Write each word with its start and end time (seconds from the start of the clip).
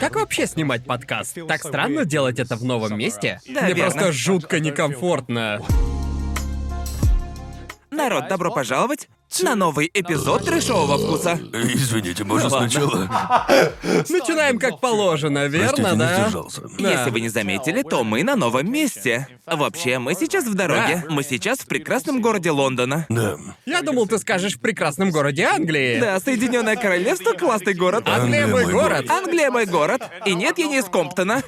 Как 0.00 0.16
вообще 0.16 0.46
снимать 0.46 0.84
подкаст? 0.84 1.36
Так 1.48 1.62
странно 1.62 2.04
делать 2.04 2.38
это 2.38 2.56
в 2.56 2.64
новом 2.64 2.98
месте? 2.98 3.40
Да, 3.48 3.62
Мне 3.62 3.72
верно. 3.72 3.92
просто 3.92 4.12
жутко 4.12 4.60
некомфортно. 4.60 5.62
Народ, 7.90 8.28
добро 8.28 8.52
пожаловать 8.52 9.08
на 9.42 9.54
новый 9.54 9.90
эпизод 9.92 10.44
трешового 10.44 10.96
вкуса. 10.98 11.38
Извините, 11.52 12.24
можно 12.24 12.48
ладно. 12.48 12.70
сначала? 12.70 13.08
Начинаем 14.08 14.58
как 14.58 14.80
положено, 14.80 15.46
верно, 15.46 15.68
Простите, 15.68 15.90
не 15.92 15.98
да? 15.98 16.14
сдержался. 16.22 16.62
Да. 16.78 16.90
Если 16.90 17.10
вы 17.10 17.20
не 17.20 17.28
заметили, 17.28 17.82
то 17.82 18.02
мы 18.02 18.22
на 18.22 18.34
новом 18.36 18.70
месте. 18.70 19.28
Вообще, 19.46 19.98
мы 19.98 20.14
сейчас 20.14 20.46
в 20.46 20.54
дороге. 20.54 21.04
Мы 21.10 21.22
сейчас 21.22 21.58
в 21.58 21.66
прекрасном 21.66 22.22
городе 22.22 22.50
Лондона. 22.50 23.06
Да. 23.10 23.36
Я 23.66 23.82
думал, 23.82 24.06
ты 24.06 24.18
скажешь 24.18 24.54
в 24.56 24.60
прекрасном 24.60 25.10
городе 25.10 25.44
Англии. 25.44 26.00
Да, 26.00 26.18
Соединенное 26.20 26.76
Королевство 26.76 27.32
классный 27.32 27.74
город. 27.74 28.08
Англия 28.08 28.46
мой 28.46 28.64
город. 28.70 29.10
Англия 29.10 29.50
мой 29.50 29.66
город. 29.66 30.02
И 30.24 30.34
нет, 30.34 30.56
я 30.58 30.66
не 30.66 30.78
из 30.78 30.84
Комптона. 30.86 31.42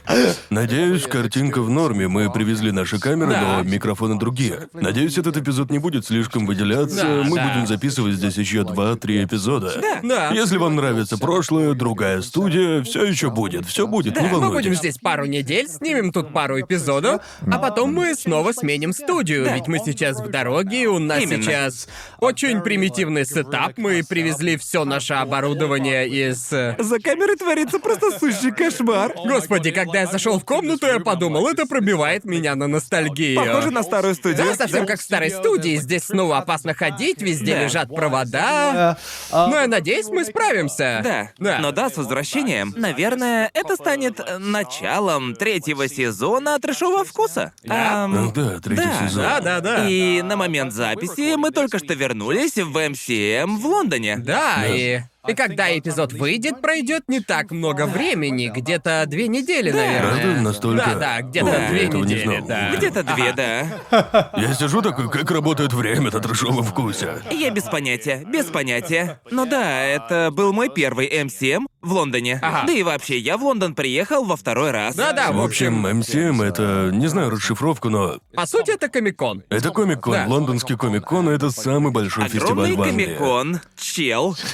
Надеюсь, 0.51 1.05
картинка 1.05 1.62
в 1.62 1.70
норме. 1.70 2.09
Мы 2.09 2.30
привезли 2.30 2.70
наши 2.70 2.98
камеры, 3.01 3.30
Да. 3.33 3.41
но 3.41 3.62
микрофоны 3.62 4.19
другие. 4.19 4.69
Надеюсь, 4.74 5.16
этот 5.16 5.37
эпизод 5.37 5.70
не 5.70 5.79
будет 5.79 6.05
слишком 6.06 6.45
выделяться. 6.45 7.02
Да, 7.02 7.23
Мы 7.24 7.37
да. 7.37 7.48
будем 7.48 7.66
записывать 7.68 8.14
здесь 8.14 8.36
еще 8.36 8.64
два-три 8.64 9.22
эпизода. 9.24 9.80
Да. 10.02 10.30
Если 10.32 10.56
вам 10.56 10.77
нравится 10.77 11.18
прошлое, 11.18 11.74
другая 11.74 12.22
студия, 12.22 12.82
все 12.82 13.04
еще 13.04 13.30
будет. 13.30 13.66
Все 13.66 13.86
будет, 13.86 14.16
не 14.16 14.22
Мы 14.22 14.28
будем 14.28 14.41
волнуйтесь. 14.42 14.78
здесь 14.78 14.98
пару 14.98 15.27
недель, 15.27 15.68
снимем 15.68 16.12
тут 16.12 16.32
пару 16.32 16.60
эпизодов, 16.60 17.22
а 17.50 17.58
потом 17.58 17.92
мы 17.94 18.14
снова 18.14 18.52
сменим 18.52 18.92
студию, 18.92 19.46
ведь 19.52 19.66
мы 19.68 19.78
сейчас 19.84 20.20
в 20.20 20.28
дороге, 20.30 20.88
у 20.88 20.98
нас 20.98 21.22
Именно. 21.22 21.42
сейчас 21.42 21.88
очень 22.18 22.60
примитивный 22.62 23.24
сетап, 23.27 23.72
мы 23.77 24.02
привезли 24.08 24.56
все 24.56 24.84
наше 24.84 25.14
оборудование 25.14 26.08
из... 26.08 26.52
э, 26.52 26.77
За 26.78 26.98
камерой 26.98 27.36
творится 27.36 27.78
просто 27.78 28.19
сущий 28.19 28.50
кошмар. 28.52 29.12
Господи, 29.14 29.70
когда 29.70 30.00
я 30.00 30.06
зашел 30.06 30.38
в 30.38 30.44
комнату, 30.44 30.86
я 30.86 30.98
подумал, 31.00 31.46
это 31.48 31.66
пробивает 31.66 32.24
меня 32.24 32.55
на 32.55 32.66
ностальгию. 32.66 33.36
Похоже 33.44 33.70
на 33.70 33.82
старую 33.82 34.14
студию. 34.14 34.47
Да, 34.47 34.55
совсем 34.55 34.86
как 34.86 34.98
в 35.00 35.03
старой 35.03 35.30
студии. 35.30 35.77
Здесь 35.77 36.05
снова 36.05 36.38
опасно 36.38 36.75
ходить, 36.75 37.20
везде 37.20 37.55
Да. 37.55 37.58
Лежат 37.64 37.89
провода. 37.89 38.97
Но 39.31 39.61
я 39.61 39.67
надеюсь, 39.67 40.09
мы 40.09 40.25
справимся. 40.25 41.01
Да. 41.03 41.31
Да. 41.39 41.59
Но 41.61 41.73
да, 41.73 41.91
с 41.91 41.97
возвращением. 41.97 42.73
Наверное, 42.77 43.50
это 43.55 43.77
станет 43.77 44.20
э, 44.20 44.39
началом 44.39 45.34
третьего 45.34 45.89
сезона 45.89 46.59
трешового 46.59 47.05
вкуса. 47.05 47.53
Да. 47.62 48.06
Ну 48.06 48.33
да, 48.33 48.59
третий 48.61 48.83
Да. 48.83 49.09
сезон. 49.09 49.23
Да, 49.23 49.41
да, 49.41 49.61
да. 49.61 49.89
И 49.89 50.23
на 50.23 50.37
момент 50.37 50.73
записи 50.73 51.37
мы 51.37 51.50
только 51.50 51.78
что 51.78 51.95
вернулись 51.95 52.56
в 52.56 52.77
MCM 52.77 53.56
в 53.59 53.67
Лондоне. 53.67 54.17
Да, 54.19 54.65
и... 54.67 55.00
И 55.27 55.34
когда 55.34 55.77
эпизод 55.77 56.12
выйдет, 56.12 56.62
пройдет 56.62 57.02
не 57.08 57.20
так 57.20 57.50
много 57.50 57.86
времени, 57.86 58.50
где-то 58.55 59.05
две 59.06 59.27
недели, 59.28 59.70
наверное. 59.72 60.22
Правда? 60.22 60.41
Настолько? 60.42 60.84
Да, 60.86 60.94
да, 60.94 61.22
где-то 61.22 61.50
О, 61.66 61.69
две 61.69 61.80
этого 61.86 62.05
не 62.05 62.14
недели, 62.14 62.25
знал. 62.36 62.47
да. 62.47 62.75
Где-то 62.77 63.02
две, 63.02 63.33
да. 63.33 64.30
Я 64.36 64.55
сижу 64.55 64.80
такой, 64.80 65.10
как 65.10 65.30
работает 65.30 65.72
время 65.72 66.10
на 66.12 66.20
трешовом 66.20 66.62
вкусе. 66.62 67.20
Я 67.30 67.50
без 67.50 67.64
понятия, 67.64 68.25
без 68.33 68.47
понятия. 68.47 69.20
Но 69.30 69.44
да, 69.44 69.83
это 69.83 70.30
был 70.33 70.52
мой 70.52 70.70
первый 70.70 71.08
MCM 71.08 71.66
в 71.82 71.92
Лондоне. 71.92 72.38
Ага. 72.42 72.64
Да 72.66 72.72
и 72.72 72.82
вообще, 72.82 73.19
я 73.19 73.36
в 73.36 73.42
Лондон 73.44 73.75
приехал 73.75 74.25
во 74.25 74.36
второй 74.36 74.70
раз. 74.70 74.94
Да-да, 74.94 75.32
В 75.32 75.41
общем, 75.41 75.84
MCM— 75.86 76.42
это, 76.44 76.91
не 76.92 77.06
знаю 77.08 77.30
расшифровку, 77.30 77.91
но 77.91 78.19
По 78.34 78.47
сути, 78.47 78.70
это 78.70 78.88
Комикон. 78.88 79.42
это 79.50 79.70
комик-кон. 79.70 80.12
Да. 80.12 80.25
Лондонский 80.28 80.77
комик-кон— 80.77 81.28
это 81.30 81.50
самый 81.50 81.92
большой 81.92 82.25
Огромный 82.27 82.70
фестиваль 82.70 82.77
в 82.77 82.82
Англии. 82.82 83.05
комик-кон. 83.06 83.60
Чел. 83.77 84.36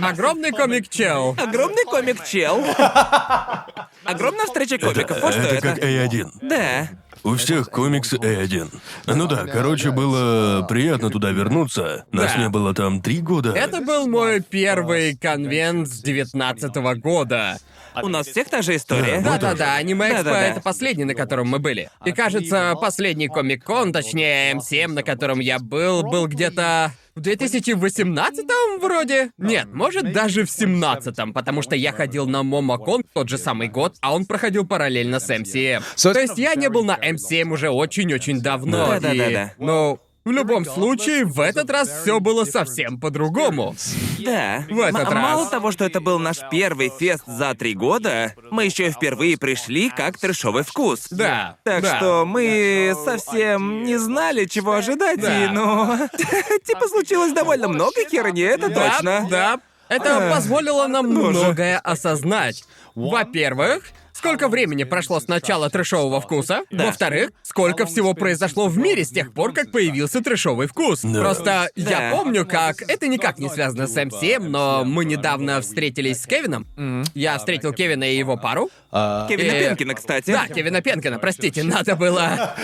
Огромный 0.00 0.50
комик-чел. 0.52 1.34
Огромный 1.38 1.84
комик-чел. 1.84 2.64
Огромная 4.04 4.46
встреча 4.46 4.78
комиков. 4.78 5.20
Вот 5.22 5.32
что 5.32 5.42
это 5.42 5.54
это. 5.56 5.68
как 5.74 5.78
A1. 5.84 6.30
Да. 6.42 6.88
У 7.24 7.34
всех 7.34 7.68
комиксы 7.70 8.16
A1. 8.16 8.68
Ну 9.06 9.26
да, 9.26 9.44
короче, 9.46 9.90
было 9.90 10.62
приятно 10.68 11.10
туда 11.10 11.30
вернуться. 11.30 12.04
Нас 12.12 12.32
Да. 12.34 12.38
не 12.38 12.48
было 12.48 12.74
там 12.74 13.02
три 13.02 13.20
года. 13.20 13.52
Это 13.52 13.80
был 13.80 14.06
мой 14.06 14.40
первый 14.40 15.16
конвент 15.16 15.88
с 15.88 16.00
девятнадцатого 16.00 16.94
года. 16.94 17.58
У 18.02 18.08
нас 18.08 18.26
всех 18.26 18.48
та 18.48 18.62
же 18.62 18.76
история. 18.76 19.20
Да, 19.20 19.32
Да-да-да, 19.38 19.76
аниме 19.76 20.08
Экспо 20.08 20.24
Да-да-да. 20.24 20.46
это 20.48 20.60
последний, 20.60 21.04
на 21.04 21.14
котором 21.14 21.48
мы 21.48 21.58
были. 21.58 21.90
И 22.04 22.12
кажется, 22.12 22.74
последний 22.80 23.28
комик-кон, 23.28 23.92
точнее 23.92 24.54
М7, 24.54 24.88
на 24.88 25.02
котором 25.02 25.40
я 25.40 25.58
был, 25.58 26.02
был 26.02 26.26
где-то 26.26 26.92
в 27.14 27.20
2018 27.20 28.46
вроде? 28.80 29.30
Нет, 29.38 29.66
может 29.72 30.12
даже 30.12 30.44
в 30.44 30.50
17 30.50 31.32
потому 31.34 31.62
что 31.62 31.74
я 31.76 31.92
ходил 31.92 32.26
на 32.26 32.42
Момокон 32.42 33.02
в 33.02 33.12
тот 33.14 33.28
же 33.28 33.38
самый 33.38 33.68
год, 33.68 33.96
а 34.00 34.14
он 34.14 34.24
проходил 34.26 34.66
параллельно 34.66 35.18
с 35.20 35.28
МСМ. 35.28 35.82
То 36.12 36.18
есть 36.20 36.38
я 36.38 36.54
не 36.54 36.68
был 36.68 36.84
на 36.84 36.96
МСМ 36.96 37.52
уже 37.52 37.70
очень-очень 37.70 38.40
давно. 38.40 38.96
и- 38.96 39.00
Да-да-да-да. 39.00 39.52
Ну, 39.58 39.98
в 40.28 40.32
любом 40.32 40.64
случае, 40.64 41.24
в 41.24 41.40
этот 41.40 41.68
раз 41.70 41.88
все 42.02 42.20
было 42.20 42.44
совсем 42.44 43.00
по-другому. 43.00 43.74
Да. 44.18 44.64
В 44.68 44.78
этот 44.80 45.00
М- 45.08 45.12
раз. 45.14 45.22
Мало 45.22 45.48
того, 45.48 45.72
что 45.72 45.84
это 45.84 46.00
был 46.00 46.18
наш 46.18 46.38
первый 46.50 46.90
фест 46.96 47.24
за 47.26 47.54
три 47.54 47.74
года, 47.74 48.34
мы 48.50 48.64
еще 48.66 48.88
и 48.88 48.90
впервые 48.90 49.36
пришли 49.38 49.90
как 49.90 50.18
трешовый 50.18 50.62
вкус. 50.64 51.06
Да. 51.10 51.56
Так 51.64 51.82
да. 51.82 51.96
что 51.96 52.24
мы 52.26 52.94
совсем 53.04 53.84
не 53.84 53.96
знали, 53.96 54.44
чего 54.44 54.72
ожидать, 54.74 55.20
Да. 55.20 55.44
и, 55.44 55.48
ну... 55.48 56.08
Типа 56.66 56.86
случилось 56.88 57.32
довольно 57.32 57.68
много 57.68 58.04
херни, 58.08 58.42
это 58.42 58.68
Да, 58.68 58.90
точно. 58.90 59.26
Да. 59.30 59.60
Это 59.88 60.28
А, 60.28 60.34
позволило 60.34 60.86
нам 60.86 61.14
боже. 61.14 61.38
многое 61.38 61.78
осознать. 61.78 62.62
Во-первых, 62.94 63.84
сколько 64.18 64.48
времени 64.48 64.82
прошло 64.84 65.20
с 65.20 65.28
начала 65.28 65.70
трэшового 65.70 66.20
вкуса. 66.20 66.62
Во-вторых, 66.70 67.30
сколько 67.42 67.86
всего 67.86 68.14
произошло 68.14 68.66
в 68.68 68.76
мире 68.76 69.04
с 69.04 69.10
тех 69.10 69.32
пор, 69.32 69.52
как 69.52 69.70
появился 69.70 70.20
трэшовый 70.20 70.66
вкус. 70.66 71.00
Да. 71.02 71.20
Просто 71.20 71.70
я 71.76 72.10
Да. 72.10 72.10
помню, 72.16 72.44
как... 72.44 72.82
Это 72.82 73.06
никак 73.08 73.38
не 73.38 73.48
связано 73.48 73.86
с 73.86 73.94
МСМ, 74.04 74.50
но 74.50 74.84
мы 74.84 75.04
недавно 75.04 75.60
встретились 75.60 76.22
с 76.22 76.26
Кевином. 76.26 76.66
Я 77.14 77.38
встретил 77.38 77.72
Кевина 77.72 78.04
и 78.04 78.16
его 78.16 78.36
пару. 78.36 78.70
Кевина 78.90 79.52
Э, 79.52 79.60
Пенкина, 79.68 79.94
кстати. 79.94 80.30
Да, 80.30 80.46
Кевина 80.48 80.80
Пенкина, 80.80 81.18
простите, 81.18 81.62
надо 81.62 81.94
было... 81.94 82.56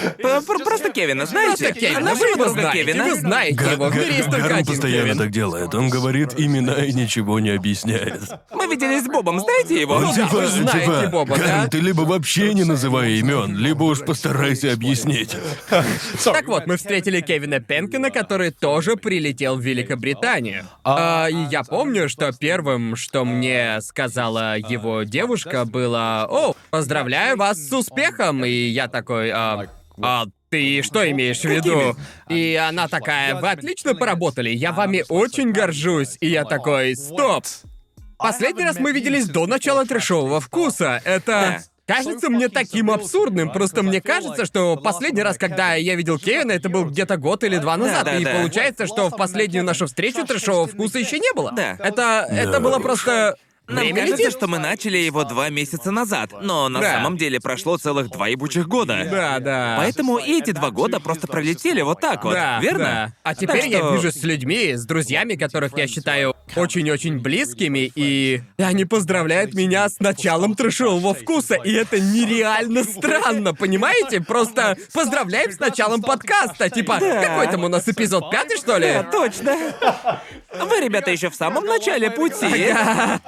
Просто 0.64 0.90
Кевина, 0.90 1.26
знаете? 1.26 1.64
Просто 1.66 1.80
Кевина, 1.80 2.14
вы 2.14 2.26
его 2.26 2.48
знаете, 2.48 2.84
Кевина. 2.84 3.04
вы 3.04 3.14
знаете 3.14 3.64
его, 3.72 3.86
в 3.88 3.94
мире 3.96 4.16
есть 4.16 4.30
только 4.30 4.54
один 4.56 4.66
постоянно 4.66 5.14
так 5.16 5.30
делает. 5.30 5.74
Он 5.74 5.88
говорит 5.90 6.34
имена 6.38 6.74
и 6.84 6.92
ничего 6.92 7.38
не 7.40 7.50
объясняет. 7.50 8.22
Мы 8.52 8.66
виделись 8.66 9.04
с 9.04 9.06
Бобом, 9.06 9.38
знаете 9.40 9.80
его? 9.80 9.98
Ну 10.00 10.12
да, 10.16 10.26
вы 10.28 10.46
знаете 10.46 11.08
Боба, 11.08 11.36
Да? 11.44 11.68
ты 11.68 11.80
либо 11.80 12.02
вообще 12.02 12.54
не 12.54 12.64
называй 12.64 13.18
имен, 13.18 13.56
либо 13.56 13.84
уж 13.84 14.00
постарайся 14.00 14.72
объяснить. 14.72 15.36
Так 16.24 16.48
вот, 16.48 16.66
мы 16.66 16.76
встретили 16.76 17.20
Кевина 17.20 17.60
Пенкина, 17.60 18.10
который 18.10 18.50
тоже 18.50 18.96
прилетел 18.96 19.56
в 19.56 19.60
Великобританию. 19.60 20.66
А, 20.82 21.28
и 21.30 21.44
я 21.50 21.62
помню, 21.62 22.08
что 22.08 22.32
первым, 22.32 22.96
что 22.96 23.24
мне 23.24 23.80
сказала 23.80 24.58
его 24.58 25.02
девушка, 25.04 25.64
было 25.64 26.26
«О, 26.28 26.54
поздравляю 26.70 27.36
вас 27.36 27.58
с 27.58 27.72
успехом!» 27.72 28.44
И 28.44 28.50
я 28.50 28.88
такой 28.88 29.30
«А, 29.30 29.66
а 30.00 30.24
ты 30.50 30.82
что 30.82 31.08
имеешь 31.10 31.40
в 31.40 31.44
виду?» 31.44 31.96
И 32.28 32.54
она 32.54 32.88
такая 32.88 33.34
«Вы 33.34 33.50
отлично 33.50 33.94
поработали, 33.94 34.50
я 34.50 34.72
вами 34.72 35.04
очень 35.08 35.52
горжусь!» 35.52 36.16
И 36.20 36.28
я 36.28 36.44
такой 36.44 36.96
«Стоп!» 36.96 37.44
Последний 38.24 38.64
раз 38.64 38.78
мы 38.78 38.92
виделись 38.92 39.26
до 39.26 39.46
начала 39.46 39.84
трешового 39.84 40.40
вкуса. 40.40 41.02
Это... 41.04 41.62
Кажется 41.86 42.30
мне 42.30 42.48
таким 42.48 42.90
абсурдным, 42.90 43.52
просто 43.52 43.82
мне 43.82 44.00
кажется, 44.00 44.46
что 44.46 44.76
последний 44.76 45.22
раз, 45.22 45.36
когда 45.36 45.74
я 45.74 45.96
видел 45.96 46.18
Кевина, 46.18 46.52
это 46.52 46.70
был 46.70 46.86
где-то 46.86 47.18
год 47.18 47.44
или 47.44 47.58
два 47.58 47.76
назад, 47.76 48.08
и 48.08 48.24
Да-да-да. 48.24 48.38
получается, 48.38 48.86
что 48.86 49.10
в 49.10 49.16
последнюю 49.18 49.64
нашу 49.64 49.86
встречу 49.86 50.24
трешового 50.24 50.66
вкуса 50.66 50.98
еще 50.98 51.18
не 51.18 51.30
было. 51.34 51.52
Да. 51.52 51.76
Это, 51.78 52.26
это 52.30 52.60
было 52.60 52.78
просто... 52.78 53.36
Нам 53.66 53.78
Время 53.78 54.00
кажется, 54.02 54.22
летит. 54.24 54.36
что 54.36 54.46
мы 54.46 54.58
начали 54.58 54.98
его 54.98 55.24
два 55.24 55.48
месяца 55.48 55.90
назад, 55.90 56.32
но 56.42 56.68
на 56.68 56.80
Да. 56.80 56.92
самом 56.96 57.16
деле 57.16 57.40
прошло 57.40 57.78
целых 57.78 58.10
два 58.10 58.28
ебучих 58.28 58.68
года. 58.68 59.08
Да, 59.10 59.38
да. 59.38 59.74
Поэтому 59.78 60.18
и 60.18 60.38
эти 60.38 60.50
два 60.50 60.70
года 60.70 61.00
просто 61.00 61.26
пролетели 61.26 61.80
вот 61.80 61.98
так 61.98 62.24
вот, 62.24 62.34
Да, 62.34 62.58
верно? 62.60 62.78
да. 62.84 63.12
А 63.22 63.34
теперь 63.34 63.66
я 63.68 63.78
что- 63.78 63.94
вижусь 63.94 64.20
с 64.20 64.22
людьми, 64.22 64.74
с 64.74 64.84
друзьями, 64.84 65.34
которых 65.36 65.78
я 65.78 65.86
считаю 65.86 66.34
очень-очень 66.56 67.20
близкими, 67.20 67.90
и 67.94 68.42
они 68.58 68.84
поздравляют 68.84 69.54
меня 69.54 69.88
с 69.88 69.98
началом 69.98 70.54
трешового 70.56 71.14
вкуса, 71.14 71.54
и 71.54 71.72
это 71.72 71.98
нереально 71.98 72.84
странно, 72.84 73.54
понимаете? 73.54 74.20
Просто 74.20 74.76
поздравляем 74.92 75.50
с 75.52 75.58
началом 75.58 76.02
подкаста, 76.02 76.68
типа, 76.68 76.98
какой 77.00 77.46
там 77.48 77.64
у 77.64 77.68
нас 77.68 77.88
эпизод 77.88 78.30
пятый, 78.30 78.58
что 78.58 78.76
ли? 78.76 78.92
Да, 78.92 79.02
точно. 79.04 79.56
Вы, 80.68 80.80
ребята, 80.82 81.10
еще 81.10 81.30
в 81.30 81.34
самом 81.34 81.64
начале 81.64 82.10
пути. 82.10 82.74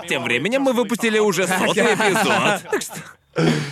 Тем 0.08 0.25
временем 0.26 0.62
мы 0.62 0.72
выпустили 0.72 1.18
уже 1.18 1.46
сотый 1.46 1.84
эпизод. 1.94 2.62
Так 2.70 2.82
что... 2.82 2.94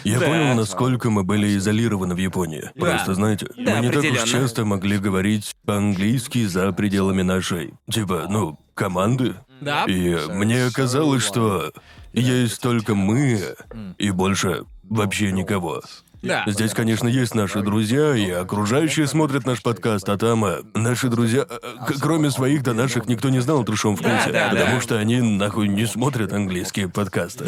Я 0.04 0.20
Да. 0.20 0.26
понял, 0.26 0.54
насколько 0.54 1.10
мы 1.10 1.24
были 1.24 1.56
изолированы 1.56 2.14
в 2.14 2.18
Японии. 2.18 2.70
Просто, 2.78 3.14
знаете, 3.14 3.46
Да, 3.56 3.76
мы 3.76 3.86
не 3.86 3.90
так 3.90 4.04
уж 4.04 4.30
часто 4.30 4.64
могли 4.64 4.98
говорить 4.98 5.52
по-английски 5.64 6.44
за 6.46 6.70
пределами 6.72 7.22
нашей, 7.22 7.72
типа, 7.90 8.26
ну, 8.28 8.58
команды. 8.74 9.34
Да. 9.60 9.84
И 9.86 10.16
мне 10.28 10.70
казалось, 10.70 11.22
что 11.24 11.72
есть 12.12 12.60
только 12.60 12.94
мы 12.94 13.40
и 13.96 14.10
больше 14.10 14.64
вообще 14.82 15.32
никого. 15.32 15.80
Да. 16.25 16.44
Здесь, 16.47 16.73
конечно, 16.73 17.06
есть 17.09 17.35
наши 17.35 17.61
друзья, 17.61 18.15
и 18.17 18.31
окружающие 18.31 19.06
смотрят 19.06 19.47
наш 19.47 19.62
подкаст, 19.62 20.09
а 20.09 20.17
там 20.17 20.44
э, 20.44 20.62
наши 20.75 21.09
друзья, 21.09 21.47
э, 21.49 21.59
к- 21.87 22.00
кроме 22.00 22.31
своих 22.31 22.62
до 22.62 22.73
наших, 22.73 23.06
никто 23.06 23.29
не 23.29 23.41
знал 23.41 23.61
о 23.61 23.65
трешовом 23.65 23.97
вкусе, 23.97 24.31
да, 24.32 24.49
потому 24.50 24.76
да. 24.76 24.81
что 24.81 24.99
они 24.99 25.21
нахуй 25.21 25.69
не 25.69 25.87
смотрят 25.87 26.32
английские 26.32 26.88
подкасты. 26.88 27.44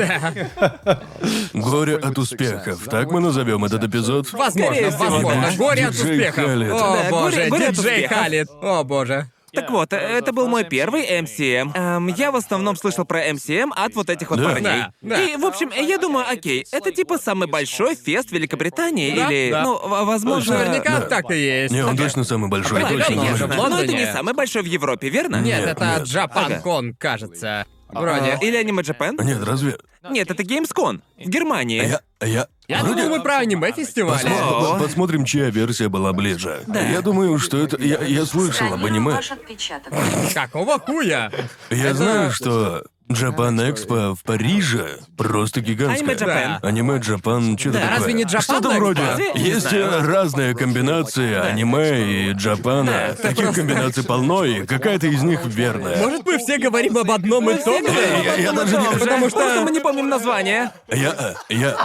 Горе 1.53 1.97
от 1.97 2.19
успехов, 2.19 2.85
так 2.91 3.11
мы 3.11 3.21
назовем 3.21 3.65
этот 3.65 3.85
эпизод. 3.85 4.33
Возможно, 4.33 4.73
Скорее 4.75 4.91
всего, 4.91 5.05
возможно. 5.11 5.43
да. 5.51 5.57
Горе 5.57 5.87
от 5.87 5.93
Диджей 5.95 6.19
успехов. 6.19 6.45
О, 6.47 6.97
Да, 7.03 7.11
боже, 7.11 7.47
горе- 7.49 7.67
от 7.69 7.75
диджей 7.75 7.93
успехов. 8.05 8.19
Халид. 8.19 8.49
О, 8.63 8.85
боже. 8.85 9.31
Так 9.57 9.71
вот, 9.71 9.93
э, 9.93 9.97
это 9.97 10.33
был 10.33 10.47
мой 10.49 10.65
первый 10.65 11.05
MCM. 11.07 11.73
Эм, 11.75 12.07
я 12.09 12.31
в 12.31 12.37
основном 12.37 12.77
слышал 12.77 13.05
про 13.05 13.27
MCM 13.31 13.71
от 13.75 13.95
вот 13.95 14.11
этих 14.11 14.31
вот 14.31 14.39
Да. 14.39 14.45
парней. 14.51 14.63
Да, 14.63 14.93
да. 15.03 15.23
И, 15.23 15.37
в 15.37 15.45
общем, 15.45 15.71
я 15.75 15.99
думаю, 15.99 16.25
окей, 16.31 16.65
это 16.73 16.93
типа 16.93 17.19
самый 17.19 17.49
большой 17.49 17.97
фест 17.97 18.31
Великобритании, 18.33 19.15
Да, 19.17 19.31
или, 19.31 19.51
да. 19.51 19.63
ну, 19.65 19.75
в- 19.77 20.05
возможно... 20.07 20.59
Наверняка 20.59 21.01
Да. 21.01 21.07
так 21.07 21.31
и 21.31 21.37
есть. 21.39 21.73
Не, 21.75 21.83
он 21.83 21.95
Ага. 21.95 22.05
точно 22.05 22.25
самый 22.25 22.49
большой, 22.49 22.81
Да, 22.83 22.89
точно. 22.89 23.05
конечно. 23.17 23.47
в 23.47 23.49
Но 23.51 23.55
это 23.55 23.63
Лондоне. 23.77 23.99
не 23.99 24.07
самый 24.13 24.35
большой 24.35 24.63
в 24.63 24.67
Европе, 24.67 25.09
верно? 25.09 25.37
Нет, 25.37 25.61
Нет, 25.67 25.69
это. 25.71 26.03
Джапан-кон, 26.05 26.95
кажется. 26.95 27.67
Вроде. 27.89 28.39
Или 28.43 28.63
Anime 28.63 28.83
Japan? 28.83 29.23
Нет, 29.25 29.43
разве... 29.45 29.79
Нет, 30.11 30.31
это 30.31 30.43
Gamescom 30.43 31.01
в 31.19 31.29
Германии. 31.29 31.85
Я... 31.87 32.01
Я... 32.27 32.47
Я 32.69 32.83
вроде- 32.83 33.03
думал, 33.03 33.19
мы 33.19 33.23
про 33.23 33.39
аниме-фестивале. 33.39 34.29
Посмо- 34.29 34.77
О. 34.77 34.79
Посмотрим, 34.79 35.25
чья 35.25 35.51
версия 35.51 35.89
была 35.89 36.13
ближе. 36.13 36.63
Я 36.67 37.01
думаю, 37.01 37.39
что 37.39 37.59
это... 37.59 37.81
Я, 37.81 38.01
я 38.03 38.25
слышал 38.25 38.73
об 38.73 38.85
аниме. 38.85 39.13
Ваш 39.15 39.31
отпечаток. 39.33 39.93
Какого 40.35 40.79
хуя? 40.81 41.31
Я 41.71 41.95
знаю, 41.95 42.33
что 42.33 42.85
Джапан 43.11 43.59
Экспо 43.71 44.15
в 44.17 44.23
Париже 44.25 44.99
просто 45.17 45.61
гигантская. 45.61 46.11
Аниме 46.11 46.15
Japan. 46.15 46.59
Аниме 46.63 46.99
Джапан, 46.99 47.57
что-то 47.57 47.79
Да. 47.79 47.81
такое. 47.85 47.97
Разве 47.99 48.13
не 48.15 48.23
Japan 48.25 48.41
Что-то 48.43 48.69
Expo? 48.71 48.77
вроде. 48.79 49.01
Не 49.37 49.41
Есть 49.45 49.69
знаю. 49.71 49.85
э, 49.85 50.01
разные 50.07 50.55
комбинации 50.57 51.35
аниме 51.35 52.03
и 52.03 52.33
Джапана. 52.33 53.15
Таких 53.23 53.53
комбинаций 53.55 54.03
полно, 54.03 54.45
и 54.45 54.67
какая-то 54.67 55.07
из 55.07 55.23
них 55.23 55.41
верная. 55.45 55.99
Может, 55.99 56.27
мы 56.27 56.39
все 56.39 56.59
говорим 56.59 56.97
об 56.99 57.11
одном 57.11 57.49
и 57.49 57.55
том 57.63 57.87
же? 57.87 57.93
Я- 58.25 58.35
я 58.37 58.53
даже 58.53 58.77
не- 58.77 58.99
Потому 58.99 59.29
что- 59.29 59.39
Просто 59.39 59.61
мы 59.63 59.71
не 59.71 59.81
помним 59.81 60.09
название. 60.09 60.73
Я... 60.89 61.15
э, 61.49 61.55
Я... 61.55 61.77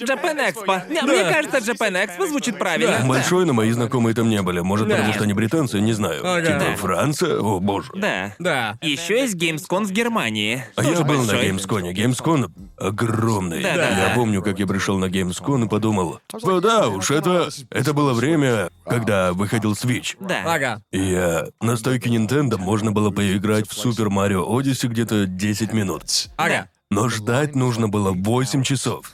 Japan 0.00 0.38
Expo. 0.48 0.80
Не, 0.88 1.02
Мне 1.02 1.24
кажется, 1.24 1.58
Japan 1.58 1.92
Expo 2.06 2.26
звучит 2.28 2.56
правильно. 2.58 3.00
Большой, 3.04 3.44
но 3.44 3.52
мои 3.52 3.70
знакомые 3.72 4.14
там 4.14 4.28
не 4.30 4.40
были. 4.42 4.60
Может, 4.60 4.86
Да. 4.88 4.94
потому 4.94 5.12
что 5.12 5.24
они 5.24 5.32
британцы, 5.34 5.80
не 5.80 5.92
знаю. 5.92 6.22
Ага. 6.24 6.46
Типа 6.46 6.58
Да. 6.70 6.76
Франция? 6.76 7.38
О, 7.40 7.58
боже. 7.60 7.90
Да. 7.94 8.32
Да. 8.38 8.78
Еще 8.80 9.20
есть 9.20 9.34
Gamescom 9.34 9.84
в 9.84 9.90
Германии. 9.90 10.37
А 10.76 10.84
я 10.84 11.02
был 11.02 11.24
на. 11.24 11.32
Геймсконе. 11.32 11.92
Геймскон 11.92 12.52
огромный. 12.76 13.62
Да, 13.62 13.76
да, 13.76 14.08
я 14.08 14.14
помню, 14.14 14.42
как 14.42 14.58
я 14.58 14.66
пришел 14.66 14.98
на 14.98 15.08
Геймскон 15.08 15.64
и 15.64 15.68
подумал, 15.68 16.20
«О, 16.32 16.60
да 16.60 16.88
уж, 16.88 17.10
это... 17.10 17.48
Это 17.70 17.92
было 17.92 18.12
время, 18.12 18.70
когда 18.84 19.32
выходил 19.32 19.72
Switch. 19.72 20.16
Да. 20.20 20.42
Ага. 20.44 20.82
И 20.92 20.98
я... 20.98 21.46
На 21.60 21.76
стойке 21.76 22.10
Nintendo 22.10 22.56
можно 22.56 22.92
было 22.92 23.10
поиграть 23.10 23.68
в 23.68 23.72
Супер 23.72 24.10
Марио 24.10 24.44
Одиссе 24.56 24.88
где-то 24.88 25.26
10 25.26 25.72
минут. 25.72 26.04
Ага. 26.36 26.68
Но 26.90 27.08
ждать 27.08 27.54
нужно 27.54 27.88
было 27.88 28.12
8 28.12 28.62
часов. 28.62 29.10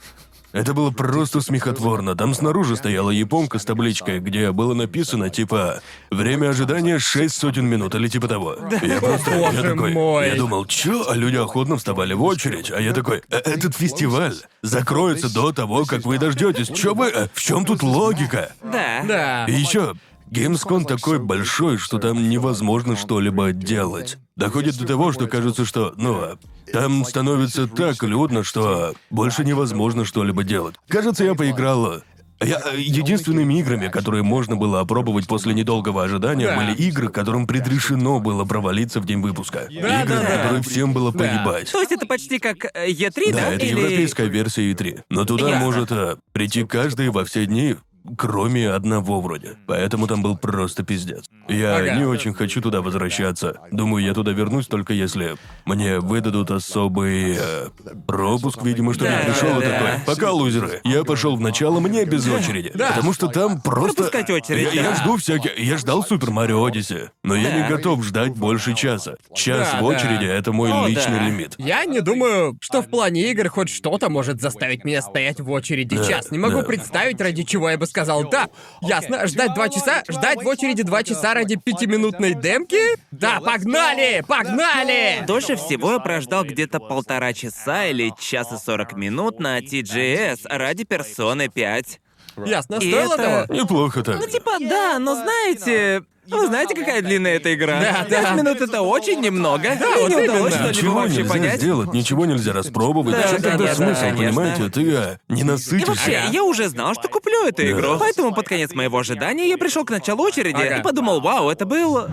Это 0.54 0.72
было 0.72 0.90
просто 0.92 1.40
смехотворно. 1.40 2.14
Там 2.14 2.32
снаружи 2.32 2.76
стояла 2.76 3.10
японка 3.10 3.58
с 3.58 3.64
табличкой, 3.64 4.20
где 4.20 4.52
было 4.52 4.72
написано 4.72 5.28
типа 5.28 5.82
«Время 6.12 6.50
ожидания 6.50 7.00
6 7.00 7.34
сотен 7.34 7.66
минут» 7.66 7.94
или 7.96 8.06
типа 8.06 8.28
того. 8.28 8.56
Я 8.80 9.00
просто, 9.00 9.32
я 9.32 9.62
такой, 9.62 9.92
мой. 9.92 10.28
я 10.28 10.36
думал, 10.36 10.64
чё? 10.66 11.10
А 11.10 11.14
люди 11.16 11.36
охотно 11.36 11.76
вставали 11.76 12.14
в 12.14 12.22
очередь, 12.22 12.70
а 12.70 12.80
я 12.80 12.92
такой, 12.92 13.22
«Э, 13.30 13.38
этот 13.38 13.74
фестиваль 13.76 14.36
закроется 14.62 15.32
до 15.34 15.52
того, 15.52 15.84
как 15.86 16.04
вы 16.06 16.18
дождетесь. 16.18 16.68
Чё 16.68 16.94
вы? 16.94 17.08
э, 17.08 17.26
В 17.34 17.42
чем 17.42 17.64
тут 17.64 17.82
логика? 17.82 18.52
Да. 18.62 19.02
Да. 19.04 19.46
И 19.46 19.52
еще, 19.52 19.94
Gamescom 20.30 20.84
такой 20.84 21.18
большой, 21.18 21.78
что 21.78 21.98
там 21.98 22.28
невозможно 22.28 22.96
что-либо 22.96 23.52
делать. 23.52 24.18
Доходит 24.36 24.76
до 24.78 24.86
того, 24.86 25.12
что 25.12 25.26
кажется, 25.28 25.64
что, 25.64 25.94
ну, 25.96 26.14
а, 26.14 26.38
там 26.72 27.04
становится 27.04 27.68
так 27.68 28.02
людно, 28.02 28.42
что 28.42 28.94
больше 29.10 29.44
невозможно 29.44 30.04
что-либо 30.04 30.42
делать. 30.42 30.74
Кажется, 30.88 31.24
я 31.24 31.34
поиграл. 31.34 32.02
Я, 32.42 32.60
э, 32.72 32.80
единственными 32.80 33.54
играми, 33.60 33.88
которые 33.88 34.24
можно 34.24 34.56
было 34.56 34.80
опробовать 34.80 35.26
после 35.28 35.54
недолгого 35.54 36.02
ожидания, 36.02 36.46
Да. 36.48 36.56
были 36.56 36.74
игры, 36.74 37.08
которым 37.08 37.46
предрешено 37.46 38.18
было 38.18 38.44
провалиться 38.44 39.00
в 39.00 39.06
день 39.06 39.20
выпуска. 39.20 39.68
Да, 39.70 40.02
игры, 40.02 40.16
да, 40.16 40.22
да. 40.22 40.36
которые 40.38 40.62
всем 40.62 40.92
было 40.92 41.12
Да. 41.12 41.18
поебать. 41.20 41.70
То 41.70 41.78
есть 41.80 41.92
это 41.92 42.06
почти 42.06 42.40
как 42.40 42.64
э, 42.74 42.90
E3, 42.90 43.32
да? 43.32 43.38
Да, 43.38 43.48
это 43.54 43.64
Или... 43.64 43.78
европейская 43.78 44.26
версия 44.26 44.70
E3. 44.72 45.02
Но 45.10 45.24
туда 45.24 45.48
Ясно. 45.50 45.64
может 45.64 45.92
э, 45.92 46.16
прийти 46.32 46.64
каждый 46.64 47.10
во 47.10 47.24
все 47.24 47.46
дни, 47.46 47.76
кроме 48.16 48.70
одного 48.70 49.20
вроде. 49.20 49.56
Поэтому 49.66 50.06
там 50.06 50.22
был 50.22 50.36
просто 50.36 50.82
пиздец. 50.84 51.24
Я 51.48 51.76
Ага. 51.76 51.96
не 51.96 52.04
очень 52.04 52.32
хочу 52.34 52.60
туда 52.60 52.80
возвращаться. 52.82 53.58
Думаю, 53.70 54.04
я 54.04 54.14
туда 54.14 54.32
вернусь 54.32 54.66
только 54.66 54.92
если 54.92 55.36
мне 55.64 55.98
выдадут 56.00 56.50
особый 56.50 57.36
э, 57.38 57.68
пропуск, 58.06 58.62
видимо, 58.62 58.94
что 58.94 59.04
я 59.06 59.18
пришел 59.20 59.60
да, 59.60 59.70
такой. 59.70 59.90
Пока, 60.06 60.30
лузеры. 60.32 60.80
Я 60.84 61.04
пошел 61.04 61.36
в 61.36 61.40
начало, 61.40 61.80
мне 61.80 62.04
без 62.04 62.26
очереди. 62.28 62.70
Да. 62.74 62.88
Потому 62.90 63.12
что 63.12 63.28
там 63.28 63.60
просто. 63.60 64.04
Пропускать 64.04 64.30
очередь, 64.30 64.72
Я, 64.74 64.82
я 64.82 64.90
да. 64.90 64.96
жду 64.96 65.16
всякие. 65.16 65.52
Я 65.58 65.78
ждал 65.78 66.02
Супер 66.04 66.30
Марио 66.30 66.64
Одиссе, 66.64 67.10
но 67.22 67.34
я 67.34 67.50
не 67.62 67.68
готов 67.68 68.04
ждать 68.04 68.32
больше 68.34 68.74
часа. 68.74 69.16
Час 69.34 69.68
Да, 69.72 69.80
в 69.80 69.84
очереди 69.84 70.26
да. 70.26 70.32
это 70.34 70.52
мой 70.52 70.70
О, 70.72 70.86
личный 70.86 71.18
да. 71.18 71.26
лимит. 71.26 71.54
Я 71.58 71.84
не 71.84 72.00
думаю, 72.00 72.56
что 72.60 72.82
в 72.82 72.88
плане 72.88 73.30
игр 73.30 73.48
хоть 73.48 73.68
что-то 73.70 74.08
может 74.10 74.40
заставить 74.40 74.84
меня 74.84 75.02
стоять 75.02 75.40
в 75.40 75.50
очереди 75.50 75.96
Да, 75.96 76.04
час. 76.04 76.30
Не 76.30 76.38
могу 76.38 76.60
да. 76.60 76.62
представить, 76.66 77.20
ради 77.20 77.42
чего 77.44 77.70
я 77.70 77.78
бы 77.78 77.86
сказал 77.94 78.28
«да». 78.28 78.48
Ясно? 78.82 79.24
Ждать 79.28 79.54
два 79.54 79.68
часа? 79.68 80.02
Ждать 80.08 80.42
в 80.42 80.46
очереди 80.48 80.82
два 80.82 81.04
часа 81.04 81.32
ради 81.32 81.54
пятиминутной 81.54 82.34
демки? 82.34 82.98
Да, 83.12 83.40
погнали! 83.40 84.24
Погнали! 84.26 85.24
Дольше 85.26 85.54
всего 85.54 85.92
я 85.92 85.98
прождал 86.00 86.44
где-то 86.44 86.80
полтора 86.80 87.32
часа 87.32 87.86
или 87.86 88.12
час 88.18 88.52
и 88.52 88.56
сорок 88.56 88.94
минут 88.94 89.38
на 89.38 89.60
TGS 89.60 90.40
ради 90.48 90.82
персоны 90.84 91.48
5. 91.48 92.00
Ясно, 92.46 92.76
И 92.76 92.90
стоило 92.90 93.14
это- 93.14 93.46
того? 93.46 93.60
Неплохо 93.60 94.02
так. 94.02 94.18
Ну, 94.18 94.26
типа, 94.26 94.58
да, 94.58 94.98
но 94.98 95.14
знаете... 95.14 96.02
Вы 96.26 96.46
знаете, 96.46 96.74
какая 96.74 97.02
длинная 97.02 97.34
эта 97.36 97.54
игра? 97.54 97.80
Да, 97.80 98.04
Пять 98.08 98.22
да. 98.22 98.34
минут 98.34 98.60
это 98.60 98.80
очень 98.82 99.20
немного. 99.20 99.76
Да, 99.78 99.96
вот 99.98 100.08
не 100.08 100.16
удалось 100.16 100.30
именно. 100.30 100.50
что-либо 100.50 100.68
Ничего 100.70 100.94
вообще 100.94 101.16
нельзя 101.18 101.32
понять. 101.32 101.56
сделать, 101.60 101.92
ничего 101.92 102.26
нельзя 102.26 102.52
распробовать. 102.52 103.14
Да, 103.16 103.22
чем 103.28 103.42
да, 103.42 103.50
тогда 103.50 103.66
да, 103.66 103.74
смысл, 103.74 104.00
конечно. 104.00 104.24
понимаете? 104.26 104.68
Ты 104.70 104.96
а, 104.96 105.18
не 105.28 105.40
И 105.40 105.44
насытишься. 105.44 105.90
вообще, 105.90 106.20
я 106.32 106.42
уже 106.44 106.68
знал, 106.68 106.94
что 106.94 107.08
куплю 107.08 107.46
эту 107.46 107.62
игру. 107.70 107.98
Поэтому 107.98 108.34
под 108.34 108.48
конец 108.48 108.72
моего 108.72 108.98
ожидания 108.98 109.48
я 109.48 109.58
пришел 109.58 109.84
к 109.84 109.90
началу 109.90 110.24
очереди 110.24 110.56
Ага. 110.56 110.76
и 110.78 110.82
подумал, 110.82 111.20
вау, 111.20 111.50
это 111.50 111.66
был... 111.66 112.06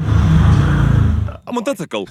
Мотоцикл. 1.46 2.06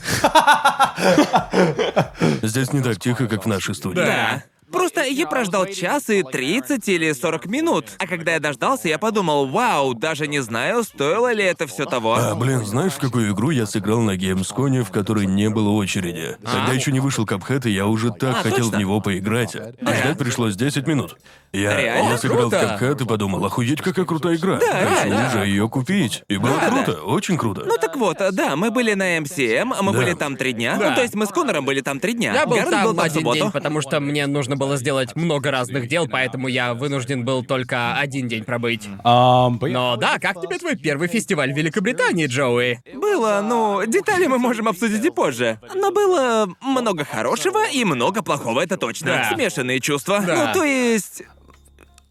Здесь 2.43 2.73
не 2.73 2.83
так 2.83 2.99
тихо, 2.99 3.27
как 3.27 3.45
в 3.45 3.49
нашей 3.49 3.75
студии. 3.75 3.97
Да. 3.97 4.43
Просто 4.73 5.03
я 5.05 5.27
прождал 5.27 5.67
час 5.67 6.09
и 6.11 6.23
30 6.23 6.89
или 6.89 7.13
40 7.13 7.47
минут. 7.47 7.87
А 7.99 8.07
когда 8.07 8.33
я 8.33 8.41
дождался, 8.41 8.89
я 8.89 8.99
подумал, 8.99 9.47
вау, 9.47 9.95
даже 9.95 10.27
не 10.29 10.41
знаю, 10.41 10.83
стоило 10.85 11.33
ли 11.33 11.45
это 11.45 11.67
все 11.67 11.85
того. 11.87 12.15
А, 12.17 12.35
блин, 12.35 12.65
знаешь, 12.65 12.93
в 12.93 12.99
какую 12.99 13.33
игру 13.33 13.51
я 13.51 13.67
сыграл 13.67 14.01
на 14.01 14.17
Геймсконе, 14.17 14.83
в 14.83 14.91
которой 14.91 15.27
не 15.27 15.51
было 15.51 15.71
очереди? 15.71 16.37
Тогда 16.45 16.73
еще 16.73 16.93
не 16.93 17.01
вышел 17.01 17.27
Капхэт, 17.27 17.67
и 17.67 17.71
я 17.71 17.87
уже 17.87 18.11
так 18.13 18.37
А, 18.39 18.43
хотел 18.43 18.67
точно? 18.67 18.77
в 18.77 18.81
него 18.81 19.01
поиграть. 19.01 19.55
А 19.57 19.73
ждать 19.95 20.19
пришлось 20.19 20.57
10 20.57 20.87
минут. 20.87 21.17
Я, 21.53 21.77
Реально? 21.81 22.11
я 22.11 22.19
сыграл 22.19 22.47
в 22.47 22.51
Круто. 22.51 22.67
Капхэт 22.69 23.01
и 23.01 23.05
подумал, 23.07 23.45
охуеть, 23.45 23.81
какая 23.83 24.05
крутая 24.05 24.37
игра. 24.37 24.59
Да, 24.59 24.67
Хочу 24.67 25.09
реально. 25.09 25.29
уже 25.29 25.47
ее 25.49 25.69
купить. 25.69 26.23
И 26.29 26.37
было 26.37 26.57
Да, 26.61 26.69
круто, 26.71 27.03
очень 27.03 27.37
круто. 27.37 27.65
Ну 27.67 27.77
так 27.77 27.97
вот, 27.97 28.19
да, 28.33 28.55
мы 28.57 28.71
были 28.71 28.95
на 28.95 29.19
МСМ, 29.21 29.69
мы 29.83 29.93
Да. 29.93 29.99
были 29.99 30.15
там 30.15 30.37
три 30.37 30.53
дня. 30.53 30.77
Да. 30.79 30.91
Ну, 30.91 30.95
то 30.97 31.03
есть 31.03 31.15
мы 31.15 31.27
с 31.27 31.31
Конором 31.31 31.65
были 31.65 31.81
там 31.81 31.99
три 31.99 32.13
дня. 32.13 32.35
Я 32.35 32.47
был 32.47 32.57
Гаррет 32.57 32.71
там 32.71 32.85
был 32.85 32.91
там 32.95 32.97
в 32.99 33.01
один 33.07 33.15
субботу. 33.19 33.39
день, 33.41 33.51
потому 33.51 33.81
что 33.81 33.99
мне 34.01 34.27
нужно 34.29 34.57
было 34.61 34.77
сделать 34.77 35.17
много 35.17 35.51
разных 35.51 35.89
дел, 35.89 36.07
поэтому 36.07 36.47
я 36.47 36.75
вынужден 36.75 37.25
был 37.25 37.43
только 37.43 37.97
один 37.97 38.29
день 38.29 38.45
пробыть. 38.45 38.87
Um. 39.03 39.59
Но 39.67 39.97
да, 39.97 40.19
как 40.19 40.39
тебе 40.41 40.59
твой 40.59 40.77
первый 40.77 41.09
фестиваль 41.09 41.51
в 41.53 41.57
Великобритании, 41.57 42.27
Джоуи? 42.27 42.79
Было, 42.95 43.41
ну, 43.43 43.83
детали 43.87 44.27
мы 44.27 44.39
можем 44.39 44.69
обсудить 44.69 45.03
и 45.03 45.11
позже. 45.11 45.59
Но 45.75 45.91
было 45.91 46.47
много 46.61 47.07
хорошего 47.07 47.67
и 47.71 47.85
много 47.87 48.23
плохого, 48.23 48.61
это 48.61 48.77
точно. 48.77 49.07
Да. 49.07 49.31
Смешанные 49.35 49.81
чувства. 49.81 50.23
Да. 50.27 50.49
Ну, 50.49 50.53
то 50.53 50.63
есть... 50.63 51.23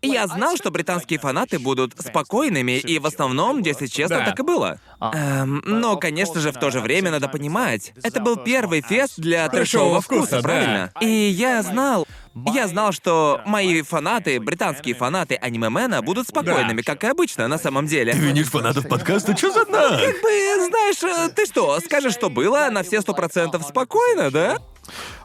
Я 0.01 0.27
знал, 0.27 0.55
что 0.55 0.71
британские 0.71 1.19
фанаты 1.19 1.59
будут 1.59 1.93
спокойными, 1.99 2.77
и 2.79 2.99
в 2.99 3.05
основном, 3.05 3.59
если 3.59 3.87
честно, 3.87 4.19
Да. 4.19 4.25
так 4.25 4.39
и 4.39 4.43
было. 4.43 4.79
Эм, 5.01 5.61
но, 5.65 5.97
конечно 5.97 6.39
же, 6.39 6.51
в 6.51 6.55
то 6.59 6.69
же 6.71 6.79
время 6.79 7.11
надо 7.11 7.27
понимать, 7.27 7.93
это 8.01 8.19
был 8.21 8.37
первый 8.37 8.81
фест 8.81 9.13
для 9.17 9.47
трэшового 9.49 10.01
вкуса, 10.01 10.21
вкуса, 10.21 10.35
да. 10.37 10.41
правильно? 10.41 10.91
И 11.01 11.07
я 11.07 11.61
знал, 11.63 12.07
я 12.53 12.67
знал, 12.67 12.91
что 12.93 13.41
мои 13.45 13.81
фанаты, 13.81 14.39
британские 14.39 14.95
фанаты 14.95 15.35
аниме-мена 15.35 16.01
будут 16.01 16.27
спокойными, 16.27 16.81
как 16.81 17.03
и 17.03 17.07
обычно, 17.07 17.47
на 17.47 17.57
самом 17.57 17.85
деле. 17.87 18.13
Ты 18.13 18.19
винишь 18.19 18.47
фанатов 18.47 18.87
подкаста? 18.87 19.33
Чё 19.33 19.51
за 19.51 19.65
дна? 19.65 19.89
Как 19.89 20.21
бы, 20.21 20.67
знаешь, 20.67 21.03
э, 21.03 21.29
ты 21.35 21.45
что, 21.45 21.79
скажешь, 21.81 22.13
что 22.13 22.29
было 22.29 22.69
на 22.71 22.83
все 22.83 23.01
сто 23.01 23.13
процентов 23.13 23.63
спокойно, 23.63 24.31
да? 24.31 24.57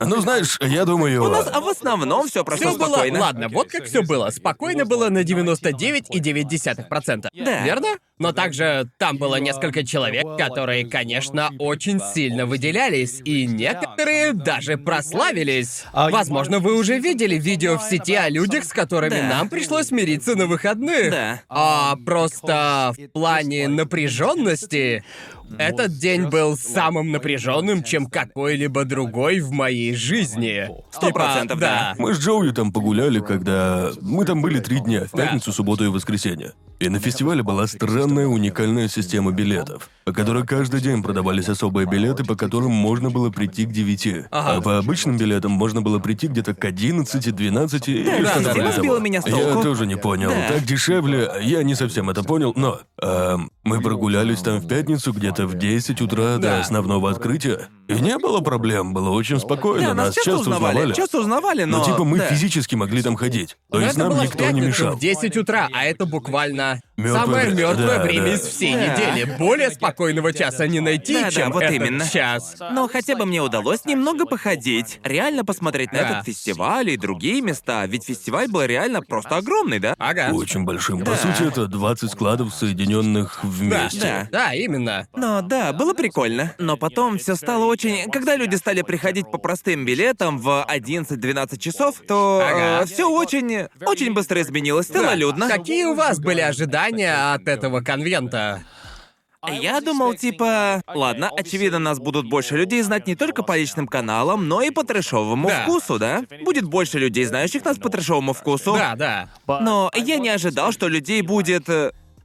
Ну, 0.00 0.20
знаешь, 0.20 0.58
я 0.60 0.84
думаю... 0.84 1.24
У 1.24 1.28
нас 1.28 1.48
а 1.52 1.60
в 1.60 1.68
основном 1.68 2.28
все 2.28 2.44
прошло 2.44 2.70
Все 2.70 2.78
было, 2.78 2.88
спокойно. 2.88 3.20
ладно, 3.20 3.48
вот 3.48 3.68
как 3.70 3.84
все 3.84 4.02
было. 4.02 4.30
Спокойно 4.30 4.84
было 4.84 5.08
на 5.08 5.22
99,9%. 5.22 7.28
Да. 7.32 7.64
Верно? 7.64 7.88
Но 8.18 8.32
также 8.32 8.88
там 8.98 9.18
было 9.18 9.36
несколько 9.36 9.84
человек, 9.84 10.24
которые, 10.38 10.88
конечно, 10.88 11.50
очень 11.58 12.00
сильно 12.14 12.46
выделялись, 12.46 13.20
и 13.24 13.46
некоторые 13.46 14.32
даже 14.32 14.76
прославились. 14.76 15.84
Возможно, 15.92 16.60
вы 16.60 16.78
уже 16.78 16.98
видели 16.98 17.36
видео 17.36 17.78
в 17.78 17.82
сети 17.82 18.14
о 18.14 18.28
людях, 18.28 18.64
с 18.64 18.72
которыми 18.72 19.16
Да. 19.16 19.28
нам 19.28 19.48
пришлось 19.48 19.90
мириться 19.90 20.36
на 20.36 20.46
выходных. 20.46 21.10
Да. 21.10 21.40
А 21.48 21.96
просто 22.04 22.92
в 22.96 23.08
плане 23.12 23.68
напряженности 23.68 25.04
этот 25.58 25.98
день 25.98 26.28
был 26.28 26.56
самым 26.56 27.12
напряженным, 27.12 27.82
чем 27.82 28.06
какой-либо 28.06 28.84
другой 28.84 29.40
в 29.40 29.50
моей 29.50 29.94
жизни. 29.94 30.68
Сто 30.90 31.06
Типа, 31.06 31.20
процентов, 31.20 31.58
да. 31.58 31.94
Мы 31.98 32.14
с 32.14 32.18
Джоуи 32.18 32.50
там 32.50 32.72
погуляли, 32.72 33.20
когда... 33.20 33.90
Мы 34.00 34.24
там 34.24 34.42
были 34.42 34.60
три 34.60 34.80
дня, 34.80 35.06
в 35.06 35.16
пятницу, 35.16 35.52
субботу 35.52 35.84
и 35.84 35.88
воскресенье. 35.88 36.52
И 36.80 36.88
на 36.88 36.98
фестивале 36.98 37.42
была 37.42 37.66
странная 37.66 38.26
уникальная 38.26 38.88
система 38.88 39.30
билетов, 39.30 39.88
по 40.04 40.12
которой 40.12 40.44
каждый 40.44 40.80
день 40.80 41.02
продавались 41.02 41.48
особые 41.48 41.86
билеты, 41.86 42.24
по 42.24 42.34
которым 42.34 42.72
можно 42.72 43.10
было 43.10 43.30
прийти 43.30 43.64
к 43.64 43.70
9. 43.70 44.26
Ага. 44.30 44.56
А 44.56 44.60
по 44.60 44.78
обычным 44.78 45.16
билетам 45.16 45.52
можно 45.52 45.82
было 45.82 45.98
прийти 45.98 46.26
где-то 46.26 46.54
к 46.54 46.64
11, 46.64 47.34
12 47.34 47.88
или 47.88 48.04
да, 48.04 48.30
что-то 48.30 48.42
да, 48.42 48.52
вроде 48.54 48.72
того. 48.72 48.98
Меня 48.98 49.22
с 49.22 49.26
Я 49.26 49.54
тоже 49.62 49.86
не 49.86 49.96
понял. 49.96 50.30
Да. 50.30 50.48
Так 50.48 50.64
дешевле, 50.64 51.30
я 51.42 51.62
не 51.62 51.74
совсем 51.74 52.10
это 52.10 52.22
понял, 52.22 52.52
но... 52.56 52.80
эм, 53.00 53.50
мы 53.62 53.80
прогулялись 53.80 54.40
там 54.40 54.58
в 54.58 54.68
пятницу 54.68 55.12
где-то 55.12 55.33
в 55.40 55.54
10 55.54 56.00
утра 56.00 56.36
Да. 56.36 56.38
до 56.38 56.60
основного 56.60 57.10
открытия. 57.10 57.68
И 57.86 57.94
не 57.94 58.16
было 58.18 58.40
проблем, 58.40 58.94
было 58.94 59.10
очень 59.10 59.38
спокойно, 59.38 59.88
Да, 59.88 59.94
нас 59.94 60.14
часто 60.14 60.38
узнавали, 60.38 60.94
часто 60.94 61.20
узнавали, 61.20 61.64
но... 61.64 61.78
ну, 61.80 61.84
типа, 61.84 62.04
мы 62.04 62.16
да. 62.18 62.26
физически 62.28 62.74
могли 62.76 63.02
там 63.02 63.14
ходить. 63.16 63.56
То 63.70 63.76
Но 63.78 63.80
есть 63.84 63.90
это 63.92 63.98
нам 64.00 64.08
было 64.10 64.20
в 64.20 64.24
никто 64.24 64.38
не 64.38 64.44
пятницу 64.46 64.66
мешал. 64.68 64.96
в 64.96 65.00
10 65.00 65.36
утра, 65.36 65.68
а 65.70 65.84
это 65.84 66.06
буквально 66.06 66.80
Мёртвое 66.96 67.20
самое 67.20 67.44
время. 67.46 67.58
мертвое 67.68 67.96
Да, 67.98 68.02
время 68.04 68.22
да. 68.22 68.32
из 68.34 68.40
всей 68.40 68.74
Да. 68.74 68.80
недели. 68.96 69.36
Более 69.38 69.70
спокойного 69.70 70.32
часа 70.32 70.66
не 70.66 70.80
найти, 70.80 71.12
Да, 71.14 71.22
да, 71.24 71.30
чем 71.30 71.52
вот 71.52 71.62
этот 71.62 71.76
именно. 71.76 72.08
час. 72.08 72.56
Но 72.72 72.88
хотя 72.88 73.16
бы 73.16 73.26
мне 73.26 73.42
удалось 73.42 73.84
немного 73.84 74.24
походить, 74.24 75.00
реально 75.04 75.44
посмотреть 75.44 75.92
на 75.92 75.98
Да. 75.98 76.08
этот 76.10 76.24
фестиваль 76.26 76.88
и 76.88 76.96
другие 76.96 77.42
места, 77.42 77.84
ведь 77.84 78.04
фестиваль 78.06 78.48
был 78.48 78.62
реально 78.62 79.02
просто 79.02 79.36
огромный, 79.36 79.78
да? 79.78 79.94
Ага. 79.98 80.30
Очень 80.32 80.64
большим. 80.64 81.00
По 81.04 81.16
сути, 81.16 81.46
это 81.46 81.66
20 81.66 82.10
складов, 82.10 82.54
соединенных 82.54 83.40
Да, 83.42 83.48
вместе. 83.48 84.00
да. 84.00 84.28
да, 84.32 84.54
именно. 84.54 85.06
Но 85.24 85.40
да, 85.40 85.72
было 85.72 85.94
прикольно. 85.94 86.54
Но 86.58 86.76
потом 86.76 87.16
все 87.18 87.34
стало 87.34 87.64
очень... 87.64 88.10
Когда 88.10 88.36
люди 88.36 88.56
стали 88.56 88.82
приходить 88.82 89.30
по 89.30 89.38
простым 89.38 89.86
билетам 89.86 90.38
в 90.38 90.66
11-12 90.70 91.58
часов, 91.58 92.02
то 92.06 92.42
Ага. 92.44 92.84
все 92.86 93.08
очень... 93.08 93.68
Очень 93.86 94.12
быстро 94.12 94.42
изменилось, 94.42 94.86
стало 94.86 95.06
Да. 95.08 95.14
людно. 95.14 95.48
Какие 95.48 95.84
у 95.84 95.94
вас 95.94 96.20
были 96.20 96.40
ожидания 96.40 97.32
от 97.32 97.48
этого 97.48 97.80
конвента? 97.80 98.62
Я 99.50 99.80
думал, 99.80 100.14
типа... 100.14 100.82
Ладно, 100.94 101.30
очевидно, 101.34 101.78
нас 101.78 101.98
будут 101.98 102.28
больше 102.28 102.56
людей 102.56 102.82
знать 102.82 103.06
не 103.06 103.14
только 103.14 103.42
по 103.42 103.56
личным 103.56 103.86
каналам, 103.86 104.46
но 104.48 104.60
и 104.62 104.70
по 104.70 104.84
трэшовому 104.84 105.48
Да. 105.48 105.62
вкусу, 105.62 105.98
да? 105.98 106.22
Будет 106.44 106.64
больше 106.64 106.98
людей, 106.98 107.24
знающих 107.24 107.64
нас 107.64 107.78
по 107.78 107.88
трэшовому 107.88 108.34
вкусу. 108.34 108.74
Да, 108.74 108.94
да. 108.94 109.28
Но 109.46 109.90
я 109.94 110.16
не 110.18 110.28
ожидал, 110.28 110.70
что 110.72 110.88
людей 110.88 111.22
будет... 111.22 111.68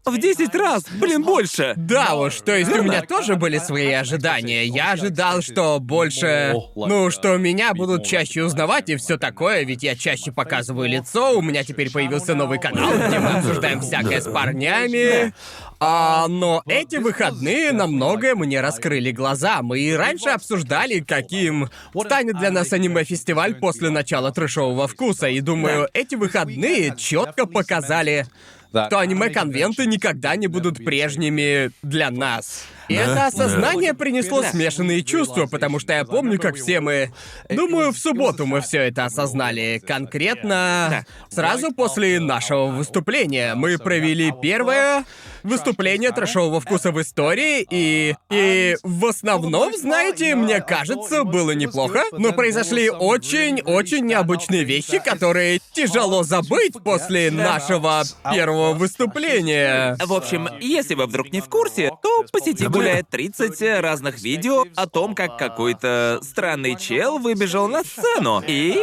В 0.09 0.17
10 0.17 0.55
раз, 0.55 0.85
блин, 0.99 1.23
больше. 1.23 1.73
Да 1.77 2.15
уж, 2.15 2.41
то 2.41 2.55
есть 2.57 2.71
у 2.71 2.81
меня 2.81 3.03
тоже 3.03 3.35
были 3.35 3.59
свои 3.59 3.91
ожидания. 3.91 4.65
Я 4.65 4.93
ожидал, 4.93 5.41
что 5.41 5.79
больше... 5.79 6.55
Ну, 6.75 7.11
что 7.11 7.37
меня 7.37 7.73
будут 7.75 8.05
чаще 8.05 8.43
узнавать 8.43 8.89
и 8.89 8.95
все 8.95 9.17
такое, 9.17 9.63
ведь 9.63 9.83
я 9.83 9.95
чаще 9.95 10.31
показываю 10.31 10.89
лицо, 10.89 11.37
у 11.37 11.41
меня 11.41 11.63
теперь 11.63 11.91
появился 11.91 12.33
новый 12.33 12.59
канал, 12.59 12.91
где 12.91 13.19
мы 13.19 13.29
обсуждаем 13.29 13.81
всякое 13.81 14.19
с 14.19 14.25
парнями. 14.25 15.33
А, 15.81 16.27
но 16.27 16.61
эти 16.65 16.97
выходные 16.97 17.71
на 17.71 17.87
многое 17.87 18.35
мне 18.35 18.59
раскрыли 18.59 19.11
глаза. 19.11 19.61
Мы 19.61 19.79
и 19.79 19.93
раньше 19.93 20.29
обсуждали, 20.29 20.99
каким 20.99 21.69
станет 22.03 22.37
для 22.37 22.51
нас 22.51 22.73
аниме-фестиваль 22.73 23.55
после 23.55 23.89
начала 23.89 24.31
трэшового 24.31 24.87
вкуса. 24.87 25.27
И 25.27 25.39
думаю, 25.39 25.87
эти 25.93 26.15
выходные 26.15 26.95
четко 26.97 27.45
показали, 27.45 28.25
что 28.69 28.99
аниме-конвенты 28.99 29.85
никогда 29.85 30.35
не 30.35 30.47
будут 30.47 30.83
прежними 30.83 31.71
для 31.81 32.11
нас. 32.11 32.65
И 32.87 32.95
Да, 32.95 33.03
это 33.03 33.25
осознание 33.27 33.93
да. 33.93 33.97
принесло 33.99 34.41
смешанные 34.43 35.03
чувства, 35.03 35.45
потому 35.45 35.79
что 35.79 35.93
я 35.93 36.05
помню, 36.05 36.39
как 36.39 36.55
все 36.55 36.81
мы... 36.81 37.11
Думаю, 37.47 37.91
в 37.91 37.97
субботу 37.97 38.45
мы 38.47 38.61
все 38.61 38.79
это 38.79 39.05
осознали. 39.05 39.81
Конкретно 39.85 41.05
сразу 41.29 41.71
после 41.71 42.19
нашего 42.19 42.67
выступления. 42.67 43.53
Мы 43.53 43.77
провели 43.77 44.33
первое 44.41 45.05
выступление 45.43 46.11
трэшового 46.11 46.59
вкуса 46.59 46.91
в 46.91 47.01
истории, 47.01 47.65
и... 47.69 48.15
И 48.31 48.75
в 48.83 49.05
основном, 49.05 49.75
знаете, 49.75 50.35
мне 50.35 50.61
кажется, 50.61 51.23
было 51.23 51.51
неплохо, 51.51 52.03
но 52.11 52.31
произошли 52.31 52.89
очень-очень 52.89 54.05
необычные 54.05 54.63
вещи, 54.63 54.99
которые 54.99 55.59
тяжело 55.73 56.23
забыть 56.23 56.73
после 56.83 57.31
нашего 57.31 58.03
первого 58.31 58.73
выступления. 58.73 59.97
В 60.05 60.13
общем, 60.13 60.47
если 60.59 60.95
вы 60.95 61.05
вдруг 61.05 61.31
не 61.31 61.41
в 61.41 61.49
курсе, 61.49 61.91
то 62.01 62.23
по 62.31 62.39
сети 62.39 62.67
гуляет 62.67 63.09
30 63.09 63.81
разных 63.81 64.19
видео 64.21 64.65
о 64.75 64.87
том, 64.87 65.15
как 65.15 65.37
какой-то 65.37 66.19
странный 66.21 66.75
чел 66.75 67.19
выбежал 67.19 67.67
на 67.67 67.83
сцену. 67.83 68.43
И 68.45 68.77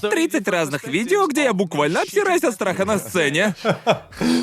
30 0.00 0.46
разных 0.48 0.84
видео, 0.84 1.26
где 1.26 1.44
я 1.44 1.52
буквально 1.52 2.02
обсираюсь 2.02 2.44
от 2.44 2.54
страха 2.54 2.84
на 2.84 2.98
сцене. 2.98 3.54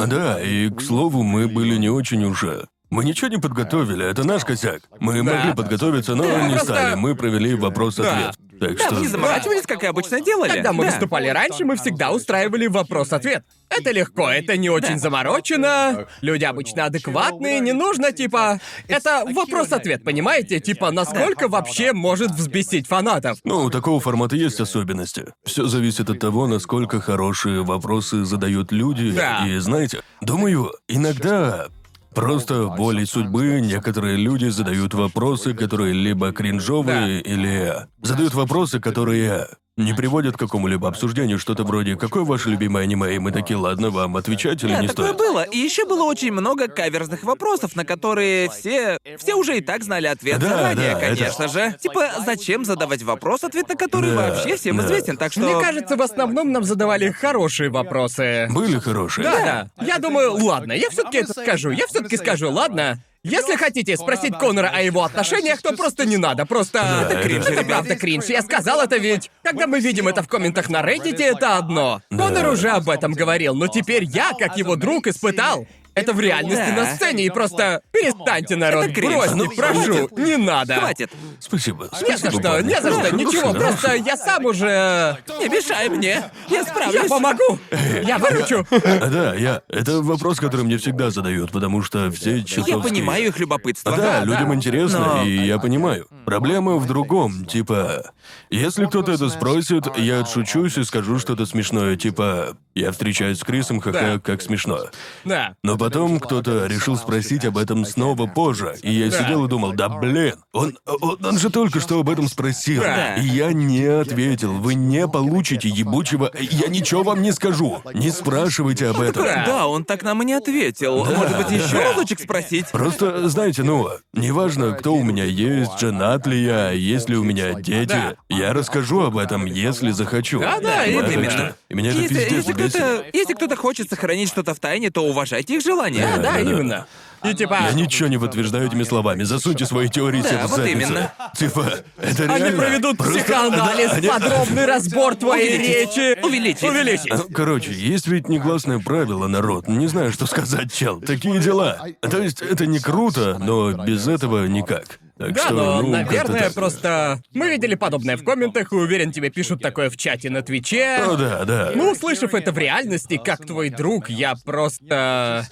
Да, 0.08 0.42
и, 0.42 0.70
к 0.70 0.82
слову, 0.82 1.21
мы 1.24 1.48
были 1.48 1.78
не 1.78 1.90
очень 1.90 2.24
уже. 2.24 2.68
Мы 2.90 3.06
ничего 3.06 3.30
не 3.30 3.38
подготовили, 3.38 4.06
это 4.06 4.26
наш 4.26 4.44
косяк. 4.44 4.82
Мы 5.00 5.24
могли 5.24 5.54
подготовиться, 5.54 6.16
но 6.16 6.26
не 6.48 6.58
стали. 6.60 6.96
Мы 6.96 7.16
провели 7.16 7.56
вопрос-ответ. 7.56 8.36
Так 8.62 8.78
Да, 8.78 8.86
что... 8.86 8.96
мы 8.96 9.02
не 9.02 9.08
заморачивались, 9.08 9.64
как 9.66 9.84
и 9.84 9.88
обычно 9.88 10.22
делали. 10.22 10.52
Когда 10.52 10.72
мы 10.72 10.86
Да. 10.86 10.92
выступали 10.92 11.28
раньше, 11.30 11.66
мы 11.66 11.76
всегда 11.78 12.12
устраивали 12.12 12.68
вопрос-ответ. 12.68 13.44
Это 13.70 13.90
легко, 13.92 14.30
это 14.30 14.56
не 14.56 14.70
очень 14.70 15.00
заморочено. 15.00 16.06
Люди 16.22 16.44
обычно 16.44 16.86
адекватные, 16.86 17.60
не 17.60 17.74
нужно, 17.74 18.12
типа... 18.12 18.60
Это 18.88 19.24
вопрос-ответ, 19.34 20.04
понимаете? 20.04 20.60
Типа, 20.60 20.92
насколько 20.92 21.48
вообще 21.48 21.92
может 21.92 22.32
взбесить 22.32 22.86
фанатов? 22.88 23.40
Ну, 23.44 23.64
у 23.64 23.70
такого 23.72 24.00
формата 24.00 24.36
есть 24.36 24.60
особенности. 24.60 25.26
Все 25.44 25.66
зависит 25.66 26.12
от 26.12 26.20
того, 26.20 26.46
насколько 26.46 27.02
хорошие 27.02 27.64
вопросы 27.64 28.26
задают 28.26 28.72
люди. 28.72 29.12
Да. 29.12 29.44
И 29.48 29.58
знаете, 29.58 30.04
думаю, 30.22 30.72
иногда 30.88 31.68
просто 32.14 32.66
волей 32.68 33.06
судьбы 33.06 33.62
некоторые 33.62 34.18
люди 34.18 34.48
задают 34.50 34.94
вопросы, 34.94 35.54
которые 35.54 35.94
либо 35.94 36.32
кринжовые, 36.32 37.22
или 37.22 37.88
задают 38.02 38.34
вопросы, 38.34 38.80
которые 38.80 39.48
не 39.78 39.94
приводят 39.94 40.36
к 40.36 40.40
какому-либо 40.40 40.88
обсуждению, 40.88 41.40
что-то 41.40 41.64
вроде 41.64 41.96
«Какое 41.96 42.24
ваше 42.24 42.50
любимое 42.50 42.84
аниме?» 42.84 43.16
И 43.16 43.20
мы 43.20 43.32
такие 43.32 43.58
«Ладно, 43.58 43.90
вам 43.90 44.18
отвечать 44.18 44.62
или 44.64 44.74
Да, 44.74 44.82
не 44.82 44.88
такое 44.88 45.08
стоит?» 45.08 45.18
было. 45.18 45.44
И 45.44 45.58
еще 45.58 45.86
было 45.86 46.04
очень 46.04 46.32
много 46.32 46.68
каверзных 46.68 47.24
вопросов, 47.24 47.76
на 47.76 47.86
которые 47.86 48.50
все. 48.50 48.98
Все 49.18 49.34
уже 49.36 49.58
и 49.58 49.62
так 49.62 49.84
знали 49.84 50.08
ответ 50.08 50.40
Да, 50.40 50.50
заранее, 50.50 50.94
да, 50.94 51.00
конечно 51.00 51.48
же. 51.48 51.76
Типа, 51.80 52.10
зачем 52.26 52.66
задавать 52.66 53.04
вопрос, 53.04 53.44
ответ 53.44 53.70
на 53.70 53.76
который 53.76 54.12
Да, 54.12 54.16
вообще 54.30 54.58
всем 54.58 54.78
да. 54.78 54.86
известен, 54.86 55.18
так 55.18 55.32
что. 55.32 55.42
Мне 55.42 55.62
кажется, 55.62 55.96
в 55.96 56.02
основном 56.02 56.52
нам 56.52 56.64
задавали 56.64 57.10
хорошие 57.12 57.70
вопросы. 57.70 58.48
Были 58.52 58.78
хорошие. 58.78 59.24
Да, 59.24 59.70
да. 59.78 59.86
Я 59.86 60.00
думаю, 60.00 60.34
ладно, 60.44 60.74
я 60.74 60.90
все-таки 60.90 61.20
это 61.20 61.32
скажу. 61.32 61.72
Я 61.72 61.88
все-таки 61.88 62.18
скажу, 62.18 62.52
ладно. 62.52 63.00
Если 63.24 63.56
хотите 63.56 63.98
спросить 63.98 64.36
Конора 64.40 64.72
о 64.74 64.82
его 64.82 65.04
отношениях, 65.04 65.62
то 65.62 65.76
просто 65.76 66.06
не 66.08 66.18
надо, 66.18 66.48
просто... 66.48 66.80
это 67.08 67.22
кринж, 67.22 67.46
это 67.46 67.64
правда 67.64 67.96
кринж. 67.96 68.26
Я 68.26 68.42
сказал 68.42 68.82
это 68.82 68.98
ведь... 68.98 69.30
Когда 69.44 69.68
мы 69.68 69.80
видим 69.80 70.08
это 70.08 70.24
в 70.24 70.28
комментах 70.28 70.70
на 70.70 70.82
Reddit, 70.82 71.22
это 71.22 71.58
одно. 71.58 72.02
Конор 72.10 72.48
уже 72.50 72.70
об 72.70 72.90
этом 72.90 73.14
говорил, 73.14 73.54
но 73.54 73.68
теперь 73.68 74.06
я, 74.06 74.32
как 74.38 74.58
его 74.58 74.76
друг, 74.76 75.06
испытал 75.06 75.68
это 75.96 76.14
в 76.14 76.20
реальности 76.20 76.64
Да. 76.76 76.84
на 76.84 76.96
сцене, 76.96 77.26
и 77.26 77.30
просто 77.30 77.82
перестаньте, 77.92 78.56
народ, 78.56 78.86
Это 78.86 78.94
кринж. 78.94 79.14
бросьте, 79.14 79.36
Ну, 79.36 79.50
прошу, 79.50 79.82
хватит. 80.08 80.18
не 80.18 80.38
надо. 80.38 80.76
Хватит. 80.76 81.12
Спасибо. 81.40 81.90
Не 82.02 82.12
за 82.12 82.18
Спасибо, 82.18 82.32
что, 82.32 82.42
парни. 82.52 82.68
не 82.68 82.82
за 82.82 82.92
что, 82.92 83.02
Да, 83.04 83.10
ничего, 83.12 83.42
хорошо, 83.54 83.60
просто 83.60 83.96
я 83.96 84.18
сам 84.18 84.46
уже... 84.46 85.18
Не 85.40 85.50
мешай 85.50 85.90
мне. 85.90 86.24
Я 86.50 86.58
Я 86.58 86.64
справлюсь. 86.64 87.08
помогу! 87.10 87.60
Я 88.04 88.18
выручу! 88.18 88.66
А, 88.72 89.08
да, 89.08 89.36
я... 89.36 89.62
Это 89.70 90.02
вопрос, 90.02 90.40
который 90.40 90.64
мне 90.66 90.78
всегда 90.78 91.10
задают, 91.10 91.52
потому 91.52 91.82
что 91.82 92.10
все 92.12 92.44
часовские... 92.44 92.78
Я 92.78 92.84
понимаю 92.84 93.26
их 93.28 93.40
любопытство. 93.40 93.96
Да, 93.98 94.24
людям 94.24 94.54
интересно, 94.54 95.16
Но- 95.18 95.24
и 95.24 95.46
я 95.46 95.58
понимаю. 95.60 96.08
Проблема 96.26 96.76
в 96.78 96.88
другом, 96.88 97.46
типа... 97.46 98.12
Если 98.50 98.86
кто-то 98.86 99.12
это 99.14 99.30
спросит, 99.30 99.86
я 99.98 100.20
отшучусь 100.22 100.78
и 100.78 100.84
скажу 100.84 101.20
что-то 101.20 101.46
смешное, 101.46 101.96
типа 101.96 102.56
«Я 102.76 102.92
встречаюсь 102.92 103.40
с 103.40 103.44
Крисом, 103.44 103.80
ха-ха, 103.80 104.20
как 104.20 104.42
смешно». 104.42 104.80
Да. 105.26 105.56
Но 105.64 105.78
потом 105.82 106.20
кто-то 106.20 106.68
решил 106.68 106.96
спросить 106.96 107.44
об 107.44 107.58
этом 107.58 107.86
снова 107.86 108.28
позже, 108.28 108.76
и 108.84 108.92
я 108.92 109.10
сидел 109.10 109.46
и 109.46 109.50
думал, 109.50 109.74
да 109.74 109.90
блин, 109.90 110.36
он, 110.54 110.78
он, 110.86 111.18
он 111.26 111.38
же 111.40 111.50
только 111.50 111.80
что 111.80 112.00
об 112.00 112.10
этом 112.10 112.28
спросил. 112.28 112.82
Да. 112.84 113.16
И 113.16 113.26
я 113.26 113.52
не 113.52 113.84
ответил, 113.86 114.54
вы 114.54 114.76
не 114.76 115.08
получите 115.08 115.70
ебучего, 115.70 116.32
я 116.40 116.68
ничего 116.68 117.02
вам 117.04 117.22
не 117.24 117.32
скажу, 117.32 117.82
не 117.96 118.12
спрашивайте 118.12 118.88
об 118.90 119.02
этом. 119.02 119.24
Да. 119.24 119.44
Да, 119.46 119.68
он 119.68 119.84
так 119.84 120.04
нам 120.04 120.22
и 120.22 120.26
не 120.26 120.34
ответил. 120.34 121.04
Может 121.04 121.38
быть, 121.38 121.52
еще 121.52 121.80
разочек 121.80 122.20
спросить? 122.20 122.68
Просто, 122.72 123.28
знаете, 123.28 123.64
ну, 123.64 123.90
неважно, 124.14 124.74
кто 124.74 124.94
у 124.94 125.04
меня 125.04 125.24
есть, 125.24 125.80
женат 125.80 126.28
ли 126.28 126.44
я, 126.44 126.70
есть 126.72 127.10
ли 127.10 127.18
у 127.18 127.24
меня 127.24 127.54
дети, 127.54 127.88
Да. 127.88 128.16
я 128.30 128.54
расскажу 128.54 129.02
об 129.02 129.18
этом, 129.18 129.46
если 129.46 129.92
захочу. 129.92 130.40
Да, 130.40 130.60
да, 130.60 130.86
именно. 130.86 131.30
что- 131.32 131.56
меня 131.70 131.92
это 131.92 132.02
Если, 132.02 132.16
пиздец 132.16 132.32
если 132.34 132.54
кто-то, 132.54 133.06
если 133.14 133.34
кто-то 133.34 133.56
хочет 133.56 133.90
сохранить 133.90 134.30
что-то 134.30 134.54
в 134.54 134.60
тайне, 134.60 134.90
то 134.90 135.04
уважайте 135.06 135.56
их 135.56 135.62
желания. 135.76 136.02
Да, 136.02 136.18
да, 136.18 136.24
да, 136.24 136.34
да. 136.34 136.40
именно. 136.40 136.86
И 137.24 137.36
типа... 137.36 137.60
Я 137.70 137.74
ничего 137.74 138.10
не 138.10 138.18
подтверждаю 138.18 138.66
этими 138.66 138.82
словами. 138.82 139.22
Засуньте 139.22 139.68
свои 139.68 139.88
теории 139.90 140.24
Да, 140.24 140.48
в 140.48 140.50
вот 140.50 140.58
задницу. 140.58 140.88
именно. 140.88 141.14
Типа, 141.38 141.72
это 142.02 142.24
реально. 142.26 142.46
Они 142.48 142.56
проведут 142.58 142.98
Просто- 142.98 143.20
психоанализ, 143.20 143.94
они- 143.94 144.08
подробный 144.08 144.66
разбор 144.66 145.16
твоей 145.16 145.56
Увеличить. 145.60 145.98
речи. 145.98 146.26
Увеличить. 146.26 146.64
Увеличить. 146.64 147.10
Ну, 147.14 147.26
короче, 147.32 147.72
есть 147.74 148.08
ведь 148.08 148.28
негласное 148.28 148.80
правило, 148.80 149.28
народ. 149.28 149.68
Не 149.68 149.86
знаю, 149.86 150.12
что 150.12 150.26
сказать, 150.26 150.74
чел. 150.74 151.00
Такие 151.00 151.38
дела. 151.40 151.78
То 152.02 152.18
есть, 152.18 152.42
это 152.42 152.66
не 152.66 152.80
круто, 152.80 153.38
но 153.40 153.72
без 153.74 154.08
этого 154.08 154.48
никак. 154.48 154.98
Так 155.22 155.34
Да, 155.34 155.42
что, 155.46 155.54
но, 155.54 155.82
ну, 155.82 155.90
наверное, 155.90 156.50
просто... 156.52 157.22
Мы 157.34 157.50
видели 157.50 157.76
подобное 157.76 158.18
в 158.18 158.24
комментах, 158.24 158.72
и 158.72 158.76
уверен, 158.76 159.12
тебе 159.12 159.30
пишут 159.30 159.62
такое 159.62 159.90
в 159.90 159.98
чате 159.98 160.30
на 160.30 160.42
Твиче. 160.42 161.04
Ну 161.06 161.16
да, 161.16 161.46
да. 161.46 161.72
Ну, 161.76 161.92
услышав 161.92 162.34
это 162.34 162.52
в 162.52 162.58
реальности, 162.58 163.22
как 163.24 163.46
твой 163.46 163.70
друг, 163.70 164.10
я 164.10 164.36
просто... 164.44 165.48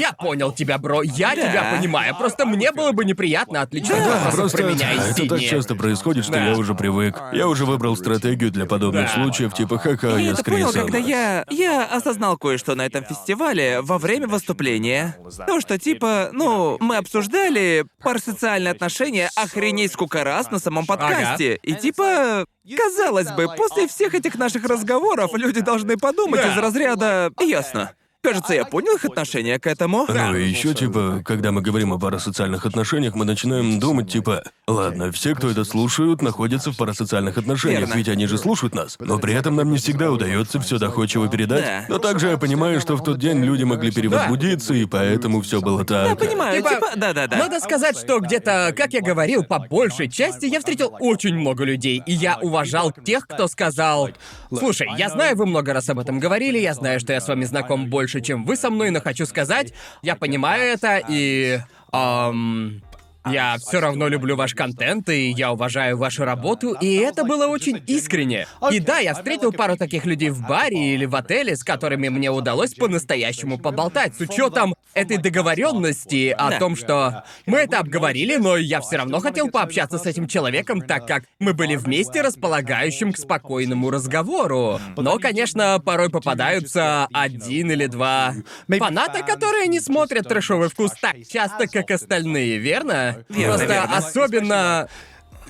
Я 0.00 0.12
понял 0.12 0.52
тебя, 0.52 0.78
бро, 0.78 1.02
я 1.02 1.34
Да. 1.34 1.42
тебя 1.42 1.76
понимаю. 1.76 2.14
Просто 2.16 2.46
мне 2.46 2.72
было 2.72 2.92
бы 2.92 3.04
неприятно 3.04 3.62
отличать 3.62 4.04
Да, 4.04 4.30
просто 4.32 4.56
про 4.58 4.66
меня 4.66 4.92
это, 4.92 5.02
и 5.02 5.10
это 5.10 5.28
так 5.28 5.38
Сидни. 5.38 5.46
часто 5.50 5.74
происходит, 5.74 6.24
что 6.24 6.32
Да. 6.34 6.46
я 6.50 6.56
уже 6.56 6.74
привык. 6.74 7.20
Я 7.32 7.48
уже 7.48 7.64
выбрал 7.64 7.96
стратегию 7.96 8.50
для 8.50 8.66
подобных 8.66 9.06
Да. 9.06 9.14
случаев, 9.22 9.54
типа 9.54 9.78
ха-ха, 9.78 10.08
Я 10.10 10.18
я 10.18 10.30
это 10.32 10.40
с 10.40 10.44
понял, 10.44 10.72
когда 10.72 10.98
я... 10.98 11.44
Я 11.50 11.84
осознал 11.84 12.36
кое-что 12.38 12.74
на 12.74 12.86
этом 12.86 13.04
фестивале 13.04 13.80
во 13.82 13.98
время 13.98 14.26
выступления. 14.28 15.16
То, 15.46 15.60
что 15.60 15.78
типа, 15.78 16.30
ну, 16.32 16.76
мы 16.80 16.96
обсуждали 16.96 17.84
парасоциальные 18.02 18.72
отношения 18.72 19.30
охренеть 19.36 19.92
сколько 19.92 20.24
раз 20.24 20.50
на 20.50 20.58
самом 20.58 20.86
подкасте. 20.86 21.56
И 21.62 21.74
типа... 21.74 22.44
Казалось 22.76 23.28
бы, 23.32 23.48
после 23.56 23.88
всех 23.88 24.14
этих 24.14 24.36
наших 24.36 24.64
разговоров 24.64 25.32
люди 25.34 25.60
должны 25.60 25.96
подумать 25.96 26.42
Да. 26.42 26.52
из 26.52 26.56
разряда 26.58 27.30
«Ясно». 27.40 27.90
Кажется, 28.22 28.54
я 28.54 28.64
понял 28.64 28.94
их 28.94 29.04
отношение 29.04 29.58
к 29.58 29.66
этому. 29.66 30.06
Ну 30.08 30.36
и 30.36 30.48
еще, 30.48 30.74
типа, 30.74 31.22
когда 31.24 31.50
мы 31.50 31.60
говорим 31.60 31.92
о 31.92 31.98
парасоциальных 31.98 32.64
отношениях, 32.64 33.16
мы 33.16 33.24
начинаем 33.24 33.80
думать, 33.80 34.12
типа, 34.12 34.44
ладно, 34.68 35.10
все, 35.10 35.34
кто 35.34 35.50
это 35.50 35.64
слушают, 35.64 36.22
находятся 36.22 36.70
в 36.70 36.76
парасоциальных 36.76 37.36
отношениях, 37.36 37.80
Верно. 37.80 37.94
ведь 37.94 38.08
они 38.08 38.26
же 38.26 38.38
слушают 38.38 38.76
нас. 38.76 38.96
Но 39.00 39.18
при 39.18 39.34
этом 39.34 39.56
нам 39.56 39.72
не 39.72 39.78
всегда 39.78 40.12
удается 40.12 40.60
все 40.60 40.78
доходчиво 40.78 41.28
передать. 41.28 41.64
Да. 41.64 41.84
Но 41.88 41.98
также 41.98 42.28
я 42.28 42.38
понимаю, 42.38 42.80
что 42.80 42.94
в 42.94 43.02
тот 43.02 43.18
день 43.18 43.42
люди 43.42 43.64
могли 43.64 43.90
перевозбудиться, 43.90 44.72
и 44.72 44.84
поэтому 44.84 45.42
все 45.42 45.60
было 45.60 45.84
так. 45.84 46.10
Я 46.10 46.14
понимаю, 46.14 46.56
Типа, 46.58 46.74
типа, 46.74 46.86
да-да-да. 46.94 47.36
Надо 47.36 47.58
сказать, 47.58 47.98
что 47.98 48.20
где-то, 48.20 48.72
как 48.76 48.92
я 48.92 49.00
говорил, 49.00 49.42
по 49.42 49.58
большей 49.58 50.08
части 50.08 50.46
я 50.46 50.60
встретил 50.60 50.94
очень 51.00 51.34
много 51.34 51.64
людей, 51.64 52.00
и 52.06 52.12
я 52.12 52.38
уважал 52.40 52.92
тех, 52.92 53.26
кто 53.26 53.48
сказал... 53.48 54.10
Слушай, 54.56 54.88
я 54.96 55.08
знаю, 55.08 55.34
вы 55.34 55.46
много 55.46 55.72
раз 55.72 55.88
об 55.88 55.98
этом 55.98 56.20
говорили, 56.20 56.58
я 56.58 56.74
знаю, 56.74 57.00
что 57.00 57.12
я 57.12 57.20
с 57.20 57.26
вами 57.26 57.44
знаком 57.44 57.86
больше, 57.86 58.11
чем 58.20 58.44
вы 58.44 58.56
со 58.56 58.70
мной, 58.70 58.90
но 58.90 59.00
хочу 59.00 59.26
сказать, 59.26 59.72
я 60.02 60.16
понимаю 60.16 60.62
это, 60.62 61.00
и... 61.08 61.60
ам, 61.92 62.82
я 63.26 63.56
все 63.58 63.80
равно 63.80 64.08
люблю 64.08 64.36
ваш 64.36 64.54
контент, 64.54 65.08
и 65.08 65.30
я 65.30 65.52
уважаю 65.52 65.96
вашу 65.96 66.24
работу, 66.24 66.72
и 66.72 66.96
это 66.96 67.24
было 67.24 67.46
очень 67.46 67.82
искренне. 67.86 68.46
И 68.70 68.80
да, 68.80 68.98
я 68.98 69.14
встретил 69.14 69.52
пару 69.52 69.76
таких 69.76 70.04
людей 70.06 70.30
в 70.30 70.42
баре 70.46 70.94
или 70.94 71.04
в 71.04 71.14
отеле, 71.14 71.56
с 71.56 71.64
которыми 71.64 72.08
мне 72.08 72.30
удалось 72.30 72.74
по-настоящему 72.74 73.58
поболтать, 73.58 74.16
с 74.16 74.20
учетом 74.20 74.74
этой 74.94 75.16
договоренности 75.18 76.30
о 76.36 76.50
Да. 76.50 76.58
том, 76.58 76.76
что 76.76 77.24
мы 77.46 77.58
это 77.58 77.78
обговорили, 77.78 78.36
но 78.36 78.56
я 78.56 78.80
все 78.80 78.96
равно 78.96 79.20
хотел 79.20 79.48
пообщаться 79.50 79.98
с 79.98 80.06
этим 80.06 80.26
человеком, 80.26 80.80
так 80.82 81.06
как 81.06 81.24
мы 81.40 81.54
были 81.54 81.76
вместе 81.76 82.20
располагающим 82.20 83.12
к 83.12 83.16
спокойному 83.16 83.90
разговору. 83.90 84.80
Но, 84.96 85.18
конечно, 85.18 85.80
порой 85.84 86.10
попадаются 86.10 87.08
один 87.12 87.70
или 87.70 87.86
два 87.86 88.34
фаната, 88.68 89.22
которые 89.22 89.68
не 89.68 89.80
смотрят 89.80 90.28
трэшовый 90.28 90.68
вкус 90.68 90.92
так 91.00 91.16
часто, 91.30 91.66
как 91.66 91.90
остальные, 91.90 92.58
верно? 92.58 93.11
Верно, 93.28 93.56
Просто 93.56 93.72
верно. 93.72 93.96
особенно 93.96 94.88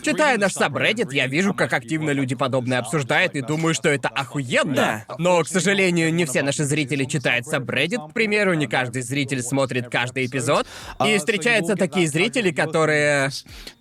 Читая 0.02 0.36
наш 0.36 0.52
сабреддит, 0.52 1.12
я 1.12 1.26
вижу, 1.26 1.54
как 1.54 1.72
активно 1.72 2.10
люди 2.10 2.34
подобное 2.34 2.78
обсуждают 2.78 3.34
и 3.36 3.40
думаю, 3.40 3.72
что 3.74 3.88
это 3.88 4.08
охуенно. 4.08 4.74
Да. 4.74 5.04
Но, 5.18 5.42
к 5.42 5.48
сожалению, 5.48 6.12
не 6.12 6.24
все 6.24 6.42
наши 6.42 6.64
зрители 6.64 7.04
читают 7.04 7.46
сабреддит, 7.46 8.00
к 8.10 8.12
примеру, 8.12 8.54
не 8.54 8.66
каждый 8.66 9.02
зритель 9.02 9.42
смотрит 9.42 9.88
каждый 9.88 10.26
эпизод. 10.26 10.66
И 11.06 11.16
встречаются 11.18 11.76
такие 11.76 12.08
зрители, 12.08 12.50
которые 12.50 13.30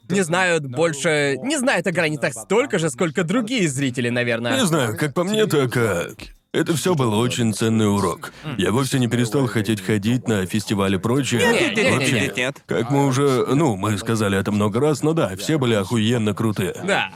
не 0.09 0.21
знают 0.21 0.65
больше... 0.65 1.37
Не 1.41 1.57
знают 1.57 1.87
о 1.87 1.91
границах 1.91 2.33
столько 2.33 2.77
же, 2.77 2.89
сколько 2.89 3.23
другие 3.23 3.67
зрители, 3.67 4.09
наверное. 4.09 4.57
Не 4.57 4.65
знаю, 4.65 4.97
как 4.97 5.13
по 5.13 5.23
мне, 5.23 5.45
так 5.47 5.75
а, 5.77 6.09
это 6.53 6.75
все 6.75 6.95
был 6.95 7.13
очень 7.13 7.53
ценный 7.53 7.89
урок. 7.89 8.33
Я 8.57 8.71
вовсе 8.71 8.99
не 8.99 9.07
перестал 9.07 9.47
хотеть 9.47 9.81
ходить 9.81 10.27
на 10.27 10.45
фестивали 10.45 10.95
и 10.95 10.99
прочее. 10.99 11.41
Нет, 11.41 11.61
Нет, 11.61 11.77
нет, 11.77 11.93
Вообще 11.93 12.11
нет, 12.13 12.21
нет, 12.23 12.37
нет. 12.37 12.63
Как 12.65 12.91
мы 12.91 13.05
уже, 13.05 13.45
ну, 13.47 13.75
мы 13.75 13.97
сказали 13.97 14.37
это 14.37 14.51
много 14.51 14.79
раз, 14.79 15.01
но 15.01 15.13
да, 15.13 15.35
все 15.37 15.57
были 15.57 15.75
охуенно 15.75 16.33
крутые. 16.33 16.75
Да. 16.85 17.11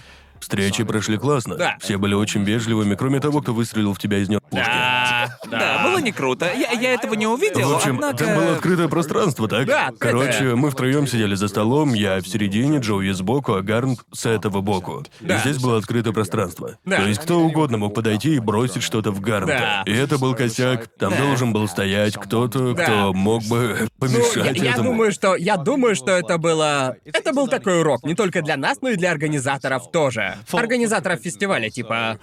Встречи 0.45 0.83
прошли 0.83 1.17
классно. 1.17 1.55
Да. 1.55 1.75
Все 1.79 1.97
были 1.97 2.13
очень 2.13 2.43
вежливыми, 2.43 2.93
кроме 2.93 3.19
того, 3.19 3.41
кто 3.41 3.51
выстрелил 3.51 3.95
в 3.95 3.97
тебя 3.99 4.19
из 4.19 4.29
него. 4.29 4.41
Да. 4.51 5.39
Да, 5.49 5.83
было 5.83 5.97
не 5.97 6.11
круто. 6.11 6.45
Я, 6.55 6.69
я 6.71 6.93
этого 6.93 7.15
не 7.15 7.25
увидел, 7.25 7.67
В 7.67 7.75
общем, 7.77 7.95
однако... 7.95 8.23
там 8.25 8.35
было 8.35 8.51
открытое 8.53 8.87
пространство, 8.87 9.47
так? 9.47 9.65
Да. 9.65 9.89
Короче, 9.97 10.53
мы 10.53 10.69
втроем 10.69 11.07
сидели 11.07 11.33
за 11.33 11.47
столом, 11.47 11.95
я 11.95 12.17
в 12.19 12.27
середине, 12.27 12.77
Джоуи 12.77 13.09
сбоку, 13.11 13.55
а 13.55 13.63
Гарн 13.63 13.97
с 14.13 14.27
этого 14.27 14.61
боку. 14.61 15.03
Да. 15.19 15.37
И 15.37 15.39
здесь 15.39 15.57
было 15.57 15.79
открытое 15.79 16.13
пространство. 16.13 16.77
Да. 16.85 16.97
То 16.97 17.07
есть 17.07 17.21
кто 17.21 17.39
угодно 17.39 17.79
мог 17.79 17.95
подойти 17.95 18.35
и 18.35 18.39
бросить 18.39 18.83
что-то 18.83 19.09
в 19.11 19.21
Гарнта. 19.21 19.81
Да. 19.85 19.91
И 19.91 19.95
это 19.95 20.19
был 20.19 20.35
косяк. 20.35 20.87
Там 20.99 21.11
Да. 21.11 21.21
должен 21.25 21.53
был 21.53 21.67
стоять 21.67 22.15
кто-то, 22.17 22.73
Да. 22.75 22.83
кто 22.83 23.13
мог 23.13 23.43
бы 23.45 23.77
Ну, 23.81 23.87
помешать 23.97 24.57
я, 24.57 24.63
я 24.63 24.71
этому. 24.73 24.91
думаю, 24.91 25.11
что 25.11 25.35
я 25.35 25.57
думаю, 25.57 25.95
что 25.95 26.11
это 26.11 26.37
было. 26.37 26.97
Это 27.03 27.33
был 27.33 27.47
такой 27.47 27.79
урок 27.81 28.03
не 28.03 28.13
только 28.13 28.43
для 28.43 28.57
нас, 28.57 28.77
но 28.81 28.89
и 28.89 28.95
для 28.95 29.09
организаторов 29.09 29.89
тоже. 29.91 30.34
Организаторов 30.51 31.19
фестиваля, 31.21 31.69
типа. 31.69 32.19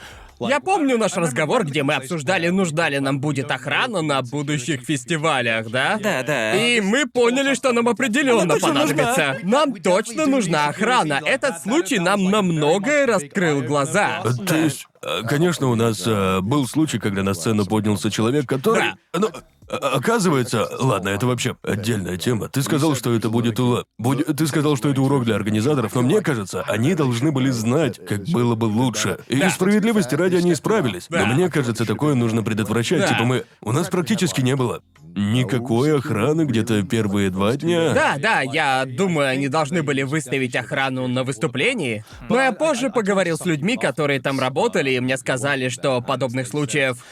Я 0.49 0.61
помню 0.61 0.99
наш 0.99 1.15
разговор, 1.15 1.65
где 1.65 1.83
мы 1.83 1.95
обсуждали, 1.95 2.49
нужна 2.49 2.89
ли 2.89 2.99
нам 2.99 3.21
будет 3.21 3.51
охрана 3.51 4.03
на 4.03 4.23
будущих 4.23 4.83
фестивалях, 4.83 5.71
да? 5.71 5.99
Да, 6.03 6.23
да. 6.23 6.55
И 6.55 6.81
мы 6.81 7.07
поняли, 7.07 7.55
что 7.55 7.73
нам 7.73 7.89
определенно 7.89 8.59
понадобится. 8.59 9.39
Нам 9.43 9.75
точно 9.75 10.27
нужна 10.27 10.69
охрана. 10.69 11.21
Этот 11.25 11.63
случай 11.63 11.99
нам 11.99 12.25
на 12.25 12.43
многое 12.43 13.07
раскрыл 13.07 13.63
глаза. 13.63 14.23
То 14.47 14.57
есть, 14.57 14.87
э, 15.03 15.23
конечно, 15.29 15.69
у 15.69 15.75
нас 15.75 16.05
э, 16.07 16.41
был 16.41 16.67
случай, 16.67 16.99
когда 16.99 17.23
на 17.23 17.35
сцену 17.35 17.65
поднялся 17.67 18.11
человек, 18.11 18.47
который... 18.47 18.95
Ну, 19.15 19.29
э, 19.29 19.41
оказывается... 19.69 20.69
Ладно, 20.79 21.11
это 21.11 21.27
вообще 21.27 21.57
отдельная 21.63 22.17
тема. 22.17 22.49
Ты 22.49 22.63
сказал, 22.63 22.95
что 22.95 23.15
это 23.15 23.29
будет 23.31 23.59
ула... 23.61 23.85
Будь- 23.99 24.25
Ты 24.27 24.47
сказал, 24.47 24.77
что 24.77 24.89
это 24.89 25.01
урок 25.03 25.25
для 25.25 25.35
организаторов, 25.37 25.95
но 25.95 26.03
мне 26.03 26.21
кажется, 26.21 26.63
они 26.67 26.95
должны 26.95 27.33
были 27.33 27.51
знать, 27.51 28.01
как 28.07 28.25
было 28.29 28.55
бы 28.55 28.67
лучше. 28.67 29.19
И 29.29 29.37
Да. 29.37 29.51
справедливости 29.51 30.15
ради 30.15 30.37
они 30.37 30.55
справились. 30.55 31.07
Но 31.11 31.27
мне 31.27 31.49
кажется, 31.51 31.85
такое 31.85 32.15
нужно 32.15 32.43
предотвращать. 32.43 33.01
Да. 33.01 33.09
Типа 33.09 33.25
мы... 33.25 33.45
У 33.61 33.73
нас 33.73 33.89
практически 33.89 34.41
не 34.41 34.57
было 34.57 34.81
никакой 35.15 35.99
охраны 35.99 36.43
где-то 36.45 36.83
первые 36.85 37.31
два 37.31 37.55
дня. 37.57 37.93
Да, 37.93 38.17
да, 38.19 38.41
я 38.41 38.85
думаю, 38.87 39.29
они 39.29 39.49
должны 39.49 39.83
были 39.83 40.03
выставить 40.03 40.57
охрану 40.57 41.07
на 41.07 41.23
выступлении. 41.23 42.05
Но 42.29 42.41
я 42.41 42.53
позже 42.53 42.91
поговорил 42.91 43.37
с 43.37 43.45
людьми, 43.45 43.77
которые 43.77 44.21
там 44.21 44.41
работали, 44.41 44.91
и 44.91 45.01
мне 45.01 45.17
сказали, 45.19 45.69
что 45.69 46.01
подобных 46.01 46.47
случаев 46.49 47.05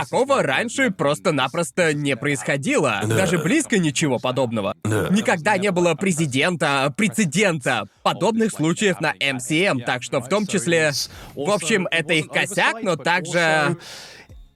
Такого 0.00 0.42
раньше 0.42 0.90
просто-напросто 0.90 1.92
не 1.94 2.16
происходило. 2.16 3.00
Да. 3.04 3.16
Даже 3.16 3.38
близко 3.38 3.78
ничего 3.78 4.18
подобного. 4.18 4.74
Да. 4.84 5.08
Никогда 5.10 5.56
не 5.58 5.70
было 5.70 5.94
президента, 5.94 6.92
прецедента 6.96 7.84
подобных 8.02 8.52
случаев 8.52 9.00
на 9.00 9.14
МСМ, 9.20 9.80
так 9.84 10.02
что 10.02 10.20
в 10.20 10.28
том 10.28 10.46
числе... 10.46 10.92
В 11.34 11.50
общем, 11.50 11.86
это 11.90 12.14
их 12.14 12.28
косяк, 12.28 12.82
но 12.82 12.96
также... 12.96 13.76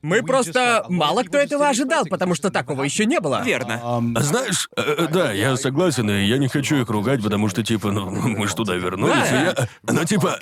Мы 0.03 0.23
просто... 0.23 0.85
Мало 0.89 1.23
кто 1.25 1.39
этого 1.39 1.69
ожидал, 1.69 2.07
потому 2.07 2.35
что 2.35 2.51
такого 2.51 2.85
еще 2.85 3.05
не 3.05 3.21
было. 3.21 3.43
Верно. 3.45 4.03
Знаешь, 4.21 4.69
э, 4.77 4.81
э, 4.97 5.09
да, 5.13 5.33
я 5.33 5.57
согласен, 5.57 6.11
и 6.11 6.25
я 6.25 6.39
не 6.39 6.49
хочу 6.49 6.77
их 6.77 6.89
ругать, 6.89 7.23
потому 7.23 7.49
что, 7.49 7.63
типа, 7.63 7.91
ну, 7.91 8.11
мы 8.11 8.49
ж 8.49 8.55
туда 8.55 8.77
вернулись, 8.77 9.29
Да. 9.31 9.41
и 9.41 9.45
я... 9.45 9.69
Но, 9.83 10.05
типа, 10.05 10.39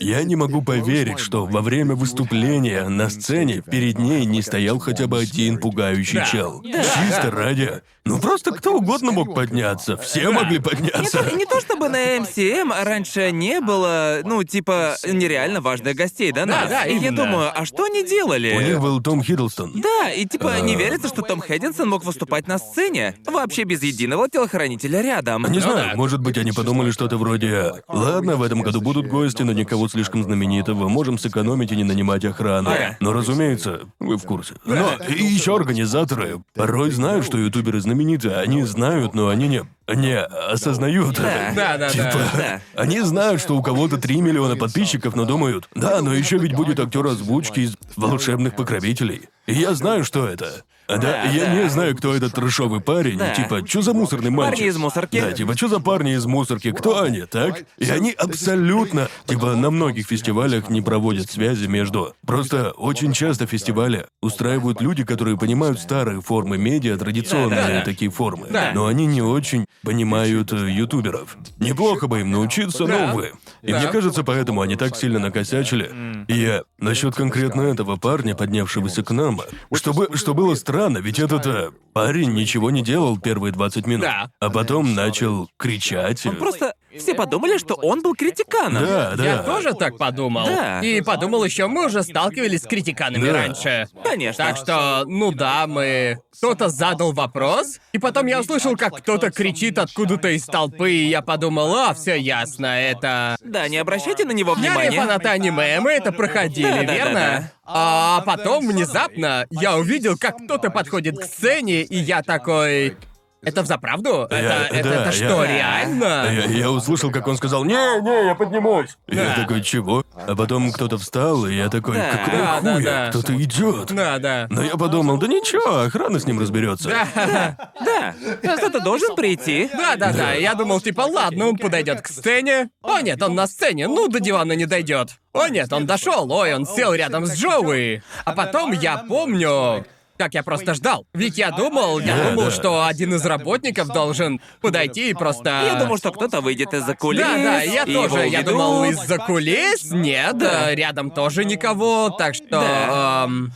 Я 0.00 0.22
не 0.24 0.36
могу 0.36 0.62
поверить, 0.62 1.18
что 1.18 1.46
во 1.46 1.60
время 1.62 1.94
выступления 1.94 2.88
на 2.88 3.08
сцене 3.10 3.62
перед 3.62 3.98
ней 3.98 4.24
не 4.24 4.42
стоял 4.42 4.78
хотя 4.78 5.06
бы 5.06 5.18
один 5.18 5.58
пугающий 5.58 6.18
Да. 6.18 6.24
чел. 6.26 6.62
Да. 6.64 6.82
Чисто 6.82 7.30
ради. 7.30 7.82
Ну 8.04 8.18
просто 8.20 8.52
кто 8.52 8.74
угодно 8.78 9.12
мог 9.12 9.34
подняться. 9.34 9.96
Все 9.98 10.30
могли 10.30 10.56
Не 10.56 10.62
подняться. 10.62 11.22
то, 11.22 11.36
не 11.36 11.44
то 11.44 11.60
чтобы 11.60 11.88
на 11.90 12.20
МСМ 12.20 12.72
раньше 12.82 13.30
не 13.32 13.60
было, 13.60 14.20
ну, 14.24 14.42
типа, 14.44 14.96
нереально 15.06 15.60
важных 15.60 15.94
гостей, 15.94 16.32
да, 16.32 16.46
Да, 16.46 16.60
нас? 16.62 16.70
да, 16.70 16.84
И 16.86 16.98
я 16.98 17.10
думаю, 17.10 17.50
а 17.54 17.66
что 17.66 17.84
они 17.84 18.02
делали? 18.06 18.54
У 18.56 18.60
них 18.62 18.80
был 18.80 19.02
Том 19.02 19.22
Хиддлстон. 19.22 19.72
Да, 19.82 20.10
и 20.10 20.24
типа 20.24 20.60
не 20.62 20.74
А. 20.74 20.78
верится, 20.78 21.08
что 21.08 21.20
Том 21.22 21.40
Хэддинсон 21.40 21.88
мог 21.90 22.04
выступать 22.04 22.46
на 22.48 22.58
сцене, 22.58 23.14
вообще 23.26 23.64
без 23.64 23.82
единого 23.82 24.28
телохранителя 24.30 25.02
рядом. 25.02 25.44
Не 25.50 25.60
знаю, 25.60 25.90
да. 25.90 25.96
может 25.96 26.20
быть, 26.20 26.38
они 26.38 26.52
подумали 26.52 26.90
что-то 26.90 27.18
вроде 27.18 27.72
«Ладно, 27.88 28.36
в 28.36 28.42
этом 28.42 28.62
году 28.62 28.80
будут 28.80 29.06
гости, 29.08 29.42
но 29.42 29.52
никого 29.52 29.87
слишком 29.88 30.22
знаменитого, 30.22 30.88
можем 30.88 31.18
сэкономить 31.18 31.72
и 31.72 31.76
не 31.76 31.84
нанимать 31.84 32.24
охрану». 32.24 32.70
Но, 33.00 33.12
разумеется, 33.12 33.80
вы 33.98 34.16
в 34.16 34.22
курсе. 34.24 34.54
Но 34.64 34.96
и 35.08 35.22
еще 35.22 35.56
организаторы 35.56 36.40
порой 36.54 36.90
знают, 36.90 37.24
что 37.24 37.38
ютуберы 37.38 37.80
знамениты. 37.80 38.30
Они 38.30 38.62
знают, 38.62 39.14
но 39.14 39.28
они 39.28 39.48
не, 39.48 39.62
не 39.94 40.18
осознают 40.20 41.18
это. 41.18 41.52
Да, 41.54 41.78
да, 41.78 41.88
Типа. 41.88 42.18
Да. 42.34 42.60
Они 42.74 43.00
знают, 43.00 43.40
что 43.40 43.56
у 43.56 43.62
кого-то 43.62 43.98
3 43.98 44.20
миллиона 44.20 44.56
подписчиков, 44.56 45.14
но 45.16 45.24
думают, 45.24 45.68
да, 45.74 46.02
но 46.02 46.14
еще 46.14 46.38
ведь 46.38 46.54
будет 46.54 46.80
актер 46.80 47.06
озвучки 47.06 47.60
из 47.60 47.76
волшебных 47.96 48.56
покровителей. 48.56 49.22
И 49.46 49.54
я 49.54 49.74
знаю, 49.74 50.04
что 50.04 50.26
это. 50.26 50.64
А 50.88 50.96
да, 50.96 51.22
Да, 51.24 51.30
я 51.30 51.44
да. 51.46 51.54
не 51.54 51.68
знаю, 51.68 51.94
кто 51.96 52.14
этот 52.14 52.32
трешовый 52.32 52.80
парень. 52.80 53.18
Да. 53.18 53.34
Типа, 53.34 53.62
что 53.66 53.82
за 53.82 53.92
мусорный 53.92 54.30
мальчик? 54.30 54.56
Парни 54.58 54.68
из 54.70 54.76
мусорки. 54.78 55.20
Да, 55.20 55.32
типа, 55.32 55.54
что 55.56 55.68
за 55.68 55.80
парни 55.80 56.14
из 56.14 56.24
мусорки? 56.24 56.72
Кто 56.72 57.02
они, 57.02 57.22
так? 57.22 57.64
И 57.76 57.88
они 57.90 58.12
абсолютно... 58.12 59.08
Типа, 59.26 59.54
на 59.54 59.70
многих 59.70 60.06
фестивалях 60.06 60.70
не 60.70 60.80
проводят 60.80 61.30
связи 61.30 61.66
между... 61.66 62.14
Просто 62.26 62.70
очень 62.72 63.12
часто 63.12 63.46
фестивали 63.46 64.06
устраивают 64.22 64.80
люди, 64.80 65.04
которые 65.04 65.36
понимают 65.36 65.78
старые 65.78 66.22
формы 66.22 66.56
медиа, 66.56 66.96
традиционные 66.96 67.60
Да, 67.60 67.66
да, 67.68 67.74
да. 67.80 67.84
такие 67.84 68.10
формы. 68.10 68.46
Да. 68.50 68.72
Но 68.74 68.86
они 68.86 69.04
не 69.06 69.20
очень 69.20 69.66
понимают 69.82 70.52
э, 70.54 70.70
ютуберов. 70.70 71.36
Неплохо 71.58 72.06
бы 72.08 72.20
им 72.20 72.30
научиться, 72.30 72.86
Да. 72.86 73.08
но, 73.08 73.12
увы. 73.12 73.32
И 73.62 73.72
Да. 73.72 73.80
мне 73.80 73.88
кажется, 73.88 74.24
поэтому 74.24 74.62
они 74.62 74.76
так 74.76 74.96
сильно 74.96 75.18
накосячили. 75.18 75.90
И 76.28 76.34
я 76.40 76.62
насчет 76.78 77.14
конкретно 77.14 77.60
этого 77.62 77.96
парня, 77.96 78.34
поднявшегося 78.34 79.02
к 79.02 79.10
нам, 79.10 79.40
чтобы, 79.74 80.08
что 80.16 80.32
было 80.32 80.54
странно, 80.54 80.77
ведь 81.00 81.18
этот 81.18 81.46
э, 81.46 81.70
парень 81.92 82.32
ничего 82.34 82.70
не 82.70 82.82
делал 82.82 83.18
первые 83.18 83.52
20 83.52 83.86
минут, 83.86 84.02
Да. 84.06 84.30
а 84.40 84.50
потом 84.50 84.94
начал 84.94 85.48
кричать. 85.56 86.24
Он 86.26 86.36
просто... 86.36 86.74
Все 86.98 87.14
подумали, 87.14 87.58
что 87.58 87.74
он 87.74 88.02
был 88.02 88.14
критиканом. 88.14 88.84
Да, 88.84 89.14
да. 89.16 89.24
Я 89.24 89.38
тоже 89.38 89.72
так 89.74 89.96
подумал. 89.98 90.46
Да. 90.46 90.80
И 90.80 91.00
подумал 91.00 91.44
еще, 91.44 91.66
мы 91.66 91.86
уже 91.86 92.02
сталкивались 92.02 92.62
с 92.62 92.66
критиканами 92.66 93.24
Да. 93.26 93.32
раньше. 93.32 93.88
Конечно. 94.04 94.44
Так 94.44 94.56
что, 94.56 95.04
ну 95.06 95.32
да, 95.32 95.66
мы... 95.66 96.18
Кто-то 96.36 96.68
задал 96.68 97.12
вопрос, 97.12 97.80
и 97.92 97.98
потом 97.98 98.26
я 98.26 98.38
услышал, 98.38 98.76
как 98.76 98.98
кто-то 98.98 99.32
кричит 99.32 99.76
откуда-то 99.76 100.28
из 100.28 100.44
толпы, 100.44 100.92
и 100.92 101.08
я 101.08 101.20
подумал, 101.20 101.74
а, 101.74 101.94
все 101.94 102.14
ясно, 102.14 102.66
это... 102.80 103.36
Да, 103.44 103.66
не 103.66 103.76
обращайте 103.78 104.24
на 104.24 104.30
него 104.30 104.54
Я 104.56 104.62
не 104.62 104.68
внимания. 104.68 105.00
фанаты 105.00 105.28
аниме, 105.30 105.80
мы 105.80 105.90
это 105.90 106.12
проходили, 106.12 106.70
Да, 106.70 106.76
да, 106.76 106.82
да, 106.86 106.94
верно? 106.94 107.12
да. 107.14 107.52
А 107.64 108.20
потом 108.24 108.68
внезапно 108.68 109.46
я 109.50 109.76
увидел, 109.76 110.16
как 110.16 110.36
кто-то 110.44 110.70
подходит 110.70 111.18
к 111.18 111.24
сцене, 111.24 111.82
и 111.82 111.96
я 111.96 112.22
такой... 112.22 112.96
Это 113.42 113.62
взаправду? 113.62 114.24
Это, 114.30 114.36
Я- 114.36 114.66
это, 114.78 114.88
да, 114.88 114.94
это 114.96 115.04
я- 115.06 115.12
что, 115.12 115.36
Да. 115.42 115.46
реально? 115.46 116.04
Я, 116.32 116.44
я 116.46 116.70
услышал, 116.72 117.10
как 117.12 117.28
он 117.28 117.36
сказал 117.36 117.64
«Не, 117.64 118.00
не, 118.02 118.26
я 118.26 118.34
поднимусь». 118.34 118.96
Я 119.06 119.26
Да. 119.26 119.34
такой 119.42 119.62
«Чего?». 119.62 120.04
А 120.26 120.34
потом 120.34 120.72
кто-то 120.72 120.98
встал, 120.98 121.46
и 121.46 121.54
я 121.54 121.68
такой 121.68 121.96
Да. 121.96 122.10
«Какого 122.10 122.36
Да, 122.36 122.60
да, 122.60 122.74
хуя? 122.74 122.84
да. 122.84 123.08
Кто-то 123.10 123.42
идет». 123.42 123.86
Да, 123.92 124.18
да. 124.18 124.46
Но 124.50 124.62
я 124.62 124.76
подумал, 124.76 125.18
да 125.18 125.28
ничего, 125.28 125.82
охрана 125.82 126.18
с 126.18 126.26
ним 126.26 126.40
разберется. 126.40 126.88
Да. 127.14 128.14
Кто-то 128.56 128.80
должен 128.80 129.14
прийти. 129.14 129.70
Да, 129.72 129.94
да, 129.96 130.12
да. 130.12 130.32
Я 130.32 130.54
думал, 130.54 130.80
типа, 130.80 131.02
ладно, 131.02 131.48
он 131.48 131.56
подойдет 131.56 132.00
к 132.02 132.08
сцене. 132.08 132.70
О 132.82 133.00
нет, 133.00 133.22
он 133.22 133.34
на 133.36 133.46
сцене, 133.46 133.86
ну 133.86 134.08
до 134.08 134.18
дивана 134.20 134.52
не 134.54 134.66
дойдет. 134.66 135.10
О 135.32 135.46
нет, 135.48 135.72
он 135.72 135.86
дошел, 135.86 136.30
ой, 136.32 136.54
он 136.54 136.66
сел 136.66 136.92
рядом 136.92 137.24
с 137.26 137.34
Джоуи. 137.36 138.02
А 138.24 138.32
потом 138.32 138.72
я 138.72 138.96
помню. 138.98 139.84
Как 140.18 140.34
я 140.34 140.42
просто 140.42 140.74
ждал. 140.74 141.06
Ведь 141.14 141.38
я 141.38 141.52
думал, 141.52 142.00
я 142.00 142.16
Да, 142.16 142.30
думал, 142.30 142.44
да. 142.46 142.50
что 142.50 142.84
один 142.84 143.14
из 143.14 143.24
работников 143.24 143.86
должен 143.88 144.40
подойти 144.60 145.10
и 145.10 145.14
просто. 145.14 145.62
Я 145.64 145.78
думал, 145.78 145.96
что 145.96 146.10
кто-то 146.10 146.40
выйдет 146.40 146.74
из-за 146.74 146.94
кулис. 146.96 147.20
Да, 147.22 147.34
да, 147.36 147.62
я 147.62 147.84
и 147.84 147.94
тоже. 147.94 148.18
Я 148.26 148.40
уведут. 148.40 148.44
думал, 148.46 148.84
из-за 148.84 149.18
кулис 149.18 149.84
нет, 149.92 150.36
Да. 150.38 150.70
э, 150.72 150.74
рядом 150.74 151.12
тоже 151.12 151.44
никого, 151.44 152.10
так 152.10 152.34
что. 152.34 152.48
Да. 152.50 153.24
эм, 153.26 153.52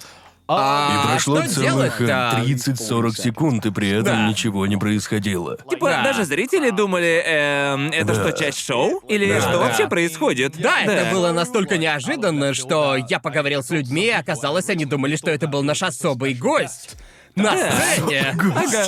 И 0.59 0.95
а 0.97 1.07
прошло 1.13 1.43
что 1.43 1.55
целых 1.55 1.99
делать-то? 1.99 2.43
30-40 2.45 3.11
секунд, 3.17 3.67
и 3.67 3.71
при 3.71 3.91
этом 3.91 4.05
Да. 4.05 4.29
ничего 4.29 4.67
не 4.67 4.77
происходило. 4.77 5.57
Типа, 5.69 5.89
Да. 5.91 6.03
даже 6.05 6.25
зрители 6.25 6.71
думали, 6.71 7.23
эм, 7.25 7.89
это 7.91 8.15
Да. 8.15 8.15
что, 8.15 8.33
часть 8.33 8.65
шоу? 8.65 9.03
Или 9.09 9.27
Да, 9.33 9.41
что 9.41 9.53
да. 9.53 9.59
вообще 9.59 9.89
происходит? 9.89 10.57
Да, 10.59 10.81
это 10.83 11.13
было 11.13 11.33
настолько 11.33 11.79
неожиданно, 11.79 12.55
что 12.55 12.97
я 12.97 13.19
поговорил 13.19 13.63
с 13.63 13.71
людьми, 13.71 14.07
и 14.07 14.11
оказалось, 14.11 14.69
они 14.69 14.85
думали, 14.85 15.17
что 15.17 15.31
это 15.31 15.47
был 15.49 15.63
наш 15.63 15.83
особый 15.83 16.35
гость. 16.35 16.97
На 17.35 17.57
сцене. 17.57 18.37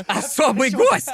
Особый 0.06 0.68
гость. 0.70 1.08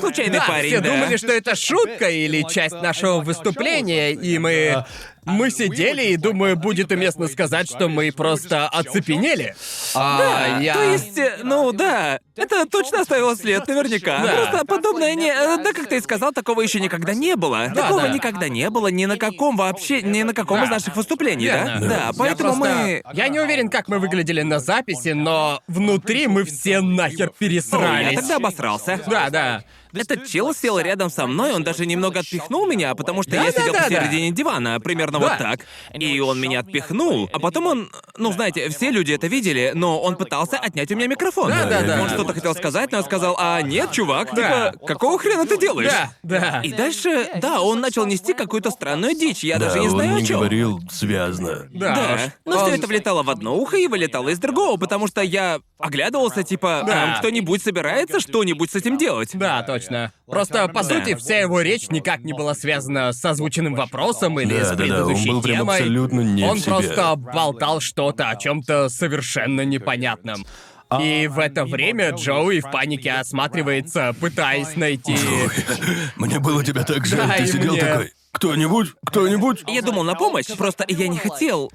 Случайный 0.00 0.38
Да, 0.38 0.44
парень, 0.48 0.68
все 0.70 0.80
да. 0.80 0.90
думали, 0.90 1.16
что 1.16 1.32
это 1.32 1.54
шутка 1.54 2.08
или 2.08 2.42
часть 2.48 2.80
нашего 2.80 3.20
выступления, 3.20 4.12
и 4.12 4.38
мы... 4.38 4.84
Мы 5.26 5.50
сидели, 5.50 6.02
и 6.12 6.16
думаю, 6.16 6.56
будет 6.56 6.90
уместно 6.92 7.26
сказать, 7.26 7.68
что 7.68 7.88
мы 7.88 8.12
просто 8.12 8.68
оцепенели. 8.68 9.54
А, 9.94 10.58
я... 10.60 10.74
То 10.74 10.82
есть, 10.84 11.18
э, 11.18 11.38
ну 11.42 11.72
да, 11.72 12.20
это 12.36 12.64
точно 12.66 13.00
оставило 13.00 13.34
след, 13.36 13.66
наверняка. 13.66 14.18
Да. 14.22 14.46
Просто 14.46 14.64
подобное 14.66 15.14
не... 15.14 15.28
э, 15.28 15.56
Да, 15.62 15.72
как 15.72 15.88
ты 15.88 15.96
и 15.96 16.00
сказал, 16.00 16.32
такого 16.32 16.60
еще 16.60 16.78
никогда 16.80 17.12
не 17.12 17.34
было. 17.34 17.72
Да, 17.74 17.82
такого 17.82 18.02
да. 18.02 18.08
никогда 18.08 18.48
не 18.48 18.70
было 18.70 18.86
ни 18.86 19.04
на 19.06 19.16
каком 19.16 19.56
вообще, 19.56 20.00
ни 20.02 20.22
на 20.22 20.32
каком 20.32 20.58
Да. 20.60 20.64
из 20.66 20.70
наших 20.70 20.96
выступлений, 20.96 21.48
да? 21.48 21.78
Да, 21.80 21.86
Я 22.06 22.10
поэтому 22.16 22.54
просто- 22.54 22.74
мы... 22.74 23.02
Я 23.12 23.28
не 23.28 23.40
уверен, 23.40 23.68
как 23.68 23.88
мы 23.88 23.98
выглядели 23.98 24.42
на 24.42 24.60
записи, 24.60 25.08
но 25.08 25.60
внутри 25.66 26.28
мы 26.28 26.44
все 26.44 26.80
нахер 26.80 27.30
О, 27.30 27.32
пересрались. 27.36 28.12
я 28.12 28.18
тогда 28.20 28.36
обосрался. 28.36 29.00
Да, 29.08 29.28
да. 29.30 29.64
Этот 30.02 30.26
чел 30.26 30.54
сел 30.54 30.78
рядом 30.78 31.10
со 31.10 31.26
мной, 31.26 31.52
он 31.52 31.64
даже 31.64 31.86
немного 31.86 32.20
отпихнул 32.20 32.66
меня, 32.66 32.94
потому 32.94 33.22
что 33.22 33.36
я 33.36 33.44
Да-да-да-да. 33.44 33.84
сидел 33.84 34.00
посередине 34.00 34.30
дивана, 34.30 34.78
примерно 34.80 35.18
Да. 35.18 35.28
вот 35.28 35.38
так. 35.38 35.60
И 35.94 36.20
он 36.20 36.40
меня 36.40 36.60
отпихнул, 36.60 37.28
а 37.32 37.38
потом 37.38 37.66
он... 37.66 37.90
Ну, 38.16 38.32
знаете, 38.32 38.68
все 38.70 38.90
люди 38.90 39.12
это 39.12 39.26
видели, 39.26 39.72
но 39.74 40.00
он 40.00 40.16
пытался 40.16 40.58
отнять 40.58 40.90
у 40.92 40.96
меня 40.96 41.06
микрофон. 41.06 41.50
Да-да-да. 41.50 42.02
Он 42.02 42.08
что-то 42.08 42.32
хотел 42.34 42.54
сказать, 42.54 42.92
но 42.92 42.98
я 42.98 43.04
сказал, 43.04 43.36
а 43.38 43.60
нет, 43.62 43.92
чувак, 43.92 44.34
Да. 44.34 44.70
типа, 44.72 44.86
какого 44.86 45.18
хрена 45.18 45.46
ты 45.46 45.58
делаешь? 45.58 45.90
Да, 45.90 46.12
да. 46.40 46.60
И 46.62 46.72
дальше, 46.72 47.28
да, 47.40 47.60
он 47.60 47.80
начал 47.80 48.06
нести 48.06 48.32
какую-то 48.34 48.70
странную 48.70 49.14
дичь, 49.14 49.44
я 49.44 49.58
да, 49.58 49.66
даже 49.66 49.80
не 49.80 49.86
он 49.86 49.90
знаю 49.92 50.14
не 50.16 50.22
о 50.22 50.26
чем. 50.26 50.36
говорил 50.38 50.80
связно. 50.90 51.68
Да. 51.72 51.94
Да. 51.94 52.18
Но 52.44 52.56
Он- 52.58 52.66
все 52.66 52.76
это 52.76 52.86
влетало 52.86 53.22
в 53.22 53.30
одно 53.30 53.56
ухо 53.56 53.76
и 53.76 53.86
вылетало 53.86 54.28
из 54.30 54.38
другого, 54.38 54.76
потому 54.76 55.06
что 55.06 55.20
я 55.22 55.60
оглядывался, 55.78 56.42
типа, 56.42 56.82
Да. 56.86 57.02
«Ам, 57.04 57.14
кто-нибудь 57.18 57.62
собирается 57.62 58.18
что-нибудь 58.20 58.70
с 58.70 58.74
этим 58.74 58.96
делать? 58.98 59.30
Да, 59.34 59.62
точно. 59.62 59.85
Просто, 60.26 60.68
по 60.68 60.82
сути, 60.82 61.14
вся 61.14 61.38
его 61.38 61.60
речь 61.60 61.88
никак 61.88 62.20
не 62.24 62.32
была 62.32 62.54
связана 62.54 63.12
с 63.12 63.24
озвученным 63.24 63.74
вопросом 63.74 64.38
или 64.40 64.58
Да, 64.58 64.64
с 64.64 64.70
да, 64.70 64.74
да, 64.76 64.82
он 64.84 64.88
предыдущей 65.06 65.28
был 65.30 65.42
прям 65.42 65.58
темой. 65.58 65.76
абсолютно 65.76 66.20
не 66.20 66.44
Он 66.44 66.56
в 66.56 66.60
себе. 66.60 66.72
просто 66.72 67.16
болтал 67.16 67.80
что-то 67.80 68.30
о 68.30 68.36
чем-то 68.36 68.88
совершенно 68.88 69.62
непонятном. 69.64 70.46
И 71.00 71.26
в 71.26 71.38
это 71.40 71.64
время 71.64 72.10
Джоуи 72.10 72.60
в 72.60 72.70
панике 72.70 73.10
осматривается, 73.12 74.14
пытаясь 74.20 74.76
найти... 74.76 75.16
Мне 76.16 76.38
было 76.38 76.62
тебя 76.64 76.84
так 76.84 77.04
жаль, 77.06 77.26
Да, 77.26 77.34
ты 77.36 77.46
сидел 77.46 77.72
мне. 77.72 77.80
такой. 77.84 78.12
Кто-нибудь? 78.32 78.88
Кто-нибудь? 79.04 79.64
Я 79.66 79.82
думал 79.82 80.04
на 80.04 80.14
помощь, 80.14 80.46
просто 80.56 80.84
я 80.88 81.08
не 81.08 81.18
хотел 81.18 81.72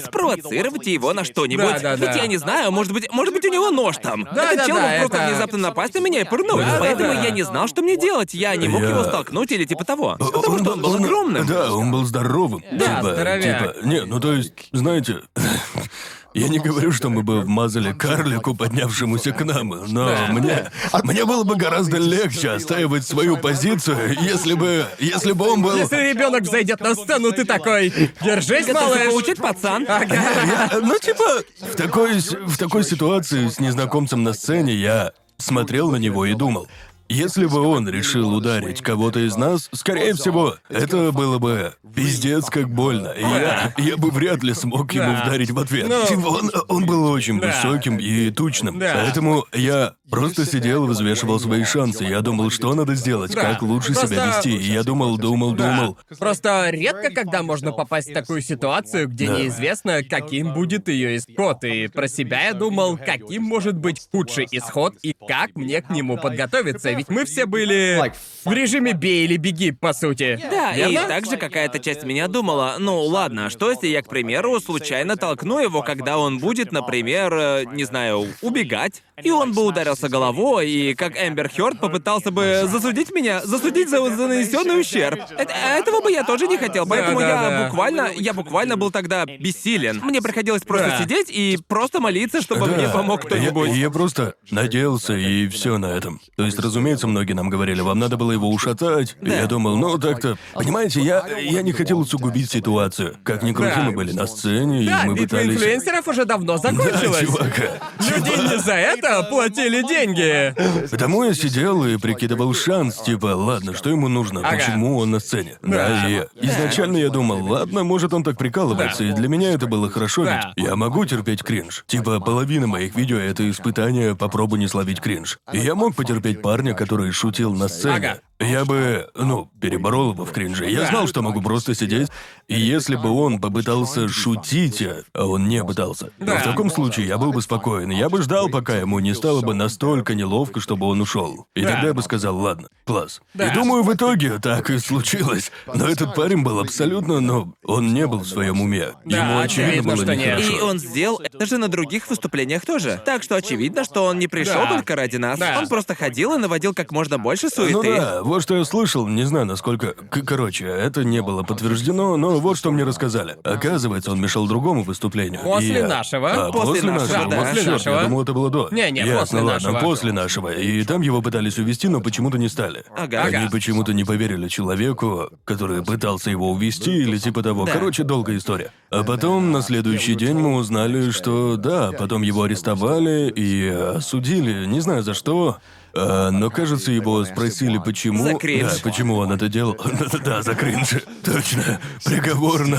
спровоцировать 0.00 0.86
его 0.86 1.12
на 1.12 1.24
что-нибудь. 1.24 1.64
Да, 1.64 1.78
да, 1.80 1.96
да. 1.96 2.06
Ведь 2.06 2.16
я 2.16 2.26
не 2.26 2.36
знаю, 2.38 2.70
может 2.72 2.92
быть, 2.92 3.10
может 3.12 3.34
быть 3.34 3.44
у 3.44 3.48
него 3.48 3.70
нож 3.70 3.96
там. 3.98 4.24
Да, 4.34 4.46
Этот 4.52 4.58
да, 4.58 4.66
чел 4.66 4.76
да, 4.76 4.82
мог 4.88 4.98
просто 5.00 5.16
это- 5.18 5.28
внезапно 5.28 5.58
напасть 5.58 5.94
на 5.94 5.98
меня 6.00 6.20
и 6.20 6.24
пырнуть. 6.24 6.64
Да, 6.64 6.72
да, 6.72 6.78
Поэтому 6.80 7.14
да. 7.14 7.22
я 7.24 7.30
не 7.30 7.42
знал, 7.42 7.66
что 7.68 7.82
мне 7.82 7.96
делать. 7.96 8.34
Я 8.34 8.54
не 8.56 8.68
мог 8.68 8.82
Я- 8.82 8.90
его 8.90 9.04
столкнуть 9.04 9.52
или 9.52 9.64
типа 9.64 9.84
того. 9.84 10.16
Потому 10.18 10.58
что 10.58 10.72
он 10.72 10.80
был 10.82 10.94
огромным. 10.94 11.46
Да, 11.46 11.72
он 11.72 11.90
был 11.90 12.04
здоровым. 12.04 12.62
Да, 12.72 12.96
типа, 12.98 13.12
здоровяк. 13.14 13.74
типа, 13.74 13.86
не, 13.86 14.04
ну 14.04 14.20
то 14.20 14.32
есть, 14.32 14.52
знаете, 14.72 15.20
я 16.34 16.48
не 16.48 16.58
говорю, 16.58 16.92
что 16.92 17.10
мы 17.10 17.22
бы 17.22 17.40
вмазали 17.40 17.92
карлику, 17.92 18.54
поднявшемуся 18.54 19.32
к 19.32 19.44
нам, 19.44 19.68
но 19.68 20.14
мне, 20.30 20.70
мне 21.02 21.24
было 21.24 21.44
бы 21.44 21.56
гораздо 21.56 21.98
легче 21.98 22.50
отстаивать 22.50 23.06
свою 23.06 23.36
позицию, 23.36 24.16
если 24.20 24.54
бы, 24.54 24.86
если 24.98 25.32
бы 25.32 25.48
он 25.50 25.62
был... 25.62 25.76
Если 25.76 25.96
ребенок 25.96 26.46
зайдет 26.46 26.80
на 26.80 26.94
сцену, 26.94 27.32
ты 27.32 27.44
такой, 27.44 27.92
держись, 28.22 28.68
малыш. 28.68 29.08
получить 29.08 29.38
пацан. 29.38 29.84
Я- 29.84 30.70
ну, 30.80 30.98
типа, 30.98 31.42
в 31.60 31.76
такой, 31.76 32.18
в 32.18 32.56
такой 32.56 32.84
ситуации 32.84 33.48
с 33.48 33.58
незнакомцем 33.60 34.22
на 34.22 34.32
сцене 34.32 34.74
я 34.74 35.12
смотрел 35.38 35.90
на 35.90 35.96
него 35.96 36.24
и 36.26 36.34
думал, 36.34 36.68
Если 37.08 37.46
бы 37.46 37.60
он 37.60 37.88
решил 37.88 38.34
ударить 38.34 38.80
кого-то 38.80 39.20
из 39.20 39.36
нас, 39.36 39.68
скорее 39.74 40.14
всего, 40.14 40.56
это 40.68 41.12
было 41.12 41.38
бы 41.38 41.74
пиздец 41.94 42.46
как 42.46 42.70
больно. 42.70 43.08
И 43.08 43.20
я, 43.20 43.74
я 43.76 43.96
бы 43.98 44.10
вряд 44.10 44.42
ли 44.42 44.54
смог 44.54 44.92
ему 44.94 45.12
Да. 45.12 45.24
ударить 45.24 45.50
в 45.50 45.58
ответ. 45.58 45.88
Ну. 45.88 46.06
Типа 46.06 46.26
он, 46.28 46.50
он 46.68 46.86
был 46.86 47.04
очень 47.10 47.38
высоким 47.38 47.98
и 47.98 48.30
тучным. 48.30 48.78
Поэтому 48.80 49.44
я 49.52 49.94
просто 50.10 50.46
сидел 50.46 50.86
и 50.86 50.88
взвешивал 50.88 51.38
свои 51.38 51.64
шансы. 51.64 52.04
Я 52.04 52.20
думал, 52.22 52.50
что 52.50 52.72
надо 52.74 52.94
сделать, 52.94 53.34
как 53.34 53.60
лучше 53.62 53.94
себя 53.94 54.26
вести. 54.26 54.56
И 54.56 54.72
я 54.72 54.82
думал, 54.82 55.18
думал, 55.18 55.52
думал. 55.52 55.98
Просто 56.18 56.70
редко 56.70 57.10
когда 57.10 57.42
можно 57.42 57.72
попасть 57.72 58.10
в 58.10 58.14
такую 58.14 58.40
ситуацию, 58.40 59.08
где 59.08 59.26
Да. 59.26 59.38
неизвестно, 59.38 60.02
каким 60.02 60.54
будет 60.54 60.88
ее 60.88 61.16
исход. 61.16 61.62
И 61.64 61.88
про 61.88 62.08
себя 62.08 62.46
я 62.46 62.54
думал, 62.54 62.96
каким 62.96 63.42
может 63.42 63.76
быть 63.76 64.08
худший 64.10 64.46
исход 64.50 64.94
и 65.02 65.14
как 65.28 65.56
мне 65.56 65.82
к 65.82 65.90
нему 65.90 66.16
подготовиться. 66.16 66.91
Ведь 66.94 67.08
мы 67.08 67.24
все 67.24 67.46
были 67.46 68.12
в 68.44 68.52
режиме 68.52 68.92
бей 68.92 69.24
или 69.24 69.36
беги, 69.36 69.72
по 69.72 69.92
сути. 69.92 70.38
Да, 70.50 70.74
и 70.74 70.94
также 70.94 71.36
какая-то 71.36 71.78
часть 71.78 72.04
меня 72.04 72.28
думала, 72.28 72.76
ну 72.78 73.00
ладно, 73.02 73.50
что 73.50 73.70
если 73.70 73.88
я, 73.88 74.02
к 74.02 74.08
примеру, 74.08 74.60
случайно 74.60 75.16
толкну 75.16 75.58
его, 75.58 75.82
когда 75.82 76.18
он 76.18 76.38
будет, 76.38 76.72
например, 76.72 77.32
э, 77.34 77.64
не 77.72 77.84
знаю, 77.84 78.26
убегать, 78.40 79.02
и 79.22 79.30
он 79.30 79.52
бы 79.52 79.64
ударился 79.64 80.08
головой, 80.08 80.70
и 80.70 80.94
как 80.94 81.16
Эмбер 81.16 81.48
Хёрд 81.48 81.80
попытался 81.80 82.30
бы 82.30 82.62
засудить 82.66 83.12
меня, 83.12 83.40
засудить 83.44 83.88
за, 83.88 83.98
за 84.14 84.26
нанесенный 84.28 84.80
ущерб. 84.80 85.20
Это- 85.36 85.52
этого 85.78 86.00
бы 86.00 86.10
я 86.10 86.24
тоже 86.24 86.46
не 86.46 86.56
хотел, 86.58 86.86
поэтому 86.86 87.20
да, 87.20 87.28
я 87.28 87.50
да. 87.50 87.66
буквально, 87.68 88.08
я 88.16 88.32
буквально 88.32 88.76
был 88.76 88.90
тогда 88.90 89.24
бессилен. 89.26 90.00
Мне 90.02 90.20
приходилось 90.22 90.62
просто 90.62 90.88
Да. 90.88 90.98
сидеть 91.02 91.28
и 91.30 91.58
просто 91.68 92.00
молиться, 92.00 92.40
чтобы 92.42 92.66
мне 92.66 92.86
Да. 92.86 92.92
помог 92.92 93.24
кто-нибудь. 93.26 93.70
Я, 93.70 93.74
я 93.76 93.90
просто 93.90 94.34
надеялся, 94.50 95.14
и 95.14 95.48
все 95.48 95.78
на 95.78 95.86
этом. 95.86 96.20
То 96.36 96.44
есть, 96.44 96.58
разумеется, 96.58 97.06
многие 97.06 97.32
нам 97.34 97.48
говорили, 97.50 97.80
вам 97.80 97.98
надо 97.98 98.16
было 98.16 98.32
его 98.32 98.48
ушатать. 98.48 99.16
И 99.22 99.30
я 99.30 99.46
думал, 99.46 99.76
ну 99.76 99.98
так-то. 99.98 100.36
Понимаете, 100.54 101.00
я, 101.00 101.26
я 101.38 101.62
не 101.62 101.72
хотел 101.72 101.98
усугубить 102.00 102.50
ситуацию. 102.50 103.16
Как 103.24 103.42
ни 103.42 103.52
крути, 103.52 103.72
Да. 103.76 103.82
мы 103.82 103.92
были 103.92 104.12
на 104.12 104.26
сцене, 104.26 104.86
Да, 104.86 105.02
и 105.04 105.08
мы 105.08 105.14
битва 105.14 105.38
пытались. 105.38 105.56
инфлюенсеров 105.56 106.08
уже 106.08 106.24
давно 106.24 106.58
Да, 106.58 106.70
закончилась. 106.70 107.20
чувак. 107.20 107.80
Люди 108.00 108.52
не 108.52 108.58
за 108.58 108.72
это 108.74 109.11
платили 109.22 109.82
деньги. 109.82 110.54
Потому 110.90 111.24
я 111.24 111.34
сидел 111.34 111.84
и 111.84 111.96
прикидывал 111.98 112.54
шанс, 112.54 112.96
типа, 113.02 113.26
ладно, 113.36 113.74
что 113.74 113.90
ему 113.90 114.08
нужно, 114.08 114.40
Ага. 114.40 114.56
почему 114.56 114.96
он 114.98 115.10
на 115.10 115.18
сцене. 115.20 115.58
Да, 115.62 116.08
и 116.08 116.22
изначально 116.40 116.96
я 116.96 117.10
думал, 117.10 117.44
ладно, 117.46 117.84
может 117.84 118.14
он 118.14 118.24
так 118.24 118.38
прикалывается, 118.38 119.02
Да. 119.04 119.10
и 119.10 119.12
для 119.12 119.28
меня 119.28 119.52
это 119.52 119.66
было 119.66 119.90
хорошо, 119.90 120.24
Да. 120.24 120.52
ведь 120.56 120.66
я 120.66 120.76
могу 120.76 121.04
терпеть 121.04 121.42
кринж. 121.42 121.84
Типа, 121.86 122.20
половина 122.20 122.66
моих 122.66 122.94
видео— 122.94 123.18
это 123.18 123.48
испытание 123.50 124.14
«попробуй 124.16 124.58
не 124.58 124.68
словить 124.68 125.00
кринж». 125.00 125.38
И 125.52 125.58
я 125.58 125.74
мог 125.74 125.94
потерпеть 125.94 126.40
парня, 126.40 126.74
который 126.74 127.10
шутил 127.12 127.52
на 127.54 127.68
сцене. 127.68 127.94
Ага. 127.96 128.18
Я 128.42 128.64
бы, 128.64 129.08
ну, 129.14 129.48
переборол 129.60 130.12
его 130.12 130.24
в 130.24 130.32
кринже. 130.32 130.68
Я 130.68 130.86
знал, 130.86 131.06
что 131.06 131.22
могу 131.22 131.40
просто 131.40 131.74
сидеть, 131.74 132.08
и 132.48 132.58
если 132.58 132.96
бы 132.96 133.10
он 133.10 133.40
попытался 133.40 134.08
шутить, 134.08 134.82
а 135.14 135.26
он 135.26 135.48
не 135.48 135.62
пытался, 135.64 136.10
то 136.18 136.36
в 136.38 136.42
таком 136.42 136.70
случае 136.70 137.06
я 137.06 137.18
был 137.18 137.32
бы 137.32 137.40
спокоен. 137.42 137.90
Я 137.90 138.08
бы 138.08 138.22
ждал, 138.22 138.48
пока 138.48 138.76
ему 138.76 138.98
не 138.98 139.14
стало 139.14 139.40
бы 139.42 139.54
настолько 139.54 140.14
неловко, 140.14 140.60
чтобы 140.60 140.86
он 140.86 141.00
ушел. 141.00 141.46
И 141.54 141.62
Да. 141.62 141.70
тогда 141.72 141.88
я 141.88 141.94
бы 141.94 142.02
сказал, 142.02 142.36
ладно, 142.36 142.68
класс. 142.84 143.20
И 143.34 143.50
думаю, 143.54 143.82
в 143.82 143.94
итоге 143.94 144.38
так 144.38 144.70
и 144.70 144.78
случилось. 144.78 145.50
Но 145.72 145.86
этот 145.86 146.14
парень 146.14 146.42
был 146.42 146.58
абсолютно, 146.60 147.20
ну, 147.20 147.54
он 147.64 147.94
не 147.94 148.06
был 148.06 148.18
в 148.20 148.26
своем 148.26 148.60
уме. 148.60 148.92
Да, 149.04 149.16
Ему 149.18 149.38
очевидно 149.40 149.94
было 149.96 150.02
нехорошо. 150.14 150.56
И 150.56 150.60
он 150.60 150.78
сделал 150.78 151.20
это 151.22 151.46
же 151.46 151.58
на 151.58 151.68
других 151.68 152.08
выступлениях 152.10 152.64
тоже. 152.66 153.00
Так 153.04 153.22
что 153.22 153.36
очевидно, 153.36 153.84
что 153.84 154.04
он 154.04 154.18
не 154.18 154.28
пришел 154.28 154.66
только 154.68 154.96
ради 154.96 155.16
нас. 155.16 155.40
Он 155.58 155.68
просто 155.68 155.94
ходил 155.94 156.34
и 156.34 156.38
наводил 156.38 156.74
как 156.74 156.92
можно 156.92 157.18
больше 157.18 157.48
суеты. 157.48 157.72
Ну 157.74 157.82
да, 157.96 158.22
вот 158.32 158.42
что 158.42 158.56
я 158.56 158.64
слышал, 158.64 159.06
не 159.06 159.24
знаю 159.24 159.46
насколько... 159.46 159.88
К- 159.92 160.22
короче, 160.24 160.66
это 160.66 161.04
не 161.04 161.20
было 161.22 161.42
подтверждено, 161.42 162.16
но 162.16 162.38
вот 162.40 162.56
что 162.56 162.70
мне 162.72 162.84
рассказали. 162.84 163.36
Оказывается, 163.44 164.10
он 164.12 164.20
мешал 164.20 164.46
другому 164.46 164.82
выступлению. 164.82 165.42
После 165.42 165.80
и- 165.80 165.82
нашего. 165.82 166.30
А, 166.48 166.52
После 166.52 166.66
после, 166.80 166.90
нашего, 166.92 167.12
нашего. 167.12 167.30
да. 167.30 167.36
Вот 167.36 167.46
После 167.48 167.62
чёрт, 167.64 167.72
нашего. 167.72 167.94
Я 167.96 168.02
думал, 168.04 168.22
это 168.22 168.32
было 168.32 168.50
до. 168.50 168.68
Не-не, 168.72 169.00
Ясно, 169.00 169.20
после 169.20 169.40
ладно, 169.40 169.52
нашего. 169.72 169.78
после 169.88 170.12
нашего. 170.12 170.48
И 170.52 170.84
там 170.84 171.00
его 171.02 171.20
пытались 171.22 171.58
увести, 171.58 171.88
но 171.88 172.00
почему-то 172.00 172.38
не 172.38 172.48
стали. 172.48 172.84
Ага. 172.96 173.22
Они 173.24 173.36
Ага. 173.36 173.50
почему-то 173.50 173.92
не 173.92 174.04
поверили 174.04 174.48
человеку, 174.48 175.28
который 175.44 175.84
пытался 175.84 176.30
его 176.30 176.50
увести 176.50 176.90
или 176.90 177.18
типа 177.18 177.42
того. 177.42 177.66
Да. 177.66 177.72
Короче, 177.72 178.02
долгая 178.04 178.38
история. 178.38 178.70
А 178.90 179.04
потом 179.04 179.52
на 179.52 179.62
следующий 179.62 180.14
день 180.14 180.38
мы 180.38 180.54
узнали, 180.56 181.10
что 181.10 181.56
да, 181.56 181.92
потом 181.92 182.22
его 182.22 182.42
арестовали 182.44 183.30
и 183.34 183.68
осудили, 183.68 184.66
не 184.66 184.80
знаю 184.80 185.02
за 185.02 185.14
что. 185.14 185.58
А, 185.94 186.30
но, 186.30 186.50
кажется, 186.50 186.90
его 186.92 187.24
спросили, 187.24 187.78
почему... 187.78 188.24
За 188.24 188.34
кринж. 188.34 188.72
Да, 188.72 188.78
почему 188.82 189.16
он 189.16 189.32
это 189.32 189.48
делал. 189.48 189.76
Да, 190.24 190.42
за 190.42 190.54
кринж. 190.54 190.94
Точно. 191.24 191.80
Приговор 192.04 192.66
на... 192.66 192.78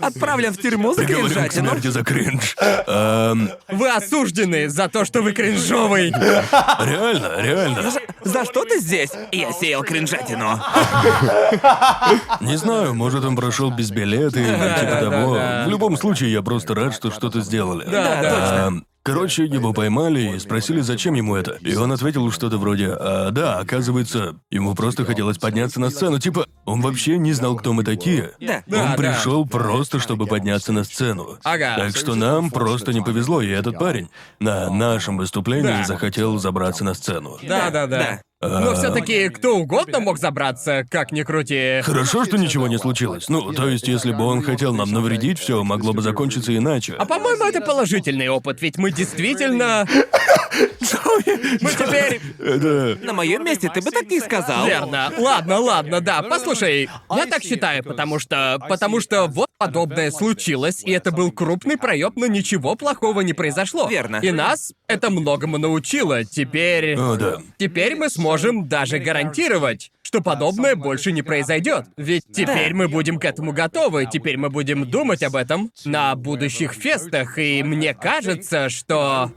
Отправлен 0.00 0.52
в 0.52 0.58
тюрьму 0.58 0.94
за 0.94 1.02
Приговорен 1.02 1.28
к 1.28 1.32
кринжатину. 1.34 1.70
смерти 1.70 1.86
за 1.88 2.02
кринж. 2.04 2.56
Ам, 2.86 3.50
Вы 3.68 3.90
осуждены 3.90 4.68
за 4.68 4.88
то, 4.88 5.04
что 5.04 5.22
вы 5.22 5.32
кринжовый. 5.32 6.10
реально, 6.10 7.40
реально. 7.42 7.92
За 8.24 8.44
что 8.44 8.64
ты 8.64 8.80
здесь? 8.80 9.10
Я 9.32 9.52
сеял 9.52 9.82
кринжатину. 9.82 10.60
Не 12.40 12.56
знаю, 12.56 12.94
может, 12.94 13.24
он 13.24 13.36
прошел 13.36 13.70
без 13.70 13.90
билета 13.90 14.38
или 14.40 14.48
типа 14.80 15.00
того. 15.00 15.32
В 15.66 15.68
любом 15.68 15.96
случае, 15.96 16.32
я 16.32 16.42
просто 16.42 16.74
рад, 16.74 16.94
что 16.94 17.10
что-то 17.10 17.40
сделали. 17.40 17.84
Да, 17.84 18.22
да. 18.22 18.66
Ам, 18.66 18.84
Короче, 19.12 19.44
его 19.44 19.72
поймали 19.72 20.36
и 20.36 20.38
спросили, 20.38 20.80
зачем 20.80 21.14
ему 21.14 21.36
это. 21.36 21.52
И 21.60 21.74
он 21.74 21.92
ответил 21.92 22.30
что-то 22.30 22.58
вроде, 22.58 22.90
а, 22.90 23.30
да, 23.30 23.58
оказывается, 23.58 24.36
ему 24.50 24.74
просто 24.74 25.04
хотелось 25.04 25.38
подняться 25.38 25.80
на 25.80 25.90
сцену. 25.90 26.18
Типа, 26.18 26.46
он 26.64 26.80
вообще 26.80 27.18
не 27.18 27.32
знал, 27.32 27.56
кто 27.56 27.72
мы 27.72 27.84
такие. 27.84 28.32
Да. 28.40 28.62
Он 28.66 28.90
да. 28.90 28.94
пришел 28.96 29.46
просто, 29.46 29.98
чтобы 29.98 30.26
подняться 30.26 30.72
на 30.72 30.84
сцену. 30.84 31.38
Ага. 31.44 31.76
Так 31.76 31.96
что 31.96 32.14
нам 32.14 32.50
просто 32.50 32.92
не 32.92 33.00
повезло, 33.00 33.40
и 33.40 33.48
этот 33.48 33.78
парень 33.78 34.08
на 34.40 34.70
нашем 34.70 35.16
выступлении 35.16 35.68
Да. 35.68 35.84
захотел 35.84 36.38
забраться 36.38 36.84
на 36.84 36.94
сцену. 36.94 37.38
Да, 37.42 37.70
да, 37.70 37.86
да. 37.86 37.98
Да. 37.98 38.20
Но 38.40 38.74
все-таки 38.74 39.28
кто 39.30 39.56
угодно 39.56 39.98
мог 39.98 40.18
забраться, 40.18 40.84
как 40.88 41.10
ни 41.10 41.22
крути. 41.22 41.80
Хорошо, 41.82 42.24
что 42.24 42.38
ничего 42.38 42.68
не 42.68 42.78
случилось. 42.78 43.28
Ну, 43.28 43.52
то 43.52 43.68
есть, 43.68 43.88
если 43.88 44.12
бы 44.12 44.24
он 44.24 44.42
хотел 44.42 44.72
нам 44.72 44.92
навредить, 44.92 45.40
все 45.40 45.64
могло 45.64 45.92
бы 45.92 46.02
закончиться 46.02 46.56
иначе. 46.56 46.94
А 46.98 47.04
по-моему, 47.04 47.44
это 47.44 47.60
положительный 47.60 48.28
опыт, 48.28 48.62
ведь 48.62 48.78
мы 48.78 48.92
действительно. 48.92 49.86
Мы 51.60 51.70
теперь. 51.70 52.20
На 53.04 53.12
моем 53.12 53.44
месте 53.44 53.70
ты 53.74 53.80
бы 53.80 53.90
так 53.90 54.08
не 54.08 54.20
сказал. 54.20 54.66
Верно. 54.66 55.12
Ладно, 55.18 55.58
ладно, 55.58 56.00
да. 56.00 56.22
Послушай, 56.22 56.88
я 57.10 57.26
так 57.26 57.42
считаю, 57.42 57.82
потому 57.82 58.20
что. 58.20 58.58
Потому 58.68 59.00
что 59.00 59.26
вот 59.26 59.48
подобное 59.58 60.12
случилось, 60.12 60.84
и 60.84 60.92
это 60.92 61.10
был 61.10 61.32
крупный 61.32 61.76
проеб, 61.76 62.12
но 62.14 62.26
ничего 62.26 62.76
плохого 62.76 63.22
не 63.22 63.32
произошло. 63.32 63.88
Верно. 63.88 64.20
И 64.22 64.30
нас 64.30 64.72
это 64.86 65.10
многому 65.10 65.58
научило. 65.58 66.24
Теперь. 66.24 66.96
О, 66.96 67.16
да. 67.16 67.38
Теперь 67.58 67.96
мы 67.96 68.08
сможем 68.08 68.27
даже 68.68 68.98
гарантировать, 68.98 69.90
что 70.02 70.20
подобное 70.20 70.74
больше 70.74 71.12
не 71.12 71.22
произойдет. 71.22 71.86
Ведь 71.96 72.24
теперь 72.32 72.74
мы 72.74 72.88
будем 72.88 73.18
к 73.18 73.24
этому 73.24 73.52
готовы, 73.52 74.06
теперь 74.10 74.36
мы 74.36 74.50
будем 74.50 74.90
думать 74.90 75.22
об 75.22 75.36
этом 75.36 75.70
на 75.84 76.14
будущих 76.14 76.72
фестах, 76.72 77.38
и 77.38 77.62
мне 77.62 77.94
кажется, 77.94 78.68
что... 78.68 79.32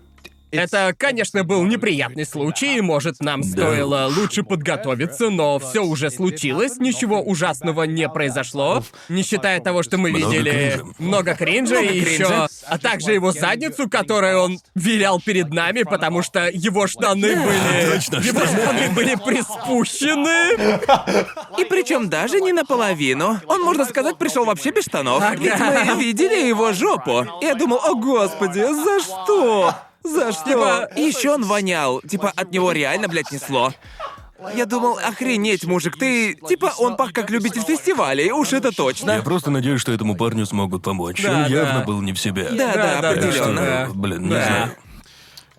Это, 0.51 0.93
конечно, 0.97 1.43
был 1.43 1.63
неприятный 1.63 2.25
случай, 2.25 2.77
и, 2.77 2.81
может, 2.81 3.21
нам 3.21 3.43
стоило 3.43 4.09
лучше 4.15 4.43
подготовиться, 4.43 5.29
но 5.29 5.59
все 5.59 5.83
уже 5.83 6.09
случилось, 6.11 6.77
ничего 6.77 7.21
ужасного 7.21 7.83
не 7.83 8.07
произошло, 8.09 8.83
не 9.09 9.23
считая 9.23 9.61
того, 9.61 9.83
что 9.83 9.97
мы 9.97 10.11
Много 10.11 10.31
видели 10.31 10.49
кринжа. 10.49 10.85
много 10.99 11.35
кринжа 11.35 11.75
Много 11.75 11.93
и 11.93 11.99
еще, 11.99 12.47
а 12.67 12.77
также 12.77 13.13
его 13.13 13.31
задницу, 13.31 13.89
которую 13.89 14.39
он 14.39 14.59
вилял 14.75 15.21
перед 15.21 15.49
нами, 15.53 15.83
потому 15.83 16.21
что 16.21 16.49
его 16.49 16.87
штаны 16.87 17.35
были, 17.35 17.91
точно, 17.93 18.17
его 18.17 18.45
штаны 18.45 18.89
были 18.89 19.15
приспущены. 19.15 20.55
И 21.57 21.65
причем 21.65 22.09
даже 22.09 22.41
не 22.41 22.51
наполовину. 22.51 23.39
Он, 23.47 23.61
можно 23.61 23.85
сказать, 23.85 24.17
пришел 24.17 24.45
вообще 24.45 24.71
без 24.71 24.83
штанов. 24.83 25.23
Ага. 25.23 25.35
Ведь 25.35 25.59
мы 25.59 26.01
видели 26.01 26.47
его 26.47 26.73
жопу. 26.73 27.25
Я 27.41 27.55
думал, 27.55 27.79
о 27.83 27.95
господи, 27.95 28.59
за 28.61 28.99
что? 28.99 29.75
За 30.03 30.31
что? 30.31 30.43
Типа- 30.45 30.89
Еще 30.95 31.31
он 31.31 31.43
вонял. 31.43 32.01
Типа 32.01 32.31
от 32.35 32.51
него 32.51 32.71
реально, 32.71 33.07
блядь, 33.07 33.31
несло. 33.31 33.73
Я 34.55 34.65
думал, 34.65 34.97
охренеть, 34.97 35.65
мужик, 35.65 35.97
ты... 35.99 36.33
Типа, 36.33 36.73
он 36.79 36.95
пах 36.97 37.13
как 37.13 37.29
любитель 37.29 37.61
фестивалей, 37.61 38.31
уж 38.31 38.53
это 38.53 38.71
точно. 38.75 39.11
Я 39.11 39.21
просто 39.21 39.51
надеюсь, 39.51 39.79
что 39.79 39.91
этому 39.91 40.15
парню 40.15 40.47
смогут 40.47 40.81
помочь. 40.83 41.21
Да, 41.21 41.43
он 41.45 41.51
явно 41.51 41.79
да. 41.79 41.85
был 41.85 42.01
не 42.01 42.11
в 42.13 42.19
себе. 42.19 42.49
Да, 42.49 42.73
да, 42.73 42.73
Да, 42.73 43.01
да, 43.01 43.13
Так 43.21 43.31
что, 43.33 43.43
определенно. 43.43 43.89
блин, 43.93 44.23
не 44.23 44.29
Да. 44.29 44.45
знаю. 44.45 44.75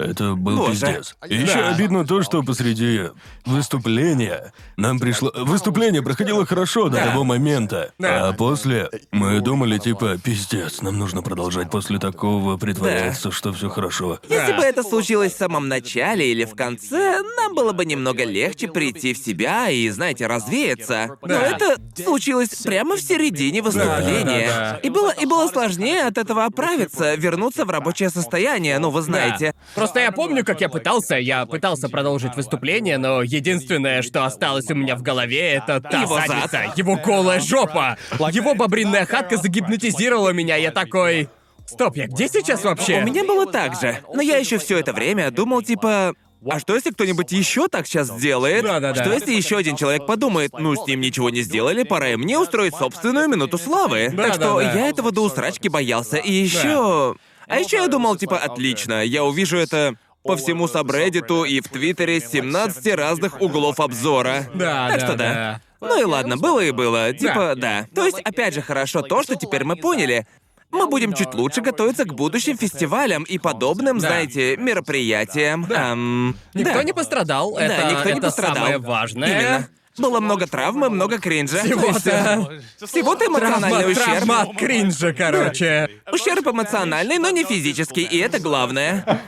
Это 0.03 0.35
был 0.35 0.57
Боже. 0.59 0.73
пиздец. 0.73 1.17
И 1.29 1.35
еще 1.37 1.55
Да. 1.59 1.71
обидно 1.71 2.05
то, 2.07 2.23
что 2.23 2.43
посреди 2.43 3.03
выступления 3.45 4.53
нам 4.77 4.99
пришло... 4.99 5.31
Выступление 5.35 6.03
проходило 6.03 6.45
хорошо 6.47 6.89
до 6.89 6.97
Да. 6.97 7.07
того 7.07 7.25
момента. 7.25 7.93
Да. 7.99 8.29
А 8.29 8.33
после 8.33 8.91
мы 9.13 9.41
думали, 9.41 9.79
типа, 9.79 10.19
пиздец, 10.23 10.83
нам 10.83 10.99
нужно 10.99 11.23
продолжать 11.23 11.71
после 11.71 11.99
такого 11.99 12.57
притворяться, 12.57 13.31
что 13.31 13.53
все 13.53 13.69
хорошо. 13.69 14.19
Если 14.29 14.53
Да. 14.53 14.57
бы 14.59 14.63
это 14.65 14.83
случилось 14.83 15.33
в 15.35 15.39
самом 15.39 15.69
начале 15.69 16.31
или 16.33 16.45
в 16.45 16.55
конце, 16.55 17.21
нам 17.37 17.55
было 17.55 17.73
бы 17.73 17.85
немного 17.85 18.25
легче 18.25 18.69
прийти 18.69 19.15
в 19.15 19.19
себя 19.19 19.69
и, 19.71 19.89
знаете, 19.91 20.27
развеяться. 20.27 21.17
Но 21.23 21.29
Да. 21.29 21.41
это 21.43 21.77
случилось 22.03 22.49
прямо 22.65 22.97
в 22.97 23.01
середине 23.01 23.63
выступления. 23.63 24.49
Да. 24.49 24.81
И 24.83 24.91
было 24.91 25.11
и 25.11 25.27
было 25.27 25.47
сложнее 25.49 26.03
от 26.07 26.19
этого 26.19 26.45
оправиться, 26.47 27.15
вернуться 27.15 27.65
в 27.65 27.71
рабочее 27.71 28.11
состояние, 28.11 28.79
ну 28.79 28.91
вы 28.91 29.03
знаете. 29.03 29.55
Да. 29.77 29.83
Просто 29.93 30.01
я 30.07 30.13
помню, 30.13 30.43
как 30.43 30.63
я 30.63 30.71
пытался, 30.71 31.17
я 31.17 31.45
пытался 31.45 31.91
продолжить 31.91 32.35
выступление, 32.35 32.97
но 32.97 33.21
единственное, 33.23 34.01
что 34.01 34.25
осталось 34.25 34.71
у 34.71 34.75
меня 34.75 34.97
в 34.97 35.03
голове, 35.03 35.53
это 35.53 35.83
та 35.83 36.01
Его 36.01 36.15
зад. 36.17 36.29
задница, 36.29 36.73
его 36.77 36.97
голая 36.97 37.41
жопа. 37.41 37.99
Его 38.31 38.55
бобринная 38.55 39.05
хатка 39.05 39.37
загипнотизировала 39.37 40.31
меня, 40.31 40.57
я 40.57 40.71
такой... 40.71 41.29
Стоп, 41.67 41.97
я 41.97 42.07
где 42.07 42.27
сейчас 42.29 42.65
вообще? 42.65 43.03
У 43.03 43.05
меня 43.05 43.23
было 43.25 43.45
так 43.45 43.79
же. 43.79 43.99
Но 44.15 44.23
я 44.23 44.39
еще 44.39 44.57
все 44.57 44.79
это 44.79 44.95
время 44.95 45.31
думал, 45.31 45.61
типа. 45.61 46.15
А 46.51 46.59
что 46.59 46.75
если 46.75 46.91
кто-нибудь 46.91 47.31
еще 47.31 47.69
так 47.69 47.87
сейчас 47.87 48.09
сделает? 48.09 48.65
Да-да-да. 48.65 49.05
Что 49.05 49.13
если 49.13 49.33
еще 49.33 49.59
один 49.59 49.77
человек 49.77 50.07
подумает, 50.07 50.53
ну 50.59 50.75
с 50.75 50.87
ним 50.89 51.01
ничего 51.01 51.29
не 51.31 51.43
сделали, 51.43 51.83
пора 51.85 52.09
и 52.11 52.17
мне 52.17 52.39
устроить 52.39 52.75
собственную 52.75 53.29
минуту 53.29 53.59
славы. 53.59 54.13
так 54.17 54.35
что 54.35 54.59
Да-да-да. 54.59 54.73
я 54.73 54.89
этого 54.89 55.13
до 55.13 55.23
усрачки 55.25 55.69
боялся. 55.69 56.17
И 56.17 56.33
еще. 56.33 57.15
А 57.49 57.59
еще 57.59 57.77
я 57.79 57.89
думал, 57.89 58.17
типа, 58.17 58.39
отлично, 58.39 59.05
я 59.05 59.25
увижу 59.25 59.57
это 59.59 59.95
по 60.23 60.37
всему 60.37 60.69
сабреддиту 60.69 61.45
и 61.45 61.61
в 61.61 61.69
Твиттере 61.69 62.21
с 62.21 62.31
17 62.31 62.95
разных 62.95 63.41
углов 63.41 63.81
обзора. 63.81 64.47
Да, 64.55 64.89
так 64.89 65.01
да, 65.01 65.07
что 65.07 65.17
да. 65.17 65.33
да. 65.35 65.61
Ну 65.81 66.01
и 66.01 66.05
ладно, 66.05 66.37
было 66.37 66.61
и 66.61 66.71
было. 66.71 67.13
Типа, 67.13 67.55
да. 67.57 67.87
То 67.95 68.05
есть, 68.07 68.21
опять 68.21 68.55
же, 68.55 68.63
хорошо 68.63 69.03
то, 69.03 69.23
что 69.23 69.35
теперь 69.35 69.65
мы 69.65 69.77
поняли. 69.77 70.27
Мы 70.71 70.87
будем 70.87 71.13
чуть 71.13 71.35
лучше 71.35 71.61
готовиться 71.61 72.05
к 72.05 72.15
будущим 72.15 72.57
фестивалям 72.57 73.25
и 73.25 73.37
подобным, 73.39 73.99
Да. 73.99 74.09
знаете, 74.09 74.57
мероприятиям. 74.57 75.67
Да. 75.69 75.91
Эм, 75.93 76.37
Никто 76.55 76.75
да. 76.75 76.83
не 76.83 76.95
пострадал, 76.95 77.55
Да, 77.55 77.61
это, 77.65 77.91
никто 77.91 78.05
не 78.09 78.13
это 78.13 78.23
пострадал. 78.23 78.55
самое 78.55 78.79
важное. 78.79 79.29
Именно. 79.41 79.69
Было 79.99 80.21
много 80.21 80.47
травмы, 80.47 80.89
много 80.89 81.19
кринжа. 81.19 81.59
Есть, 81.59 81.69
Всего-то... 81.75 82.61
э, 82.81 82.87
Всего-то 82.87 83.27
эмоциональный 83.27 83.93
ущерб. 83.93 84.05
травма 84.07 84.41
от 84.43 84.57
кринжа, 84.57 85.13
короче. 85.13 85.91
Ущерб 86.11 86.47
эмоциональный, 86.47 87.19
но 87.19 87.29
не 87.31 87.45
физический, 87.45 88.03
и 88.05 88.19
это 88.19 88.39
главное. 88.39 89.21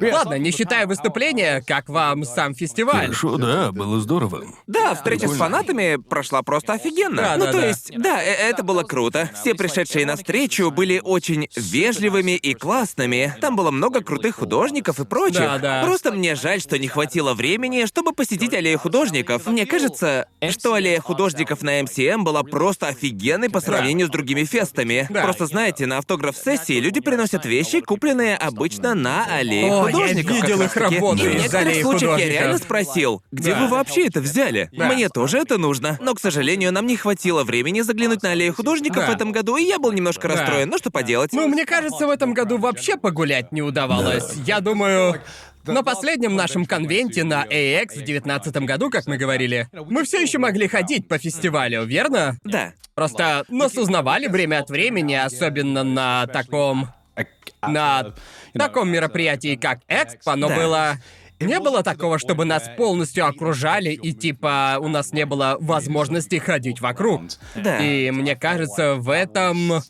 Ладно, 0.00 0.38
не 0.38 0.50
считая 0.50 0.86
выступления, 0.86 1.62
как 1.66 1.88
вам 1.88 2.24
сам 2.24 2.54
фестиваль? 2.54 3.06
Хорошо, 3.06 3.36
да, 3.36 3.72
было 3.72 4.00
здорово. 4.00 4.44
Да, 4.66 4.94
встреча 4.94 5.28
с 5.28 5.36
фанатами 5.36 5.96
прошла 5.96 6.42
просто 6.42 6.74
офигенно. 6.74 7.22
Да, 7.22 7.36
ну, 7.36 7.44
да, 7.46 7.52
то 7.52 7.60
да. 7.60 7.66
есть, 7.66 7.92
да, 7.96 8.22
э- 8.22 8.50
это 8.50 8.62
было 8.62 8.82
круто. 8.82 9.30
Все 9.34 9.54
пришедшие 9.54 10.06
на 10.06 10.16
встречу 10.16 10.70
были 10.70 11.00
очень 11.02 11.48
вежливыми 11.56 12.32
и 12.36 12.54
классными. 12.54 13.34
Там 13.40 13.56
было 13.56 13.70
много 13.70 14.02
крутых 14.02 14.36
художников 14.36 15.00
и 15.00 15.04
прочих. 15.04 15.40
Да, 15.40 15.58
да. 15.58 15.82
Просто 15.84 16.12
мне 16.12 16.34
жаль, 16.34 16.60
что 16.60 16.78
не 16.78 16.88
хватило 16.88 17.34
времени, 17.34 17.86
чтобы 17.86 18.12
посетить 18.12 18.54
аллею 18.54 18.78
художников. 18.78 19.46
Мне 19.46 19.66
кажется, 19.66 20.28
что 20.50 20.74
аллея 20.74 21.00
художников 21.00 21.62
на 21.62 21.82
МСМ 21.82 22.24
была 22.24 22.42
просто 22.42 22.88
офигенной 22.88 23.50
по 23.50 23.60
сравнению 23.60 24.06
с 24.06 24.10
другими 24.10 24.44
фестами. 24.44 25.08
Просто 25.10 25.46
знаете, 25.46 25.86
на 25.86 25.98
автограф-сессии 25.98 26.80
люди 26.80 27.00
приносят 27.00 27.44
вещи, 27.44 27.80
купленные 27.80 28.36
обычно 28.36 28.94
на 28.94 29.24
аллее 29.24 29.72
О, 29.72 29.81
я 29.88 29.92
художников. 29.92 30.36
как 30.38 30.48
видел 30.48 30.62
их 30.62 30.76
работы 30.76 31.22
И 31.22 31.28
в 31.28 31.34
некоторых 31.34 31.74
случаях 31.82 32.18
я 32.18 32.28
реально 32.28 32.58
спросил, 32.58 33.22
где 33.32 33.52
Да. 33.54 33.60
вы 33.60 33.68
вообще 33.68 34.06
это 34.06 34.20
взяли? 34.20 34.68
Да. 34.72 34.88
Мне 34.88 35.08
тоже 35.08 35.38
это 35.38 35.58
нужно. 35.58 35.98
Но, 36.00 36.14
к 36.14 36.20
сожалению, 36.20 36.72
нам 36.72 36.86
не 36.86 36.96
хватило 36.96 37.44
времени 37.44 37.80
заглянуть 37.80 38.22
на 38.22 38.30
аллею 38.32 38.54
художников 38.54 39.04
Да. 39.06 39.10
в 39.10 39.14
этом 39.14 39.32
году, 39.32 39.56
и 39.56 39.64
я 39.64 39.78
был 39.78 39.92
немножко 39.92 40.28
Да. 40.28 40.34
расстроен. 40.34 40.68
Ну 40.68 40.78
что 40.78 40.90
поделать? 40.90 41.32
Ну, 41.32 41.46
мне 41.48 41.64
кажется, 41.66 42.06
в 42.06 42.10
этом 42.10 42.34
году 42.34 42.58
вообще 42.58 42.96
погулять 42.96 43.52
не 43.52 43.62
удавалось. 43.62 44.34
Я 44.46 44.60
думаю, 44.60 45.20
на 45.66 45.82
последнем 45.82 46.34
нашем 46.34 46.66
конвенте 46.66 47.22
на 47.24 47.44
AX 47.44 47.98
в 48.00 48.02
девятнадцатом 48.02 48.66
году, 48.66 48.90
как 48.90 49.06
мы 49.06 49.16
говорили, 49.16 49.68
мы 49.72 50.04
все 50.04 50.20
еще 50.20 50.38
могли 50.38 50.66
ходить 50.68 51.06
по 51.08 51.18
фестивалю, 51.18 51.84
верно? 51.84 52.36
Да. 52.44 52.72
Просто 52.94 53.44
нас 53.48 53.74
узнавали 53.78 54.26
время 54.26 54.58
от 54.58 54.68
времени, 54.70 55.14
особенно 55.14 55.82
на 55.84 56.26
таком... 56.26 56.88
на 57.62 58.14
таком 58.54 58.90
мероприятии, 58.90 59.56
как 59.56 59.80
Экспо, 59.88 60.36
но 60.36 60.48
Да. 60.48 60.56
было... 60.56 60.96
Не 61.40 61.58
было 61.58 61.82
такого, 61.82 62.20
чтобы 62.20 62.44
нас 62.44 62.70
полностью 62.76 63.26
окружали 63.26 63.90
и 63.90 64.12
типа 64.12 64.76
у 64.78 64.86
нас 64.86 65.12
не 65.12 65.26
было 65.26 65.56
возможности 65.58 66.36
ходить 66.36 66.80
вокруг. 66.80 67.22
Да. 67.56 67.78
И 67.78 68.12
мне 68.12 68.36
кажется, 68.36 68.94
в 68.94 69.10
этом 69.10 69.82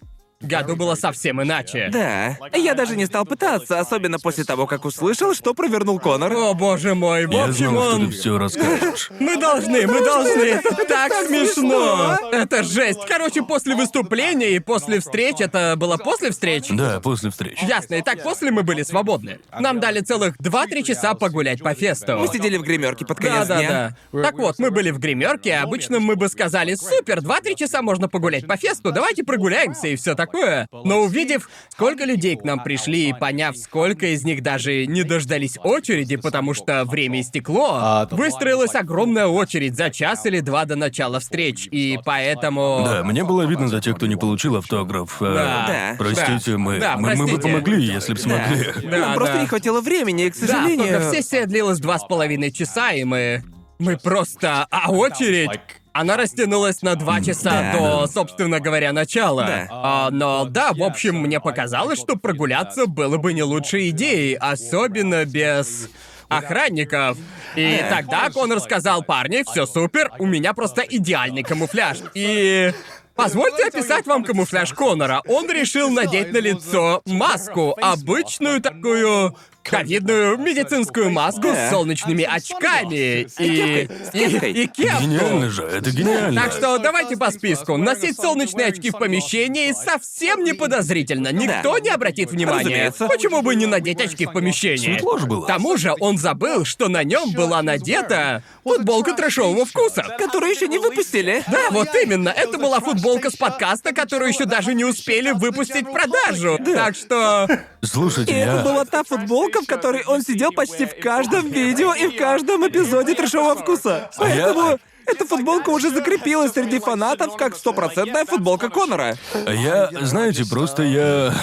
году 0.47 0.77
было 0.77 0.95
совсем 0.95 1.43
иначе. 1.43 1.89
Да. 1.93 2.37
Я 2.57 2.75
даже 2.75 2.97
не 2.97 3.07
стал 3.07 3.25
пытаться, 3.25 3.81
особенно 3.81 4.19
после 4.19 4.45
того, 4.45 4.67
как 4.67 4.85
услышал, 4.85 5.35
что 5.35 5.55
провернул 5.55 5.99
Конор. 5.99 6.33
О 6.33 6.55
боже 6.55 6.95
мой, 6.95 7.27
в 7.27 7.33
Я 7.33 7.45
общем 7.45 7.71
знал, 7.71 7.83
что 7.83 7.95
он... 7.95 8.07
ты 8.07 8.13
все 8.13 8.39
расскажешь. 8.39 9.11
Мы 9.21 9.37
должны, 9.37 9.87
мы 9.87 10.05
должны, 10.05 10.43
это 10.43 10.75
так 10.87 11.13
смешно. 11.27 12.17
Это 12.33 12.63
жесть. 12.63 13.01
Короче, 13.07 13.43
после 13.43 13.75
выступления 13.75 14.51
и 14.51 14.59
после 14.59 15.01
встреч, 15.01 15.37
это 15.41 15.75
было 15.77 15.97
после 15.97 16.31
встреч? 16.31 16.67
Да, 16.71 17.01
после 17.01 17.31
встречи. 17.31 17.65
Ясно, 17.65 17.95
и 17.97 18.03
так 18.03 18.23
после 18.23 18.51
мы 18.51 18.63
были 18.63 18.83
свободны. 18.83 19.39
Нам 19.59 19.81
дали 19.81 20.01
целых 20.01 20.37
2-3 20.37 20.83
часа 20.83 21.15
погулять 21.15 21.63
по 21.63 21.75
фесту. 21.75 22.19
Мы 22.19 22.29
сидели 22.29 22.57
в 22.57 22.63
гримерке 22.63 23.05
под 23.07 23.19
конец 23.19 23.47
да, 23.47 23.59
дня. 23.59 23.97
да. 24.13 24.23
Так 24.23 24.37
вот, 24.39 24.59
мы 24.59 24.71
были 24.71 24.91
в 24.91 24.99
гримерке, 24.99 25.55
а 25.55 25.63
обычно 25.63 26.01
мы 26.01 26.17
бы 26.17 26.29
сказали, 26.29 26.75
супер, 26.75 27.19
2-3 27.19 27.55
часа 27.57 27.83
можно 27.83 28.09
погулять 28.09 28.47
по 28.47 28.57
фесту, 28.57 28.93
давайте 28.93 29.25
прогуляемся 29.25 29.89
и 29.89 29.97
все 29.97 30.15
такое. 30.15 30.32
Но 30.73 31.01
увидев, 31.01 31.49
сколько 31.71 32.05
людей 32.05 32.37
к 32.37 32.45
нам 32.45 32.63
пришли 32.63 33.11
и 33.11 33.13
поняв, 33.13 33.57
сколько 33.57 34.07
из 34.07 34.25
них 34.25 34.43
даже 34.43 34.87
не 34.87 35.03
дождались 35.03 35.59
очереди, 35.63 36.17
потому 36.17 36.55
что 36.55 36.85
время 36.85 37.21
истекло, 37.21 38.07
выстроилась 38.11 38.75
огромная 38.75 39.27
очередь 39.27 39.77
за 39.77 39.91
час 39.91 40.27
или 40.27 40.41
два 40.41 40.65
до 40.65 40.77
начала 40.77 41.21
встреч, 41.21 41.69
и 41.71 41.99
поэтому... 42.05 42.83
Да, 42.85 43.05
мне 43.05 43.25
было 43.25 43.43
видно 43.43 43.69
за 43.69 43.81
тех, 43.81 43.97
кто 43.97 44.07
не 44.07 44.17
получил 44.17 44.57
автограф. 44.57 45.17
А, 45.21 45.35
Да. 45.35 45.67
Да. 45.67 45.95
Простите, 45.99 46.53
Да. 46.53 46.59
мы, 46.59 46.79
Да, 46.79 46.97
мы, 46.97 47.15
мы 47.15 47.25
бы 47.25 47.33
простите. 47.33 47.43
помогли, 47.43 47.83
если 47.85 48.13
бы 48.15 48.19
смогли. 48.19 48.73
Да, 48.83 48.99
Нам 48.99 49.15
просто 49.15 49.35
да. 49.35 49.41
не 49.43 49.47
хватило 49.47 49.81
времени, 49.81 50.27
и, 50.27 50.31
к 50.31 50.39
Да, 50.39 50.47
сожалению... 50.47 50.85
автограф-сессия 50.97 51.47
длилась 51.47 51.79
два 51.79 51.99
с 51.99 52.05
половиной 52.05 52.51
часа, 52.53 52.93
и 52.93 53.05
мы... 53.05 53.43
Мы 53.79 53.97
просто... 53.97 54.67
А 54.71 54.91
очередь... 54.93 55.51
Она 55.93 56.17
растянулась 56.17 56.83
на 56.83 56.95
два 56.97 57.21
часа 57.21 57.51
Да. 57.51 57.73
до, 57.73 58.07
собственно 58.07 58.61
говоря, 58.61 58.93
начала. 58.93 59.45
Да. 59.47 59.67
А, 59.71 60.11
но 60.11 60.47
да, 60.47 60.73
в 60.73 60.83
общем, 60.83 61.17
мне 61.17 61.39
показалось, 61.41 61.99
что 62.01 62.17
прогуляться 62.17 62.87
было 62.87 63.19
бы 63.19 63.33
не 63.35 63.43
лучшей 63.43 63.91
идеей, 63.91 64.35
особенно 64.35 65.25
без 65.27 65.91
охранников. 66.29 67.19
И 67.57 67.79
Да. 67.83 67.97
тогда 67.97 68.31
Конор 68.31 68.61
сказал, 68.61 69.03
парни, 69.03 69.45
все 69.51 69.67
супер, 69.67 70.11
у 70.19 70.27
меня 70.27 70.55
просто 70.55 70.83
идеальный 70.83 71.43
камуфляж. 71.43 71.99
И... 72.15 72.73
Позвольте 73.15 73.67
описать 73.67 74.07
вам 74.07 74.25
камуфляж 74.25 74.73
Конора. 74.73 75.21
Он 75.29 75.47
решил 75.53 75.91
надеть 75.91 76.33
на 76.33 76.39
лицо 76.39 77.03
маску, 77.05 77.77
обычную 77.79 78.63
такую 78.63 79.37
ковидную 79.63 80.37
медицинскую 80.39 81.11
маску 81.11 81.49
с 81.49 81.71
солнечными 81.71 82.25
очками 82.25 83.27
и 83.39 83.89
и, 84.13 84.53
и 84.63 84.67
кепку. 84.67 85.03
Гениально 85.03 85.51
же, 85.51 85.63
это 85.63 85.91
гениально. 85.91 86.41
Так 86.43 86.53
что 86.53 86.79
давайте 86.79 87.17
по 87.17 87.31
списку. 87.31 87.77
Носить 87.77 88.17
солнечные 88.17 88.67
очки 88.69 88.91
в 88.91 88.99
помещении 88.99 89.73
совсем 89.73 90.45
не 90.45 90.53
подозрительно. 90.53 91.33
Никто 91.33 91.75
Да. 91.75 91.81
не 91.81 91.91
обратит 91.91 92.31
внимания. 92.31 92.59
Разумеется. 92.63 93.07
Почему 93.09 93.43
бы 93.43 93.55
не 93.55 93.67
надеть 93.67 94.01
очки 94.01 94.27
в 94.27 94.33
помещении? 94.33 94.77
Светло 94.77 95.19
ж 95.19 95.25
было. 95.25 95.45
К 95.45 95.47
тому 95.47 95.77
же 95.77 95.95
он 96.01 96.19
забыл, 96.19 96.65
что 96.65 96.89
на 96.89 97.05
нем 97.05 97.33
была 97.33 97.63
надета 97.63 98.43
футболка 98.65 99.15
трэшового 99.15 99.65
вкуса. 99.65 100.05
Которую 100.19 100.53
еще 100.53 100.69
не 100.69 100.79
выпустили. 100.79 101.43
Да, 101.51 101.71
вот 101.71 101.89
именно. 101.95 102.29
Это 102.31 102.59
была 102.59 102.81
футболка 102.81 103.31
с 103.31 103.37
подкаста, 103.37 103.93
которую 103.93 104.29
еще 104.31 104.45
даже 104.45 104.75
не 104.75 104.85
успели 104.85 105.31
выпустить 105.33 105.87
в 105.87 105.93
продажу. 105.93 106.59
Так 106.65 106.97
что... 106.97 107.49
Слушайте, 107.85 108.33
И 108.33 108.37
это 108.37 108.57
я... 108.59 108.63
была 108.63 108.85
та 108.85 109.03
футболка, 109.03 109.52
в 109.61 109.67
которой 109.67 110.05
он 110.07 110.23
сидел 110.23 110.53
почти 110.53 110.87
в 110.87 110.99
каждом 111.01 111.49
видео 111.49 111.93
и 111.93 112.07
в 112.09 112.17
каждом 112.17 112.67
эпизоде 112.67 113.15
трешового 113.15 113.57
вкуса. 113.57 114.11
А 114.17 114.21
Поэтому 114.21 114.79
эта 115.07 115.27
футболка 115.27 115.71
уже 115.71 115.91
закрепилась 115.91 116.53
среди 116.53 116.79
фанатов 116.79 117.37
как 117.37 117.57
стопроцентная 117.57 118.25
футболка 118.25 118.71
Конора. 118.71 119.17
Я, 119.47 119.91
знаете, 120.01 120.45
просто 120.49 120.83
я... 120.83 121.35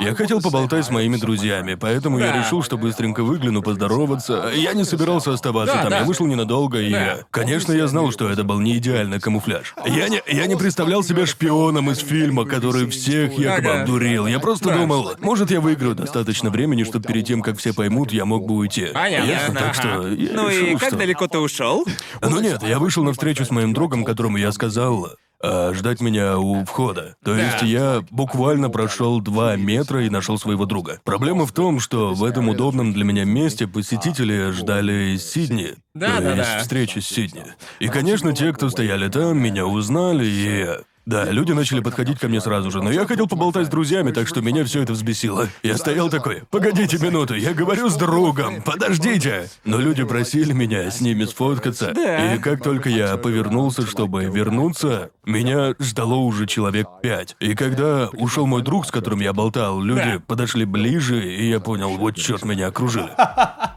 Я 0.00 0.14
хотел 0.14 0.40
поболтать 0.40 0.84
с 0.84 0.90
моими 0.90 1.16
друзьями, 1.16 1.74
поэтому 1.74 2.18
я 2.18 2.36
решил, 2.36 2.62
что 2.62 2.76
быстренько 2.76 3.22
выгляну, 3.22 3.62
поздороваться. 3.62 4.50
Я 4.54 4.72
не 4.72 4.84
собирался 4.84 5.32
оставаться 5.32 5.74
там, 5.82 5.92
я 5.92 6.04
вышел 6.04 6.26
ненадолго, 6.26 6.80
и... 6.80 6.94
Конечно, 7.30 7.72
я 7.72 7.86
знал, 7.86 8.10
что 8.10 8.28
это 8.28 8.42
был 8.42 8.60
не 8.60 8.76
идеальный 8.78 9.20
камуфляж. 9.20 9.74
Я 9.86 10.08
не, 10.08 10.20
я 10.26 10.46
не 10.46 10.56
представлял 10.56 11.02
себя 11.02 11.26
шпионом 11.26 11.90
из 11.90 11.98
фильма, 11.98 12.44
который 12.44 12.88
всех 12.88 13.38
якобы 13.38 13.70
обдурил. 13.70 14.26
Я 14.26 14.40
просто 14.40 14.72
думал, 14.72 15.12
может, 15.20 15.50
я 15.50 15.60
выиграю 15.60 15.94
достаточно 15.94 16.50
времени, 16.50 16.82
чтобы 16.84 17.06
перед 17.06 17.26
тем, 17.26 17.40
как 17.42 17.58
все 17.58 17.72
поймут, 17.72 18.12
я 18.12 18.24
мог 18.24 18.46
бы 18.46 18.54
уйти. 18.54 18.88
Понятно. 18.92 19.30
Ясно, 19.30 19.54
так 19.60 19.74
что 19.74 20.08
я 20.08 20.32
Ну 20.32 20.48
и 20.48 20.60
решил, 20.60 20.78
как 20.78 20.88
что- 20.88 20.96
далеко 20.98 21.28
ты 21.28 21.38
ушел? 21.38 21.86
ну 22.20 22.40
нет, 22.40 22.62
я 22.62 22.78
вышел 22.78 23.04
на 23.04 23.12
встречу 23.12 23.44
с 23.44 23.50
моим 23.50 23.72
другом, 23.72 24.04
которому 24.04 24.38
я 24.38 24.50
сказал 24.52 25.08
а, 25.46 25.74
ждать 25.74 26.00
меня 26.00 26.38
у 26.38 26.64
входа. 26.64 27.16
То 27.22 27.36
есть 27.36 27.62
я 27.62 28.02
буквально 28.10 28.70
прошел 28.70 29.20
два 29.20 29.56
метра 29.56 30.04
и 30.04 30.08
нашел 30.08 30.38
своего 30.38 30.64
друга. 30.64 31.00
Проблема 31.04 31.46
в 31.46 31.52
том, 31.52 31.80
что 31.80 32.14
в 32.14 32.24
этом 32.24 32.48
удобном 32.48 32.94
для 32.94 33.04
меня 33.04 33.24
месте 33.24 33.66
посетители 33.66 34.50
ждали 34.52 35.16
Сидни. 35.18 35.74
Да, 35.94 36.16
то 36.16 36.22
да, 36.22 36.34
есть 36.36 36.50
да. 36.50 36.58
встречи 36.60 36.98
с 37.00 37.06
Сидни. 37.06 37.44
И, 37.78 37.88
конечно, 37.88 38.32
те, 38.32 38.52
кто 38.52 38.70
стояли 38.70 39.08
там, 39.08 39.38
меня 39.38 39.66
узнали 39.66 40.24
и... 40.24 40.66
Да, 41.06 41.24
люди 41.30 41.52
начали 41.52 41.80
подходить 41.80 42.18
ко 42.18 42.28
мне 42.28 42.40
сразу 42.40 42.70
же, 42.70 42.82
но 42.82 42.90
я 42.90 43.06
хотел 43.06 43.26
поболтать 43.26 43.66
с 43.66 43.68
друзьями, 43.68 44.10
так 44.10 44.26
что 44.26 44.40
меня 44.40 44.64
все 44.64 44.82
это 44.82 44.94
взбесило. 44.94 45.48
Я 45.62 45.76
стоял 45.76 46.08
такой, 46.08 46.42
погодите 46.50 46.96
минуту, 46.98 47.34
я 47.34 47.52
говорю 47.52 47.90
с 47.90 47.96
другом, 47.96 48.62
подождите. 48.62 49.48
Но 49.64 49.78
люди 49.78 50.02
просили 50.04 50.52
меня 50.52 50.90
с 50.90 51.00
ними 51.02 51.24
сфоткаться. 51.24 51.92
Да. 51.94 52.34
И 52.34 52.38
как 52.38 52.62
только 52.62 52.88
я 52.88 53.16
повернулся, 53.18 53.86
чтобы 53.86 54.24
вернуться, 54.24 55.10
меня 55.26 55.74
ждало 55.78 56.14
уже 56.14 56.46
человек 56.46 56.86
пять. 57.02 57.36
И 57.38 57.54
когда 57.54 58.08
ушел 58.14 58.46
мой 58.46 58.62
друг, 58.62 58.86
с 58.86 58.90
которым 58.90 59.20
я 59.20 59.32
болтал, 59.34 59.80
люди 59.82 60.14
Да. 60.14 60.22
подошли 60.26 60.64
ближе, 60.64 61.22
и 61.22 61.50
я 61.50 61.60
понял, 61.60 61.96
вот 61.98 62.16
черт 62.16 62.44
меня 62.44 62.68
окружили. 62.68 63.10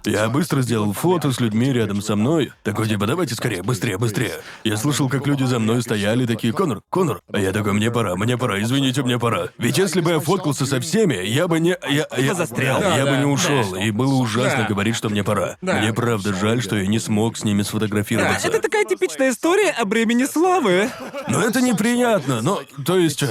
Я 0.06 0.30
быстро 0.30 0.62
сделал 0.62 0.94
фото 0.94 1.34
с 1.34 1.42
людьми 1.42 1.74
рядом 1.74 2.02
со 2.02 2.16
мной. 2.16 2.54
Такой 2.64 2.88
типа, 2.88 3.08
давайте 3.08 3.36
скорее, 3.36 3.62
быстрее, 3.62 3.98
быстрее. 3.98 4.36
Я 4.64 4.78
слышал, 4.78 5.10
как 5.10 5.28
люди 5.28 5.44
за 5.44 5.60
мной 5.60 5.82
стояли, 5.82 6.26
такие, 6.26 6.54
Конор, 6.54 6.80
Конор. 6.90 7.17
А 7.32 7.40
я 7.40 7.52
такой, 7.52 7.74
мне 7.74 7.92
пора, 7.92 8.16
мне 8.16 8.38
пора, 8.38 8.62
извините, 8.62 9.04
мне 9.04 9.20
пора. 9.20 9.48
Ведь 9.58 9.78
если 9.78 10.02
бы 10.02 10.12
я 10.12 10.20
фоткался 10.20 10.66
со 10.66 10.80
всеми, 10.80 11.16
я 11.26 11.48
бы 11.48 11.60
не... 11.60 11.76
Я, 11.90 12.08
я, 12.18 12.34
застрял. 12.34 12.80
Да, 12.80 12.96
я 12.98 13.06
Да, 13.06 13.12
бы 13.12 13.18
не 13.18 13.24
да. 13.24 13.28
ушел, 13.28 13.76
и 13.76 13.92
было 13.92 14.14
ужасно 14.16 14.66
говорить, 14.68 14.96
что 14.96 15.10
мне 15.10 15.24
пора. 15.24 15.58
Мне 15.62 15.94
правда 15.94 16.34
жаль, 16.34 16.62
что 16.62 16.76
я 16.78 16.88
не 16.88 17.00
смог 17.00 17.38
с 17.38 17.44
ними 17.44 17.62
сфотографироваться. 17.64 18.48
Это 18.48 18.62
такая 18.62 18.86
типичная 18.86 19.32
история 19.32 19.72
о 19.72 19.86
бремени 19.86 20.26
славы. 20.26 20.90
Но 21.28 21.42
это 21.42 21.62
неприятно, 21.62 22.42
но... 22.42 22.62
То 22.86 22.98
есть... 22.98 23.24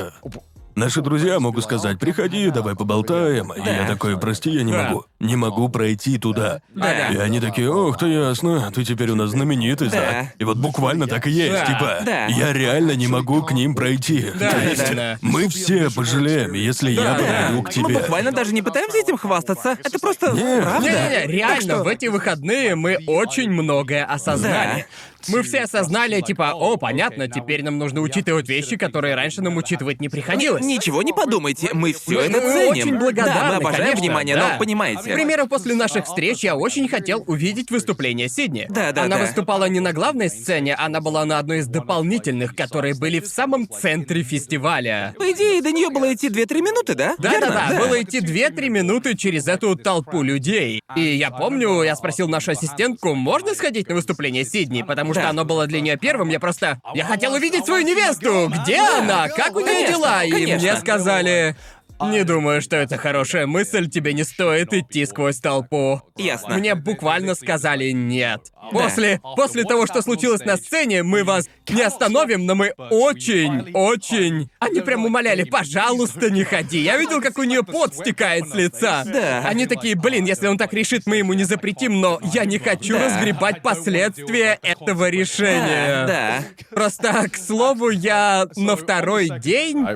Наши 0.76 1.00
друзья 1.00 1.40
могут 1.40 1.64
сказать, 1.64 1.98
приходи, 1.98 2.50
давай 2.50 2.76
поболтаем. 2.76 3.50
И 3.54 3.60
я 3.66 3.86
такой, 3.86 4.18
прости, 4.20 4.50
я 4.50 4.62
не 4.62 4.72
Да. 4.72 4.82
могу. 4.90 5.04
Не 5.20 5.34
могу 5.34 5.70
пройти 5.70 6.18
туда. 6.18 6.60
Да. 6.74 7.08
И 7.08 7.16
они 7.16 7.40
такие, 7.40 7.70
ох, 7.72 7.96
ты 7.96 8.08
ясно, 8.08 8.70
ты 8.74 8.84
теперь 8.84 9.08
у 9.10 9.14
нас 9.14 9.30
знаменитый, 9.30 9.88
да. 9.88 9.96
Да. 9.96 10.32
И 10.38 10.44
вот 10.44 10.58
буквально 10.58 11.06
так 11.06 11.26
и 11.28 11.30
есть, 11.30 11.52
Да. 11.54 11.64
типа, 11.64 11.98
Да. 12.04 12.26
я 12.26 12.52
реально 12.52 12.92
не 12.94 13.06
могу 13.06 13.42
к 13.42 13.52
ним 13.52 13.74
пройти. 13.74 14.26
Да, 14.38 14.50
То 14.50 14.56
да, 14.58 14.62
есть, 14.64 14.88
да, 14.90 14.94
да. 14.94 15.18
мы 15.22 15.48
все 15.48 15.88
пожалеем, 15.90 16.52
если 16.52 16.90
я 16.90 17.02
Да. 17.04 17.14
подойду 17.14 17.62
к 17.62 17.66
Мы 17.68 17.72
тебе. 17.72 17.98
буквально 17.98 18.32
даже 18.32 18.52
не 18.52 18.60
пытаемся 18.60 18.98
этим 18.98 19.16
хвастаться. 19.16 19.78
Это 19.82 19.98
просто 19.98 20.32
Нет. 20.32 20.62
правда. 20.62 20.86
Не-не-не, 20.90 21.26
реально, 21.26 21.60
что- 21.76 21.84
в 21.84 21.88
эти 21.88 22.04
выходные 22.06 22.74
мы 22.74 22.98
очень 23.06 23.50
многое 23.50 24.04
осознали. 24.04 24.86
Мы 25.28 25.42
все 25.42 25.60
осознали, 25.62 26.20
типа, 26.20 26.52
о, 26.54 26.76
понятно, 26.76 27.28
теперь 27.28 27.62
нам 27.62 27.78
нужно 27.78 28.00
учитывать 28.00 28.48
вещи, 28.48 28.76
которые 28.76 29.14
раньше 29.14 29.42
нам 29.42 29.56
учитывать 29.56 30.00
не 30.00 30.08
приходилось. 30.08 30.64
Ничего 30.64 31.02
не 31.02 31.12
подумайте, 31.12 31.70
мы 31.72 31.92
все 31.92 32.20
это 32.20 32.40
Мы 32.40 32.52
ценим. 32.52 32.70
очень 32.70 32.98
благодарны, 32.98 33.34
Да, 33.40 33.48
мы 33.48 33.54
обожаем 33.56 33.84
конечно, 33.92 34.00
внимание, 34.00 34.36
да. 34.36 34.52
но 34.52 34.58
понимаете. 34.58 35.10
К 35.10 35.14
примеру, 35.14 35.46
после 35.46 35.74
наших 35.74 36.04
встреч 36.06 36.44
я 36.44 36.56
очень 36.56 36.88
хотел 36.88 37.22
увидеть 37.26 37.70
выступление 37.70 38.28
Сидни. 38.28 38.66
Да, 38.68 38.92
да, 38.92 39.04
Она 39.04 39.16
да. 39.16 39.22
выступала 39.22 39.64
не 39.68 39.80
на 39.80 39.92
главной 39.92 40.28
сцене, 40.30 40.74
она 40.74 41.00
была 41.00 41.24
на 41.24 41.38
одной 41.38 41.58
из 41.58 41.66
дополнительных, 41.66 42.54
которые 42.54 42.94
были 42.94 43.20
в 43.20 43.26
самом 43.26 43.68
центре 43.68 44.22
фестиваля. 44.22 45.14
По 45.18 45.30
идее, 45.32 45.62
до 45.62 45.72
нее 45.72 45.90
было 45.90 46.12
идти 46.12 46.28
2-3 46.28 46.60
минуты, 46.62 46.94
да? 46.94 47.14
Да, 47.18 47.30
Верно? 47.30 47.48
да, 47.48 47.66
да, 47.70 47.78
было 47.80 48.02
идти 48.02 48.20
2-3 48.20 48.68
минуты 48.68 49.16
через 49.16 49.46
эту 49.48 49.76
толпу 49.76 50.22
людей. 50.22 50.80
И 50.96 51.00
я 51.00 51.30
помню, 51.30 51.82
я 51.82 51.96
спросил 51.96 52.28
нашу 52.28 52.52
ассистентку, 52.52 53.14
можно 53.14 53.54
сходить 53.54 53.88
на 53.88 53.94
выступление 53.94 54.44
Сидни, 54.44 54.82
потому 54.82 55.14
что 55.16 55.22
Да. 55.24 55.30
оно 55.30 55.44
было 55.44 55.66
для 55.66 55.80
нее 55.80 55.96
первым. 55.96 56.28
Я 56.28 56.40
просто. 56.40 56.78
Я 56.94 57.04
хотел 57.04 57.32
увидеть 57.34 57.64
свою 57.66 57.84
невесту! 57.86 58.50
Где 58.62 58.80
она? 58.80 59.28
Как 59.28 59.54
у 59.56 59.60
нее 59.60 59.72
Конечно, 59.74 59.96
дела? 59.96 60.24
И 60.24 60.30
конечно. 60.30 60.56
мне 60.56 60.76
сказали. 60.76 61.56
Не 62.00 62.24
думаю, 62.24 62.60
что 62.60 62.76
это 62.76 62.98
хорошая 62.98 63.46
мысль, 63.46 63.88
тебе 63.88 64.12
не 64.12 64.24
стоит 64.24 64.72
идти 64.72 65.06
сквозь 65.06 65.38
толпу. 65.40 66.02
Ясно. 66.16 66.56
Мне 66.56 66.74
буквально 66.74 67.34
сказали 67.34 67.90
нет. 67.90 68.40
После, 68.70 69.20
после 69.36 69.64
того, 69.64 69.86
что 69.86 70.02
случилось 70.02 70.44
на 70.44 70.56
сцене, 70.56 71.02
мы 71.02 71.24
вас 71.24 71.48
не 71.68 71.82
остановим, 71.82 72.46
но 72.46 72.54
мы 72.54 72.72
очень, 72.90 73.70
очень... 73.72 74.50
Они 74.58 74.80
прям 74.80 75.04
умоляли, 75.04 75.44
пожалуйста, 75.44 76.30
не 76.30 76.44
ходи. 76.44 76.80
Я 76.80 76.96
видел, 76.96 77.20
как 77.20 77.38
у 77.38 77.44
нее 77.44 77.62
пот 77.62 77.94
стекает 77.94 78.48
с 78.48 78.54
лица. 78.54 79.04
Да. 79.06 79.42
Они 79.46 79.66
такие, 79.66 79.94
блин, 79.94 80.24
если 80.24 80.48
он 80.48 80.58
так 80.58 80.72
решит, 80.72 81.02
мы 81.06 81.16
ему 81.16 81.32
не 81.32 81.44
запретим, 81.44 82.00
но 82.00 82.20
я 82.32 82.44
не 82.44 82.58
хочу 82.58 82.98
Да. 82.98 83.06
разгребать 83.06 83.62
последствия 83.62 84.58
этого 84.62 85.08
решения. 85.08 86.06
Да. 86.06 86.42
Просто, 86.70 87.28
к 87.30 87.36
слову, 87.36 87.90
я 87.90 88.46
на 88.56 88.76
второй 88.76 89.30
день 89.40 89.86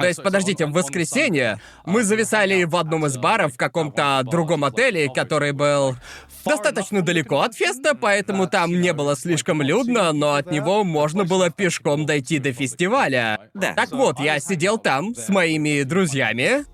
то 0.00 0.08
есть, 0.08 0.22
подождите, 0.22 0.66
в 0.66 0.72
воскресенье 0.72 1.60
мы 1.84 2.02
зависали 2.02 2.64
в 2.64 2.76
одном 2.76 3.06
из 3.06 3.16
баров 3.16 3.54
в 3.54 3.56
каком-то 3.56 4.22
другом 4.24 4.64
отеле, 4.64 5.08
который 5.14 5.52
был 5.52 5.96
достаточно 6.44 7.02
далеко 7.02 7.40
от 7.40 7.54
феста, 7.54 7.94
поэтому 7.94 8.46
там 8.46 8.80
не 8.80 8.92
было 8.92 9.16
слишком 9.16 9.62
людно, 9.62 10.12
но 10.12 10.34
от 10.34 10.50
него 10.50 10.84
можно 10.84 11.24
было 11.24 11.50
пешком 11.50 12.06
дойти 12.06 12.38
до 12.38 12.52
фестиваля. 12.52 13.50
Да. 13.54 13.74
Так 13.74 13.92
вот, 13.92 14.18
я 14.20 14.40
сидел 14.40 14.78
там 14.78 15.14
с 15.14 15.28
моими 15.28 15.82
друзьями. 15.82 16.64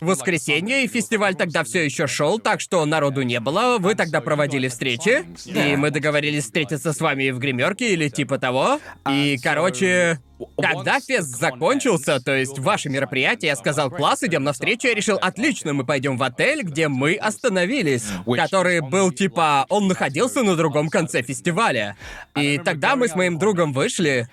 В 0.00 0.06
воскресенье, 0.06 0.84
и 0.84 0.88
фестиваль 0.88 1.34
тогда 1.34 1.64
все 1.64 1.84
еще 1.84 2.06
шел, 2.06 2.38
так 2.38 2.60
что 2.60 2.84
народу 2.84 3.22
не 3.22 3.40
было. 3.40 3.78
Вы 3.78 3.94
тогда 3.96 4.20
проводили 4.20 4.68
встречи, 4.68 5.24
и 5.44 5.76
мы 5.76 5.90
договорились 5.90 6.44
встретиться 6.44 6.92
с 6.92 7.00
вами 7.00 7.30
в 7.30 7.38
гримерке 7.38 7.92
или 7.92 8.08
типа 8.08 8.38
того. 8.38 8.78
И, 9.10 9.38
короче, 9.42 10.20
когда 10.56 11.00
фест 11.00 11.36
закончился, 11.36 12.20
то 12.20 12.36
есть 12.36 12.58
ваше 12.58 12.88
мероприятие, 12.88 13.48
я 13.48 13.56
сказал, 13.56 13.90
класс, 13.90 14.22
идем 14.22 14.44
на 14.44 14.52
встречу, 14.52 14.86
я 14.86 14.94
решил, 14.94 15.16
отлично, 15.16 15.72
мы 15.72 15.84
пойдем 15.84 16.16
в 16.16 16.22
отель, 16.22 16.62
где 16.62 16.88
мы 16.88 17.14
остановились, 17.14 18.04
который 18.24 18.80
был 18.80 19.10
типа, 19.10 19.66
он 19.68 19.88
находился 19.88 20.42
на 20.42 20.54
другом 20.54 20.90
конце 20.90 21.22
фестиваля. 21.22 21.96
И 22.36 22.58
тогда 22.58 22.94
мы 22.94 23.08
с 23.08 23.16
моим 23.16 23.38
другом 23.38 23.72
вышли, 23.72 24.28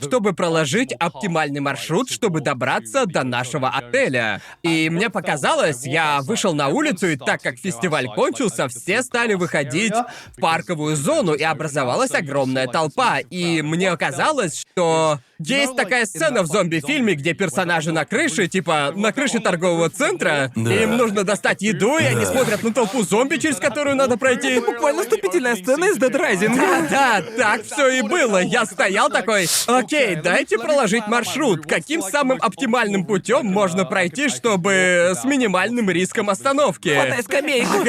чтобы 0.00 0.32
проложить 0.32 0.92
оптимальный 0.92 1.60
маршрут, 1.60 2.10
чтобы 2.10 2.40
добраться 2.40 3.06
до 3.06 3.24
нашего 3.24 3.68
отеля. 3.68 4.40
И 4.62 4.90
мне 4.90 5.10
показалось, 5.10 5.86
я 5.86 6.20
вышел 6.22 6.54
на 6.54 6.68
улицу, 6.68 7.08
и 7.08 7.16
так 7.16 7.42
как 7.42 7.56
фестиваль 7.58 8.06
кончился, 8.06 8.68
все 8.68 9.02
стали 9.02 9.34
выходить 9.34 9.94
в 10.36 10.40
парковую 10.40 10.96
зону, 10.96 11.34
и 11.34 11.42
образовалась 11.42 12.12
огромная 12.12 12.66
толпа. 12.66 13.18
И 13.18 13.62
мне 13.62 13.96
казалось, 13.96 14.64
что 14.72 15.20
есть 15.38 15.76
такая 15.76 16.06
сцена 16.06 16.42
в 16.42 16.46
зомби-фильме, 16.46 17.14
где 17.14 17.34
персонажи 17.34 17.92
на 17.92 18.04
крыше, 18.04 18.46
типа 18.48 18.92
на 18.94 19.12
крыше 19.12 19.40
торгового 19.40 19.90
центра, 19.90 20.50
Да. 20.54 20.74
им 20.74 20.96
нужно 20.96 21.24
достать 21.24 21.62
еду, 21.62 21.98
и 21.98 22.04
они 22.04 22.24
смотрят 22.24 22.62
на 22.62 22.72
толпу 22.72 23.02
зомби, 23.02 23.36
через 23.36 23.56
которую 23.56 23.96
надо 23.96 24.16
пройти. 24.16 24.60
Буквально 24.60 25.02
вступительная 25.02 25.56
сцена 25.56 25.84
из 25.86 25.98
Dead 25.98 26.12
Rising. 26.12 26.56
Да, 26.56 26.80
да, 26.90 27.22
так 27.36 27.64
все 27.64 27.88
и 27.88 28.02
было. 28.02 28.38
Я 28.42 28.64
стоял 28.66 29.08
такой, 29.10 29.46
окей, 29.66 30.16
дайте 30.16 30.58
проложить 30.58 31.06
маршрут. 31.06 31.66
Каким 31.66 32.02
самым 32.02 32.38
оптимальным 32.40 33.04
путем 33.04 33.46
можно 33.46 33.84
пройти, 33.84 34.28
чтобы 34.28 35.12
с 35.14 35.24
минимальным 35.24 35.90
риском 35.90 36.30
остановки? 36.30 36.88
Хватай 36.94 37.22
скамейку. 37.22 37.84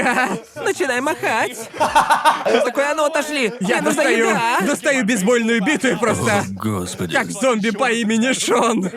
Начинай 0.56 1.02
махать. 1.02 1.58
Такой, 2.66 2.92
а 2.92 2.94
ну 2.96 3.06
отошли. 3.06 3.52
Я 3.62 3.82
достаю, 3.82 4.30
достаю 4.66 5.06
бейсбольную 5.06 5.64
биту 5.64 5.88
и 5.88 5.96
просто... 5.96 6.40
О, 6.40 6.44
Господи. 6.50 7.14
Как 7.14 7.32
зомби 7.42 7.72
по 7.72 7.92
имени 7.92 8.34
Шон. 8.34 8.86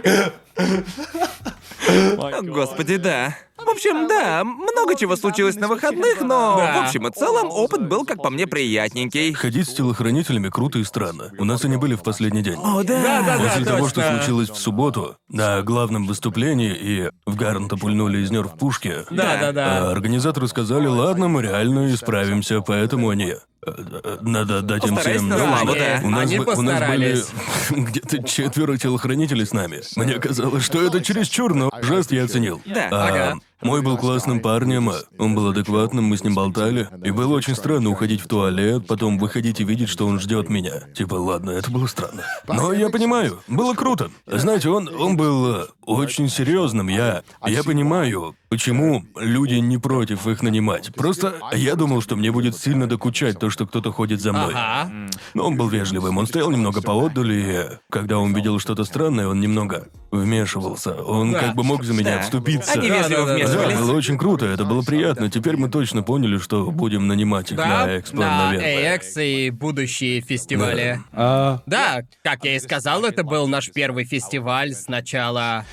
О, 2.18 2.42
Господи, 2.42 2.96
да. 2.96 3.36
В 3.66 3.68
общем, 3.70 4.08
да, 4.08 4.42
много 4.44 4.94
чего 4.96 5.16
случилось 5.16 5.56
на 5.56 5.68
выходных, 5.68 6.20
но 6.20 6.56
Да. 6.56 6.80
в 6.82 6.84
общем 6.86 7.06
и 7.06 7.10
целом 7.12 7.48
опыт 7.50 7.86
был, 7.88 8.04
как 8.04 8.22
по 8.22 8.30
мне, 8.30 8.46
приятненький. 8.46 9.32
Ходить 9.32 9.68
с 9.68 9.74
телохранителями 9.74 10.48
круто 10.48 10.78
и 10.78 10.84
странно. 10.84 11.30
У 11.38 11.44
нас 11.44 11.64
они 11.64 11.76
были 11.76 11.94
в 11.94 12.02
последний 12.02 12.42
день. 12.42 12.58
О, 12.62 12.82
да. 12.82 13.02
Да-да-да. 13.02 13.44
После 13.44 13.64
того, 13.64 13.88
что 13.88 14.00
точно. 14.00 14.16
случилось 14.18 14.50
в 14.50 14.56
субботу, 14.56 15.16
на 15.28 15.62
главном 15.62 16.06
выступлении, 16.06 16.74
и 16.74 17.10
в 17.26 17.36
Гарнта 17.36 17.76
пульнули 17.76 18.18
из 18.18 18.30
нерв 18.30 18.56
пушки. 18.58 18.94
Да, 19.10 19.36
да, 19.40 19.52
да. 19.52 19.88
А 19.88 19.90
организаторы 19.92 20.48
сказали, 20.48 20.86
ладно, 20.86 21.28
мы 21.28 21.42
реально 21.42 21.92
исправимся, 21.94 22.60
поэтому 22.60 23.10
они... 23.10 23.26
э, 23.30 23.36
э, 23.66 24.18
Надо 24.22 24.62
дать 24.62 24.84
им 24.86 24.94
Постарайся 24.96 25.24
всем... 25.24 25.28
на 25.28 25.38
славу, 25.38 25.70
Они- 25.72 25.78
да. 25.78 26.00
У 26.02 26.10
нас, 26.10 26.20
они 26.22 26.38
бы- 26.38 26.44
у 26.44 26.46
нас 26.46 26.56
были 26.56 26.66
постарались. 27.14 27.26
где-то 27.70 28.22
четверо 28.24 28.76
телохранителей 28.76 29.46
с 29.46 29.52
нами. 29.52 29.80
Мне 29.96 30.14
казалось, 30.14 30.64
что 30.64 30.82
это 30.82 31.02
чересчур, 31.02 31.54
но 31.54 31.70
жест 31.82 32.10
я 32.12 32.24
оценил. 32.24 32.60
Да. 32.66 32.88
А, 32.90 33.06
Ага. 33.08 33.38
Мой 33.62 33.82
был 33.82 33.98
классным 33.98 34.40
парнем, 34.40 34.90
он 35.18 35.34
был 35.34 35.50
адекватным, 35.50 36.04
мы 36.04 36.16
с 36.16 36.24
ним 36.24 36.34
болтали. 36.34 36.88
И 37.04 37.10
было 37.10 37.34
очень 37.34 37.54
странно 37.54 37.90
уходить 37.90 38.22
в 38.22 38.26
туалет, 38.26 38.86
потом 38.86 39.18
выходить 39.18 39.60
и 39.60 39.64
видеть, 39.64 39.88
что 39.90 40.06
он 40.06 40.18
ждет 40.18 40.48
меня. 40.48 40.80
Типа, 40.94 41.14
ладно, 41.14 41.50
это 41.50 41.70
было 41.70 41.86
странно. 41.86 42.22
Но 42.48 42.72
я 42.72 42.88
понимаю, 42.88 43.40
было 43.48 43.74
круто. 43.74 44.10
Знаете, 44.26 44.70
он, 44.70 44.88
он 44.88 45.16
был 45.16 45.54
э, 45.54 45.66
очень 45.84 46.28
серьезным. 46.28 46.88
Я, 46.88 47.22
я 47.46 47.62
понимаю, 47.62 48.34
почему 48.50 49.04
люди 49.16 49.54
не 49.54 49.78
против 49.78 50.26
их 50.26 50.42
нанимать. 50.42 50.92
Просто 50.94 51.34
я 51.54 51.76
думал, 51.76 52.02
что 52.02 52.16
мне 52.16 52.30
будет 52.32 52.56
сильно 52.56 52.86
докучать 52.88 53.38
то, 53.38 53.48
что 53.48 53.64
кто-то 53.66 53.92
ходит 53.92 54.20
за 54.20 54.32
мной. 54.32 54.52
Ага. 54.54 54.90
Но 55.34 55.46
он 55.46 55.56
был 55.56 55.68
вежливым, 55.68 56.18
он 56.18 56.26
стоял 56.26 56.50
немного 56.50 56.82
поотдаль, 56.82 57.32
и 57.32 57.60
когда 57.90 58.18
он 58.18 58.34
видел 58.34 58.58
что-то 58.58 58.84
странное, 58.84 59.28
он 59.28 59.40
немного 59.40 59.86
вмешивался. 60.10 60.94
Он 61.02 61.30
Да. 61.32 61.38
как 61.38 61.54
бы 61.54 61.62
мог 61.62 61.84
за 61.84 61.92
меня 61.94 62.16
Да. 62.16 62.22
вступиться. 62.22 62.72
Они 62.72 62.88
вежливо 62.88 63.26
Да-да-да. 63.26 63.26
Да, 63.26 63.34
вмешивались. 63.52 63.78
было 63.78 63.92
очень 63.96 64.18
круто, 64.18 64.46
это 64.46 64.64
было 64.64 64.82
приятно. 64.82 65.30
Теперь 65.30 65.56
мы 65.56 65.68
точно 65.70 66.02
поняли, 66.02 66.38
что 66.38 66.68
будем 66.72 67.06
нанимать 67.06 67.52
их 67.52 67.56
Да, 67.56 67.86
на 67.86 67.98
Экспо, 67.98 68.16
на 68.16 68.46
наверное. 68.50 68.98
AX 68.98 69.22
и 69.24 69.50
будущие 69.50 70.20
фестивали. 70.20 71.00
А, 71.12 71.60
Да, 71.66 72.02
как 72.24 72.44
я 72.44 72.56
и 72.56 72.58
сказал, 72.58 73.04
это 73.04 73.22
был 73.22 73.46
наш 73.46 73.70
первый 73.70 74.04
фестиваль 74.04 74.72
с 74.72 74.88
начала 74.88 75.64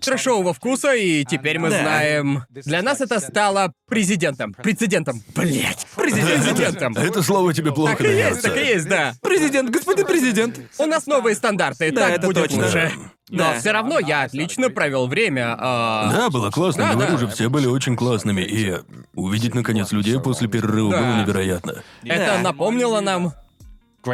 трэшового 0.00 0.52
вкуса, 0.54 0.94
и 0.94 1.24
теперь 1.24 1.58
мы 1.58 1.70
Да. 1.70 1.80
знаем... 1.80 2.44
Для 2.50 2.82
нас 2.82 3.00
это 3.00 3.20
стало 3.20 3.72
президентом. 3.88 4.54
Прецедентом. 4.54 5.22
Блять. 5.34 5.86
Президентом. 5.96 6.94
Это 6.96 7.22
слово 7.22 7.52
тебе 7.54 7.72
плохо 7.72 7.96
Так 7.96 8.06
и 8.06 8.10
есть, 8.10 8.22
дается. 8.22 8.42
так 8.42 8.56
и 8.56 8.60
есть, 8.66 8.88
да. 8.88 9.14
Президент, 9.22 9.70
господин 9.70 10.06
президент. 10.06 10.60
У 10.78 10.84
нас 10.86 11.06
новые 11.06 11.34
стандарты, 11.34 11.90
Да, 11.92 12.02
так 12.08 12.18
это 12.18 12.26
будет 12.26 12.36
точно. 12.48 12.64
лучше. 12.64 12.92
Но 13.28 13.38
Да. 13.52 13.58
все 13.58 13.72
равно 13.72 13.98
я 13.98 14.22
отлично 14.22 14.70
провел 14.70 15.06
время. 15.08 15.56
а, 15.58 16.12
Да, 16.12 16.30
было 16.30 16.50
классно, 16.50 16.84
Да, 16.84 16.92
говорю 16.94 17.12
да. 17.12 17.18
же, 17.18 17.28
все 17.28 17.48
были 17.48 17.66
очень 17.66 17.96
классными, 17.96 18.42
и 18.42 18.76
увидеть 19.14 19.54
наконец 19.54 19.90
людей 19.92 20.20
после 20.20 20.48
перерыва 20.48 20.92
Да. 20.92 20.98
было 21.00 21.22
невероятно. 21.22 21.82
Это 22.04 22.34
Да. 22.36 22.38
напомнило 22.42 23.00
нам, 23.00 23.32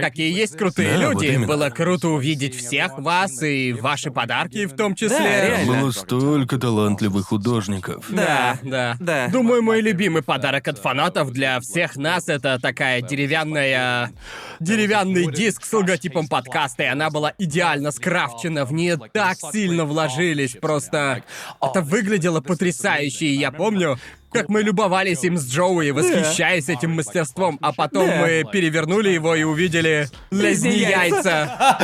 какие 0.01 0.33
есть 0.33 0.57
крутые 0.57 0.99
Да, 0.99 1.09
вот 1.09 1.23
люди. 1.23 1.27
именно. 1.27 1.47
Было 1.47 1.71
круто 1.71 2.09
увидеть 2.09 2.55
всех 2.57 2.99
вас 2.99 3.43
и 3.43 3.73
ваши 3.73 4.11
подарки 4.11 4.67
в 4.67 4.75
том 4.77 4.95
числе. 4.95 5.19
Да, 5.19 5.47
реально. 5.47 5.73
Было 5.81 5.91
столько 5.91 6.59
талантливых 6.59 7.27
художников. 7.27 8.07
Да, 8.09 8.59
да. 8.63 8.97
Да. 9.01 9.29
Думаю, 9.29 9.63
мой 9.63 9.81
любимый 9.81 10.23
подарок 10.23 10.69
от 10.69 10.79
фанатов 10.79 11.33
для 11.33 11.61
всех 11.61 11.97
нас 11.97 12.29
это 12.29 12.59
такая 12.61 13.01
деревянная... 13.03 14.13
Деревянный 14.61 15.31
диск 15.33 15.65
с 15.65 15.73
логотипом 15.73 16.29
подкаста, 16.29 16.85
и 16.85 16.87
она 16.87 17.11
была 17.11 17.33
идеально 17.39 17.91
скрафчена, 17.91 18.65
в 18.65 18.73
нее 18.73 18.99
так 19.13 19.37
сильно 19.53 19.85
вложились, 19.85 20.53
просто... 20.61 21.25
Это 21.61 21.81
выглядело 21.81 22.41
потрясающе, 22.41 23.27
и 23.27 23.35
я 23.35 23.51
помню, 23.51 23.99
как 24.33 24.49
мы 24.49 24.63
любовались 24.63 25.25
им 25.25 25.37
с 25.37 25.47
Джоуи, 25.49 25.91
восхищаясь 25.91 26.69
этим 26.69 26.93
мастерством, 26.93 27.59
а 27.61 27.73
потом 27.73 28.07
Да. 28.07 28.21
мы 28.23 28.45
перевернули 28.51 29.11
его 29.11 29.35
и 29.35 29.43
увидели 29.43 30.09
лезни 30.31 30.71
яйца. 30.71 31.79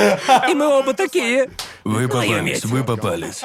И 0.50 0.54
мы 0.54 0.66
оба 0.66 0.94
такие. 0.94 1.50
Вы 1.84 2.08
попались, 2.08 2.64
вы 2.64 2.84
попались. 2.84 3.42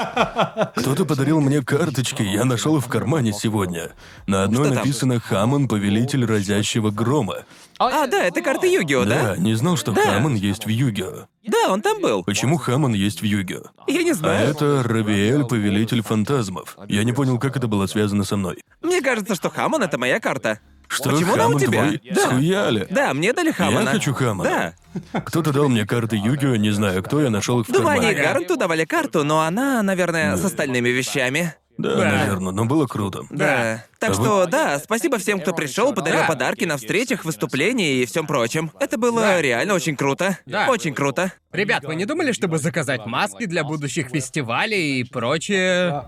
Кто-то 0.75 1.05
подарил 1.05 1.39
мне 1.41 1.61
карточки, 1.61 2.23
я 2.23 2.45
нашел 2.45 2.77
их 2.77 2.85
в 2.85 2.87
кармане 2.89 3.33
сегодня. 3.33 3.91
На 4.27 4.43
одной 4.43 4.71
написано 4.71 5.19
Хамон, 5.19 5.67
повелитель 5.67 6.25
разящего 6.25 6.89
грома. 6.91 7.43
А, 7.79 8.07
да, 8.07 8.23
это 8.25 8.41
карта 8.41 8.67
Yu-Gi-Oh, 8.67 9.03
да? 9.05 9.35
Да, 9.35 9.37
не 9.37 9.55
знал, 9.55 9.77
что 9.77 9.91
Да. 9.91 10.01
Хамон 10.01 10.35
есть 10.35 10.65
в 10.65 10.69
Yu-Gi-Oh. 10.69 11.27
Да, 11.45 11.69
он 11.71 11.81
там 11.81 12.01
был. 12.01 12.23
Почему 12.23 12.57
Хамон 12.57 12.93
есть 12.93 13.21
в 13.21 13.25
Yu-Gi-Oh? 13.25 13.63
Я 13.87 14.03
не 14.03 14.11
А 14.11 14.15
знаю. 14.15 14.49
это 14.49 14.83
Равиэль, 14.83 15.43
повелитель 15.45 16.01
фантазмов. 16.01 16.77
Я 16.87 17.03
не 17.03 17.11
понял, 17.13 17.39
как 17.39 17.57
это 17.57 17.67
было 17.67 17.85
связано 17.87 18.23
со 18.23 18.37
мной. 18.37 18.61
Мне 18.81 19.01
кажется, 19.01 19.35
что 19.35 19.49
Хамон 19.49 19.83
это 19.83 19.97
моя 19.97 20.19
карта. 20.19 20.59
Что, 20.87 21.09
Почему 21.11 21.33
она 21.33 21.45
у 21.47 21.53
Хамон 21.53 21.59
тебя? 21.59 21.83
твой? 21.87 22.01
Да. 22.13 22.21
Схуяли? 22.21 22.87
Да, 22.91 23.13
мне 23.15 23.33
дали 23.33 23.51
Хамона. 23.51 23.79
Я 23.79 23.85
хочу 23.87 24.13
Хамона. 24.13 24.75
Да. 25.11 25.21
Кто-то 25.21 25.51
дал 25.51 25.67
мне 25.69 25.85
карты 25.87 26.17
Югио, 26.17 26.55
не 26.55 26.69
знаю 26.71 27.01
кто, 27.01 27.19
я 27.21 27.31
нашел 27.31 27.61
их 27.61 27.67
в 27.67 27.71
Дуване 27.71 28.11
и 28.11 28.13
кармане. 28.13 28.27
Гаранту 28.27 28.57
давали 28.57 28.85
карту, 28.85 29.23
но 29.23 29.41
она, 29.41 29.81
наверное, 29.81 30.37
с 30.37 30.45
остальными 30.45 30.89
вещами. 30.89 31.55
Да, 31.83 31.95
Да. 31.95 32.11
наверное, 32.11 32.51
но 32.53 32.65
было 32.65 32.87
круто. 32.87 33.23
Да. 33.29 33.83
Так 33.99 34.11
А 34.11 34.13
что, 34.13 34.45
да, 34.45 34.79
спасибо 34.79 35.17
всем, 35.17 35.39
кто 35.41 35.53
пришел, 35.53 35.93
подарил 35.93 36.21
Да. 36.21 36.27
подарки 36.27 36.63
на 36.63 36.77
встречах, 36.77 37.25
выступлениях 37.25 38.03
и 38.03 38.05
всем 38.05 38.25
прочем. 38.25 38.71
Это 38.79 38.97
было 38.97 39.21
Да. 39.21 39.41
реально 39.41 39.73
очень 39.73 39.95
круто. 39.95 40.37
Да. 40.45 40.67
Очень 40.69 40.93
круто. 40.93 41.33
Ребят, 41.53 41.83
вы 41.85 41.93
не 41.95 42.05
думали, 42.05 42.31
чтобы 42.31 42.57
заказать 42.57 43.05
маски 43.05 43.45
для 43.45 43.63
будущих 43.63 44.09
фестивалей 44.09 44.99
и 45.01 45.03
прочее? 45.03 46.05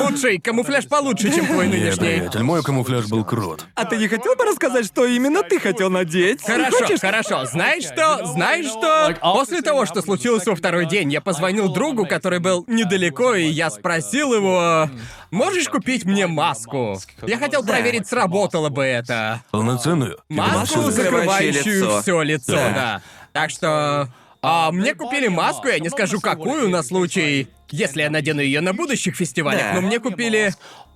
Лучший 0.00 0.38
камуфляж 0.38 0.86
получше, 0.86 1.34
чем 1.34 1.46
твой 1.46 1.66
Не, 1.66 1.72
нынешний. 1.72 2.18
приятель, 2.18 2.42
мой 2.44 2.62
камуфляж 2.62 3.06
был 3.06 3.24
крут. 3.24 3.66
А 3.74 3.84
ты 3.84 3.96
не 3.96 4.06
хотел 4.06 4.36
бы 4.36 4.44
рассказать, 4.44 4.86
что 4.86 5.06
именно 5.06 5.42
ты 5.42 5.58
хотел 5.58 5.90
надеть? 5.90 6.40
Хорошо, 6.42 6.86
хорошо. 7.00 7.44
Знаешь 7.46 7.82
что? 7.84 8.24
Знаешь 8.26 8.66
что? 8.66 9.16
После 9.20 9.60
того, 9.60 9.86
что 9.86 10.02
случилось 10.02 10.46
во 10.46 10.54
второй 10.54 10.86
день, 10.86 11.12
я 11.12 11.20
позвонил 11.20 11.72
другу, 11.72 12.06
который 12.06 12.38
был 12.38 12.64
недалеко, 12.68 13.34
и 13.34 13.46
я 13.46 13.70
спросил 13.70 14.34
его, 14.34 14.88
можешь 15.32 15.68
купить 15.68 16.04
мне 16.04 16.28
маску? 16.28 16.96
Я 17.26 17.38
хотел 17.38 17.64
проверить, 17.64 18.06
сработало 18.06 18.68
бы 18.68 18.84
это. 18.84 19.42
Полноценную? 19.50 20.18
Маску, 20.28 20.78
Маску, 20.78 20.90
закрывающую 20.92 22.00
все 22.02 22.22
лицо, 22.22 22.52
да. 22.54 23.02
Так 23.32 23.50
что. 23.50 24.08
А 24.46 24.70
мне 24.72 24.94
купили 24.94 25.28
маску, 25.28 25.68
я 25.68 25.78
не 25.78 25.88
скажу 25.88 26.20
какую 26.20 26.68
на 26.68 26.82
случай, 26.82 27.48
если 27.70 28.02
я 28.02 28.10
надену 28.10 28.40
ее 28.42 28.60
на 28.60 28.72
будущих 28.74 29.16
фестивалях, 29.16 29.62
Да. 29.62 29.72
но 29.74 29.80
мне 29.80 29.98
купили 30.00 30.52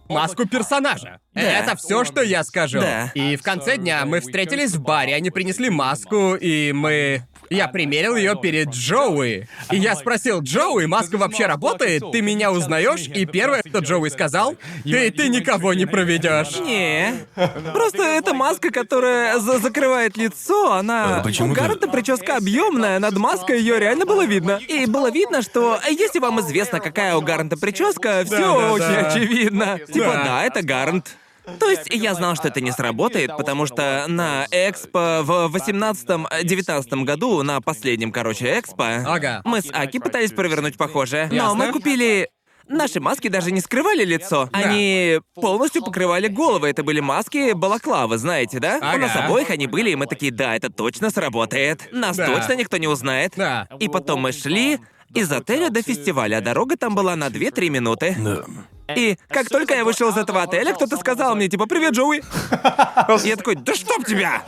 маску 0.08 0.46
персонажа. 0.46 1.20
Это 1.34 1.76
все, 1.76 2.04
что 2.04 2.22
я 2.22 2.44
скажу. 2.44 2.80
Да. 2.80 3.10
И 3.14 3.36
в 3.36 3.42
конце 3.42 3.76
дня 3.78 4.04
мы 4.04 4.20
встретились 4.20 4.72
в 4.72 4.82
баре, 4.82 5.14
они 5.14 5.30
принесли 5.30 5.70
маску, 5.70 6.34
и 6.34 6.72
мы. 6.72 7.26
Я 7.50 7.68
примерил 7.68 8.16
ее 8.16 8.36
перед 8.40 8.68
Джоуи. 8.70 9.48
И 9.70 9.76
я 9.76 9.94
спросил, 9.96 10.40
Джоуи, 10.42 10.86
маска 10.86 11.16
вообще 11.16 11.46
работает? 11.46 12.02
Ты 12.12 12.20
меня 12.20 12.50
узнаешь? 12.52 13.06
И 13.08 13.24
первое, 13.26 13.62
что 13.66 13.78
Джоуи 13.78 14.08
сказал, 14.10 14.56
ты, 14.84 15.10
ты 15.10 15.28
никого 15.28 15.74
не 15.74 15.86
проведешь. 15.86 16.58
Не. 16.60 17.14
Просто 17.72 18.02
эта 18.02 18.34
маска, 18.34 18.70
которая 18.70 19.38
за- 19.38 19.58
закрывает 19.58 20.16
лицо, 20.16 20.72
она. 20.72 21.18
А 21.18 21.22
почему 21.22 21.52
У 21.52 21.54
ты- 21.54 21.60
Гаррета 21.60 21.88
прическа 21.88 22.36
объемная, 22.36 22.98
над 22.98 23.16
маской 23.16 23.58
ее 23.58 23.78
реально 23.78 24.04
было 24.06 24.24
видно. 24.26 24.60
И 24.68 24.86
было 24.86 25.10
видно, 25.10 25.42
что 25.42 25.78
а 25.82 25.88
если 25.90 26.18
вам 26.18 26.40
известно, 26.40 26.80
какая 26.80 27.16
у 27.16 27.22
Гаррента 27.22 27.56
прическа, 27.56 28.22
все 28.24 28.38
Да-да-да. 28.38 28.72
очень 28.72 28.96
очевидно. 29.06 29.78
Типа, 29.86 30.12
Да. 30.12 30.24
да, 30.24 30.44
это 30.44 30.62
Гаррент. 30.62 31.16
То 31.58 31.68
есть 31.70 31.88
я 31.90 32.14
знал, 32.14 32.34
что 32.36 32.48
это 32.48 32.60
не 32.60 32.72
сработает, 32.72 33.36
потому 33.36 33.66
что 33.66 34.04
на 34.08 34.46
Экспо 34.50 35.20
в 35.22 35.54
18-19 35.56 37.04
году, 37.04 37.42
на 37.42 37.60
последнем, 37.60 38.12
короче, 38.12 38.58
Экспо, 38.58 38.84
Ага. 39.06 39.42
мы 39.44 39.60
с 39.60 39.68
Аки 39.72 39.98
пытались 39.98 40.32
провернуть 40.32 40.76
похожее. 40.76 41.28
Но 41.32 41.54
мы 41.54 41.72
купили 41.72 42.28
Наши 42.70 43.00
маски 43.00 43.28
даже 43.28 43.50
не 43.50 43.62
скрывали 43.62 44.04
лицо. 44.04 44.50
Да. 44.52 44.58
Они 44.58 45.20
полностью 45.34 45.82
покрывали 45.82 46.28
головы. 46.28 46.68
Это 46.68 46.82
были 46.82 47.00
маски 47.00 47.52
балаклавы, 47.54 48.18
знаете, 48.18 48.58
да? 48.60 48.76
Ага. 48.76 48.96
У 48.96 48.98
нас 48.98 49.16
обоих 49.16 49.48
они 49.48 49.66
были, 49.66 49.88
и 49.88 49.96
мы 49.96 50.04
такие, 50.06 50.30
да, 50.30 50.54
это 50.54 50.68
точно 50.70 51.08
сработает. 51.08 51.88
Нас 51.92 52.18
Да. 52.18 52.26
точно 52.26 52.56
никто 52.56 52.76
не 52.76 52.86
узнает. 52.86 53.32
Да. 53.36 53.68
И 53.80 53.88
потом 53.88 54.20
мы 54.20 54.32
шли 54.32 54.80
из 55.14 55.30
отеля 55.32 55.70
до 55.70 55.82
фестиваля, 55.82 56.38
а 56.38 56.40
дорога 56.40 56.76
там 56.76 56.94
была 56.94 57.16
на 57.16 57.28
2-3 57.28 57.68
минуты. 57.70 58.16
Да. 58.18 58.94
И 58.94 59.18
как 59.28 59.48
только 59.48 59.74
я 59.74 59.84
вышел 59.84 60.08
из 60.08 60.16
этого 60.16 60.42
отеля, 60.42 60.72
кто-то 60.72 60.96
сказал 60.96 61.36
мне, 61.36 61.48
типа, 61.48 61.66
«Привет, 61.66 61.92
Джоуи!» 61.92 62.18
И 62.18 63.28
я 63.28 63.36
такой, 63.36 63.56
«Да 63.56 63.74
чтоб 63.74 64.04
тебя! 64.04 64.42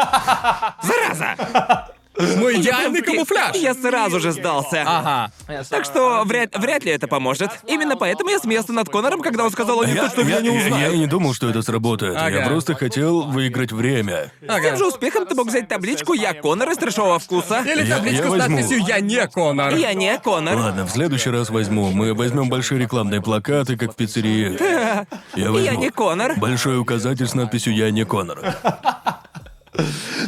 Зараза!» 0.83 1.95
Мой 2.37 2.57
идеальный 2.61 3.03
камуфляж. 3.03 3.57
Я 3.57 3.75
сразу 3.75 4.21
же 4.21 4.33
сдался. 4.33 4.83
Ага. 4.87 5.33
Так 5.69 5.85
что 5.85 6.23
вряд, 6.25 6.57
вряд 6.57 6.85
ли 6.85 6.93
это 6.93 7.07
поможет. 7.09 7.51
Именно 7.67 7.97
поэтому 7.97 8.31
я 8.31 8.39
смеялся 8.39 8.73
над 8.73 8.89
Конором, 8.89 9.21
когда 9.23 9.45
он 9.45 9.51
сказал, 9.51 9.81
они 9.83 9.95
Я, 9.95 10.09
точно 10.09 10.23
меня 10.23 10.41
не 10.41 10.49
я- 10.49 10.55
я 10.55 10.67
узнают. 10.67 10.95
не 10.97 11.07
думал, 11.07 11.35
что 11.35 11.49
это 11.49 11.63
сработает. 11.63 12.15
Я 12.15 12.27
Ага. 12.27 12.47
просто 12.49 12.75
хотел 12.75 13.23
выиграть 13.23 13.73
время. 13.73 14.33
С 14.41 14.63
тем 14.63 14.77
же 14.77 14.87
успехом 14.87 15.27
ты 15.27 15.35
мог 15.35 15.49
взять 15.49 15.69
табличку 15.69 16.13
«Я 16.15 16.35
Конор 16.35 16.71
из 16.71 16.77
трэшового 16.79 17.19
вкуса». 17.19 17.61
Или 17.63 17.85
Я- 17.87 17.97
табличку 17.97 18.25
я 18.25 18.29
с 18.29 18.31
возьму. 18.39 18.57
надписью 18.57 18.79
«Я 18.87 19.01
не 19.01 19.27
Конор». 19.27 19.75
Я 19.75 19.95
не 19.95 20.19
Конор. 20.19 20.57
Ладно, 20.57 20.87
в 20.87 20.91
следующий 20.91 21.31
раз 21.31 21.51
возьму. 21.51 21.91
Мы 21.91 22.15
возьмем 22.15 22.49
большие 22.49 22.81
рекламные 22.81 23.21
плакаты, 23.23 23.77
как 23.77 23.93
в 23.93 23.97
пиццерии. 23.97 24.57
Я 25.37 25.51
возьму. 25.51 25.59
Я 25.59 25.77
не 25.77 25.91
Конор. 25.91 26.35
Большой 26.37 26.79
указатель 26.79 27.27
с 27.27 27.35
надписью 27.35 27.75
«Я 27.75 27.91
не 27.91 28.05
Конор». 28.05 28.39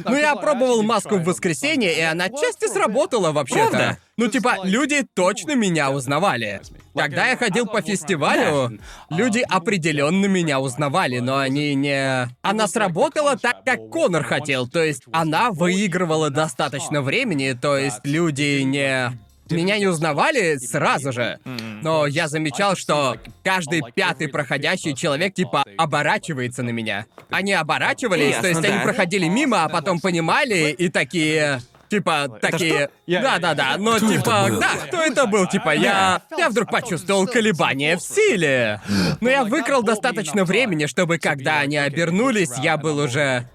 Ну, 0.05 0.17
я 0.17 0.35
пробовал 0.37 0.83
маску 0.83 1.17
в 1.17 1.25
воскресенье, 1.25 1.97
и 1.97 2.01
она 2.01 2.25
отчасти 2.25 2.67
сработала 2.67 3.33
вообще-то. 3.33 3.71
Правда? 3.71 3.99
Ну, 4.17 4.29
типа, 4.29 4.59
люди 4.65 5.05
точно 5.15 5.55
меня 5.55 5.91
узнавали. 5.91 6.61
Когда 6.95 7.27
я 7.29 7.37
ходил 7.37 7.67
по 7.67 7.81
фестивалю, 7.81 8.79
люди 9.11 9.41
определенно 9.49 10.27
меня 10.27 10.61
узнавали, 10.61 11.19
но 11.19 11.39
они 11.39 11.75
не... 11.75 12.29
Она 12.43 12.69
сработала 12.69 13.37
так, 13.37 13.65
как 13.65 13.89
Конор 13.89 14.25
хотел. 14.25 14.69
То 14.69 14.83
есть 14.83 15.03
она 15.13 15.51
выигрывала 15.51 16.31
достаточно 16.31 17.03
времени, 17.03 17.57
то 17.61 17.77
есть 17.77 18.01
люди 18.05 18.61
не... 18.63 19.19
Меня 19.53 19.79
не 19.79 19.87
узнавали 19.87 20.57
сразу 20.57 21.13
же, 21.13 21.39
но 21.83 22.07
я 22.07 22.29
замечал, 22.29 22.77
что 22.77 23.17
каждый 23.43 23.83
пятый 23.95 24.29
проходящий 24.29 24.95
человек 24.95 25.35
типа 25.35 25.65
оборачивается 25.77 26.63
на 26.63 26.71
меня. 26.71 27.07
Они 27.31 27.53
оборачивались, 27.53 28.35
Ясно, 28.35 28.43
то 28.43 28.49
есть 28.49 28.65
они 28.65 28.83
проходили 28.83 29.29
мимо, 29.29 29.65
а 29.65 29.69
потом 29.69 30.01
понимали 30.01 30.71
и 30.71 30.89
такие... 30.89 31.61
Типа, 31.89 32.39
такие... 32.41 32.89
Да-да-да, 33.07 33.77
но 33.77 33.97
Кто 33.97 34.07
это 34.07 34.17
типа... 34.17 34.47
был? 34.49 34.61
Да, 34.61 34.71
кто 34.87 35.03
это 35.03 35.27
был? 35.27 35.47
Типа, 35.47 35.75
я... 35.75 36.23
Я 36.39 36.49
вдруг 36.49 36.71
почувствовал 36.71 37.27
колебания 37.27 37.99
в 37.99 38.01
силе. 38.01 38.81
Но 39.21 39.29
я 39.29 39.45
выкрал 39.45 39.83
достаточно 39.83 40.47
времени, 40.47 40.87
чтобы 40.87 41.19
когда 41.19 41.59
они 41.61 41.77
обернулись, 41.77 42.53
я 42.63 42.79
был 42.79 42.97
уже 42.99 43.47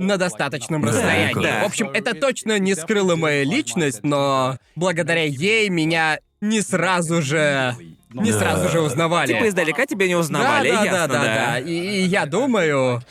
на 0.00 0.16
достаточном 0.16 0.84
расстоянии. 0.84 1.42
да. 1.42 1.62
В 1.62 1.66
общем, 1.66 1.90
это 1.90 2.14
точно 2.14 2.58
не 2.58 2.74
скрыло 2.74 3.16
мою 3.16 3.44
личность, 3.44 4.00
но 4.02 4.56
благодаря 4.74 5.24
ей 5.24 5.68
меня 5.68 6.18
не 6.40 6.60
сразу 6.62 7.22
же... 7.22 7.76
Не 8.12 8.32
Да. 8.32 8.38
сразу 8.40 8.68
же 8.70 8.80
узнавали. 8.80 9.34
Типа 9.34 9.46
издалека 9.46 9.86
тебя 9.86 10.08
не 10.08 10.16
узнавали, 10.16 10.68
да, 10.72 10.78
да, 10.78 10.84
ясно, 10.84 10.98
да, 11.06 11.06
да, 11.06 11.24
да. 11.24 11.58
И, 11.60 11.72
и 11.72 12.00
я 12.06 12.26
думаю, 12.26 13.02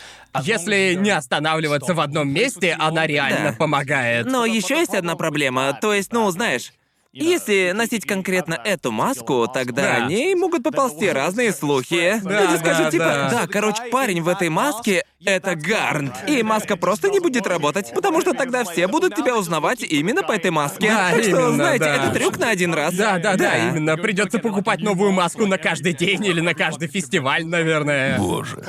если 0.43 0.93
не 0.99 1.11
останавливаться 1.11 1.93
в 1.93 2.01
одном 2.01 2.29
месте, 2.29 2.75
она 2.77 3.07
реально 3.07 3.51
Да. 3.51 3.55
помогает. 3.57 4.25
Но 4.25 4.45
еще 4.45 4.75
есть 4.77 4.93
одна 4.93 5.15
проблема. 5.15 5.77
То 5.79 5.93
есть, 5.93 6.11
ну, 6.11 6.29
знаешь, 6.31 6.73
если 7.11 7.71
носить 7.75 8.05
конкретно 8.05 8.53
эту 8.63 8.91
маску, 8.91 9.47
тогда 9.51 9.81
Да. 9.81 9.95
о 10.05 10.07
ней 10.07 10.35
могут 10.35 10.63
поползти 10.63 11.09
разные 11.09 11.51
слухи. 11.51 12.19
Да, 12.23 12.41
Люди 12.43 12.57
скажут, 12.59 12.85
да, 12.85 12.91
типа, 12.91 13.03
да. 13.05 13.29
да, 13.29 13.47
короче, 13.47 13.83
парень 13.91 14.21
в 14.21 14.27
этой 14.27 14.49
маске— 14.49 15.03
это 15.25 15.55
Гарнт. 15.55 16.13
И 16.27 16.43
маска 16.43 16.77
просто 16.77 17.09
не 17.09 17.19
будет 17.19 17.47
работать, 17.47 17.91
потому 17.93 18.21
что 18.21 18.33
тогда 18.33 18.63
все 18.63 18.87
будут 18.87 19.15
тебя 19.15 19.35
узнавать 19.35 19.81
именно 19.81 20.21
по 20.23 20.33
этой 20.33 20.51
маске. 20.51 20.89
Да, 20.89 21.11
так 21.11 21.23
что, 21.23 21.29
именно, 21.31 21.53
знаете, 21.53 21.85
да. 21.85 21.95
это 21.95 22.13
трюк 22.13 22.37
на 22.37 22.49
один 22.49 22.73
раз. 22.73 22.93
Да, 22.93 23.17
да, 23.17 23.35
да, 23.35 23.69
именно. 23.69 23.97
Придется 23.97 24.39
покупать 24.39 24.81
новую 24.81 25.11
маску 25.11 25.45
на 25.45 25.57
каждый 25.57 25.93
день 25.93 26.23
или 26.25 26.41
на 26.41 26.53
каждый 26.53 26.87
фестиваль, 26.87 27.45
наверное. 27.45 28.17
Боже. 28.19 28.63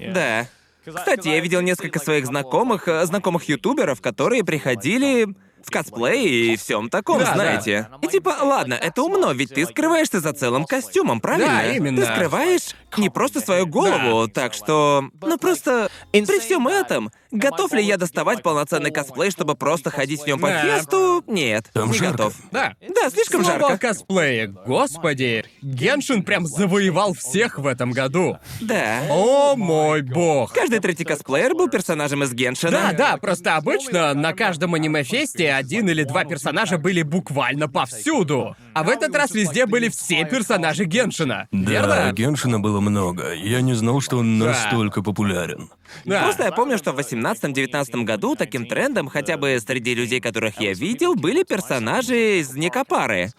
Да. 0.00 0.46
Кстати, 0.84 1.28
я 1.28 1.40
видел 1.40 1.62
несколько 1.62 1.98
своих 1.98 2.26
знакомых, 2.26 2.88
э, 2.88 3.06
знакомых 3.06 3.48
ютуберов, 3.48 4.02
которые 4.02 4.44
приходили 4.44 5.28
в 5.66 5.70
косплей 5.70 6.52
и 6.52 6.56
всем 6.56 6.88
таком, 6.90 7.18
Да, 7.18 7.34
знаете. 7.34 7.88
И 8.02 8.06
типа, 8.08 8.36
ладно, 8.42 8.74
это 8.74 9.02
умно, 9.02 9.32
ведь 9.32 9.54
ты 9.54 9.64
скрываешься 9.66 10.20
за 10.20 10.32
целым 10.32 10.64
костюмом, 10.64 11.20
правильно? 11.20 11.46
Да, 11.62 11.72
именно. 11.72 12.02
Ты 12.04 12.12
скрываешь 12.12 12.74
не 12.96 13.10
просто 13.10 13.40
свою 13.40 13.66
голову, 13.66 14.28
так 14.28 14.54
что... 14.54 15.04
Ну 15.20 15.36
просто 15.38 15.90
при 16.12 16.38
всем 16.40 16.68
этом, 16.68 17.10
готов 17.32 17.72
ли 17.72 17.82
я 17.82 17.96
доставать 17.96 18.42
полноценный 18.42 18.90
косплей, 18.90 19.30
чтобы 19.30 19.54
просто 19.56 19.90
ходить 19.90 20.22
в 20.22 20.26
нем 20.26 20.38
по 20.40 20.48
Да. 20.48 20.62
фесту? 20.62 21.24
Нет, 21.26 21.70
Там 21.72 21.90
не 21.90 21.98
жарко. 21.98 22.12
готов. 22.12 22.34
Да. 22.52 22.74
Да, 22.80 23.10
слишком 23.10 23.42
Слово 23.44 23.58
жарко. 23.60 23.74
о 23.74 23.78
косплее. 23.78 24.46
Господи, 24.66 25.44
Геншин 25.62 26.22
прям 26.22 26.46
завоевал 26.46 27.14
всех 27.14 27.58
в 27.58 27.66
этом 27.66 27.90
году. 27.90 28.38
Да. 28.60 29.00
О 29.10 29.56
мой 29.56 30.02
бог. 30.02 30.52
Каждый 30.52 30.78
третий 30.80 31.04
косплеер 31.04 31.54
был 31.54 31.68
персонажем 31.68 32.22
из 32.22 32.32
Геншина. 32.32 32.70
Да, 32.70 32.92
да, 32.92 33.16
просто 33.16 33.56
обычно 33.56 34.14
на 34.14 34.32
каждом 34.34 34.74
аниме-фесте 34.74 35.53
один 35.56 35.88
или 35.88 36.04
два 36.04 36.24
персонажа 36.24 36.78
были 36.78 37.02
буквально 37.02 37.68
повсюду. 37.68 38.56
А 38.72 38.82
в 38.82 38.88
этот 38.88 39.14
раз 39.14 39.30
везде 39.32 39.66
были 39.66 39.88
все 39.88 40.24
персонажи 40.24 40.84
Геншина. 40.84 41.48
Да, 41.52 41.70
Верно? 41.70 42.12
Геншина 42.12 42.60
было 42.60 42.80
много. 42.80 43.32
Я 43.34 43.60
не 43.60 43.74
знал, 43.74 44.00
что 44.00 44.18
он 44.18 44.38
Да. 44.38 44.46
настолько 44.46 45.02
популярен. 45.02 45.70
Да. 46.04 46.22
Просто 46.22 46.44
я 46.44 46.52
помню, 46.52 46.76
что 46.78 46.92
в 46.92 46.98
18-19 46.98 48.04
году 48.04 48.34
таким 48.36 48.66
трендом, 48.66 49.08
хотя 49.08 49.36
бы 49.36 49.58
среди 49.64 49.94
людей, 49.94 50.20
которых 50.20 50.60
я 50.60 50.72
видел, 50.72 51.14
были 51.14 51.44
персонажи 51.44 52.40
из 52.40 52.54
Никопары. 52.54 53.30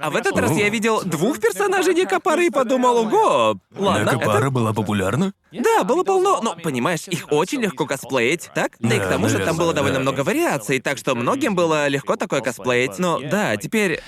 А 0.00 0.10
в 0.10 0.16
этот 0.16 0.36
раз 0.38 0.52
я 0.52 0.68
видел 0.68 1.02
двух 1.02 1.40
персонажей 1.40 1.94
Никопары 1.94 2.46
и 2.46 2.50
подумал, 2.50 2.98
ого, 2.98 3.58
ладно, 3.76 4.12
Накопара 4.12 4.50
была 4.50 4.72
популярна? 4.72 5.32
это... 5.52 5.62
Да, 5.62 5.84
было 5.84 6.04
полно, 6.04 6.40
но, 6.42 6.56
понимаешь, 6.56 7.08
их 7.08 7.26
очень 7.30 7.60
легко 7.60 7.86
косплеить, 7.86 8.50
так? 8.54 8.72
Да, 8.78 8.94
и 8.94 8.98
к 8.98 9.08
тому 9.08 9.28
же 9.28 9.38
там 9.38 9.56
было 9.56 9.72
довольно 9.72 9.96
да. 9.96 10.02
много 10.02 10.20
вариаций, 10.20 10.80
так 10.80 10.98
что 10.98 11.14
многим 11.14 11.54
было 11.54 11.88
легко 11.88 12.16
такое 12.16 12.40
косплеить. 12.40 12.98
Но 12.98 13.20
да, 13.20 13.56
теперь... 13.56 14.02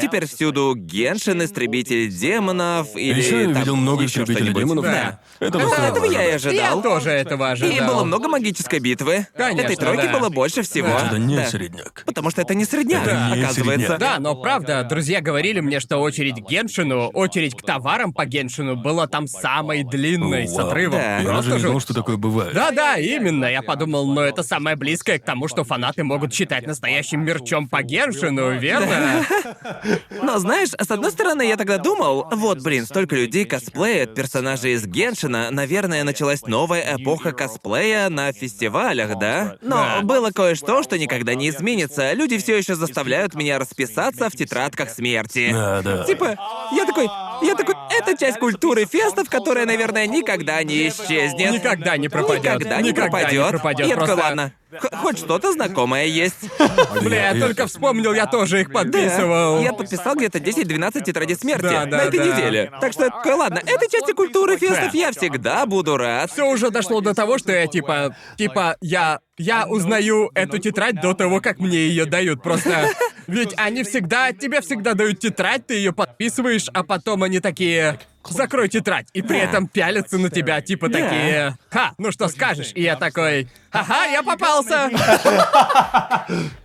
Теперь 0.00 0.26
всюду 0.26 0.74
Геншин, 0.74 1.42
Истребитель 1.44 2.08
демонов 2.08 2.96
или... 2.96 3.18
Еще 3.20 3.40
я 3.42 3.44
там 3.48 3.54
видел 3.54 3.76
много 3.76 4.04
истребителей 4.06 4.36
что-нибудь. 4.50 4.62
демонов. 4.62 4.84
Да. 4.84 5.20
Этого 5.40 5.60
Это- 5.62 5.70
стоило 5.70 5.86
этого 5.90 6.04
я 6.06 6.28
и 6.28 6.32
ожидал. 6.32 6.76
Я 6.78 6.82
тоже 6.82 7.10
этого 7.10 7.50
ожидал. 7.50 7.76
И 7.76 7.80
было 7.80 8.04
много 8.04 8.28
магической 8.28 8.78
битвы. 8.78 9.26
Конечно, 9.36 9.66
Этой 9.66 9.76
тройки 9.76 10.06
да. 10.06 10.18
было 10.18 10.28
больше 10.30 10.62
всего. 10.62 10.88
Это 10.88 11.18
не 11.18 11.36
Да. 11.36 11.44
середняк. 11.46 12.04
Потому 12.06 12.30
что 12.30 12.40
это 12.42 12.54
не 12.54 12.64
средняк, 12.64 13.02
Это 13.06 13.14
не 13.36 13.42
оказывается. 13.42 13.86
средняк. 13.88 13.98
Да, 13.98 14.18
но 14.18 14.34
правда, 14.40 14.82
друзья 14.84 15.20
говорили 15.20 15.60
мне, 15.60 15.78
что 15.80 15.98
очередь 15.98 16.42
к 16.42 16.48
Геншину, 16.48 17.08
очередь 17.08 17.54
к 17.54 17.62
товарам 17.62 18.12
по 18.12 18.24
Геншину 18.24 18.76
была 18.76 19.06
там 19.06 19.26
самой 19.26 19.84
длинной, 19.84 20.46
с 20.48 20.56
Вау. 20.56 20.68
отрывом. 20.68 20.98
Да. 20.98 21.18
Я 21.18 21.24
Просто 21.24 21.36
даже 21.36 21.50
не 21.50 21.58
жуть. 21.58 21.68
знал, 21.70 21.80
что 21.80 21.94
такое 21.94 22.16
бывает. 22.16 22.54
Да-да, 22.54 22.96
именно. 22.96 23.44
Я 23.46 23.62
подумал, 23.62 24.06
но 24.12 24.22
это 24.22 24.42
самое 24.42 24.76
близкое 24.76 25.18
к 25.18 25.24
тому, 25.24 25.48
что 25.48 25.64
фанаты 25.64 26.02
могут 26.04 26.32
считать 26.32 26.66
настоящим 26.66 27.24
мерчом 27.24 27.68
по 27.68 27.82
Геншину, 27.82 28.58
верно? 28.58 29.24
Но 30.22 30.38
знаешь, 30.38 30.70
с 30.70 30.90
одной 30.90 31.10
стороны, 31.10 31.42
я 31.42 31.56
тогда 31.56 31.78
думал, 31.78 32.26
вот, 32.30 32.62
блин, 32.62 32.86
столько 32.86 33.16
людей 33.16 33.44
косплеят 33.44 34.14
персонажей 34.14 34.74
из 34.74 34.86
Геншина, 34.86 35.50
наверное, 35.50 36.04
началась 36.04 36.42
новая 36.42 36.96
эпоха 36.96 37.32
косплея 37.32 38.08
на 38.08 38.32
фестивалях, 38.32 39.18
да? 39.18 39.56
Но 39.60 40.00
было 40.02 40.30
кое-что, 40.30 40.82
что 40.82 40.98
никогда 40.98 41.34
не 41.34 41.48
изменится. 41.48 42.12
Люди 42.12 42.38
все 42.38 42.56
еще 42.56 42.74
заставляют 42.74 43.34
меня 43.34 43.58
расписаться 43.58 44.28
в 44.30 44.32
тетрадках 44.32 44.90
смерти. 44.90 45.50
Да, 45.52 45.82
да. 45.82 46.04
Типа, 46.04 46.36
я 46.72 46.86
такой, 46.86 47.08
я 47.42 47.54
такой, 47.54 47.74
это 47.98 48.16
часть 48.16 48.38
культуры 48.38 48.86
фестов, 48.86 49.28
которая, 49.28 49.66
наверное, 49.66 50.06
никогда 50.06 50.62
не 50.62 50.88
исчезнет. 50.88 51.52
Никогда 51.52 51.96
не 51.96 52.08
пропадет. 52.08 52.44
Никогда 52.44 52.80
не 52.80 52.88
Никогда 52.92 53.18
не 53.18 53.18
пропадет. 53.38 53.50
пропадет, 53.50 53.86
Я 53.88 53.96
такой, 53.96 54.14
ладно, 54.14 54.52
х- 54.78 54.96
хоть 54.96 55.18
что-то 55.18 55.52
знакомое 55.52 56.06
есть. 56.06 56.36
Бля, 57.02 57.30
я 57.32 57.40
только 57.40 57.66
вспомнил, 57.66 58.12
я 58.12 58.26
тоже 58.26 58.60
их 58.62 58.72
подписывал. 58.72 59.60
Я 59.60 59.72
подписал 59.72 60.14
где-то 60.14 60.38
10-12 60.38 61.02
тетрадей 61.04 61.36
смерти 61.36 61.62
Да, 61.62 61.86
на 61.86 61.96
этой 62.02 62.18
да. 62.18 62.26
неделе. 62.26 62.72
Так 62.80 62.92
что 62.92 63.10
ладно, 63.36 63.58
этой 63.58 63.88
части 63.90 64.12
культуры 64.12 64.56
фестов 64.58 64.94
я 64.94 65.12
всегда 65.12 65.66
буду 65.66 65.96
рад. 65.96 66.30
Все 66.30 66.46
уже 66.46 66.70
дошло 66.70 67.00
до 67.00 67.14
того, 67.14 67.38
что 67.38 67.52
я 67.52 67.66
типа, 67.66 68.16
типа, 68.36 68.76
я, 68.80 69.20
я 69.38 69.66
узнаю 69.66 70.30
эту 70.34 70.58
тетрадь 70.58 71.00
до 71.00 71.14
того, 71.14 71.40
как 71.40 71.58
мне 71.58 71.78
ее 71.78 72.04
дают. 72.06 72.42
Просто, 72.42 72.88
ведь 73.26 73.54
они 73.56 73.82
всегда, 73.84 74.32
тебе 74.32 74.60
всегда 74.60 74.94
дают 74.94 75.18
тетрадь, 75.18 75.66
ты 75.66 75.74
ее 75.74 75.92
подписываешь, 75.92 76.68
а 76.72 76.82
потом 76.84 77.22
они 77.22 77.40
такие, 77.40 77.98
закрой 78.30 78.68
тетрадь, 78.68 79.06
и 79.12 79.22
при 79.22 79.38
этом 79.38 79.66
пялятся 79.66 80.18
на 80.18 80.30
тебя, 80.30 80.60
типа 80.60 80.88
такие, 80.88 81.56
ха, 81.70 81.92
ну 81.98 82.12
что 82.12 82.28
скажешь? 82.28 82.72
И 82.74 82.82
я 82.82 82.96
такой, 82.96 83.48
ага, 83.70 84.04
я 84.06 84.22
попался. 84.22 84.90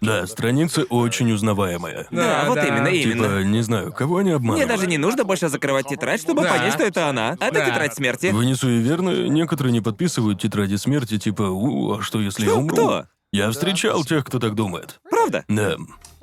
Да, 0.01 0.27
страница 0.27 0.83
очень 0.83 1.31
узнаваемая. 1.31 2.07
Да, 2.11 2.45
вот 2.47 2.55
да. 2.55 2.65
именно, 2.65 2.87
именно. 2.87 3.23
Типа, 3.27 3.43
не 3.43 3.61
знаю, 3.61 3.91
кого 3.93 4.17
они 4.17 4.29
Мне 4.29 4.35
обманывают. 4.35 4.69
даже 4.69 4.87
не 4.87 4.97
нужно 4.97 5.23
больше 5.23 5.49
закрывать 5.49 5.87
тетрадь, 5.87 6.21
чтобы 6.21 6.43
Да. 6.43 6.49
понять, 6.53 6.73
что 6.73 6.83
это 6.83 7.07
она. 7.09 7.33
Это 7.39 7.51
Да. 7.53 7.65
тетрадь 7.65 7.93
смерти. 7.95 8.27
Вы 8.27 8.45
не 8.45 8.55
суеверны? 8.55 9.27
Некоторые 9.29 9.73
не 9.73 9.81
подписывают 9.81 10.41
тетради 10.41 10.75
смерти, 10.75 11.17
типа, 11.17 11.43
у, 11.43 11.97
а 11.97 12.01
что 12.01 12.19
если 12.19 12.43
я 12.45 12.51
Кто? 12.51 12.59
умру? 12.59 12.75
Кто? 12.75 13.05
Я 13.31 13.51
встречал 13.51 14.03
тех, 14.05 14.23
кто 14.25 14.39
так 14.39 14.55
думает. 14.55 14.99
Правда? 15.09 15.43
Да. 15.47 15.75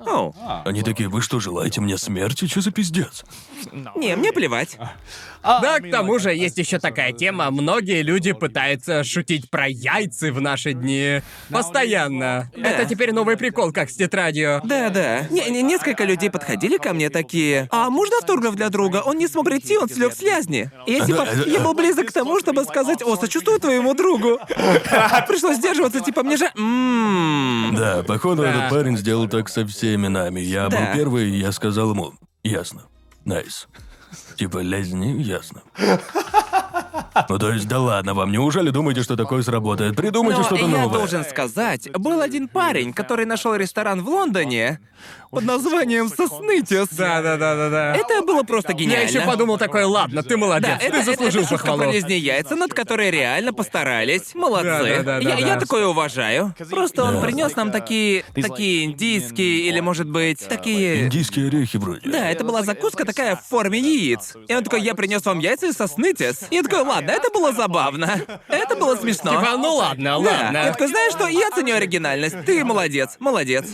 О, 0.07 0.63
Они 0.65 0.83
такие, 0.83 1.09
вы 1.09 1.21
что, 1.23 1.41
желаете 1.41 1.81
мне 1.81 1.99
смерти? 1.99 2.47
Что 2.47 2.61
за 2.61 2.71
пиздец? 2.71 3.25
не, 3.95 4.15
мне 4.17 4.33
плевать. 4.33 4.79
Да, 5.45 5.79
к 5.81 5.91
тому 5.91 6.19
же 6.19 6.35
есть 6.35 6.57
еще 6.59 6.79
такая 6.79 7.13
тема. 7.13 7.51
Многие 7.51 8.03
люди 8.03 8.33
пытаются 8.33 9.05
шутить 9.05 9.51
про 9.51 9.69
яйца 9.69 10.33
в 10.33 10.41
наши 10.41 10.73
дни. 10.73 11.21
Постоянно. 11.51 12.51
Это 12.57 12.85
теперь 12.87 13.13
новый 13.13 13.37
прикол, 13.37 13.73
как 13.73 13.91
с 13.91 13.97
тетрадью. 13.97 14.61
Да-да. 14.65 15.27
Не- 15.31 15.51
не- 15.51 15.63
несколько 15.63 16.05
людей 16.05 16.31
подходили 16.31 16.79
ко 16.79 16.93
мне 16.95 17.11
такие. 17.11 17.69
А 17.71 17.91
можно 17.91 18.17
автограф 18.19 18.55
для 18.57 18.71
друга? 18.71 19.03
Он 19.05 19.19
не 19.19 19.29
смог 19.29 19.45
прийти, 19.45 19.77
он 19.77 19.89
слег. 19.89 20.13
И 20.21 20.93
я 20.93 21.05
типа, 21.05 21.27
я 21.47 21.61
был 21.61 21.75
близок 21.75 22.07
к 22.09 22.13
тому, 22.13 22.39
чтобы 22.41 22.65
сказать, 22.65 23.03
о, 23.03 23.17
сочувствую 23.17 23.59
твоему 23.61 23.95
другу. 23.95 24.39
Пришлось 25.29 25.57
сдерживаться, 25.59 26.01
типа, 26.01 26.23
мне 26.23 26.37
же... 26.37 26.51
Ммм. 26.55 27.75
Да, 27.77 28.03
походу, 28.03 28.43
Да. 28.43 28.51
этот 28.51 28.71
парень 28.71 28.97
сделал 28.97 29.29
так 29.29 29.49
со 29.49 29.67
всеми 29.67 30.07
нами. 30.09 30.41
Я 30.41 30.69
Да. 30.69 30.79
был 30.79 30.87
первый, 30.95 31.31
и 31.31 31.39
я 31.39 31.53
сказал 31.53 31.91
ему, 31.91 32.13
ясно, 32.43 32.83
найс. 33.25 33.67
Типа, 34.37 34.59
лезни, 34.59 35.23
ясно. 35.23 35.63
Ну 37.29 37.39
то 37.39 37.53
есть, 37.53 37.69
да 37.69 37.79
ладно 37.81 38.13
вам, 38.15 38.33
неужели 38.33 38.71
думаете, 38.71 39.03
что 39.03 39.17
такое 39.17 39.43
сработает? 39.43 39.95
Придумайте 39.97 40.39
Но 40.41 40.45
что-то 40.47 40.63
я 40.63 40.69
новое. 40.69 40.99
должен 40.99 41.25
сказать, 41.25 41.89
был 41.93 42.21
один 42.21 42.49
парень, 42.49 42.93
который 42.93 43.25
нашел 43.25 43.55
ресторан 43.55 44.03
в 44.03 44.09
Лондоне. 44.09 44.81
под 45.31 45.45
названием 45.45 46.09
«Соснытис». 46.09 46.89
Да-да-да-да-да. 46.93 47.95
Это 47.97 48.23
было 48.23 48.43
просто 48.45 48.73
Я 48.73 48.79
гениально. 48.79 49.09
еще 49.09 49.21
подумал 49.21 49.59
такой, 49.59 49.83
ладно, 49.85 50.23
ты 50.23 50.37
молодец, 50.37 50.69
Да, 50.71 50.77
ты 50.79 50.87
это, 50.87 50.97
это, 50.99 51.05
заслужил 51.07 51.41
это 51.43 51.49
шутка 51.51 51.67
похвалу. 51.67 51.83
про 51.83 51.93
резни 51.93 52.17
яйца, 52.19 52.55
над 52.57 52.73
которой 52.73 53.11
реально 53.11 53.53
постарались. 53.53 54.35
Молодцы. 54.35 54.65
Да-да-да-да-да. 54.69 55.29
я, 55.39 55.47
я 55.55 55.57
такое 55.61 55.87
уважаю. 55.87 56.55
Просто 56.71 57.03
он 57.05 57.21
принес 57.21 57.55
нам 57.57 57.71
такие, 57.73 58.25
такие 58.35 58.85
индийские 58.85 59.69
или, 59.69 59.81
может 59.81 60.09
быть, 60.09 60.47
такие. 60.49 61.05
Индийские 61.07 61.49
орехи 61.49 61.77
вроде. 61.79 62.09
Да, 62.09 62.29
это 62.31 62.45
была 62.45 62.63
закуска 62.63 63.05
такая 63.05 63.35
в 63.37 63.43
форме 63.45 63.79
яиц. 63.81 64.24
И 64.49 64.55
он 64.55 64.65
такой, 64.65 64.83
я 64.83 64.95
принес 64.95 65.25
вам 65.25 65.39
яйца 65.39 65.67
из 65.67 65.75
соснытис. 65.77 66.43
И 66.51 66.57
я 66.57 66.63
такой, 66.63 66.81
ладно, 66.83 67.11
это 67.11 67.31
было 67.31 67.53
забавно. 67.53 68.21
Это 68.49 68.77
было 68.77 68.97
смешно. 68.97 69.31
Типа, 69.33 69.57
ну 69.57 69.75
ладно, 69.77 70.05
Да. 70.05 70.17
ладно. 70.19 70.59
Я 70.59 70.73
такой, 70.73 70.89
знаешь 70.89 71.13
что, 71.13 71.27
я 71.27 71.51
ценю 71.51 71.75
оригинальность. 71.77 72.45
Ты 72.45 72.65
молодец, 72.65 73.17
молодец. 73.19 73.67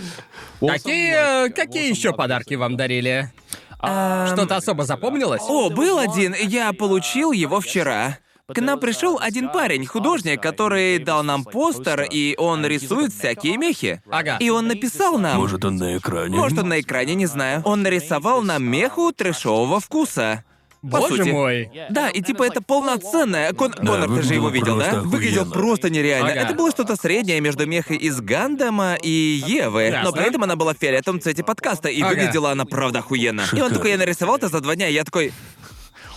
Какие, 0.61 1.47
э, 1.47 1.51
какие 1.51 1.89
еще 1.91 2.13
подарки 2.13 2.55
вам 2.55 2.77
дарили? 2.77 3.31
Что-то 3.79 4.57
особо 4.57 4.85
запомнилось? 4.85 5.43
О, 5.49 5.71
был 5.71 5.99
один, 5.99 6.35
я 6.39 6.73
получил 6.73 7.33
его 7.33 7.61
вчера. 7.61 8.19
К 8.55 8.61
нам 8.61 8.81
пришел 8.81 9.19
один 9.21 9.51
парень, 9.51 9.87
художник, 9.87 10.43
который 10.43 10.99
дал 10.99 11.23
нам 11.23 11.45
постер, 11.45 12.07
и 12.11 12.35
он 12.39 12.65
рисует 12.67 13.13
всякие 13.13 13.57
мехи. 13.57 14.03
Ага. 14.11 14.37
И 14.41 14.51
он 14.51 14.67
написал 14.69 15.19
нам... 15.19 15.37
Может, 15.39 15.65
он 15.65 15.77
на 15.77 15.97
экране? 15.97 16.37
Может, 16.37 16.59
он 16.59 16.69
на 16.69 16.81
экране, 16.81 17.15
не 17.15 17.27
знаю. 17.27 17.63
Он 17.65 17.83
нарисовал 17.83 18.43
нам 18.43 18.65
меху 18.65 19.13
трэшового 19.13 19.81
вкуса. 19.81 20.45
По 20.83 20.99
Боже 20.99 21.17
сути. 21.19 21.29
мой. 21.29 21.71
Да, 21.91 22.09
и 22.09 22.23
типа 22.23 22.45
это 22.45 22.63
полноценная. 22.63 23.53
Кон... 23.53 23.71
Конор, 23.71 24.09
ты 24.17 24.23
же 24.23 24.33
его 24.33 24.49
видел, 24.49 24.79
да? 24.79 24.85
просто 24.89 25.09
Выглядел 25.09 25.43
охуенно. 25.43 25.55
просто 25.61 25.91
нереально. 25.91 26.31
Ага. 26.31 26.41
Это 26.41 26.55
было 26.55 26.71
что-то 26.71 26.97
среднее 26.97 27.39
между 27.43 27.67
мехой 27.67 27.99
из 27.99 28.19
Гандама 28.23 28.95
и 28.95 29.43
Евы. 29.47 29.91
Но 29.91 29.97
Ясно. 29.99 30.13
при 30.13 30.27
этом 30.27 30.43
она 30.43 30.57
была 30.57 30.73
в 30.73 30.79
фиолетовом 30.79 31.21
цвете 31.21 31.45
подкаста, 31.45 31.91
и 31.91 32.01
Ага. 32.01 32.09
выглядела 32.15 32.53
она 32.53 32.65
правда 32.65 33.01
охуенно. 33.01 33.43
И 33.43 33.45
он 33.45 33.49
Шикарно. 33.51 33.75
такой, 33.75 33.91
я 33.91 33.99
нарисовал 33.99 34.37
это 34.37 34.49
за 34.49 34.61
два 34.61 34.75
дня, 34.75 34.89
и 34.89 34.95
я 34.95 35.05
такой. 35.05 35.35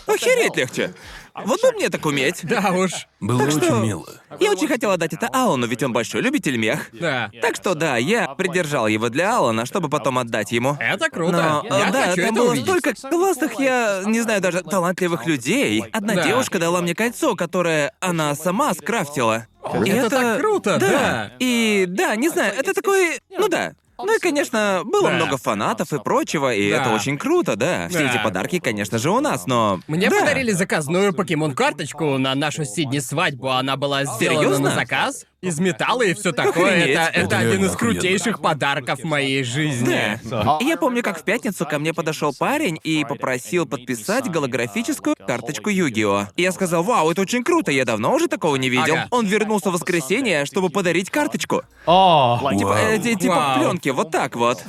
Охереть 0.08 0.56
легче. 0.56 0.94
Вот 1.36 1.62
бы 1.62 1.72
мне 1.72 1.90
так 1.90 2.06
уметь. 2.06 2.42
Да 2.44 2.72
уж. 2.72 3.08
Было 3.20 3.40
Так 3.40 3.48
очень 3.50 3.62
что- 3.62 3.80
мило. 3.80 4.06
Я 4.40 4.52
очень 4.52 4.68
хотел 4.68 4.92
отдать 4.92 5.14
это 5.14 5.28
Алану, 5.30 5.66
ведь 5.68 5.82
он 5.82 5.92
большой 5.94 6.22
любитель 6.22 6.58
мех. 6.58 6.90
Да. 6.94 7.32
Так 7.42 7.56
что 7.56 7.74
да, 7.74 7.98
я 7.98 8.28
придержал 8.36 8.88
его 8.88 9.10
для 9.10 9.38
Алана, 9.38 9.66
чтобы 9.66 9.90
потом 9.90 10.20
отдать 10.20 10.52
ему. 10.52 10.78
Это 10.80 11.10
круто. 11.10 11.64
Но, 11.68 11.76
Я 11.78 11.90
э, 11.90 11.92
да, 11.92 12.02
хочу 12.08 12.16
там 12.22 12.26
это 12.26 12.34
было 12.34 12.50
увидеть. 12.52 12.66
столько 12.68 12.94
классных, 13.10 13.60
я 13.60 14.04
не 14.06 14.22
знаю, 14.22 14.42
даже 14.42 14.62
талантливых 14.62 15.26
людей. 15.26 15.84
Одна 15.92 16.16
Да. 16.16 16.24
девушка 16.24 16.60
дала 16.60 16.82
мне 16.82 16.94
кольцо, 16.94 17.36
которое 17.36 17.94
она 18.00 18.36
сама 18.36 18.74
скрафтила. 18.74 19.48
И 19.86 19.90
Это 19.90 20.10
так 20.10 20.40
круто, 20.40 20.78
да. 20.78 21.32
И 21.40 21.86
да, 21.88 22.16
не 22.16 22.30
знаю, 22.30 22.54
это 22.58 22.74
такой, 22.74 23.20
ну 23.32 23.48
да. 23.48 23.74
Ну 24.06 24.16
и, 24.18 24.20
конечно, 24.20 24.82
было 24.86 25.10
Да. 25.10 25.16
много 25.16 25.38
фанатов 25.38 25.94
и 25.94 26.00
прочего, 26.00 26.54
и 26.54 26.70
Да. 26.72 26.78
это 26.82 26.90
очень 26.94 27.18
круто, 27.18 27.56
да. 27.56 27.88
Все 27.90 28.00
Да. 28.00 28.12
эти 28.14 28.24
подарки, 28.24 28.60
конечно 28.60 28.98
же, 28.98 29.10
у 29.12 29.20
нас, 29.20 29.46
но... 29.48 29.80
Мне 29.88 30.10
да. 30.10 30.20
подарили 30.20 30.52
заказную 30.52 31.14
покемон-карточку 31.14 32.18
на 32.18 32.36
нашу 32.36 32.66
Сидни 32.66 33.00
свадьбу. 33.00 33.50
Она 33.50 33.78
была 33.78 34.06
сделана 34.06 34.42
Серьёзно? 34.42 34.70
на 34.70 34.76
заказ. 34.76 35.26
Из 35.44 35.60
металла 35.60 36.04
и 36.04 36.14
все 36.14 36.32
такое. 36.32 36.70
Охренеть. 36.72 36.98
Это, 36.98 37.20
это 37.20 37.38
один 37.38 37.66
из 37.66 37.72
крутейших 37.76 38.42
подарков 38.42 39.00
в 39.00 39.04
моей 39.04 39.44
жизни. 39.44 40.18
Да. 40.24 40.58
И 40.62 40.66
я 40.66 40.78
помню, 40.78 41.04
как 41.04 41.20
в 41.20 41.24
пятницу 41.24 41.66
ко 41.66 41.80
мне 41.80 41.94
подошел 41.94 42.34
парень 42.34 42.80
и 42.82 43.04
попросил 43.04 43.66
подписать 43.66 44.30
голографическую 44.30 45.18
карточку 45.18 45.70
Югио. 45.70 46.28
И 46.38 46.44
я 46.44 46.54
сказал, 46.54 46.84
вау, 46.84 47.12
это 47.12 47.22
очень 47.22 47.44
круто, 47.44 47.72
я 47.72 47.84
давно 47.84 48.14
уже 48.14 48.30
такого 48.30 48.56
не 48.56 48.70
видел. 48.70 48.94
Ага. 48.94 49.08
Он 49.12 49.26
вернулся 49.26 49.70
в 49.70 49.74
воскресенье, 49.74 50.46
чтобы 50.46 50.70
подарить 50.70 51.10
карточку. 51.10 51.64
Oh. 51.86 52.58
Типа, 52.58 52.78
э, 52.80 53.00
ти- 53.00 53.16
типа 53.16 53.56
пленки, 53.58 53.90
вот 53.90 54.12
так 54.12 54.38
вот. 54.38 54.64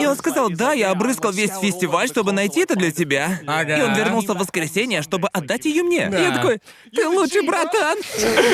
И 0.00 0.06
он 0.06 0.16
сказал, 0.16 0.50
да, 0.50 0.72
я 0.72 0.90
обрыскал 0.90 1.32
весь 1.32 1.50
фестиваль, 1.50 2.08
чтобы 2.08 2.30
найти 2.32 2.60
это 2.60 2.76
для 2.76 2.92
тебя. 2.92 3.40
Ага. 3.46 3.76
И 3.76 3.82
он 3.82 3.94
вернулся 3.94 4.34
в 4.34 4.38
воскресенье, 4.38 5.02
чтобы 5.02 5.28
отдать 5.32 5.64
ее 5.64 5.82
мне. 5.82 6.08
Да. 6.08 6.18
И 6.18 6.22
я 6.22 6.30
такой, 6.30 6.60
ты 6.94 7.08
лучший, 7.08 7.44
братан! 7.44 7.98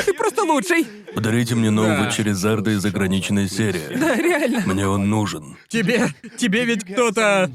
Ты 0.07 0.15
просто 0.15 0.45
лучший! 0.45 0.87
Подарите 1.43 1.55
мне 1.57 1.71
нового 1.71 2.05
Да. 2.05 2.11
Черезарда 2.11 2.71
из 2.71 2.85
ограниченной 2.85 3.49
серии. 3.49 3.97
Да, 3.99 4.15
реально. 4.15 4.61
Мне 4.65 4.87
он 4.87 5.11
нужен. 5.11 5.57
Тебе, 5.69 6.07
тебе 6.39 6.65
ведь 6.65 6.85
кто-то... 6.85 7.51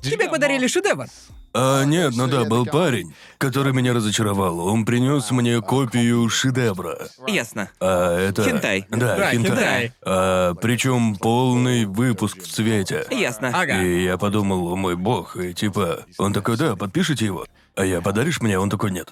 Тебе 0.00 0.28
подарили 0.28 0.68
шедевр. 0.68 1.06
А, 1.54 1.82
нет, 1.84 2.14
ну 2.16 2.28
да, 2.28 2.44
был 2.44 2.64
парень, 2.64 3.12
который 3.38 3.72
меня 3.72 3.92
разочаровал. 3.94 4.60
Он 4.60 4.84
принес 4.84 5.30
мне 5.32 5.60
копию 5.60 6.28
шедевра. 6.28 7.08
Ясно. 7.26 7.68
А 7.80 8.16
это... 8.16 8.44
Хентай. 8.44 8.86
Да, 8.88 9.16
Да, 9.16 9.30
хентай. 9.32 9.50
хентай. 9.50 9.92
А, 10.02 10.54
причем 10.54 11.16
полный 11.16 11.84
выпуск 11.84 12.38
в 12.42 12.46
цвете. 12.46 13.04
Ясно. 13.10 13.50
Ага. 13.52 13.82
И 13.82 14.04
я 14.04 14.18
подумал, 14.18 14.68
о 14.72 14.76
мой 14.76 14.94
бог, 14.96 15.36
и 15.36 15.52
типа, 15.52 16.06
он 16.16 16.32
такой, 16.32 16.56
да, 16.56 16.76
подпишите 16.76 17.24
его. 17.26 17.44
А 17.74 17.84
я, 17.86 18.02
подаришь 18.02 18.40
мне? 18.42 18.58
Он 18.58 18.68
такой, 18.68 18.90
нет. 18.90 19.08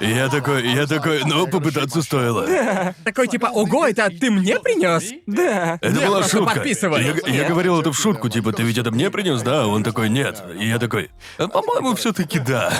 Я 0.00 0.28
такой, 0.28 0.66
я 0.74 0.86
такой, 0.86 1.22
ну, 1.24 1.46
попытаться 1.46 2.02
стоило. 2.02 2.92
Такой 3.04 3.28
типа, 3.28 3.46
ого, 3.52 3.86
это 3.86 4.10
ты 4.10 4.30
мне 4.32 4.58
принес? 4.58 5.12
Да. 5.26 5.78
Это 5.80 5.94
была 6.00 6.18
просто 6.18 6.38
шутка. 6.38 6.54
подписывай. 6.56 7.04
Я, 7.04 7.14
я 7.26 7.32
Нет. 7.42 7.48
говорил 7.48 7.80
это 7.80 7.92
в 7.92 7.96
шутку, 7.96 8.28
типа, 8.28 8.52
ты 8.52 8.64
ведь 8.64 8.78
это 8.78 8.90
мне 8.90 9.10
принес, 9.10 9.42
да? 9.42 9.66
Он 9.68 9.84
такой, 9.84 10.08
нет. 10.08 10.42
И 10.58 10.66
я 10.68 10.78
такой, 10.80 11.10
«А, 11.38 11.46
по-моему, 11.46 11.94
все-таки 11.94 12.40
да. 12.40 12.72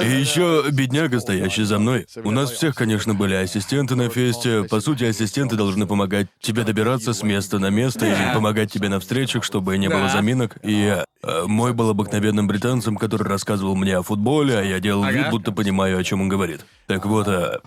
И 0.00 0.08
еще 0.10 0.64
бедняга, 0.72 1.20
стоящий 1.20 1.64
за 1.64 1.78
мной. 1.78 2.06
У 2.24 2.30
нас 2.30 2.50
всех, 2.50 2.74
конечно, 2.74 3.14
были 3.14 3.34
ассистенты 3.34 3.94
на 3.94 4.08
фесте. 4.08 4.64
По 4.64 4.80
сути, 4.80 5.04
ассистенты 5.04 5.56
должны 5.56 5.86
помогать 5.86 6.28
тебе 6.40 6.64
добираться 6.64 7.12
с 7.12 7.22
места 7.22 7.58
на 7.58 7.68
место 7.70 8.06
или 8.06 8.32
помогать 8.34 8.72
тебе 8.72 8.88
на 8.88 9.00
встречах, 9.00 9.44
чтобы 9.44 9.76
не 9.78 9.88
было 9.88 10.04
Да. 10.04 10.08
заминок. 10.08 10.56
И 10.62 10.72
я, 10.72 11.04
э, 11.22 11.42
мой 11.46 11.72
был 11.72 11.90
обыкновенным 11.90 12.48
британцем, 12.58 12.96
который 12.96 13.26
рассказывал 13.26 13.74
мне 13.74 13.96
о 13.98 14.02
футболе, 14.02 14.58
а 14.58 14.62
я 14.62 14.78
делал 14.78 15.02
Ага. 15.02 15.12
вид, 15.12 15.30
будто 15.30 15.50
понимаю, 15.50 15.98
о 15.98 16.04
чем 16.04 16.20
он 16.20 16.28
говорит. 16.28 16.64
Так 16.86 17.04
вот, 17.04 17.26
а, 17.26 17.60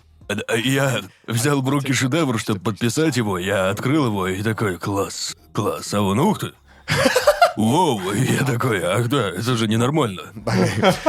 я 0.55 1.01
взял 1.27 1.61
в 1.61 1.67
руки 1.67 1.91
шедевр, 1.91 2.39
чтобы 2.39 2.61
подписать 2.61 3.17
его, 3.17 3.37
я 3.37 3.69
открыл 3.69 4.05
его 4.05 4.27
и 4.27 4.41
такой, 4.41 4.77
класс, 4.77 5.35
класс, 5.51 5.93
а 5.93 6.01
он, 6.01 6.19
ух 6.19 6.39
ты. 6.39 6.53
Воу, 7.57 8.11
и 8.11 8.33
я 8.33 8.43
такой, 8.43 8.83
ах 8.83 9.07
да, 9.07 9.29
это 9.29 9.57
же 9.57 9.67
ненормально. 9.67 10.21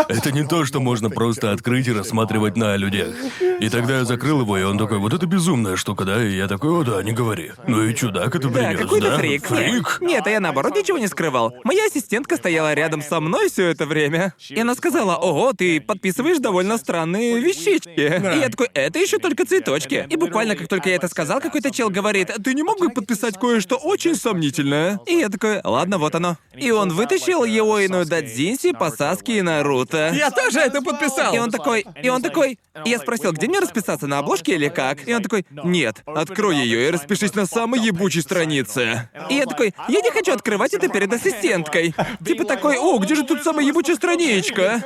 Это 0.08 0.32
не 0.32 0.44
то, 0.46 0.64
что 0.64 0.80
можно 0.80 1.10
просто 1.10 1.52
открыть 1.52 1.86
и 1.88 1.92
рассматривать 1.92 2.56
на 2.56 2.74
людях. 2.76 3.14
И 3.60 3.68
тогда 3.68 3.98
я 3.98 4.04
закрыл 4.06 4.40
его, 4.40 4.56
и 4.56 4.62
он 4.62 4.78
такой, 4.78 4.96
вот 4.98 5.12
это 5.12 5.26
безумная 5.26 5.76
штука, 5.76 6.06
да? 6.06 6.24
И 6.24 6.34
я 6.34 6.48
такой, 6.48 6.70
о 6.70 6.84
да, 6.84 7.02
не 7.02 7.12
говори. 7.12 7.52
Ну 7.66 7.84
и 7.84 7.94
чудак 7.94 8.34
это 8.34 8.48
Да, 8.48 8.60
принес, 8.60 8.80
какой-то 8.80 9.10
да? 9.10 9.18
фрик. 9.18 9.46
Фрик? 9.46 9.98
Нет, 10.00 10.26
а 10.26 10.30
я 10.30 10.40
наоборот 10.40 10.74
ничего 10.74 10.96
не 10.96 11.06
скрывал. 11.06 11.54
Моя 11.64 11.84
ассистентка 11.84 12.36
стояла 12.36 12.72
рядом 12.72 13.02
со 13.02 13.20
мной 13.20 13.50
все 13.50 13.68
это 13.68 13.84
время. 13.84 14.32
И 14.48 14.58
она 14.58 14.74
сказала, 14.74 15.16
ого, 15.16 15.52
ты 15.52 15.82
подписываешь 15.82 16.38
довольно 16.38 16.78
странные 16.78 17.38
вещички. 17.40 17.90
И 18.36 18.40
я 18.40 18.48
такой, 18.48 18.70
это 18.72 18.98
еще 18.98 19.18
только 19.18 19.44
цветочки. 19.44 20.06
И 20.08 20.16
буквально 20.16 20.56
как 20.56 20.68
только 20.68 20.88
я 20.88 20.96
это 20.96 21.08
сказал, 21.08 21.42
какой-то 21.42 21.70
чел 21.70 21.90
говорит, 21.90 22.30
ты 22.42 22.54
не 22.54 22.62
мог 22.62 22.78
бы 22.78 22.88
подписать 22.88 23.38
кое-что 23.38 23.76
очень 23.76 24.14
сомнительное? 24.14 24.98
И 25.06 25.16
я 25.16 25.28
такой, 25.28 25.60
ладно, 25.70 25.98
вот 25.98 26.14
оно. 26.14 26.36
И 26.56 26.70
он 26.70 26.90
вытащил 26.90 27.44
его 27.44 27.78
иную 27.78 28.04
Дадзинси 28.06 28.72
по 28.72 28.90
Саске 28.90 29.38
и 29.38 29.42
Наруто. 29.42 30.10
Я 30.14 30.30
тоже 30.30 30.60
это 30.60 30.82
подписал. 30.82 31.34
И 31.34 31.38
он 31.38 31.50
такой, 31.50 31.86
и 32.02 32.08
он 32.08 32.22
такой, 32.22 32.58
и 32.84 32.90
я 32.90 32.98
спросил, 32.98 33.32
где 33.32 33.46
мне 33.46 33.60
расписаться, 33.60 34.06
на 34.06 34.18
обложке 34.18 34.54
или 34.54 34.68
как? 34.68 35.06
И 35.06 35.14
он 35.14 35.22
такой, 35.22 35.46
нет, 35.50 36.02
открой 36.06 36.56
ее 36.56 36.88
и 36.88 36.90
распишись 36.90 37.34
на 37.34 37.46
самой 37.46 37.80
ебучей 37.80 38.22
странице. 38.22 39.08
И 39.30 39.34
я 39.34 39.46
такой, 39.46 39.74
я 39.88 40.00
не 40.00 40.10
хочу 40.10 40.32
открывать 40.32 40.74
это 40.74 40.88
перед 40.88 41.12
ассистенткой. 41.12 41.94
Типа 42.24 42.44
такой, 42.44 42.76
о, 42.78 42.98
где 42.98 43.14
же 43.14 43.22
тут 43.24 43.42
самая 43.42 43.64
ебучая 43.64 43.96
страничка? 43.96 44.82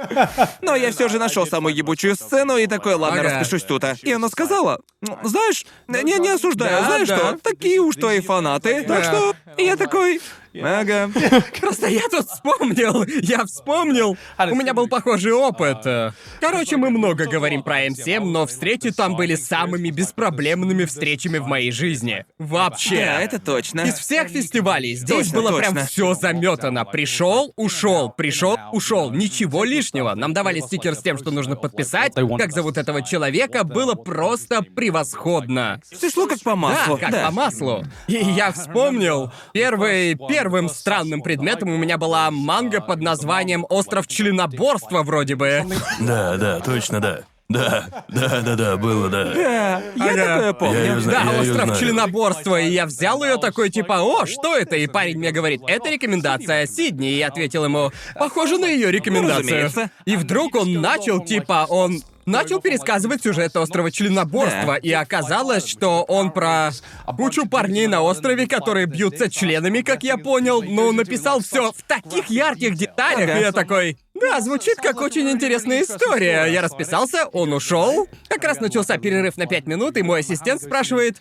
Но 0.60 0.74
я 0.76 0.90
все 0.92 1.08
же 1.08 1.18
нашел 1.18 1.46
самую 1.46 1.74
ебучую 1.74 2.14
сцену 2.16 2.56
и 2.56 2.66
такой, 2.66 2.94
ладно, 2.94 3.20
Ага. 3.20 3.38
распишусь 3.40 3.62
тут. 3.64 3.82
И 4.02 4.12
она 4.12 4.28
сказала, 4.28 4.80
«Ну, 5.00 5.18
знаешь, 5.24 5.64
не, 5.88 6.02
не 6.18 6.28
осуждаю, 6.28 6.80
Да, 6.80 6.86
знаешь 6.86 7.08
да. 7.08 7.16
что, 7.18 7.38
такие 7.42 7.80
уж 7.80 7.96
твои 7.96 8.20
фанаты. 8.20 8.82
Так 8.84 9.02
Да. 9.02 9.02
что, 9.04 9.34
и 9.56 9.64
я 9.64 9.76
такой, 9.76 10.20
ага. 10.60 11.10
Просто 11.60 11.86
я 11.88 12.02
тут 12.10 12.28
вспомнил, 12.28 13.04
я 13.22 13.44
вспомнил. 13.44 14.16
У 14.38 14.54
меня 14.54 14.74
был 14.74 14.88
похожий 14.88 15.32
опыт. 15.32 15.86
Э, 15.86 16.12
Короче, 16.40 16.76
мы 16.76 16.90
много 16.90 17.26
говорим 17.26 17.62
про 17.62 17.86
М7, 17.86 18.20
но 18.20 18.46
встречи 18.46 18.90
там 18.90 19.16
были 19.16 19.34
самыми 19.34 19.90
беспроблемными 19.90 20.84
встречами 20.84 21.38
в 21.38 21.46
моей 21.46 21.70
жизни. 21.72 22.24
Вообще. 22.38 22.96
Да, 23.06 23.20
это 23.22 23.38
точно. 23.38 23.82
Из 23.82 23.94
всех 23.94 24.28
фестивалей 24.28 24.94
здесь 24.94 25.28
Точно, 25.28 25.40
было 25.40 25.58
прям 25.58 25.74
точно. 25.74 25.86
все 25.88 26.14
заметано. 26.14 26.84
Пришел, 26.84 27.52
ушел, 27.56 28.10
пришел, 28.10 28.58
ушел. 28.72 29.10
Ничего 29.10 29.64
лишнего. 29.64 30.14
Нам 30.14 30.32
давали 30.32 30.60
стикер 30.60 30.94
с 30.94 31.02
тем, 31.02 31.18
что 31.18 31.30
нужно 31.30 31.56
подписать. 31.56 32.14
Как 32.38 32.52
зовут 32.52 32.76
этого 32.76 33.02
человека, 33.02 33.64
было 33.64 33.94
просто 33.94 34.62
превосходно. 34.62 35.80
Все 35.90 36.10
шло 36.10 36.26
как 36.26 36.40
по 36.40 36.56
маслу. 36.56 36.98
Да, 36.98 37.10
как 37.10 37.24
по 37.26 37.30
маслу. 37.30 37.84
И 38.08 38.14
я 38.14 38.52
вспомнил, 38.52 39.32
первый, 39.52 40.14
первым 40.42 40.68
странным 40.68 41.22
предметом 41.22 41.68
у 41.70 41.76
меня 41.76 41.98
была 41.98 42.28
манга 42.32 42.80
под 42.80 43.00
названием 43.00 43.64
«Остров 43.68 44.08
членоборства» 44.08 45.04
вроде 45.04 45.36
бы. 45.36 45.64
Да, 46.00 46.36
да, 46.36 46.58
точно, 46.58 47.00
да. 47.00 47.20
Да, 47.48 47.84
да, 48.08 48.40
да, 48.40 48.56
да, 48.56 48.76
было, 48.76 49.08
да. 49.10 49.24
Да, 49.24 49.82
я 49.94 50.12
Ага. 50.12 50.24
такое 50.36 50.52
помню. 50.54 50.78
Я 50.78 50.84
её 50.92 51.00
знаю. 51.00 51.26
Да, 51.26 51.32
её 51.32 51.40
остров 51.42 51.64
знаю. 51.66 51.80
членоборства, 51.80 52.60
и 52.60 52.70
я 52.70 52.86
взял 52.86 53.22
ее 53.22 53.36
такой 53.36 53.68
типа, 53.68 54.00
о, 54.02 54.24
что 54.26 54.56
это? 54.56 54.76
И 54.76 54.86
парень 54.86 55.18
мне 55.18 55.32
говорит, 55.32 55.60
это 55.68 55.90
рекомендация 55.90 56.66
Сидни. 56.66 57.10
И 57.12 57.18
я 57.18 57.28
ответил 57.28 57.64
ему, 57.64 57.92
похоже 58.18 58.56
на 58.58 58.64
ее 58.66 58.90
рекомендацию. 58.90 59.38
разумеется. 59.44 59.90
И 60.06 60.16
вдруг 60.16 60.54
он 60.54 60.72
начал 60.80 61.20
типа, 61.22 61.66
он 61.68 62.02
начал 62.26 62.60
пересказывать 62.60 63.22
сюжет 63.22 63.56
острова 63.56 63.90
членоборства, 63.90 64.74
Да. 64.74 64.76
и 64.76 64.92
оказалось, 64.92 65.66
что 65.66 66.02
он 66.04 66.30
про 66.30 66.70
кучу 67.16 67.46
парней 67.48 67.86
на 67.86 68.02
острове, 68.02 68.46
которые 68.46 68.86
бьются 68.86 69.30
членами, 69.30 69.80
как 69.82 70.02
я 70.02 70.16
понял, 70.16 70.62
но 70.62 70.92
написал 70.92 71.40
все 71.40 71.72
в 71.72 71.82
таких 71.82 72.26
ярких 72.30 72.74
деталях, 72.76 73.30
Ага. 73.30 73.38
и 73.38 73.40
я 73.42 73.52
такой. 73.52 73.98
Да, 74.14 74.40
звучит 74.40 74.76
как 74.76 75.00
очень 75.00 75.28
интересная 75.30 75.82
история. 75.82 76.46
Я 76.46 76.62
расписался, 76.62 77.26
он 77.26 77.52
ушел. 77.52 78.06
Как 78.28 78.44
раз 78.44 78.60
начался 78.60 78.96
перерыв 78.98 79.36
на 79.36 79.46
пять 79.46 79.66
минут, 79.66 79.96
и 79.96 80.02
мой 80.02 80.20
ассистент 80.20 80.62
спрашивает: 80.62 81.16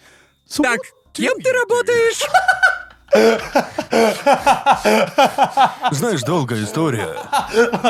Так, 0.55 0.79
кем 1.13 1.39
ты 1.41 1.51
работаешь? 1.51 2.21
Знаешь, 5.91 6.21
долгая 6.21 6.63
история. 6.63 7.15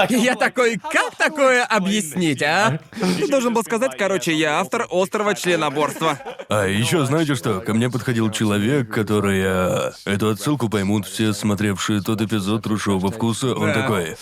Я 0.10 0.36
такой, 0.36 0.78
как 0.78 1.16
такое 1.16 1.64
объяснить, 1.64 2.42
а? 2.44 2.80
Ты 3.18 3.28
должен 3.28 3.54
был 3.54 3.64
сказать, 3.64 3.98
короче, 3.98 4.34
я 4.34 4.60
автор 4.60 4.88
острова 4.90 5.36
членоборства. 5.36 6.18
А 6.50 6.66
еще 6.66 7.06
знаете 7.06 7.36
что? 7.36 7.62
Ко 7.62 7.74
мне 7.74 7.90
подходил 7.90 8.30
человек, 8.32 8.90
который... 8.94 9.42
а, 9.46 9.94
эту 10.06 10.30
отсылку 10.30 10.70
поймут 10.70 11.06
все 11.08 11.34
смотревшие 11.34 12.02
тот 12.02 12.22
эпизод 12.22 12.64
«Трушевого 12.64 13.12
вкуса». 13.12 13.54
Он 13.56 13.68
Да. 13.68 13.74
такой... 13.82 14.16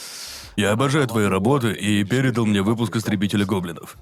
Я 0.55 0.71
обожаю 0.71 1.07
твои 1.07 1.25
работы 1.25 1.71
и 1.71 2.03
передал 2.03 2.45
мне 2.45 2.61
выпуск 2.61 2.93
«Истребителя 2.97 3.45
гоблинов». 3.45 3.95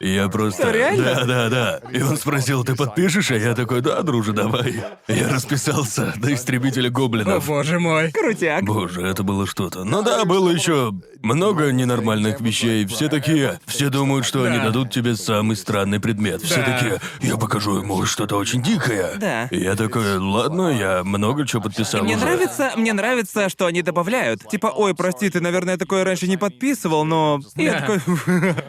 И 0.00 0.10
я 0.14 0.28
просто... 0.28 0.70
Реально? 0.70 1.04
Да, 1.14 1.24
да, 1.24 1.48
да. 1.48 1.80
И 1.92 2.02
он 2.02 2.16
спросил, 2.16 2.64
ты 2.64 2.74
подпишешь? 2.74 3.30
А 3.30 3.36
я 3.36 3.54
такой, 3.54 3.80
да, 3.80 4.02
друже, 4.02 4.32
давай. 4.32 4.82
Я 5.08 5.28
расписался 5.28 6.12
до 6.16 6.32
«Истребителя 6.34 6.88
О 6.88 6.90
гоблинов». 6.90 7.46
боже 7.46 7.78
мой. 7.78 8.10
Крутяк. 8.12 8.64
Боже, 8.64 9.02
это 9.02 9.22
было 9.22 9.46
что-то. 9.46 9.84
Ну 9.84 10.02
да, 10.02 10.24
было 10.24 10.50
еще 10.50 10.92
много 11.22 11.70
ненормальных 11.72 12.40
вещей. 12.40 12.86
Все 12.86 13.08
такие, 13.08 13.58
все 13.66 13.88
думают, 13.88 14.26
что 14.26 14.44
они 14.44 14.58
Да. 14.58 14.64
дадут 14.66 14.90
тебе 14.90 15.16
самый 15.16 15.56
странный 15.56 16.00
предмет. 16.00 16.42
Все 16.42 16.56
Да. 16.56 16.64
такие, 16.78 17.00
я 17.22 17.36
покажу 17.36 17.78
ему 17.78 18.04
что-то 18.04 18.36
очень 18.36 18.62
дикое. 18.62 19.14
Да. 19.16 19.46
И 19.46 19.58
я 19.60 19.74
такой, 19.76 20.18
ладно, 20.18 20.68
я 20.68 21.02
много 21.04 21.46
чего 21.46 21.62
подписал 21.62 22.02
Мне 22.04 22.16
уже. 22.16 22.24
нравится, 22.24 22.72
мне 22.76 22.92
нравится, 22.92 23.48
что 23.48 23.66
они 23.66 23.82
добавляют. 23.82 24.46
Типа, 24.48 24.66
ой, 24.74 24.94
прости, 24.94 25.30
ты, 25.30 25.40
наверное, 25.40 25.76
такое 25.78 26.04
раньше 26.04 26.26
не 26.28 26.36
подписывал, 26.36 27.04
но... 27.04 27.40
И 27.56 27.62
Я 27.64 27.80
такой, 27.80 28.00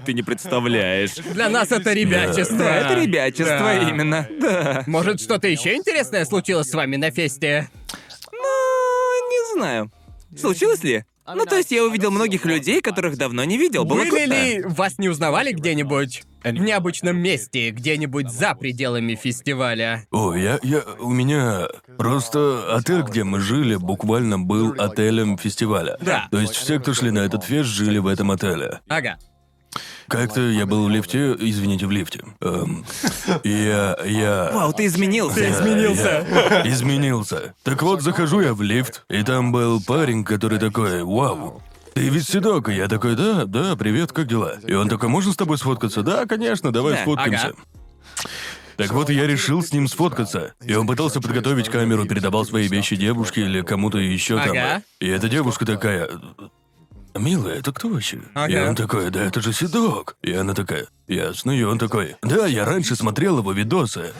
ты 0.05 0.13
не 0.13 0.23
представляешь. 0.23 1.16
Для 1.33 1.49
нас 1.49 1.71
это 1.71 1.93
ребячество. 1.93 2.57
Да, 2.57 2.75
это 2.75 2.93
ребячество 3.01 3.45
Да. 3.57 3.89
именно. 3.89 4.27
Да. 4.39 4.83
Может, 4.87 5.21
что-то 5.21 5.47
еще 5.47 5.75
интересное 5.75 6.25
случилось 6.25 6.69
с 6.69 6.73
вами 6.73 6.95
на 6.95 7.11
фесте? 7.11 7.69
Ну, 8.31 9.29
не 9.29 9.53
знаю. 9.57 9.91
Случилось 10.37 10.83
ли? 10.83 11.03
Ну, 11.35 11.45
то 11.45 11.57
есть 11.57 11.71
я 11.71 11.83
увидел 11.83 12.09
многих 12.09 12.45
людей, 12.45 12.79
которых 12.79 13.17
давно 13.17 13.43
не 13.43 13.57
видел. 13.57 13.83
Было 13.83 13.97
Были 13.97 14.09
круто. 14.09 14.25
ли 14.25 14.61
вас 14.63 14.97
не 14.97 15.09
узнавали 15.09 15.51
где-нибудь 15.51 16.23
в 16.45 16.51
необычном 16.53 17.17
месте, 17.17 17.71
где-нибудь 17.71 18.29
за 18.31 18.55
пределами 18.55 19.15
фестиваля? 19.15 20.05
О, 20.11 20.33
я, 20.35 20.57
я, 20.63 20.83
у 20.99 21.11
меня 21.11 21.67
просто 21.97 22.73
отель, 22.73 23.01
где 23.01 23.25
мы 23.25 23.41
жили, 23.41 23.75
буквально 23.75 24.39
был 24.39 24.73
отелем 24.77 25.37
фестиваля. 25.37 25.97
Да. 25.99 26.29
То 26.31 26.39
есть 26.39 26.55
все, 26.55 26.79
кто 26.79 26.93
шли 26.93 27.11
на 27.11 27.19
этот 27.19 27.43
фест, 27.43 27.67
жили 27.67 27.97
в 27.97 28.07
этом 28.07 28.31
отеле. 28.31 28.79
Ага. 28.87 29.17
Как-то 30.07 30.41
я 30.41 30.65
был 30.65 30.85
в 30.85 30.89
лифте, 30.89 31.35
извините, 31.37 31.85
в 31.85 31.91
лифте. 31.91 32.23
Эм, 32.41 32.85
я, 33.43 33.97
я... 34.05 34.51
Вау, 34.53 34.73
ты 34.73 34.85
изменился. 34.85 35.35
Ты 35.35 35.49
изменился. 35.51 36.25
Я 36.63 36.71
изменился. 36.71 37.53
Так 37.63 37.81
вот, 37.81 38.01
захожу 38.01 38.39
я 38.41 38.53
в 38.53 38.61
лифт, 38.61 39.03
и 39.09 39.23
там 39.23 39.51
был 39.51 39.81
парень, 39.81 40.23
который 40.23 40.59
такой, 40.59 41.03
вау, 41.03 41.61
ты 41.93 42.09
ведь 42.09 42.27
седок. 42.27 42.69
И 42.69 42.75
я 42.75 42.87
такой, 42.87 43.15
да, 43.15 43.45
да, 43.45 43.75
привет, 43.75 44.11
как 44.11 44.27
дела? 44.27 44.55
И 44.65 44.73
он 44.73 44.87
такой, 44.87 45.09
можно 45.09 45.33
с 45.33 45.35
тобой 45.35 45.57
сфоткаться? 45.57 46.03
Да, 46.03 46.25
конечно, 46.25 46.71
давай 46.71 46.93
Да, 46.93 47.01
сфоткаемся. 47.01 47.47
ага. 47.47 47.55
Так 48.77 48.91
вот, 48.91 49.09
я 49.09 49.25
решил 49.25 49.63
с 49.63 49.73
ним 49.73 49.87
сфоткаться. 49.87 50.53
И 50.63 50.75
он 50.75 50.85
пытался 50.85 51.19
подготовить 51.19 51.69
камеру, 51.69 52.05
передавал 52.05 52.45
свои 52.45 52.67
вещи 52.67 52.95
девушке 52.95 53.41
или 53.41 53.61
кому-то 53.61 53.97
еще 53.97 54.35
там. 54.37 54.51
Ага. 54.51 54.83
И 54.99 55.07
эта 55.07 55.27
девушка 55.27 55.65
такая... 55.65 56.09
Милая, 57.17 57.59
это 57.59 57.71
кто 57.71 57.89
вообще? 57.89 58.17
И 58.17 58.21
Ага. 58.33 58.69
он 58.69 58.75
такой, 58.75 59.09
да 59.09 59.23
это 59.23 59.41
же 59.41 59.53
Седок. 59.53 60.15
И 60.21 60.33
она 60.33 60.53
такая, 60.53 60.87
ясно. 61.07 61.51
И 61.51 61.63
он 61.63 61.77
такой, 61.79 62.15
да, 62.21 62.45
я 62.47 62.65
раньше 62.65 62.95
смотрел 62.95 63.37
его 63.39 63.51
видосы. 63.51 64.13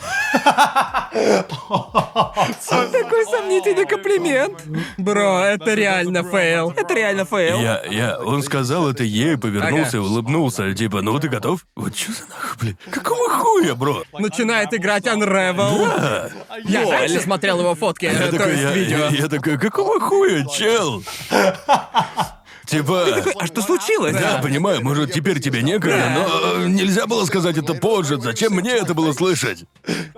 Такой 2.70 3.26
сомнительный 3.26 3.86
комплимент. 3.86 4.62
Бро, 4.98 5.40
это 5.42 5.74
реально 5.74 6.24
fail. 6.24 6.72
Это 6.76 6.94
реально 6.94 7.26
fail. 7.26 7.60
Я, 7.60 7.84
я, 7.86 8.20
он 8.20 8.42
сказал 8.44 8.90
это 8.90 9.04
ей, 9.04 9.38
повернулся 9.38 9.98
и 9.98 10.00
улыбнулся, 10.00 10.74
типа, 10.74 11.02
ну 11.02 11.18
ты 11.20 11.30
готов? 11.30 11.66
Вот 11.76 11.96
что 11.98 12.12
за 12.14 12.26
нахуй, 12.30 12.58
блин? 12.62 12.78
Какого 12.92 13.30
хуя, 13.30 13.76
бро? 13.76 14.04
Начинает 14.18 14.74
играть 14.74 15.06
Unravel. 15.06 16.32
Я 16.66 16.90
раньше 16.90 17.20
смотрел 17.22 17.60
его 17.60 17.76
фотки, 17.76 18.06
Я 18.06 18.14
то 18.28 18.32
такой, 18.38 18.52
есть 18.52 18.64
я, 18.64 18.72
видео. 18.74 18.98
я- 18.98 19.10
я 19.10 19.28
такой, 19.28 19.58
какого 19.58 20.00
хуя, 20.00 20.46
чел? 20.46 21.04
Типа... 22.68 23.24
А 23.40 23.48
что 23.48 23.62
случилось? 23.62 24.14
Да, 24.14 24.40
понимаю, 24.44 24.84
может, 24.84 25.14
теперь 25.14 25.40
тебе 25.40 25.62
некогда, 25.62 26.12
но 26.14 26.64
э, 26.64 26.68
нельзя 26.68 27.08
было 27.08 27.24
сказать 27.26 27.58
это 27.58 27.74
позже. 27.74 28.20
Зачем 28.20 28.54
мне 28.54 28.72
это 28.72 28.94
было 28.94 29.14
слышать? 29.14 29.64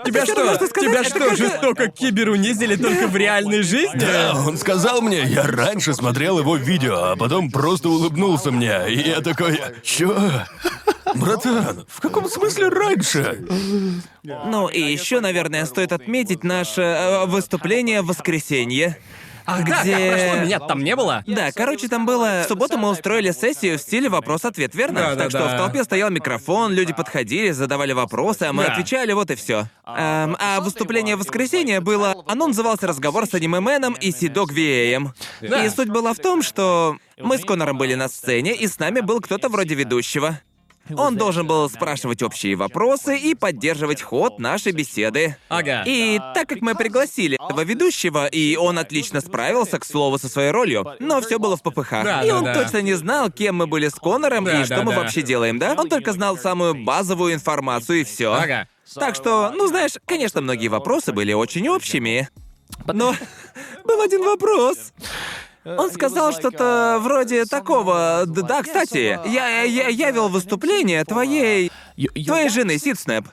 Тебя 0.04 0.26
что, 0.26 0.56
что 0.56 0.68
сказать, 0.68 0.90
тебя 0.90 1.04
что, 1.04 1.36
жестоко 1.36 1.88
киберунизили 1.90 2.76
только 2.76 3.08
в 3.08 3.16
реальной 3.16 3.62
жизни? 3.62 4.00
Да, 4.00 4.34
он 4.36 4.58
сказал 4.58 5.02
мне, 5.02 5.24
я 5.26 5.44
раньше 5.44 5.94
смотрел 5.94 6.40
его 6.40 6.56
видео, 6.56 7.12
а 7.12 7.16
потом 7.16 7.52
просто 7.52 7.90
улыбнулся 7.90 8.50
мне. 8.52 8.90
И 8.90 9.10
я 9.10 9.22
такой, 9.22 9.62
чё? 9.84 10.16
Братан, 11.16 11.86
в 11.88 12.02
каком 12.02 12.28
смысле 12.30 12.70
раньше? 12.70 13.46
Ну 14.24 14.68
и 14.68 14.82
еще, 14.82 15.20
наверное, 15.20 15.66
стоит 15.66 15.92
отметить 15.92 16.44
наше 16.44 16.82
э, 16.82 17.26
выступление 17.26 18.02
в 18.02 18.08
воскресенье. 18.08 18.98
Ах, 19.50 19.66
да, 19.66 19.82
где- 19.82 19.92
как 19.98 20.20
прошло, 20.20 20.46
меня 20.46 20.60
там 20.60 20.84
не 20.84 20.96
было. 20.96 21.24
Да, 21.28 21.52
короче, 21.52 21.88
там 21.88 22.06
было... 22.06 22.44
В 22.46 22.48
субботу 22.48 22.78
мы 22.78 22.90
устроили 22.90 23.32
сессию 23.32 23.78
в 23.78 23.82
стиле 23.82 24.10
вопрос-ответ, 24.10 24.76
верно? 24.76 25.00
Да, 25.02 25.10
да, 25.12 25.16
так 25.16 25.30
что 25.30 25.40
да. 25.40 25.56
в 25.56 25.58
толпе 25.58 25.84
стоял 25.84 26.10
микрофон, 26.10 26.74
люди 26.74 26.94
подходили, 26.94 27.52
задавали 27.52 27.94
вопросы, 27.94 28.44
а 28.44 28.54
мы 28.54 28.64
Да. 28.66 28.74
отвечали, 28.74 29.14
вот 29.14 29.32
и 29.32 29.36
все. 29.36 29.68
а 29.86 30.60
выступление 30.62 31.16
в 31.16 31.20
воскресенье 31.20 31.80
было... 31.80 32.24
Оно 32.28 32.48
называлось 32.48 32.84
«Разговор 32.84 33.26
с 33.26 33.34
аниме-меном 33.34 33.94
и 33.94 34.12
Сидок 34.12 34.52
Виэем». 34.52 35.14
Да. 35.42 35.66
И 35.66 35.70
суть 35.70 35.90
была 35.90 36.14
в 36.14 36.18
том, 36.20 36.42
что 36.42 36.98
мы 37.18 37.38
с 37.38 37.46
Конором 37.46 37.78
были 37.78 37.96
на 37.96 38.08
сцене, 38.08 38.54
и 38.56 38.68
с 38.68 38.80
нами 38.80 39.00
был 39.02 39.20
кто-то 39.22 39.50
вроде 39.50 39.76
ведущего. 39.76 40.40
Он 40.96 41.16
должен 41.16 41.48
был 41.48 41.70
спрашивать 41.70 42.22
общие 42.24 42.56
вопросы 42.56 43.18
и 43.18 43.36
поддерживать 43.36 44.02
ход 44.02 44.40
нашей 44.40 44.72
беседы. 44.72 45.38
Ага. 45.50 45.84
И 45.86 46.20
так 46.34 46.48
как 46.48 46.62
мы 46.62 46.76
пригласили 46.76 47.38
этого 47.44 47.64
ведущего, 47.64 48.28
и 48.28 48.56
он 48.56 48.80
отлично 48.80 49.22
справился, 49.22 49.80
к 49.80 49.86
слову, 49.86 50.18
со 50.18 50.28
своей 50.30 50.52
ролью, 50.52 50.86
но 51.00 51.22
все 51.22 51.40
было 51.40 51.58
в 51.58 51.62
ППХ. 51.62 51.92
Да, 51.92 52.24
и 52.24 52.30
да, 52.30 52.38
он 52.38 52.44
да. 52.44 52.54
точно 52.54 52.82
не 52.82 52.94
знал, 52.94 53.32
кем 53.32 53.56
мы 53.56 53.68
были 53.68 53.88
с 53.88 53.96
Конором 53.96 54.46
Да, 54.46 54.62
и 54.62 54.66
что 54.66 54.78
да, 54.78 54.84
мы 54.84 54.94
да. 54.94 55.00
вообще 55.00 55.22
делаем, 55.22 55.60
да? 55.60 55.76
Он 55.78 55.90
только 55.90 56.14
знал 56.14 56.38
самую 56.38 56.84
базовую 56.84 57.34
информацию 57.34 58.02
и 58.02 58.04
все. 58.04 58.34
Ага. 58.34 58.68
Так 58.96 59.16
что, 59.16 59.52
ну 59.56 59.68
знаешь, 59.68 59.94
конечно, 60.06 60.42
многие 60.42 60.68
вопросы 60.68 61.14
были 61.14 61.34
очень 61.34 61.68
общими. 61.70 62.30
Но 62.88 63.14
был 63.84 64.02
один 64.02 64.24
вопрос. 64.24 64.94
Он 65.78 65.92
сказал 65.92 66.32
что-то 66.32 66.98
вроде 67.02 67.46
такого. 67.46 68.24
«Д- 68.26 68.42
Да, 68.42 68.64
кстати, 68.64 69.20
я, 69.28 69.62
я, 69.64 69.88
я 69.88 70.12
вел 70.12 70.30
выступление 70.30 71.04
твоей. 71.06 71.72
твоей 72.26 72.50
жены, 72.50 72.78
Сидснэп. 72.78 73.26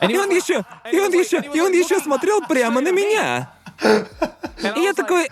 И 0.00 0.16
он 0.18 0.30
еще. 0.30 0.64
И 0.90 0.98
он 1.00 1.12
еще. 1.12 1.42
И 1.52 1.60
он 1.60 1.72
еще 1.72 2.00
смотрел 2.00 2.40
прямо 2.46 2.80
на 2.80 2.92
меня. 2.92 3.50
И 3.82 4.80
я 4.80 4.92
такой. 4.94 5.28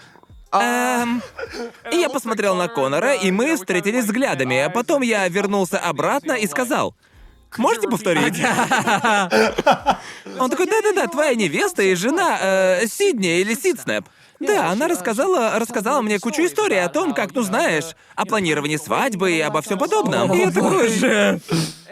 Эм... 0.53 1.23
И 1.91 1.97
я 1.97 2.09
посмотрел 2.11 2.55
на 2.55 2.69
Конора, 2.69 3.15
и 3.15 3.31
мы 3.31 3.57
встретились 3.57 4.05
взглядами, 4.05 4.59
а 4.59 4.69
потом 4.71 5.01
я 5.03 5.27
вернулся 5.29 5.79
обратно 5.79 6.33
и 6.33 6.47
сказал. 6.47 6.95
Можете 7.59 7.89
повторить? 7.89 8.39
Он 10.39 10.51
такой, 10.51 10.67
да-да-да, 10.67 11.07
твоя 11.07 11.35
невеста 11.35 11.83
и 11.83 11.95
жена 11.95 12.39
э, 12.41 12.87
Сидни 12.87 13.41
или 13.41 13.55
Сидснэп. 13.55 14.07
Да, 14.47 14.71
она 14.71 14.89
рассказала, 14.89 15.59
рассказала 15.59 16.03
мне 16.03 16.19
кучу 16.19 16.43
историй 16.43 16.83
о 16.83 16.89
том, 16.89 17.15
как, 17.15 17.35
ну 17.35 17.43
знаешь, 17.43 17.95
о 18.17 18.27
планировании 18.27 18.77
свадьбы 18.77 19.33
и 19.33 19.41
обо 19.41 19.63
всем 19.63 19.79
подобном. 19.79 20.33
И 20.33 20.39
я 20.39 20.51
такой, 20.51 20.89
Боже. 20.89 21.41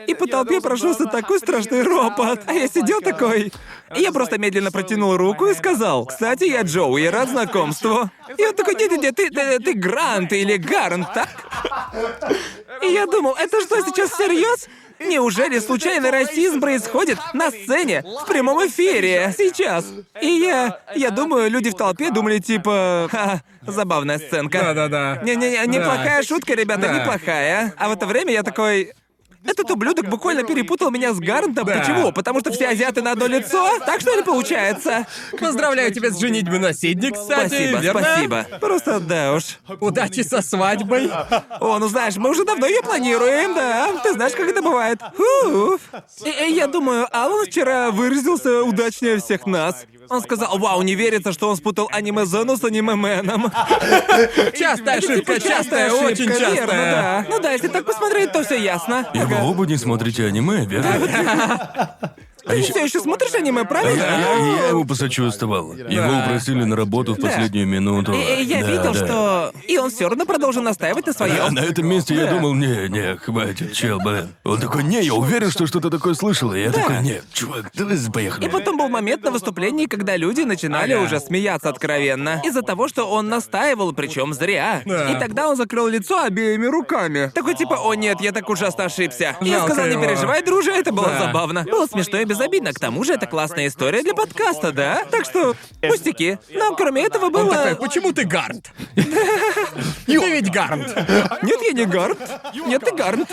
и 0.07 0.15
по 0.15 0.27
толпе 0.27 0.61
прошелся 0.61 1.07
такой 1.07 1.39
страшный 1.39 1.83
ропот. 1.83 2.41
А 2.47 2.53
я 2.53 2.67
сидел 2.67 3.01
такой. 3.01 3.53
И 3.97 4.01
я 4.01 4.11
просто 4.11 4.39
медленно 4.39 4.73
протянул 4.73 5.17
руку 5.17 5.47
и 5.47 5.55
сказал, 5.55 6.07
«Кстати, 6.07 6.45
я 6.45 6.63
Джоуи, 6.63 7.07
рад 7.07 7.31
знакомству». 7.31 8.11
И 8.37 8.45
он 8.45 8.55
такой, 8.55 8.75
«Не-не-не, 8.75 9.13
ты, 9.13 9.31
ты, 9.31 9.59
ты 9.61 9.75
Грант 9.75 10.33
или 10.33 10.57
Гарнт, 10.57 11.13
так?» 11.13 11.29
И 12.83 12.87
я 12.87 13.07
думал, 13.07 13.37
это 13.39 13.61
что, 13.61 13.81
сейчас 13.83 14.11
всерьез? 14.11 14.69
Неужели 15.01 15.59
случайный 15.59 16.11
расизм 16.11 16.61
происходит 16.61 17.19
на 17.33 17.51
сцене, 17.51 18.03
в 18.03 18.27
прямом 18.27 18.67
эфире, 18.67 19.35
сейчас? 19.37 19.87
И 20.21 20.27
я... 20.27 20.79
Я 20.95 21.11
думаю, 21.11 21.51
люди 21.51 21.71
в 21.71 21.75
толпе 21.75 22.11
думали, 22.11 22.39
типа... 22.39 23.09
Ха, 23.11 23.41
забавная 23.67 24.19
сценка. 24.19 24.59
Да-да-да. 24.59 25.21
Не-не-не, 25.23 25.67
неплохая 25.67 26.23
шутка, 26.23 26.55
ребята, 26.55 26.83
Да. 26.83 26.99
неплохая. 26.99 27.75
А 27.79 27.89
в 27.89 27.93
это 27.93 28.07
время 28.07 28.33
я 28.33 28.43
такой... 28.43 28.93
Этот 29.45 29.71
ублюдок 29.71 30.09
буквально 30.09 30.43
перепутал 30.43 30.91
меня 30.91 31.15
с 31.15 31.19
Гарнтом. 31.19 31.67
Да. 31.67 31.79
Почему? 31.79 32.13
Потому 32.13 32.41
что 32.41 32.53
все 32.53 32.69
азиаты 32.69 33.01
на 33.01 33.13
одно 33.13 33.27
лицо? 33.27 33.79
Так 33.87 34.01
что 34.01 34.15
ли 34.15 34.23
получается? 34.23 35.07
Поздравляю 35.39 35.93
тебя 35.95 36.11
с 36.11 36.19
женитьбой 36.19 36.59
на 36.59 36.75
Сидни, 36.75 37.11
кстати, 37.11 37.49
Спасибо, 37.49 37.79
верно? 37.79 38.03
спасибо. 38.03 38.47
Просто 38.61 39.01
да 39.01 39.35
уж. 39.35 39.59
Удачи 39.81 40.21
со 40.23 40.43
свадьбой. 40.43 41.11
О, 41.59 41.79
ну 41.79 41.89
знаешь, 41.89 42.17
мы 42.17 42.31
уже 42.31 42.45
давно 42.45 42.67
ее 42.67 42.83
планируем, 42.83 43.55
да. 43.55 43.99
Ты 44.03 44.13
знаешь, 44.13 44.33
как 44.33 44.47
это 44.47 44.61
бывает. 44.61 45.01
Уф. 45.19 45.81
Я 46.25 46.67
думаю, 46.67 47.07
Алан 47.11 47.47
вчера 47.47 47.91
выразился 47.91 48.63
удачнее 48.63 49.19
всех 49.19 49.47
нас. 49.47 49.87
Он 50.11 50.21
сказал, 50.23 50.59
вау, 50.59 50.83
не 50.83 50.97
верится, 50.97 51.33
что 51.33 51.49
он 51.49 51.57
спутал 51.57 51.89
аниме-зону 51.93 52.57
с 52.57 52.65
аниме-меном. 52.65 53.45
Частая 54.59 54.99
ошибка, 54.99 55.41
частая, 55.41 55.93
очень 55.93 56.27
частая. 56.27 56.67
да. 56.67 57.27
Ну 57.29 57.41
да, 57.41 57.53
если 57.53 57.69
так 57.69 57.85
посмотреть, 57.87 58.33
то 58.33 58.43
все 58.43 58.61
ясно. 58.61 59.09
И 59.15 59.19
вы 59.21 59.37
оба 59.41 59.67
не 59.67 59.77
смотрите 59.77 60.27
аниме, 60.27 60.67
верно? 60.67 61.97
Ты 62.51 62.63
все 62.63 62.85
еще 62.85 63.01
смотришь 63.01 63.35
аниме, 63.35 63.65
правильно? 63.65 64.01
Я, 64.03 64.19
я 64.63 64.69
ему 64.69 64.85
посочувствовал. 64.85 65.73
Его 65.75 66.19
упросили 66.25 66.65
на 66.65 66.77
работу 66.77 67.15
в 67.15 67.19
Да. 67.19 67.29
последнюю 67.29 67.67
минуту. 67.67 68.13
И, 68.13 68.43
и 68.43 68.45
я 68.45 68.61
Да, 68.63 68.67
видел, 68.71 68.93
да. 68.93 69.07
что... 69.07 69.53
И 69.69 69.79
он 69.79 69.91
все 69.91 70.09
равно 70.09 70.25
продолжил 70.27 70.63
настаивать 70.63 71.07
на 71.07 71.13
А 71.13 71.15
своем. 71.15 71.55
на 71.55 71.61
этом 71.61 71.87
месте 71.87 72.15
я 72.15 72.27
Да. 72.27 72.33
думал, 72.35 72.55
не, 72.55 72.89
не, 72.89 73.17
хватит, 73.17 73.73
чел, 73.73 73.99
блин. 74.01 74.29
Он 74.45 74.59
такой, 74.59 74.83
не, 74.85 75.03
я 75.03 75.15
уверен, 75.15 75.51
что 75.51 75.67
что-то 75.67 75.91
такое 75.91 76.15
слышал. 76.15 76.53
И 76.55 76.61
я 76.61 76.71
такой, 76.73 77.01
нет, 77.03 77.25
чувак, 77.33 77.71
давай 77.75 77.97
поехали. 78.13 78.47
И 78.47 78.49
потом 78.49 78.77
был 78.79 78.89
момент 78.89 79.23
на 79.25 79.31
выступлении, 79.31 79.87
когда 79.87 80.17
люди 80.17 80.43
начинали 80.43 80.95
уже 80.95 81.21
смеяться 81.21 81.69
откровенно. 81.69 82.41
Из-за 82.45 82.63
того, 82.63 82.89
что 82.89 83.05
он 83.11 83.29
настаивал, 83.29 83.93
причем 83.93 84.33
зря. 84.35 84.83
Да. 84.85 85.11
И 85.11 85.19
тогда 85.19 85.49
он 85.49 85.57
закрыл 85.57 85.87
лицо 85.89 86.23
обеими 86.23 86.67
руками. 86.67 87.31
Такой 87.35 87.55
типа, 87.55 87.75
о 87.83 87.95
нет, 87.95 88.21
я 88.21 88.33
так 88.33 88.49
ужасно 88.49 88.85
ошибся. 88.85 89.37
Я 89.41 89.65
сказал, 89.65 89.87
не 89.87 89.93
его. 89.93 90.05
переживай, 90.05 90.43
друже, 90.43 90.73
это 90.73 90.93
было 90.93 91.09
Да. 91.09 91.19
забавно. 91.27 91.65
Было 91.71 91.87
смешно 91.87 92.19
и 92.19 92.25
безобидно. 92.41 92.73
К 92.73 92.79
тому 92.79 93.05
же 93.05 93.15
это 93.15 93.27
классная 93.27 93.67
история 93.67 94.03
для 94.03 94.15
подкаста, 94.15 94.73
да? 94.73 95.05
Так 95.11 95.25
что, 95.25 95.55
пустяки. 95.81 96.39
Но 96.51 96.75
кроме 96.75 97.03
этого 97.03 97.31
было... 97.31 97.51
Он 97.51 97.55
такой, 97.55 97.77
почему 97.77 98.13
ты 98.13 98.25
Гарнт? 98.25 98.71
Ты 98.95 99.05
ведь 100.07 100.51
Гарнт. 100.51 100.89
Нет, 101.43 101.61
я 101.63 101.73
не 101.73 101.85
Гарнт. 101.85 102.19
Нет, 102.67 102.83
ты 102.85 102.95
Гарнт. 102.95 103.29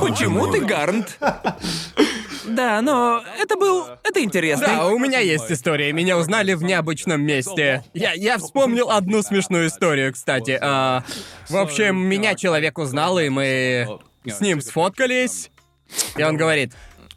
Почему 0.00 0.50
ты 0.50 0.60
Гарнт? 0.60 1.18
Да, 2.44 2.80
но 2.82 3.22
это 3.38 3.56
был... 3.56 3.86
Это 4.02 4.22
интересно. 4.22 4.66
Да, 4.66 4.86
у 4.86 4.98
меня 4.98 5.20
есть 5.20 5.50
история. 5.50 5.92
Меня 5.92 6.16
узнали 6.18 6.54
в 6.54 6.62
необычном 6.62 7.20
месте. 7.20 7.84
Я, 7.94 8.12
я 8.12 8.38
вспомнил 8.38 8.90
одну 8.90 9.22
смешную 9.22 9.68
историю, 9.68 10.12
кстати. 10.12 10.58
А, 10.60 11.04
в 11.48 11.56
общем, 11.56 11.96
меня 11.96 12.34
человек 12.34 12.78
узнал, 12.78 13.18
и 13.18 13.28
мы 13.28 14.00
с 14.24 14.40
ним 14.40 14.60
сфоткались. 14.60 15.49
И 16.16 16.22
он 16.22 16.36
говорит, 16.36 16.72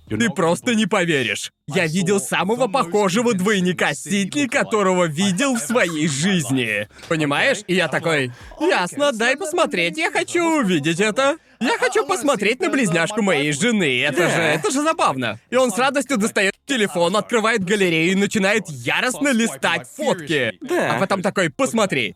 ты 0.09 0.30
просто 0.30 0.76
не 0.76 0.86
поверишь. 0.86 1.51
Я 1.67 1.88
видел 1.88 2.19
самого 2.19 2.67
похожего 2.67 3.34
двойника 3.34 3.93
Сидни, 3.93 4.47
которого 4.47 5.05
видел 5.05 5.55
в 5.55 5.59
своей 5.59 6.07
жизни. 6.07 6.88
Понимаешь? 7.07 7.59
И 7.67 7.76
я 7.76 7.88
такой, 7.88 8.32
ясно, 8.59 9.11
дай 9.11 9.38
посмотреть, 9.38 9.97
я 9.97 10.11
хочу 10.11 10.59
увидеть 10.59 10.99
это. 10.99 11.38
Я 11.59 11.78
хочу 11.78 12.05
посмотреть 12.05 12.59
на 12.59 12.69
близняшку 12.69 13.21
моей 13.21 13.53
жены. 13.53 14.01
Это 14.01 14.30
же, 14.30 14.41
это 14.41 14.71
же 14.71 14.82
забавно. 14.82 15.39
И 15.49 15.55
он 15.55 15.71
с 15.71 15.78
радостью 15.78 16.17
достает 16.17 16.53
телефон, 16.65 17.15
открывает 17.15 17.63
галерею 17.63 18.11
и 18.11 18.15
начинает 18.15 18.67
яростно 18.67 19.30
листать 19.30 19.88
фотки. 19.88 20.57
Да. 20.61 20.95
А 20.95 20.99
потом 20.99 21.21
такой, 21.21 21.49
посмотри. 21.49 22.15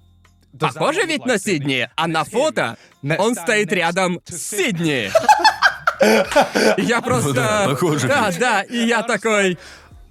Похоже 0.59 1.05
ведь 1.05 1.25
на 1.25 1.37
Сидни, 1.37 1.89
а 1.95 2.07
на 2.07 2.23
фото 2.23 2.77
он 3.17 3.35
стоит 3.35 3.71
рядом 3.71 4.21
с 4.25 4.49
Сидни. 4.49 5.11
Я 6.77 7.01
просто... 7.01 7.33
да, 7.33 7.65
похоже 7.67 8.07
Да, 8.07 8.31
да, 8.39 8.61
и 8.61 8.77
я 8.85 9.03
такой... 9.03 9.57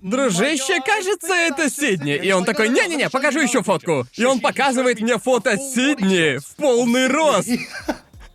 Дружище, 0.02 0.80
кажется, 0.84 1.34
это 1.34 1.68
Сидни. 1.68 2.14
И 2.14 2.30
он 2.30 2.44
такой, 2.44 2.68
не-не-не, 2.68 3.10
покажу 3.10 3.40
еще 3.40 3.64
фотку. 3.64 4.06
И 4.14 4.24
он 4.24 4.38
показывает 4.40 5.00
мне 5.00 5.18
фото 5.18 5.56
Сидни 5.56 6.38
в 6.38 6.54
полный 6.54 7.08
рост. 7.08 7.48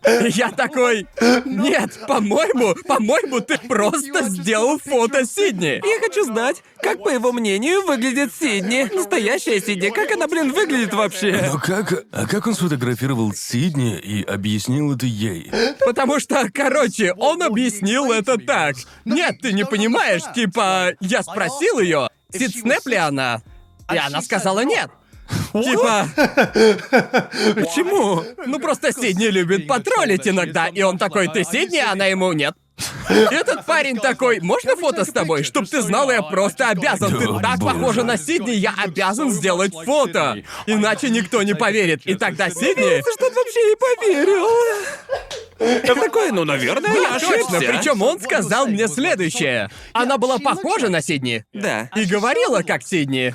Я 0.04 0.50
такой, 0.50 1.06
нет, 1.44 2.06
по-моему, 2.06 2.74
по-моему, 2.86 3.40
ты 3.40 3.58
просто 3.58 4.28
сделал 4.28 4.78
фото 4.78 5.24
Сидни. 5.24 5.80
Я 5.86 6.00
хочу 6.00 6.24
знать, 6.24 6.62
как, 6.80 7.02
по 7.02 7.08
его 7.08 7.32
мнению, 7.32 7.86
выглядит 7.86 8.32
Сидни. 8.34 8.88
Настоящая 8.92 9.60
Сидни. 9.60 9.90
Как 9.90 10.10
она, 10.10 10.26
блин, 10.26 10.52
выглядит 10.52 10.92
вообще? 10.92 11.48
Но 11.52 11.58
как... 11.58 12.04
А 12.10 12.26
как 12.26 12.46
он 12.46 12.54
сфотографировал 12.54 13.32
Сидни 13.32 13.98
и 13.98 14.22
объяснил 14.24 14.94
это 14.94 15.06
ей? 15.06 15.50
Потому 15.84 16.18
что, 16.18 16.48
короче, 16.52 17.12
он 17.14 17.42
объяснил 17.42 18.10
это 18.10 18.38
так. 18.38 18.76
Нет, 19.04 19.40
ты 19.40 19.52
не 19.52 19.64
понимаешь, 19.64 20.22
типа, 20.34 20.94
я 21.00 21.22
спросил 21.22 21.78
ее, 21.78 22.08
сидснеп 22.32 22.86
ли 22.86 22.96
она? 22.96 23.42
И 23.92 23.96
она 23.96 24.22
сказала 24.22 24.64
нет. 24.64 24.90
Типа, 25.52 26.08
Почему? 27.54 28.22
ну 28.46 28.58
просто 28.58 28.92
Сидни 28.92 29.26
любит 29.26 29.66
потроллить 29.66 30.26
иногда, 30.26 30.68
и 30.68 30.82
он 30.82 30.98
такой, 30.98 31.28
ты 31.28 31.44
Сидни, 31.44 31.78
а 31.78 31.92
она 31.92 32.06
ему 32.06 32.32
нет. 32.32 32.54
Этот 33.08 33.66
парень 33.66 33.98
такой, 33.98 34.40
можно 34.40 34.76
фото 34.76 35.04
с 35.04 35.08
тобой? 35.08 35.42
Чтоб 35.42 35.68
ты 35.68 35.82
знал, 35.82 36.10
я 36.10 36.22
просто 36.22 36.68
обязан. 36.68 37.16
Ты 37.16 37.26
так 37.40 37.60
похожа 37.60 38.02
на 38.02 38.16
Сидни, 38.16 38.52
я 38.52 38.74
обязан 38.76 39.30
сделать 39.30 39.72
фото. 39.72 40.42
Иначе 40.66 41.10
никто 41.10 41.42
не 41.42 41.54
поверит. 41.54 42.06
И 42.06 42.14
тогда 42.14 42.48
Сидни... 42.50 43.00
Что 43.00 43.26
он 43.26 43.34
вообще 43.34 43.60
не 43.60 43.76
поверил? 43.76 44.48
Я 45.84 45.94
такой, 45.94 46.32
ну, 46.32 46.44
наверное, 46.44 46.92
я 46.92 47.14
ошибся. 47.14 47.52
точно. 47.52 47.58
Причем 47.60 48.02
он 48.02 48.20
сказал 48.20 48.66
мне 48.66 48.88
следующее. 48.88 49.70
Она 49.92 50.18
была 50.18 50.38
похожа 50.38 50.88
на 50.88 51.00
Сидни. 51.00 51.44
Да. 51.52 51.88
И 51.94 52.04
говорила 52.04 52.62
как 52.62 52.82
Сидни. 52.82 53.32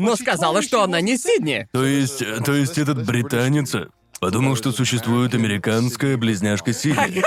Но 0.00 0.16
сказала, 0.16 0.62
что 0.62 0.82
она 0.82 1.02
не 1.02 1.18
Сидни. 1.18 1.68
То 1.72 1.84
есть... 1.84 2.22
То 2.44 2.54
есть 2.54 2.78
этот 2.78 3.04
британец 3.04 3.74
подумал, 4.18 4.56
что 4.56 4.72
существует 4.72 5.34
американская 5.34 6.16
близняшка 6.16 6.72
Сидни. 6.72 7.22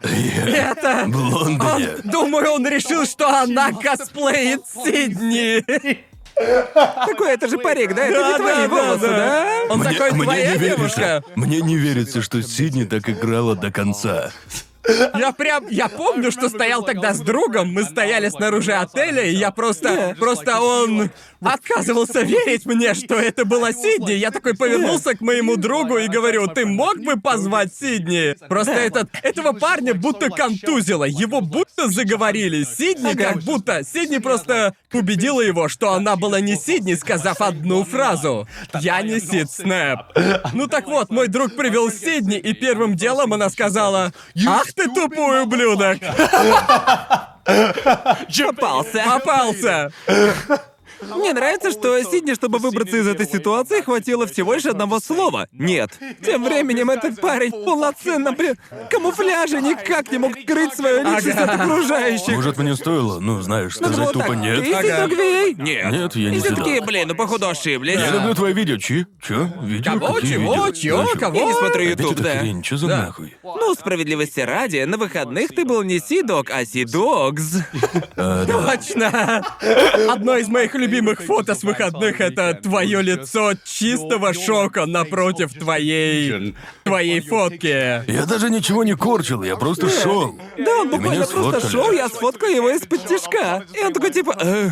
Это... 0.00 1.04
В 1.08 1.16
Лондоне. 1.16 1.90
Думаю, 2.04 2.52
он 2.52 2.66
решил, 2.66 3.04
что 3.04 3.28
она 3.28 3.70
косплеит 3.70 4.62
Сидни. 4.66 5.62
Такой, 6.74 7.32
это 7.32 7.48
же 7.48 7.58
парик, 7.58 7.94
да? 7.94 8.06
Это 8.06 8.28
не 8.28 8.36
твои 8.38 8.66
волосы, 8.66 9.08
да? 9.08 9.62
Он 9.68 9.80
Мне, 9.80 9.90
такой, 9.90 10.10
твоя 10.12 10.56
девушка. 10.56 11.22
Мне 11.34 11.60
не 11.60 11.76
верится, 11.76 12.22
что 12.22 12.42
Сидни 12.42 12.84
так 12.84 13.08
играла 13.10 13.54
до 13.56 13.70
конца. 13.70 14.30
Я 15.14 15.32
прям, 15.32 15.66
я 15.68 15.88
помню, 15.88 16.30
что 16.30 16.48
стоял 16.48 16.84
тогда 16.84 17.12
с 17.12 17.20
другом, 17.20 17.72
мы 17.72 17.82
стояли 17.84 18.28
снаружи 18.28 18.72
отеля, 18.72 19.24
и 19.24 19.34
я 19.34 19.50
просто, 19.50 20.14
просто 20.18 20.60
он 20.60 21.10
отказывался 21.40 22.20
верить 22.22 22.66
мне, 22.66 22.94
что 22.94 23.14
это 23.14 23.44
была 23.44 23.72
Сидни. 23.72 24.12
Я 24.12 24.30
такой 24.30 24.54
повернулся 24.54 25.14
к 25.14 25.20
моему 25.20 25.56
другу 25.56 25.98
и 25.98 26.08
говорю, 26.08 26.46
ты 26.48 26.66
мог 26.66 26.98
бы 26.98 27.16
позвать 27.20 27.74
Сидни? 27.74 28.36
Просто 28.48 28.72
этот, 28.72 29.08
этого 29.22 29.52
парня 29.52 29.94
будто 29.94 30.30
контузило, 30.30 31.04
его 31.04 31.40
будто 31.40 31.88
заговорили. 31.88 32.64
Сидни 32.64 33.14
как 33.14 33.42
будто, 33.42 33.82
Сидни 33.84 34.18
просто 34.18 34.74
убедила 34.92 35.40
его, 35.40 35.68
что 35.68 35.92
она 35.92 36.16
была 36.16 36.40
не 36.40 36.56
Сидни, 36.56 36.94
сказав 36.94 37.40
одну 37.40 37.84
фразу. 37.84 38.48
Я 38.80 39.02
не 39.02 39.20
Сид 39.20 39.50
Снэп. 39.50 40.00
Ну 40.52 40.68
так 40.68 40.86
вот, 40.86 41.10
мой 41.10 41.28
друг 41.28 41.54
привел 41.56 41.90
Сидни, 41.90 42.38
и 42.38 42.52
первым 42.54 42.96
делом 42.96 43.32
она 43.32 43.50
сказала, 43.50 44.12
ах 44.46 44.72
ты 44.72 44.88
тупой 44.88 45.42
ублюдок. 45.42 45.98
Попался. 48.56 49.02
Попался. 49.04 49.92
Мне 51.14 51.32
нравится, 51.32 51.70
что 51.70 52.02
Сидни, 52.02 52.34
чтобы 52.34 52.58
выбраться 52.58 52.96
из 52.96 53.06
этой 53.06 53.26
ситуации, 53.26 53.80
хватило 53.80 54.26
всего 54.26 54.54
лишь 54.54 54.66
одного 54.66 55.00
слова. 55.00 55.48
Нет. 55.52 55.90
Тем 56.24 56.44
временем 56.44 56.90
этот 56.90 57.20
парень 57.20 57.50
в 57.50 57.64
полноценном, 57.64 58.34
блин, 58.34 58.56
камуфляже 58.90 59.60
никак 59.60 60.10
не 60.12 60.18
мог 60.18 60.32
скрыть 60.38 60.74
свою 60.74 61.02
личность 61.04 61.38
Ага. 61.38 61.52
от 61.54 61.60
окружающих. 61.60 62.28
Может, 62.36 62.58
мне 62.58 62.74
стоило, 62.76 63.18
ну, 63.20 63.40
знаешь, 63.42 63.76
Ну, 63.80 63.86
сказать 63.88 64.04
вот 64.06 64.12
тупо 64.12 64.26
так. 64.28 64.36
нет. 64.36 64.64
Ты 64.64 64.72
Ага. 64.74 65.06
Нет. 65.58 65.92
Нет, 65.92 66.16
я 66.16 66.28
И 66.28 66.32
не 66.32 66.38
все 66.38 66.48
сидок. 66.50 66.64
такие, 66.64 66.80
блин, 66.82 67.08
ну 67.08 67.14
походу 67.14 67.48
ошиблись. 67.48 67.98
Я 67.98 68.10
люблю 68.10 68.34
твои 68.34 68.52
видео, 68.52 68.76
чи? 68.78 69.06
Чё? 69.22 69.48
Видео? 69.62 69.92
Кого? 69.98 70.14
Какие 70.14 70.32
Чего? 70.34 70.52
видео? 70.52 70.70
Чё? 70.72 71.02
Зачем? 71.02 71.18
Кого? 71.20 71.36
Я 71.38 71.44
не 71.46 71.52
смотрю 71.54 71.84
Опять 71.86 71.98
YouTube, 72.00 72.12
эта 72.12 72.22
да. 72.22 72.38
хрень, 72.40 72.62
чё 72.62 72.76
за 72.76 72.86
Да. 72.88 72.96
нахуй? 73.06 73.34
Ну 73.42 73.74
справедливости 73.74 74.40
ради, 74.40 74.84
на 74.84 74.96
выходных 74.96 75.48
ты 75.54 75.64
был 75.64 75.82
не 75.82 75.98
Си-Дог, 75.98 76.50
а 76.50 76.64
Си-Догс. 76.64 77.56
А, 78.16 78.44
да. 78.44 78.76
Точно! 78.76 79.44
Одно 80.12 80.36
из 80.36 80.48
моих 80.48 80.74
любимых 80.74 80.95
фото 81.26 81.54
с 81.54 81.62
выходных— 81.62 82.20
это 82.20 82.54
твое 82.54 83.02
лицо 83.02 83.52
чистого 83.64 84.32
шока 84.34 84.86
напротив 84.86 85.52
твоей... 85.52 86.54
твоей 86.84 87.20
фотки. 87.20 88.10
Я 88.10 88.26
даже 88.26 88.50
ничего 88.50 88.84
не 88.84 88.94
корчил, 88.94 89.42
я 89.42 89.56
просто 89.56 89.88
шел. 89.88 90.38
Да, 90.58 90.80
он 90.80 90.90
буквально 90.90 91.26
просто 91.26 91.68
шел, 91.68 91.92
я 91.92 92.08
сфоткал 92.08 92.48
его 92.48 92.70
из-под 92.70 93.06
тишка. 93.06 93.64
И 93.74 93.84
он 93.84 93.92
такой 93.92 94.10
типа... 94.10 94.36
«Э». 94.40 94.70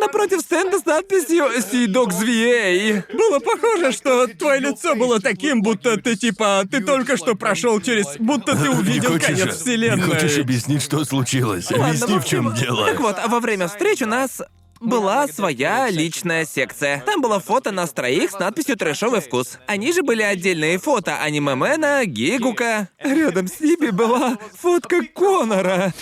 Напротив 0.00 0.40
стенда 0.40 0.78
с 0.78 0.84
надписью 0.84 1.46
«Си-Догс 1.60 2.22
VA». 2.22 3.02
Было 3.12 3.40
похоже, 3.40 3.92
что 3.92 4.26
твое 4.28 4.60
лицо 4.60 4.94
было 4.94 5.20
таким, 5.20 5.62
будто 5.62 5.96
ты 5.96 6.16
типа... 6.16 6.64
ты 6.70 6.80
только 6.80 7.16
что 7.16 7.34
прошел 7.34 7.80
через... 7.80 8.16
будто 8.18 8.56
ты 8.56 8.68
Не 8.68 8.68
увидел 8.68 9.12
хочешь, 9.12 9.26
конец 9.26 9.44
не 9.46 9.50
вселенной. 9.52 10.02
хочешь 10.02 10.38
объяснить, 10.38 10.82
что 10.82 11.04
случилось? 11.04 11.70
Объясни, 11.70 12.18
в 12.18 12.24
чем 12.24 12.54
дело. 12.54 12.86
Так 12.86 13.00
вот, 13.00 13.16
а 13.22 13.28
во 13.28 13.40
время 13.40 13.68
встреч 13.68 14.02
у 14.02 14.06
нас 14.06 14.40
была 14.80 15.26
своя 15.28 15.90
личная 15.90 16.44
секция. 16.44 17.02
Там 17.06 17.20
было 17.20 17.40
фото 17.40 17.70
нас 17.72 17.90
троих 17.92 18.30
с 18.30 18.38
надписью 18.38 18.76
«Трэшовый 18.76 19.20
вкус». 19.20 19.58
Они 19.66 19.92
же 19.92 20.02
были 20.02 20.22
отдельные 20.22 20.78
фото 20.78 21.20
аниме-мена, 21.20 22.04
Гигука. 22.04 22.88
Рядом 23.00 23.48
с 23.48 23.60
ними 23.60 23.90
была 23.90 24.38
фотка 24.60 25.02
Конора. 25.14 25.92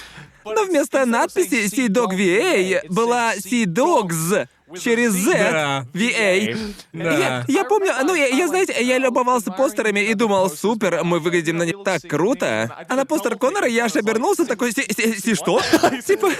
Но 0.45 0.65
вместо 0.65 1.05
надписи 1.07 1.67
«Си-Дог 1.69 2.13
VA» 2.15 2.87
была 2.89 3.35
«Си-Догз» 3.35 4.47
через 4.81 5.13
Z 5.13 5.33
Да. 5.33 5.87
VA. 5.95 6.57
Да. 6.93 7.13
Я, 7.19 7.45
я 7.49 7.65
помню, 7.65 7.93
ну 8.05 8.15
я, 8.15 8.27
я, 8.27 8.49
знаете, 8.49 8.75
я 8.81 8.99
любовался 8.99 9.51
постерами 9.53 10.01
и 10.01 10.15
думал, 10.15 10.51
супер, 10.51 11.03
мы 11.05 11.19
выглядим 11.21 11.57
на 11.57 11.63
них 11.65 11.77
так 11.85 12.03
круто. 12.03 12.85
А 12.89 12.95
на 12.95 13.05
постер 13.07 13.37
Конора 13.39 13.67
я 13.69 13.85
аж 13.87 13.97
обернулся 13.97 14.45
такой, 14.45 14.73
си, 14.73 14.83
си- 14.91 15.21
си 15.21 15.35
что? 15.35 15.61
Типа, 16.07 16.31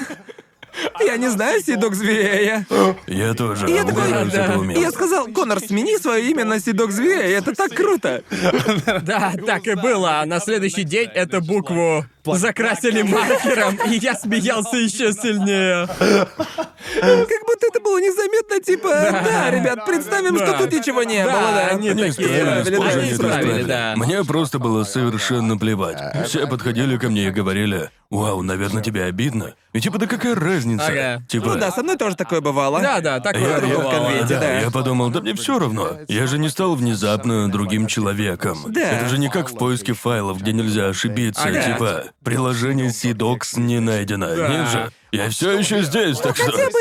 я 1.01 1.17
не 1.17 1.29
знаю 1.29 1.63
Сидок 1.63 1.95
Зверя. 1.95 2.67
Я 3.07 3.35
тоже. 3.35 3.69
Я 3.69 3.85
такой, 3.85 4.11
да. 4.11 4.23
этого 4.25 4.63
И 4.63 4.67
мема. 4.67 4.81
я 4.81 4.91
сказал, 4.91 5.27
Конор, 5.29 5.61
смени 5.61 5.97
свое 5.99 6.31
имя 6.31 6.45
на 6.45 6.61
Сидок 6.61 6.91
Зверя, 6.93 7.39
это 7.39 7.55
так 7.55 7.73
круто. 7.73 8.23
Да, 9.03 9.35
так 9.47 9.67
и 9.67 9.75
было. 9.75 10.21
А 10.21 10.27
на 10.27 10.41
следующий 10.41 10.85
день 10.85 11.09
эту 11.15 11.41
букву 11.41 12.05
закрасили 12.35 13.03
маркером, 13.03 13.79
и 13.91 13.97
я 13.97 14.15
смеялся 14.15 14.77
еще 14.77 15.13
сильнее. 15.13 15.87
Как 15.87 17.47
будто 17.47 17.67
это 17.69 17.81
было 17.81 17.99
незаметно, 17.99 18.61
типа, 18.61 18.89
да, 18.91 19.51
ребят, 19.51 19.85
представим, 19.87 20.37
что 20.37 20.59
тут 20.59 20.73
ничего 20.73 21.03
не 21.03 21.25
было, 21.25 21.33
да. 21.33 21.69
они 21.73 21.89
это 21.89 22.09
исправили, 22.09 23.13
исправили. 23.13 23.63
да. 23.63 23.95
Мне 23.97 24.25
просто 24.25 24.59
было 24.59 24.85
совершенно 24.85 25.57
плевать. 25.57 26.01
Все 26.27 26.47
подходили 26.47 26.97
ко 26.97 27.09
мне 27.09 27.29
и 27.29 27.31
говорили, 27.31 27.91
«Вау, 28.11 28.43
наверное, 28.43 28.83
тебе 28.83 29.05
обидно?» 29.05 29.55
И 29.73 29.81
типа, 29.81 29.99
да 29.99 30.07
какая 30.07 30.35
разница? 30.35 30.87
Ага. 30.87 31.23
Типа, 31.29 31.49
Ну 31.49 31.59
да, 31.59 31.71
со 31.71 31.83
мной 31.83 31.97
тоже 31.99 32.17
такое 32.17 32.41
бывало. 32.41 32.81
Да, 32.81 33.01
да, 33.01 33.15
я, 33.17 33.21
такое 33.21 33.61
я- 33.61 33.61
бывало. 33.61 33.91
конвейте, 33.91 34.27
да, 34.35 34.41
да. 34.41 34.61
я 34.61 34.71
подумал, 34.71 35.11
да 35.11 35.21
мне 35.21 35.35
все 35.35 35.59
равно. 35.59 35.99
Я 36.09 36.27
же 36.27 36.39
не 36.39 36.49
стал 36.49 36.77
внезапно 36.77 37.51
другим 37.51 37.87
человеком. 37.87 38.59
Да. 38.69 38.81
Это 38.81 39.09
же 39.11 39.19
не 39.19 39.29
как 39.29 39.51
в 39.51 39.59
поиске 39.59 39.93
файлов, 39.93 40.41
где 40.41 40.53
нельзя 40.53 40.87
ошибиться. 40.87 41.43
Ага. 41.43 41.63
Типа, 41.63 42.05
приложение 42.27 42.89
CDocs 42.89 43.57
не 43.57 43.79
найдено. 43.79 44.35
Нет 44.35 44.69
же. 44.69 44.91
Я 45.13 45.31
все 45.31 45.57
еще 45.57 45.83
здесь, 45.85 46.19
так 46.19 46.37
что. 46.37 46.47
Хотя 46.47 46.71
бы, 46.71 46.81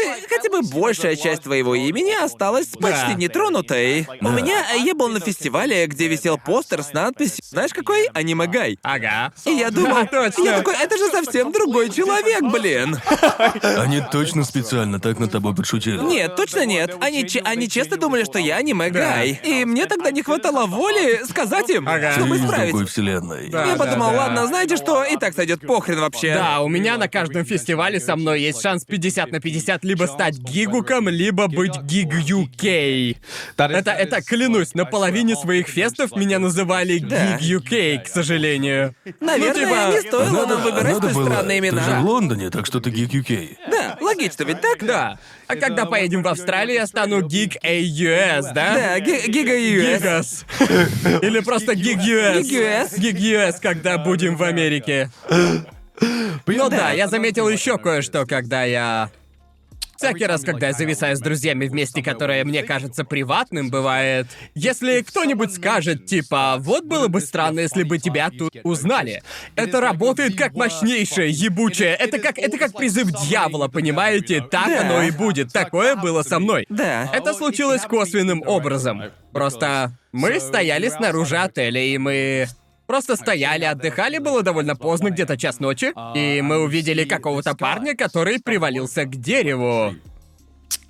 хотя 0.55 0.61
бы 0.73 0.79
большая 0.81 1.15
часть 1.15 1.43
твоего 1.43 1.75
имени 1.75 2.11
осталась 2.23 2.67
почти 2.67 3.15
нетронутой. 3.15 4.07
У 4.21 4.29
меня 4.29 4.71
я 4.73 4.93
был 4.95 5.07
на 5.09 5.19
фестивале, 5.19 5.85
где 5.87 6.07
висел 6.07 6.37
постер 6.37 6.83
с 6.83 6.93
надписью, 6.93 7.43
знаешь 7.49 7.73
какой? 7.73 8.05
Аниме 8.13 8.47
Гай. 8.47 8.77
Ага. 8.83 9.33
И 9.45 9.51
я 9.51 9.71
думал, 9.71 9.95
Да, 10.11 10.29
точно. 10.29 10.43
я 10.43 10.57
такой, 10.57 10.75
это 10.75 10.97
же 10.97 11.07
совсем 11.09 11.51
другой 11.51 11.89
человек, 11.89 12.41
блин. 12.51 12.97
Они 13.61 14.01
точно 14.11 14.43
специально 14.43 14.99
так 14.99 15.19
над 15.19 15.31
тобой 15.31 15.55
подшутили. 15.55 15.99
Нет, 15.99 16.35
точно 16.35 16.65
нет. 16.65 16.95
Они, 17.01 17.27
они 17.43 17.69
честно 17.69 17.97
думали, 17.97 18.23
что 18.23 18.39
я 18.39 18.57
аниме 18.57 18.89
Гай. 18.89 19.39
И 19.43 19.65
мне 19.65 19.85
тогда 19.85 20.11
не 20.11 20.21
хватало 20.21 20.65
воли 20.65 21.21
сказать 21.27 21.69
им, 21.69 21.87
Ага. 21.87 22.13
Чтобы 22.13 22.35
из 22.35 22.41
другой 22.41 22.65
исправить. 22.67 22.89
вселенной. 22.89 23.49
Да. 23.49 23.65
Я 23.65 23.75
подумал, 23.75 24.11
да. 24.11 24.17
ладно, 24.17 24.47
знаете 24.47 24.75
что, 24.77 25.03
и 25.03 25.17
так 25.17 25.33
сойдет 25.33 25.61
похрен 25.65 25.99
вообще. 25.99 26.33
Да, 26.33 26.61
у 26.61 26.67
меня 26.67 26.97
на 26.97 27.07
каждом 27.07 27.45
фестивале 27.45 27.99
со 27.99 28.15
мной 28.15 28.41
есть 28.41 28.61
шанс 28.61 28.85
50 28.85 29.31
на 29.31 29.39
50 29.39 29.83
либо 29.83 30.05
стать 30.05 30.37
гигуком, 30.49 31.09
либо 31.09 31.47
быть 31.47 31.77
гиг 31.83 32.13
UK. 32.13 33.17
Это, 33.57 33.91
это, 33.91 34.21
клянусь, 34.21 34.73
на 34.73 34.85
половине 34.85 35.35
своих 35.35 35.67
фестов 35.67 36.15
меня 36.15 36.39
называли 36.39 36.99
Да. 36.99 37.37
гиг 37.37 37.63
UK, 37.63 38.03
к 38.03 38.07
сожалению. 38.07 38.95
Наверное, 39.19 39.65
ну, 39.65 39.91
типа, 39.91 40.03
не 40.03 40.07
стоило 40.07 40.45
нам 40.45 40.61
выбирать 40.63 40.93
надо 40.93 41.07
было. 41.09 41.25
странные 41.25 41.61
Ты 41.61 41.67
же 41.71 41.73
имена. 41.75 41.99
в 42.01 42.05
Лондоне, 42.05 42.49
так 42.49 42.65
что 42.65 42.79
ты 42.79 42.89
гик 42.89 43.11
UK. 43.13 43.57
Да, 43.71 43.97
логично 44.01 44.43
ведь 44.43 44.61
так? 44.61 44.83
Да. 44.85 45.17
А 45.47 45.55
когда 45.55 45.85
поедем 45.85 46.23
в 46.23 46.27
Австралию, 46.27 46.75
я 46.77 46.87
стану 46.87 47.21
гиг 47.21 47.55
AUS, 47.63 48.53
да? 48.53 48.73
Да, 48.75 48.99
ги- 48.99 49.29
Гига 49.29 49.53
US. 49.57 49.97
Гигас. 49.99 50.45
Или 51.21 51.39
просто 51.41 51.75
гиг 51.75 51.97
US. 51.99 52.41
Гиг 52.41 52.51
US. 52.61 52.99
Гиг 52.99 53.15
US, 53.17 53.55
когда 53.61 53.97
будем 53.97 54.35
в 54.37 54.43
Америке. 54.43 55.09
Ну 56.47 56.69
да, 56.69 56.91
я 56.91 57.07
заметил 57.07 57.47
еще 57.49 57.77
кое-что, 57.77 58.25
когда 58.25 58.63
я... 58.63 59.09
Всякий 59.97 60.25
раз, 60.25 60.41
когда 60.41 60.67
я 60.67 60.73
зависаю 60.73 61.15
с 61.15 61.19
друзьями 61.19 61.67
в 61.67 61.73
месте, 61.73 62.03
которое 62.03 62.43
мне 62.43 62.63
кажется 62.63 63.03
приватным, 63.03 63.69
бывает... 63.69 64.27
Если 64.53 65.01
кто-нибудь 65.01 65.53
скажет, 65.53 66.05
типа, 66.05 66.57
вот 66.59 66.85
было 66.85 67.07
бы 67.07 67.21
странно, 67.21 67.61
если 67.61 67.83
бы 67.83 67.97
тебя 67.97 68.29
тут 68.29 68.55
узнали. 68.63 69.23
Это 69.55 69.79
работает 69.79 70.37
как 70.37 70.53
мощнейшее, 70.55 71.29
ебучее. 71.29 71.95
Это 71.95 72.19
как, 72.19 72.37
это 72.37 72.57
как 72.57 72.73
призыв 72.73 73.11
дьявола, 73.11 73.67
понимаете? 73.67 74.41
Так 74.41 74.67
Да. 74.67 74.81
оно 74.81 75.01
и 75.03 75.11
будет. 75.11 75.51
Такое 75.51 75.95
было 75.95 76.23
со 76.23 76.39
мной. 76.39 76.65
Да. 76.69 77.09
Это 77.13 77.33
случилось 77.33 77.81
косвенным 77.83 78.43
образом. 78.45 79.03
Просто 79.31 79.97
мы 80.11 80.39
стояли 80.39 80.89
снаружи 80.89 81.37
отеля, 81.37 81.81
и 81.83 81.97
мы 81.97 82.47
просто 82.87 83.15
стояли, 83.15 83.63
отдыхали, 83.65 84.17
было 84.19 84.41
довольно 84.43 84.75
поздно, 84.75 85.09
где-то 85.09 85.37
час 85.37 85.59
ночи, 85.59 85.93
и 86.17 86.41
мы 86.41 86.59
увидели 86.59 87.03
какого-то 87.03 87.55
парня, 87.55 87.95
который 87.95 88.39
привалился 88.39 89.05
к 89.05 89.15
дереву. 89.15 89.95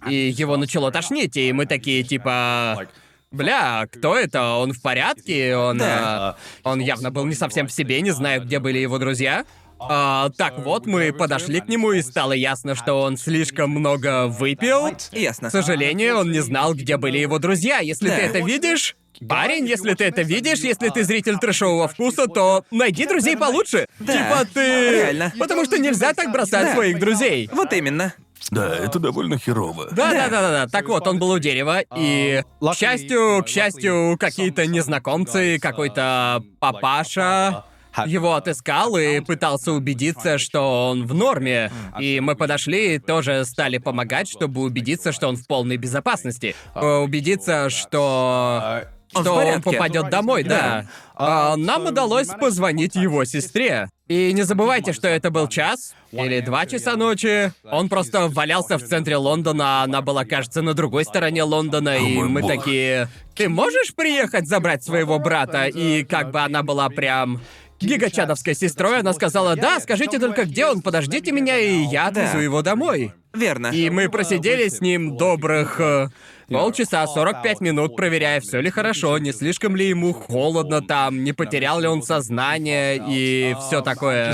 И 0.07 0.29
его 0.29 0.57
начало 0.57 0.91
тошнить, 0.91 1.35
и 1.37 1.51
мы 1.51 1.65
такие 1.65 2.03
типа... 2.03 2.87
Бля, 3.31 3.87
кто 3.91 4.15
это? 4.15 4.53
Он 4.53 4.71
в 4.71 4.81
порядке? 4.81 5.57
Он... 5.57 5.77
Да. 5.77 6.37
а, 6.63 6.69
он 6.69 6.79
явно 6.79 7.11
был 7.11 7.25
не 7.25 7.33
совсем 7.35 7.67
в 7.67 7.71
себе, 7.71 7.99
не 7.99 8.11
знаю, 8.11 8.45
где 8.45 8.59
были 8.59 8.77
его 8.77 8.97
друзья. 8.97 9.43
А, 9.77 10.29
так 10.37 10.59
вот, 10.59 10.85
мы 10.85 11.11
подошли 11.11 11.59
к 11.59 11.67
нему, 11.67 11.91
и 11.91 12.01
стало 12.01 12.31
ясно, 12.31 12.75
что 12.75 13.01
он 13.01 13.17
слишком 13.17 13.71
много 13.71 14.27
выпил. 14.27 14.95
Ясно. 15.11 15.49
К 15.49 15.51
сожалению, 15.51 16.19
он 16.19 16.31
не 16.31 16.39
знал, 16.39 16.73
где 16.75 16.95
были 16.95 17.17
его 17.17 17.39
друзья. 17.39 17.79
Если 17.79 18.07
Да. 18.07 18.15
ты 18.15 18.21
это 18.21 18.39
видишь, 18.39 18.95
парень, 19.27 19.65
если 19.67 19.93
ты 19.93 20.05
это 20.05 20.21
видишь, 20.21 20.59
если 20.59 20.89
ты 20.89 21.03
зритель 21.03 21.37
трэшового 21.37 21.87
вкуса, 21.87 22.27
то 22.27 22.63
найди 22.71 23.05
друзей 23.07 23.37
получше. 23.37 23.87
Да. 23.99 24.13
Типа 24.13 24.47
ты... 24.53 24.91
Реально. 24.91 25.33
Потому 25.37 25.65
что 25.65 25.77
нельзя 25.77 26.13
так 26.13 26.31
бросать 26.31 26.67
Да. 26.67 26.73
своих 26.73 26.99
друзей. 26.99 27.49
Вот 27.51 27.73
именно. 27.73 28.13
Да, 28.51 28.75
это 28.75 28.99
довольно 28.99 29.39
херово. 29.39 29.87
Да, 29.91 30.11
да, 30.11 30.27
да, 30.29 30.41
да, 30.41 30.51
да. 30.51 30.67
Так 30.67 30.87
вот, 30.87 31.07
он 31.07 31.17
был 31.17 31.31
у 31.31 31.39
дерева, 31.39 31.79
и 31.95 32.43
к 32.61 32.73
счастью, 32.75 33.43
к 33.43 33.47
счастью, 33.47 34.17
какие-то 34.19 34.67
незнакомцы, 34.67 35.57
какой-то 35.59 36.43
папаша 36.59 37.63
его 38.05 38.33
отыскал 38.35 38.97
и 38.97 39.21
пытался 39.21 39.71
убедиться, 39.71 40.37
что 40.37 40.89
он 40.89 41.07
в 41.07 41.13
норме. 41.13 41.71
И 41.99 42.19
мы 42.19 42.35
подошли 42.35 42.95
и 42.95 42.99
тоже 42.99 43.45
стали 43.45 43.77
помогать, 43.77 44.29
чтобы 44.29 44.61
убедиться, 44.61 45.11
что 45.13 45.27
он 45.29 45.37
в 45.37 45.47
полной 45.47 45.77
безопасности. 45.77 46.55
Э, 46.75 46.97
Убедиться, 46.97 47.69
что 47.69 48.81
что 49.09 49.33
он 49.33 49.61
попадет 49.61 50.09
домой, 50.09 50.43
да. 50.43 50.87
А, 51.15 51.55
нам 51.55 51.85
удалось 51.85 52.27
позвонить 52.27 52.95
его 52.95 53.25
сестре. 53.25 53.89
И 54.07 54.33
не 54.33 54.43
забывайте, 54.43 54.93
что 54.93 55.07
это 55.07 55.31
был 55.31 55.47
час 55.47 55.95
или 56.11 56.39
два 56.41 56.65
часа 56.67 56.95
ночи. 56.95 57.51
Он 57.63 57.89
просто 57.89 58.27
валялся 58.27 58.77
в 58.77 58.83
центре 58.83 59.17
Лондона, 59.17 59.81
а 59.81 59.83
она 59.85 60.01
была, 60.01 60.25
кажется, 60.25 60.61
на 60.61 60.73
другой 60.73 61.05
стороне 61.05 61.43
Лондона, 61.43 61.97
и 61.97 62.17
мы 62.17 62.43
такие... 62.43 63.09
Ты 63.33 63.49
можешь 63.49 63.95
приехать 63.95 64.47
забрать 64.47 64.83
своего 64.83 65.19
брата? 65.19 65.65
И 65.65 66.03
как 66.03 66.31
бы 66.31 66.41
она 66.41 66.63
была 66.63 66.89
прям... 66.89 67.41
Гигачадовской 67.79 68.55
сестрой, 68.55 68.99
она 68.99 69.13
сказала, 69.13 69.55
да, 69.55 69.79
скажите 69.79 70.17
только, 70.19 70.45
где 70.45 70.65
он, 70.65 70.81
подождите 70.81 71.31
меня, 71.31 71.57
и 71.57 71.83
я 71.83 72.07
отвезу 72.07 72.33
Да. 72.37 72.41
его 72.41 72.61
домой. 72.61 73.13
Верно. 73.33 73.67
И 73.67 73.89
мы 73.89 74.09
просидели 74.09 74.69
с 74.69 74.79
ним 74.79 75.17
добрых 75.17 75.79
э, 75.81 76.07
полчаса, 76.47 77.05
45 77.05 77.59
минут, 77.61 77.95
проверяя, 77.97 78.39
все 78.39 78.61
ли 78.61 78.69
хорошо, 78.69 79.17
не 79.17 79.33
слишком 79.33 79.75
ли 79.75 79.89
ему 79.89 80.13
холодно 80.13 80.81
там, 80.81 81.23
не 81.23 81.33
потерял 81.33 81.79
ли 81.81 81.87
он 81.87 82.01
сознание 82.01 83.03
и 83.07 83.55
все 83.67 83.81
такое. 83.81 84.33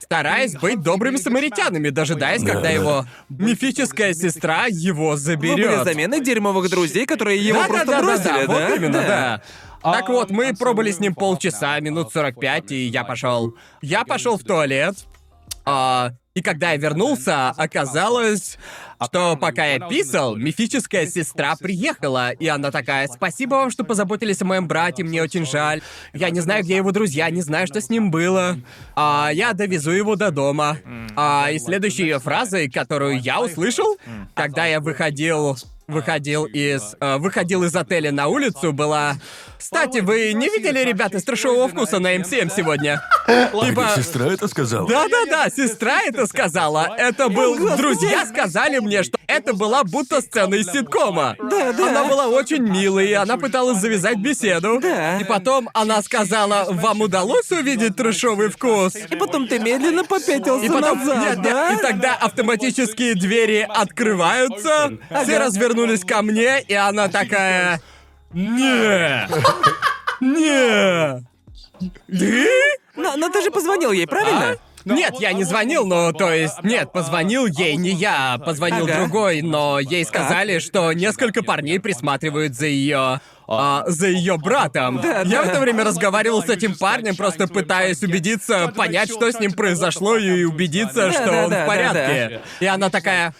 Стараясь 0.00 0.52
быть 0.56 0.82
добрыми 0.82 1.16
самаритянами, 1.16 1.88
дожидаясь, 1.88 2.42
когда 2.42 2.60
Да. 2.62 2.70
его 2.70 3.06
мифическая 3.30 4.12
сестра 4.14 4.66
его 4.68 5.12
Вы 5.16 5.36
были 5.36 5.62
заберет. 5.62 5.84
заменой 5.84 6.20
дерьмовых 6.22 6.68
друзей, 6.68 7.06
которые 7.06 7.38
его 7.38 7.62
да, 7.62 7.68
просто 7.68 8.02
бросили, 8.02 8.24
да, 8.24 8.46
да? 8.46 8.52
вот 8.68 8.76
именно, 8.76 8.92
да. 9.00 9.42
Так 9.84 10.08
вот, 10.08 10.30
мы 10.30 10.54
пробыли 10.54 10.90
с 10.90 10.98
ним 10.98 11.14
полчаса, 11.14 11.78
минут 11.80 12.10
45, 12.10 12.72
и 12.72 12.86
я 12.86 13.04
пошел. 13.04 13.54
Я 13.82 14.04
пошел 14.04 14.38
в 14.38 14.42
туалет. 14.42 14.96
А, 15.66 16.12
и 16.34 16.42
когда 16.42 16.72
я 16.72 16.78
вернулся, 16.78 17.50
оказалось, 17.50 18.58
что 19.02 19.36
пока 19.36 19.66
я 19.66 19.78
писал, 19.78 20.36
мифическая 20.36 21.06
сестра 21.06 21.54
приехала, 21.56 22.30
и 22.32 22.48
она 22.48 22.70
такая, 22.70 23.08
спасибо 23.08 23.54
вам, 23.54 23.70
что 23.70 23.84
позаботились 23.84 24.42
о 24.42 24.46
моем 24.46 24.66
брате, 24.66 25.04
мне 25.04 25.22
очень 25.22 25.46
жаль. 25.46 25.80
Я 26.12 26.30
не 26.30 26.40
знаю, 26.40 26.64
где 26.64 26.76
его 26.76 26.90
друзья, 26.90 27.30
не 27.30 27.42
знаю, 27.42 27.66
что 27.66 27.80
с 27.80 27.88
ним 27.88 28.10
было. 28.10 28.56
А 28.96 29.30
я 29.32 29.52
довезу 29.52 29.90
его 29.90 30.16
до 30.16 30.30
дома. 30.30 30.78
А, 31.14 31.50
и 31.52 31.58
следующей 31.58 32.02
ее 32.04 32.18
фразой, 32.18 32.70
которую 32.70 33.20
я 33.20 33.40
услышал, 33.40 33.96
когда 34.34 34.66
я 34.66 34.80
выходил 34.80 35.56
выходил 35.86 36.44
из 36.44 36.96
э, 37.00 37.18
выходил 37.18 37.62
из 37.64 37.74
отеля 37.74 38.12
на 38.12 38.28
улицу 38.28 38.72
была 38.72 39.16
кстати 39.58 39.98
вы 39.98 40.32
не 40.32 40.48
видели 40.48 40.80
ребят 40.80 41.14
из 41.14 41.24
трешового 41.24 41.68
вкуса 41.68 41.98
на 41.98 42.16
МСМ 42.18 42.48
сегодня 42.54 43.02
Типа... 43.26 43.92
Сестра 43.96 44.26
это 44.26 44.48
сказала? 44.48 44.86
да-да-да, 44.86 45.48
сестра 45.48 46.02
это 46.02 46.26
сказала. 46.26 46.94
Это 46.98 47.28
был... 47.28 47.76
Друзья 47.76 48.26
сказали 48.26 48.78
мне, 48.78 49.02
что 49.02 49.18
это 49.26 49.54
была 49.54 49.82
будто 49.84 50.20
сцена 50.20 50.56
из 50.56 50.70
ситкома. 50.70 51.34
Да, 51.38 51.72
да. 51.72 51.88
Она 51.88 52.04
была 52.04 52.28
очень 52.28 52.62
милой, 52.62 53.08
и 53.08 53.12
она 53.12 53.36
пыталась 53.38 53.78
завязать 53.78 54.18
беседу. 54.18 54.78
Да. 54.80 55.18
И 55.18 55.24
потом 55.24 55.70
она 55.72 56.02
сказала, 56.02 56.66
вам 56.70 57.00
удалось 57.00 57.50
увидеть 57.50 57.96
трешовый 57.96 58.50
вкус? 58.50 58.94
И 58.94 59.16
потом 59.16 59.48
ты 59.48 59.58
медленно 59.58 60.04
попятился 60.04 60.66
И 60.66 60.68
потом, 60.68 60.98
назад, 60.98 61.18
нет, 61.18 61.36
нет, 61.38 61.42
да? 61.42 61.72
и 61.72 61.76
тогда 61.78 62.14
автоматические 62.14 63.14
двери 63.14 63.66
открываются, 63.68 64.92
все 65.22 65.38
развернулись 65.38 65.73
ко 66.04 66.22
мне, 66.22 66.60
и 66.60 66.74
она 66.74 67.08
такая... 67.08 67.80
Не! 68.32 69.28
Не! 70.20 71.24
Ты? 72.08 72.48
Но, 72.96 73.16
но 73.16 73.28
ты 73.28 73.42
же 73.42 73.50
позвонил 73.50 73.92
ей, 73.92 74.06
правильно? 74.06 74.56
Нет, 74.84 75.14
я 75.18 75.32
не 75.32 75.44
звонил, 75.44 75.86
но 75.86 76.12
то 76.12 76.30
есть 76.32 76.62
нет, 76.62 76.92
позвонил 76.92 77.46
ей 77.46 77.74
не 77.76 77.90
я, 77.90 78.38
позвонил 78.44 78.84
Ага. 78.84 78.96
другой, 78.98 79.40
но 79.40 79.78
ей 79.80 80.04
сказали, 80.04 80.58
что 80.58 80.92
несколько 80.92 81.42
парней 81.42 81.80
присматривают 81.80 82.54
за 82.54 82.66
ее. 82.66 83.20
а, 83.48 83.84
за 83.86 84.08
ее 84.08 84.36
братом. 84.36 85.00
я 85.24 85.42
в 85.42 85.46
это 85.48 85.60
время 85.60 85.84
разговаривал 85.84 86.42
с 86.42 86.50
этим 86.50 86.74
парнем, 86.76 87.16
просто 87.16 87.46
пытаясь 87.48 88.02
убедиться, 88.02 88.68
понять, 88.76 89.10
что 89.10 89.30
с 89.30 89.40
ним 89.40 89.52
произошло, 89.52 90.16
и 90.18 90.44
убедиться, 90.44 91.06
Да, 91.06 91.12
что 91.12 91.24
да, 91.26 91.44
он 91.44 91.50
да, 91.50 91.64
в 91.64 91.66
порядке. 91.66 92.40
И 92.60 92.66
она 92.66 92.90
такая. 92.90 93.34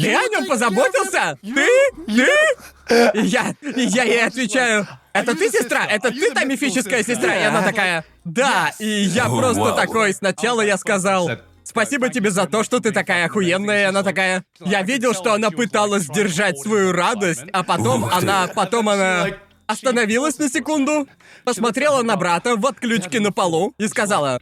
Ты 0.00 0.14
о 0.14 0.28
нем 0.28 0.46
позаботился? 0.46 1.38
Ты? 1.42 1.68
Ты? 2.06 3.20
И 3.20 3.26
я, 3.26 3.54
и 3.62 3.82
я 3.82 4.02
ей 4.04 4.24
отвечаю, 4.24 4.86
это 5.12 5.36
ты 5.36 5.50
сестра? 5.50 5.86
Это 5.86 6.10
ты 6.10 6.32
та 6.32 6.44
мифическая 6.44 7.02
сестра? 7.02 7.36
И 7.36 7.42
она 7.42 7.62
такая, 7.62 8.04
да. 8.24 8.72
И 8.78 8.86
я 8.86 9.26
просто 9.26 9.72
такой, 9.72 10.14
сначала 10.14 10.60
я 10.62 10.76
сказал, 10.76 11.30
Спасибо 11.62 12.08
тебе 12.08 12.32
за 12.32 12.46
то, 12.46 12.64
что 12.64 12.80
ты 12.80 12.90
такая 12.90 13.26
охуенная. 13.26 13.82
И 13.82 13.84
она 13.84 14.02
такая. 14.02 14.42
Я 14.58 14.82
видел, 14.82 15.14
что 15.14 15.34
она 15.34 15.50
пыталась 15.50 16.02
сдержать 16.02 16.58
свою 16.58 16.90
радость, 16.90 17.44
а 17.52 17.62
потом 17.62 18.02
Ух 18.02 18.10
ты. 18.10 18.16
она. 18.16 18.48
Потом 18.48 18.88
она 18.88 19.28
остановилась 19.68 20.38
на 20.38 20.48
секунду, 20.48 21.06
посмотрела 21.44 22.02
на 22.02 22.16
брата 22.16 22.56
в 22.56 22.66
отключке 22.66 23.20
на 23.20 23.30
полу 23.30 23.72
и 23.78 23.86
сказала. 23.86 24.40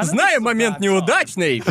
Знаю, 0.00 0.40
момент 0.40 0.80
неудачный, 0.80 1.62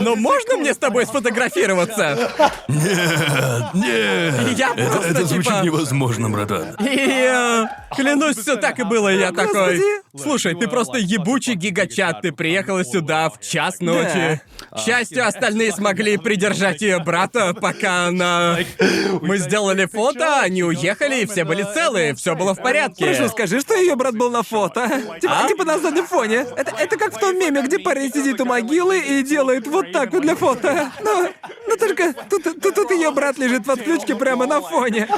но 0.00 0.16
можно 0.16 0.56
мне 0.56 0.72
с 0.72 0.78
тобой 0.78 1.04
сфотографироваться? 1.06 2.30
Нет, 2.66 3.74
нет. 3.74 4.58
Я 4.58 4.72
это, 4.74 4.90
просто, 4.90 5.08
это 5.10 5.24
звучит 5.26 5.44
типа- 5.52 5.62
невозможно, 5.64 6.30
братан. 6.30 6.76
И 6.80 6.96
э, 7.30 7.64
клянусь, 7.94 8.36
все 8.36 8.56
так 8.56 8.78
и 8.78 8.84
было. 8.84 9.08
Я 9.08 9.32
такой. 9.32 9.80
Слушай, 10.16 10.54
ты 10.54 10.66
просто 10.66 10.98
ебучий 10.98 11.54
гигачат. 11.54 12.22
Ты 12.22 12.32
приехала 12.32 12.84
сюда 12.84 13.28
в 13.30 13.40
час 13.40 13.80
ночи. 13.80 14.40
К 14.70 14.78
счастью, 14.78 15.26
остальные 15.26 15.72
смогли 15.72 16.16
придержать 16.16 16.80
ее 16.80 16.98
брата, 16.98 17.54
пока 17.54 18.06
она. 18.06 18.58
Мы 19.20 19.38
сделали 19.38 19.86
фото, 19.86 20.40
они 20.40 20.64
уехали, 20.64 21.22
и 21.22 21.26
все 21.26 21.44
были 21.44 21.62
целы, 21.62 22.14
все 22.16 22.34
было 22.34 22.54
в 22.54 22.62
порядке. 22.62 23.06
Прошу, 23.06 23.28
скажи, 23.28 23.60
что 23.60 23.74
ее 23.74 23.94
брат 23.94 24.16
был 24.16 24.30
на 24.30 24.42
фото. 24.42 24.88
Типа, 25.20 25.40
А? 25.44 25.48
типа 25.48 25.64
на 25.64 25.78
заднем 25.78 26.06
фоне. 26.06 26.46
Это, 26.56 26.72
это 26.78 26.96
как 26.96 27.14
в 27.14 27.18
том 27.18 27.38
меме, 27.38 27.57
где 27.62 27.78
парень 27.78 28.12
сидит 28.12 28.40
у 28.40 28.44
могилы 28.44 28.98
и 28.98 29.22
делает 29.22 29.66
вот 29.66 29.92
так 29.92 30.12
вот 30.12 30.22
для 30.22 30.36
фото. 30.36 30.92
Но, 31.02 31.28
но 31.66 31.76
только 31.76 32.12
тут, 32.28 32.42
тут, 32.42 32.74
тут 32.74 32.90
ее 32.90 33.10
брат 33.10 33.38
лежит 33.38 33.66
в 33.66 33.70
отключке 33.70 34.14
прямо 34.14 34.46
на 34.46 34.60
фоне. 34.60 35.08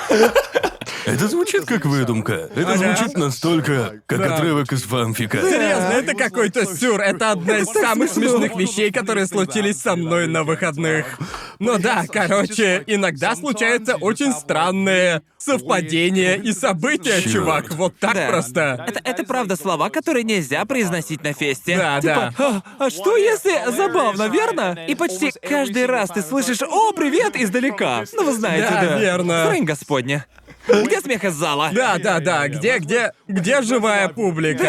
Это 1.07 1.29
звучит 1.29 1.65
как 1.65 1.87
выдумка. 1.87 2.51
Это 2.55 2.77
звучит 2.77 3.17
настолько, 3.17 4.01
как 4.07 4.19
Да. 4.19 4.35
отрывок 4.37 4.73
из 4.73 4.83
фанфика. 4.83 5.39
Серьезно, 5.41 5.93
это 5.93 6.15
какой-то 6.15 6.67
сюр. 6.67 7.01
Это 7.01 7.33
одна 7.33 7.59
из 7.59 7.69
самых 7.69 8.11
смешных 8.11 8.55
вещей, 8.57 8.91
которые 8.93 9.27
случились 9.27 9.81
со 9.81 9.97
мной 9.97 10.27
на 10.27 10.45
выходных. 10.45 11.19
Ну 11.59 11.79
да, 11.79 12.05
короче, 12.11 12.85
иногда 12.87 13.35
случаются 13.35 13.97
очень 13.97 14.33
странные 14.33 15.23
совпадения 15.41 16.35
и 16.37 16.53
события, 16.53 17.21
Чёрт. 17.23 17.33
чувак. 17.33 17.71
Вот 17.73 17.99
так 17.99 18.15
Да. 18.15 18.29
просто. 18.29 18.85
Это, 18.87 19.01
это 19.03 19.25
правда 19.25 19.57
слова, 19.57 19.89
которые 19.91 20.23
нельзя 20.25 20.65
произносить 20.65 21.23
на 21.25 21.33
фесте. 21.33 21.77
Да, 21.77 22.01
типа, 22.01 22.35
«А, 22.39 22.63
а 22.87 22.91
что 22.91 23.17
если 23.17 23.71
забавно, 23.73 24.29
верно? 24.29 24.79
И 24.87 24.95
почти 24.95 25.33
каждый 25.43 25.87
раз 25.87 26.11
ты 26.11 26.23
слышишь 26.23 26.63
«О, 26.63 26.93
привет!» 26.93 27.37
издалека. 27.37 28.05
Ну, 28.13 28.25
вы 28.27 28.33
знаете, 28.35 28.69
Да, 28.71 28.81
да. 28.85 28.99
верно. 28.99 29.47
Срань 29.47 29.65
господня. 29.65 30.27
Где 30.69 31.01
смех 31.01 31.25
из 31.25 31.33
зала? 31.35 31.71
Да, 31.73 31.97
да, 31.99 32.21
да. 32.21 32.47
Где, 32.49 32.79
где, 32.79 33.13
где 33.27 33.63
живая 33.63 34.09
публика? 34.09 34.69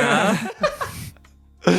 а? 1.65 1.71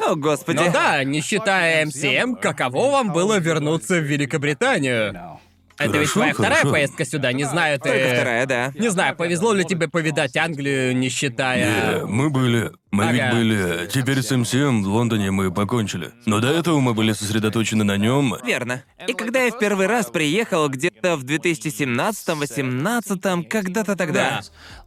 О, 0.00 0.14
господи. 0.16 0.64
Ну 0.66 0.72
да, 0.72 1.04
не 1.04 1.20
считая 1.20 1.86
МСМ, 1.86 2.34
каково 2.34 2.90
вам 2.90 3.12
было 3.12 3.38
вернуться 3.38 3.94
в 3.94 4.02
Великобританию? 4.02 5.38
Это 5.80 5.96
ведь 5.98 6.10
Хорошо, 6.10 6.12
твоя 6.12 6.34
вторая 6.34 6.54
хорошо. 6.56 6.70
поездка 6.72 7.04
сюда, 7.06 7.32
не 7.32 7.44
знаю, 7.44 7.78
ты... 7.80 7.88
Только 7.88 8.14
вторая, 8.14 8.44
да. 8.46 8.70
Не 8.74 8.88
знаю, 8.90 9.16
повезло 9.16 9.54
ли 9.54 9.64
тебе 9.64 9.88
повидать 9.88 10.36
Англию, 10.36 10.94
не 10.94 11.08
считая... 11.08 12.00
Э, 12.02 12.04
Мы 12.04 12.28
были... 12.28 12.70
Мы 12.90 13.04
Ага. 13.04 13.12
ведь 13.12 13.30
были... 13.34 13.86
Теперь 13.86 14.20
с 14.22 14.30
МСМ 14.36 14.82
в 14.82 14.88
Лондоне 14.88 15.30
мы 15.30 15.50
покончили. 15.50 16.10
Но 16.26 16.40
до 16.40 16.48
этого 16.48 16.80
мы 16.80 16.92
были 16.92 17.12
сосредоточены 17.12 17.82
на 17.84 17.96
нем. 17.96 18.34
Верно. 18.44 18.82
И 19.06 19.14
когда 19.14 19.42
я 19.44 19.52
в 19.52 19.58
первый 19.58 19.86
раз 19.86 20.10
приехал 20.10 20.68
где-то 20.68 21.16
в 21.16 21.24
2017-18, 21.24 23.44
когда-то 23.44 23.96
тогда, 23.96 24.40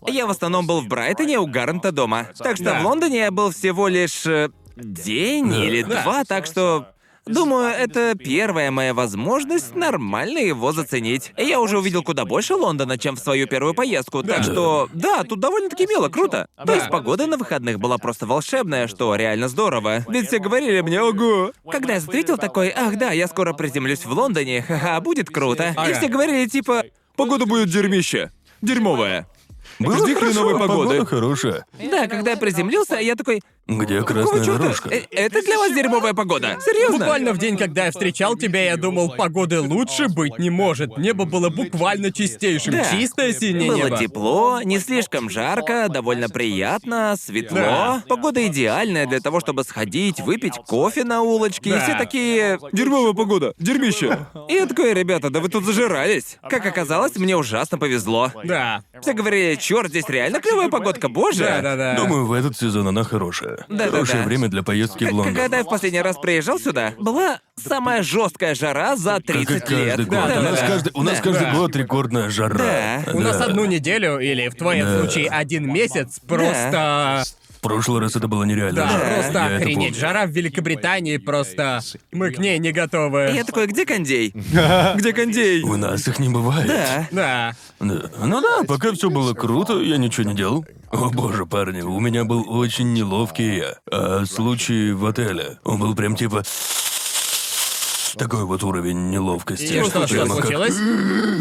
я 0.08 0.28
в 0.28 0.30
основном 0.30 0.68
был 0.68 0.82
в 0.82 0.88
Брайтоне 0.88 1.40
у 1.40 1.48
Гарнта 1.48 1.92
дома. 1.92 2.28
Так 2.38 2.56
что 2.58 2.66
Да. 2.66 2.82
в 2.82 2.86
Лондоне 2.86 3.18
я 3.20 3.32
был 3.32 3.52
всего 3.52 3.88
лишь 3.88 4.26
э, 4.26 4.50
день 4.76 5.50
Да. 5.50 5.64
или 5.64 5.82
Да. 5.84 6.04
два, 6.04 6.24
так 6.26 6.46
что... 6.46 6.90
Думаю, 7.26 7.70
это 7.70 8.16
первая 8.16 8.70
моя 8.70 8.94
возможность 8.94 9.76
нормально 9.76 10.40
его 10.40 10.74
заценить. 10.74 11.32
Я 11.38 11.62
уже 11.62 11.80
увидел 11.80 12.04
куда 12.04 12.26
больше 12.26 12.56
Лондона, 12.56 12.98
чем 12.98 13.16
в 13.16 13.20
свою 13.20 13.48
первую 13.48 13.74
поездку, 13.74 14.24
так 14.24 14.44
что... 14.44 14.90
Да, 14.94 15.24
тут 15.24 15.40
довольно-таки 15.40 15.88
мило, 15.88 16.10
круто. 16.10 16.48
То 16.66 16.74
есть 16.74 16.90
погода 16.90 17.26
на 17.28 17.38
выходных 17.38 17.80
была 17.80 17.98
просто 17.98 18.26
волшебная, 18.26 18.88
что 18.88 19.16
реально 19.16 19.48
здорово. 19.48 20.04
Ведь 20.10 20.28
все 20.28 20.40
говорили 20.40 20.82
мне 20.82 21.02
«Ого!» 21.02 21.54
Когда 21.72 21.94
я 21.94 22.00
встретил 22.00 22.38
такой 22.38 22.74
«Ах 22.76 22.98
да, 22.98 23.12
я 23.12 23.28
скоро 23.28 23.54
приземлюсь 23.54 24.06
в 24.06 24.12
Лондоне, 24.12 24.62
ха-ха, 24.62 25.00
будет 25.00 25.30
круто». 25.30 25.74
И 25.90 25.94
все 25.94 26.08
говорили 26.10 26.46
типа 26.48 26.84
«Погода 27.16 27.46
будет 27.46 27.70
дерьмище, 27.70 28.32
дерьмовая». 28.62 29.28
Было 29.80 30.06
Жди 30.06 30.14
хорошо, 30.14 30.34
хреновой 30.34 30.60
погоды. 30.60 30.90
погода 30.90 31.06
хорошая. 31.06 31.66
Да, 31.90 32.08
когда 32.08 32.32
я 32.32 32.38
приземлился, 32.38 32.96
я 32.96 33.16
такой 33.16 33.42
Где 33.66 34.00
«Какого 34.02 34.24
красная 34.24 34.44
чёрта? 34.44 34.64
дорожка? 34.64 34.90
Э, 34.90 35.02
Это 35.12 35.42
для 35.42 35.58
вас 35.58 35.74
дерьмовая 35.74 36.14
погода? 36.14 36.58
Серьезно? 36.66 36.98
Буквально 36.98 37.32
в 37.32 37.38
день, 37.38 37.56
когда 37.58 37.86
я 37.86 37.92
встречал 37.92 38.36
тебя, 38.36 38.62
я 38.66 38.76
думал, 38.76 39.14
погоды 39.16 39.62
лучше 39.62 40.10
быть 40.10 40.38
не 40.38 40.50
может. 40.50 40.98
Небо 40.98 41.24
было 41.24 41.50
буквально 41.50 42.12
чистейшим. 42.12 42.74
Да. 42.74 42.92
Чистое 42.92 43.32
синее 43.32 43.72
Было 43.72 43.86
небо. 43.86 43.98
тепло, 43.98 44.62
не 44.64 44.80
слишком 44.80 45.30
жарко, 45.30 45.88
довольно 45.90 46.28
приятно, 46.28 47.16
светло. 47.18 47.58
Да. 47.58 48.04
Погода 48.10 48.46
идеальная 48.48 49.08
для 49.08 49.22
того, 49.22 49.40
чтобы 49.40 49.64
сходить, 49.64 50.20
выпить 50.20 50.56
кофе 50.68 51.06
на 51.06 51.22
улочке. 51.22 51.70
Да. 51.70 51.78
И 51.78 51.82
все 51.84 51.98
такие... 51.98 52.60
Дерьмовая 52.74 53.14
погода, 53.14 53.54
дерьмище. 53.60 54.28
И 54.50 54.56
я 54.56 54.66
такой, 54.66 54.94
ребята, 54.94 55.30
да 55.30 55.40
вы 55.40 55.48
тут 55.48 55.64
зажирались. 55.64 56.38
Как 56.50 56.66
оказалось, 56.66 57.16
мне 57.16 57.38
ужасно 57.38 57.78
повезло. 57.78 58.30
Да. 58.44 58.84
Все 59.02 59.14
говорили, 59.14 59.56
черт, 59.56 59.88
здесь 59.90 60.10
реально 60.10 60.42
клевая 60.42 60.68
погодка, 60.68 61.08
боже. 61.08 61.46
Да-да-да. 61.46 61.96
Думаю, 61.96 62.26
в 62.26 62.34
этот 62.34 62.58
сезон 62.58 62.90
она 62.90 63.06
хорошая. 63.06 63.53
Да-да-да. 63.70 63.92
Хорошее 63.92 64.24
время 64.24 64.48
для 64.48 64.64
поездки 64.64 65.04
в 65.06 65.14
Лондон. 65.14 65.36
Когда 65.36 65.58
я 65.58 65.64
в 65.64 65.70
последний 65.70 66.02
раз 66.02 66.18
приезжал 66.18 66.60
сюда, 66.60 66.94
была 67.00 67.40
самая 67.56 68.04
жесткая 68.04 68.56
жара 68.56 68.96
за 68.96 69.16
Как 69.26 69.36
и 69.36 69.46
30 69.46 69.60
каждый 69.62 69.86
лет. 69.86 69.98
год. 70.08 70.10
Да, 70.10 70.26
у 70.26 70.28
да, 70.30 70.42
нас 70.42 70.60
да. 70.60 70.68
каждый, 70.68 70.92
у 70.96 71.04
нас 71.04 71.18
Да. 71.18 71.24
каждый 71.24 71.42
Да. 71.46 71.54
год 71.54 71.76
рекордная 71.76 72.30
жара. 72.30 72.56
Да. 72.58 73.04
У 73.14 73.20
нас 73.20 73.38
Да. 73.38 73.46
одну 73.46 73.66
неделю, 73.66 74.20
или 74.20 74.48
в 74.50 74.56
твоем 74.56 74.86
Да. 74.86 75.00
случае 75.00 75.30
один 75.30 75.72
месяц, 75.72 76.20
просто 76.28 77.24
прошлый 77.62 78.02
раз 78.02 78.14
это 78.18 78.28
было 78.28 78.44
нереально. 78.44 78.76
Да, 78.76 78.88
просто 79.16 79.38
я 79.40 79.46
это 79.48 79.56
охренеть. 79.56 79.76
помню. 79.94 80.00
Жара 80.02 80.26
в 80.26 80.32
Великобритании 80.32 81.16
просто... 81.16 81.80
Мы 82.12 82.32
к 82.32 82.38
ней 82.38 82.60
не 82.60 82.74
готовы. 82.74 83.30
И 83.32 83.36
я 83.36 83.46
такой, 83.46 83.68
где 83.68 83.86
кондей? 83.86 84.34
Где 84.96 85.14
кондей? 85.14 85.64
У 85.64 85.78
нас 85.78 86.06
их 86.08 86.20
не 86.20 86.28
бывает. 86.28 86.68
Да. 86.68 87.08
Да. 87.12 87.54
Да. 87.84 88.10
Ну 88.26 88.42
да, 88.42 88.64
пока 88.68 88.94
все 88.94 89.10
было 89.10 89.34
круто, 89.34 89.80
я 89.80 89.98
ничего 89.98 90.30
не 90.30 90.36
делал. 90.36 90.66
О 90.92 91.10
боже, 91.10 91.46
парни, 91.46 91.82
у 91.82 92.00
меня 92.00 92.24
был 92.24 92.46
очень 92.48 92.94
неловкий 92.94 93.62
а, 93.92 94.26
случай 94.26 94.92
в 94.92 95.06
отеле. 95.06 95.60
Он 95.64 95.80
был 95.80 95.96
прям 95.96 96.16
типа... 96.16 96.44
Такой 98.18 98.44
вот 98.46 98.64
уровень 98.64 99.10
неловкости. 99.10 99.64
И 99.74 99.84
что, 99.84 100.06
что 100.08 100.26
как- 100.26 100.28
случилось? 100.44 100.78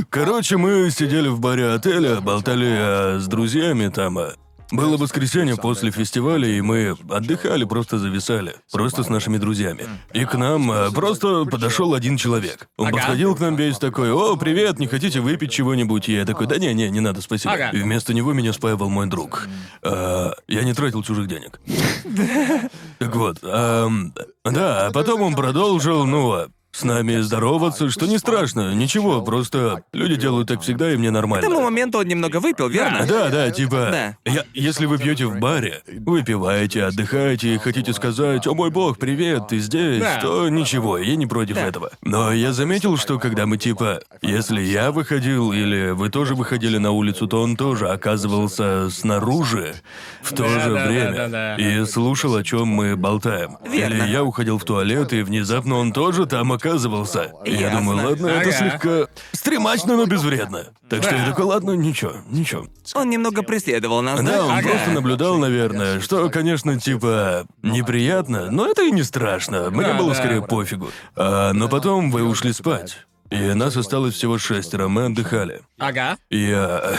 Короче, 0.09 0.57
мы 0.57 0.91
сидели 0.91 1.29
в 1.29 1.39
баре 1.39 1.69
отеля, 1.69 2.21
болтали 2.23 2.69
а, 2.71 3.19
с 3.21 3.27
друзьями 3.27 3.89
там. 3.89 4.19
а. 4.19 4.33
Было 4.73 4.97
воскресенье 4.97 5.57
после 5.57 5.91
фестиваля, 5.91 6.49
и 6.49 6.63
мы 6.63 6.97
отдыхали, 7.11 7.65
просто 7.65 7.99
зависали. 7.99 8.57
Просто 8.73 9.03
с 9.03 9.09
нашими 9.11 9.37
друзьями. 9.37 9.85
И 10.15 10.25
к 10.25 10.35
нам 10.35 10.71
а, 10.71 10.91
просто 10.91 11.45
подошел 11.45 11.93
один 11.93 12.17
человек. 12.17 12.69
Он 12.79 12.87
Ага. 12.89 12.97
подходил 12.97 13.35
к 13.37 13.41
нам 13.41 13.55
весь 13.55 13.77
такой, 13.79 14.11
«О, 14.11 14.35
привет, 14.37 14.79
не 14.79 14.87
хотите 14.87 15.21
выпить 15.21 15.53
чего-нибудь?» 15.53 16.09
И 16.09 16.15
я 16.15 16.25
такой, 16.25 16.47
«Да 16.47 16.57
не, 16.57 16.73
не, 16.73 16.89
не 16.89 17.01
надо, 17.01 17.21
спасибо». 17.21 17.53
Ага. 17.53 17.71
И 17.75 17.81
вместо 17.83 18.15
него 18.15 18.33
меня 18.33 18.55
спаивал 18.55 18.89
мой 18.89 19.07
друг. 19.09 19.47
А, 19.83 20.33
я 20.49 20.63
не 20.63 20.73
тратил 20.73 21.03
чужих 21.03 21.29
денег. 21.29 21.61
Так 22.99 23.15
вот, 23.17 23.39
ам, 23.43 24.15
да, 24.45 24.87
а 24.87 24.91
потом 24.93 25.23
он 25.23 25.35
продолжил, 25.35 26.07
ну, 26.07 26.47
с 26.73 26.85
нами 26.85 27.21
здороваться, 27.21 27.91
что 27.91 28.07
не 28.07 28.17
страшно, 28.19 28.73
ничего, 28.75 29.21
просто 29.21 29.83
люди 29.93 30.17
делают 30.17 30.49
так 30.49 30.63
всегда, 30.63 30.91
и 30.91 30.97
мне 30.97 31.11
К 31.11 31.13
тому 31.13 31.29
нормально. 31.29 31.61
моменту 31.61 31.99
он 31.99 32.07
немного 32.09 32.41
выпил, 32.41 32.69
верно? 32.69 33.05
Да, 33.07 33.29
да, 33.29 33.51
типа, 33.51 33.89
Да. 33.93 34.17
я- 34.25 34.45
если 34.55 34.87
вы 34.87 34.97
пьете 34.97 35.27
в 35.27 35.39
баре, 35.39 35.83
выпиваете, 35.87 36.85
отдыхаете 36.85 37.55
и 37.55 37.59
хотите 37.59 37.93
сказать, 37.93 38.47
о 38.47 38.55
мой 38.55 38.71
бог, 38.71 38.99
привет, 38.99 39.49
ты 39.49 39.59
здесь, 39.59 40.01
Да. 40.01 40.19
то 40.23 40.49
ничего, 40.49 40.97
я 40.97 41.15
не 41.17 41.27
против 41.27 41.59
этого. 41.59 41.91
Но 42.01 42.33
я 42.33 42.53
заметил, 42.55 42.97
что 42.97 43.19
когда 43.19 43.45
мы 43.45 43.59
типа, 43.59 44.01
если 44.23 44.63
я 44.63 44.93
выходил 44.93 45.53
или 45.53 45.91
вы 45.91 46.09
тоже 46.09 46.35
выходили 46.35 46.79
на 46.79 46.93
улицу, 46.93 47.27
то 47.27 47.43
он 47.43 47.55
тоже 47.57 47.91
оказывался 47.91 48.89
снаружи 48.91 49.75
в 50.23 50.31
то 50.31 50.45
Да, 50.45 50.49
же 50.61 50.73
да, 50.75 50.87
время 50.87 51.13
да, 51.13 51.29
да, 51.29 51.57
да. 51.57 51.63
и 51.63 51.85
слушал, 51.85 52.35
о 52.35 52.43
чем 52.43 52.69
мы 52.69 52.97
болтаем. 52.97 53.59
Верно. 53.71 53.95
Или 53.95 54.09
я 54.11 54.25
уходил 54.25 54.57
в 54.59 54.65
туалет, 54.65 55.13
и 55.13 55.21
внезапно 55.23 55.77
он 55.77 55.93
тоже 55.93 56.25
там 56.25 56.51
оказывался. 56.67 57.33
И 57.45 57.53
я 57.53 57.61
Ясно. 57.71 57.79
думаю, 57.81 58.09
ладно, 58.09 58.27
это 58.29 58.49
Ага. 58.49 58.53
слегка 58.53 59.13
стремачно, 59.33 59.97
но 59.97 60.07
безвредно. 60.07 60.67
Так 60.89 61.03
что 61.03 61.15
я 61.15 61.23
Да. 61.25 61.31
такой, 61.31 61.45
ладно, 61.47 61.73
ничего, 61.73 62.13
ничего. 62.31 62.67
Он 62.95 63.11
немного 63.11 63.43
преследовал 63.43 64.03
нас, 64.03 64.21
Да, 64.21 64.33
да? 64.33 64.45
он 64.45 64.53
Ага. 64.53 64.69
просто 64.69 64.91
наблюдал, 64.91 65.39
наверное, 65.39 66.01
что, 66.01 66.29
конечно, 66.31 66.79
типа 66.79 67.47
неприятно, 67.63 68.51
но 68.51 68.67
это 68.69 68.83
и 68.83 68.93
не 68.93 69.03
страшно. 69.03 69.71
Мне 69.71 69.83
Да, 69.89 69.95
было 69.95 70.11
да. 70.11 70.15
скорее 70.15 70.43
пофигу. 70.43 70.91
А, 71.17 71.53
но 71.53 71.69
потом 71.69 72.11
вы 72.11 72.23
ушли 72.25 72.53
спать. 72.53 73.07
И 73.33 73.55
нас 73.55 73.77
осталось 73.79 74.15
всего 74.15 74.37
шестеро, 74.37 74.89
мы 74.89 75.07
отдыхали. 75.07 75.63
Ага. 75.79 76.19
И 76.29 76.53
а, 76.53 76.99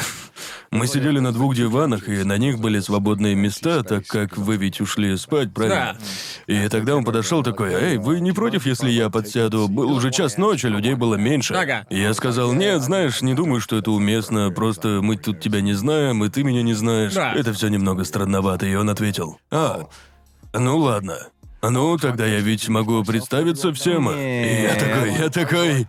мы 0.71 0.87
сидели 0.87 1.19
на 1.19 1.31
двух 1.31 1.55
диванах, 1.55 2.09
и 2.09 2.23
на 2.23 2.39
них 2.39 2.57
были 2.57 2.79
свободные 2.79 3.35
места, 3.35 3.83
так 3.83 4.07
как 4.07 4.35
вы 4.35 4.57
ведь 4.57 4.81
ушли 4.81 5.15
спать, 5.15 5.53
правильно? 5.53 5.95
И 6.47 6.67
тогда 6.69 6.95
он 6.95 7.03
подошел 7.03 7.43
такой, 7.43 7.73
эй, 7.73 7.97
вы 7.97 8.19
не 8.19 8.31
против, 8.31 8.65
если 8.65 8.89
я 8.89 9.11
подсяду? 9.11 9.67
Был 9.67 9.91
уже 9.91 10.09
час 10.09 10.37
ночи, 10.37 10.65
людей 10.65 10.95
было 10.95 11.15
меньше. 11.15 11.53
Ага. 11.53 11.85
Я 11.91 12.15
сказал, 12.15 12.53
нет, 12.53 12.81
знаешь, 12.81 13.21
не 13.21 13.35
думаю, 13.35 13.61
что 13.61 13.77
это 13.77 13.91
уместно, 13.91 14.49
просто 14.49 15.01
мы 15.03 15.17
тут 15.17 15.39
тебя 15.39 15.61
не 15.61 15.73
знаем, 15.73 16.23
и 16.23 16.29
ты 16.29 16.41
меня 16.43 16.63
не 16.63 16.73
знаешь. 16.73 17.13
Да. 17.13 17.33
Это 17.33 17.53
все 17.53 17.67
немного 17.67 18.05
странновато. 18.05 18.65
И 18.65 18.73
он 18.73 18.89
ответил, 18.89 19.37
а, 19.51 19.87
ну 20.51 20.79
ладно. 20.79 21.19
Ну, 21.69 21.97
тогда 21.97 22.25
я 22.25 22.39
ведь 22.39 22.67
могу 22.67 23.03
представиться 23.03 23.73
всем. 23.73 24.11
И 24.11 24.63
я 24.63 24.75
такой, 24.75 25.13
я 25.13 25.29
такой... 25.29 25.87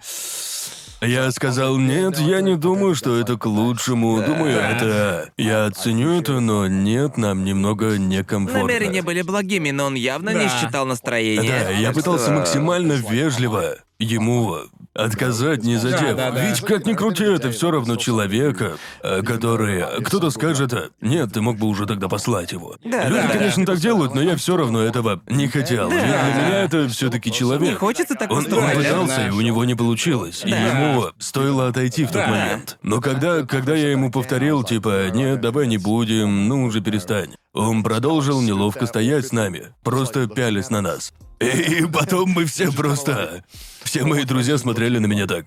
Я 1.00 1.30
сказал, 1.32 1.76
нет, 1.76 2.18
я 2.18 2.40
не 2.40 2.56
думаю, 2.56 2.94
что 2.94 3.18
это 3.18 3.36
к 3.36 3.44
лучшему. 3.44 4.22
Думаю, 4.22 4.56
это... 4.56 5.30
Я 5.36 5.66
оценю 5.66 6.18
это, 6.18 6.40
но 6.40 6.66
нет, 6.66 7.18
нам 7.18 7.44
немного 7.44 7.98
некомфортно. 7.98 8.62
Намерения 8.62 9.02
были 9.02 9.22
благими, 9.22 9.70
но 9.70 9.86
он 9.86 9.94
явно 9.94 10.30
не 10.30 10.48
считал 10.48 10.86
настроение. 10.86 11.64
Да, 11.64 11.70
я 11.70 11.92
пытался 11.92 12.30
максимально 12.30 12.92
вежливо 12.92 13.76
ему 13.98 14.60
отказать, 14.94 15.64
не 15.64 15.76
задев. 15.76 16.16
да, 16.16 16.30
да. 16.30 16.46
Ведь 16.46 16.60
как 16.60 16.86
ни 16.86 16.94
крути, 16.94 17.24
это 17.24 17.50
все 17.50 17.70
равно 17.70 17.96
человека, 17.96 18.76
э, 19.02 19.22
который... 19.22 19.84
Кто-то 20.04 20.30
скажет, 20.30 20.72
э, 20.72 20.88
нет, 21.00 21.32
ты 21.32 21.40
мог 21.40 21.58
бы 21.58 21.66
уже 21.66 21.86
тогда 21.86 22.08
послать 22.08 22.52
его. 22.52 22.76
Да, 22.84 23.04
Люди, 23.08 23.22
да, 23.22 23.26
да. 23.28 23.38
конечно, 23.38 23.66
так 23.66 23.78
делают, 23.78 24.14
но 24.14 24.22
я 24.22 24.36
все 24.36 24.56
равно 24.56 24.80
этого 24.82 25.20
не 25.28 25.48
хотел. 25.48 25.90
Ведь 25.90 26.00
для 26.02 26.08
меня 26.46 26.62
это 26.64 26.88
все-таки 26.88 27.32
человек. 27.32 27.68
Не 27.70 27.74
хочется 27.74 28.14
так 28.14 28.30
Он, 28.30 28.38
он 28.38 28.44
пытался, 28.70 29.16
да. 29.16 29.28
и 29.28 29.30
у 29.30 29.40
него 29.40 29.64
не 29.64 29.74
получилось. 29.74 30.42
И 30.44 30.50
Да. 30.50 30.56
ему 30.58 31.06
стоило 31.18 31.68
отойти 31.68 32.04
в 32.04 32.08
тот 32.12 32.22
Да. 32.24 32.28
момент. 32.28 32.78
Но 32.82 33.00
когда, 33.00 33.42
когда 33.42 33.74
я 33.74 33.90
ему 33.90 34.10
повторил, 34.10 34.62
типа, 34.62 35.10
нет, 35.10 35.40
давай 35.40 35.66
не 35.66 35.78
будем, 35.78 36.48
ну 36.48 36.64
уже 36.64 36.80
перестань. 36.80 37.34
Он 37.52 37.82
продолжил 37.82 38.40
неловко 38.40 38.86
стоять 38.86 39.26
с 39.26 39.32
нами, 39.32 39.68
просто 39.82 40.26
пялись 40.26 40.70
на 40.70 40.80
нас. 40.80 41.12
И 41.44 41.86
потом 41.86 42.30
мы 42.30 42.44
все 42.46 42.70
просто... 42.72 43.44
Все 43.82 44.04
мои 44.04 44.24
друзья 44.24 44.56
смотрели 44.58 44.98
на 44.98 45.06
меня 45.06 45.26
так. 45.26 45.46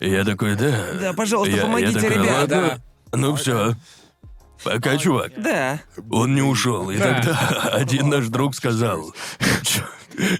Я 0.00 0.24
такой, 0.24 0.56
да. 0.56 0.86
Да, 1.00 1.12
пожалуйста, 1.12 1.54
Я- 1.56 1.62
помогите, 1.62 1.92
я 1.92 2.00
такой, 2.00 2.16
ребят, 2.24 2.38
«Ладно, 2.50 2.82
Ну 3.12 3.34
все. 3.36 3.74
Пока, 4.64 4.96
чувак. 4.98 5.32
Да. 5.36 5.80
Он 6.10 6.34
не 6.34 6.42
ушел, 6.42 6.90
и 6.90 6.96
Да. 6.98 7.14
тогда 7.14 7.38
один 7.72 8.08
наш 8.08 8.26
друг 8.28 8.54
сказал. 8.54 9.14
«Чё- 9.62 9.84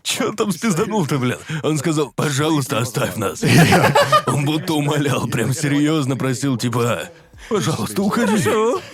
Чё 0.03 0.29
он 0.31 0.37
там 0.37 0.53
спизданул-то, 0.53 1.19
блин? 1.19 1.39
Он 1.63 1.79
сказал, 1.79 2.13
пожалуйста, 2.15 2.79
оставь 2.79 3.17
нас. 3.17 3.43
Он 4.27 4.45
будто 4.45 4.75
умолял, 4.75 5.27
прям 5.29 5.55
серьезно 5.55 6.17
просил, 6.17 6.59
типа, 6.59 7.05
пожалуйста, 7.51 8.03
уходи. 8.03 8.45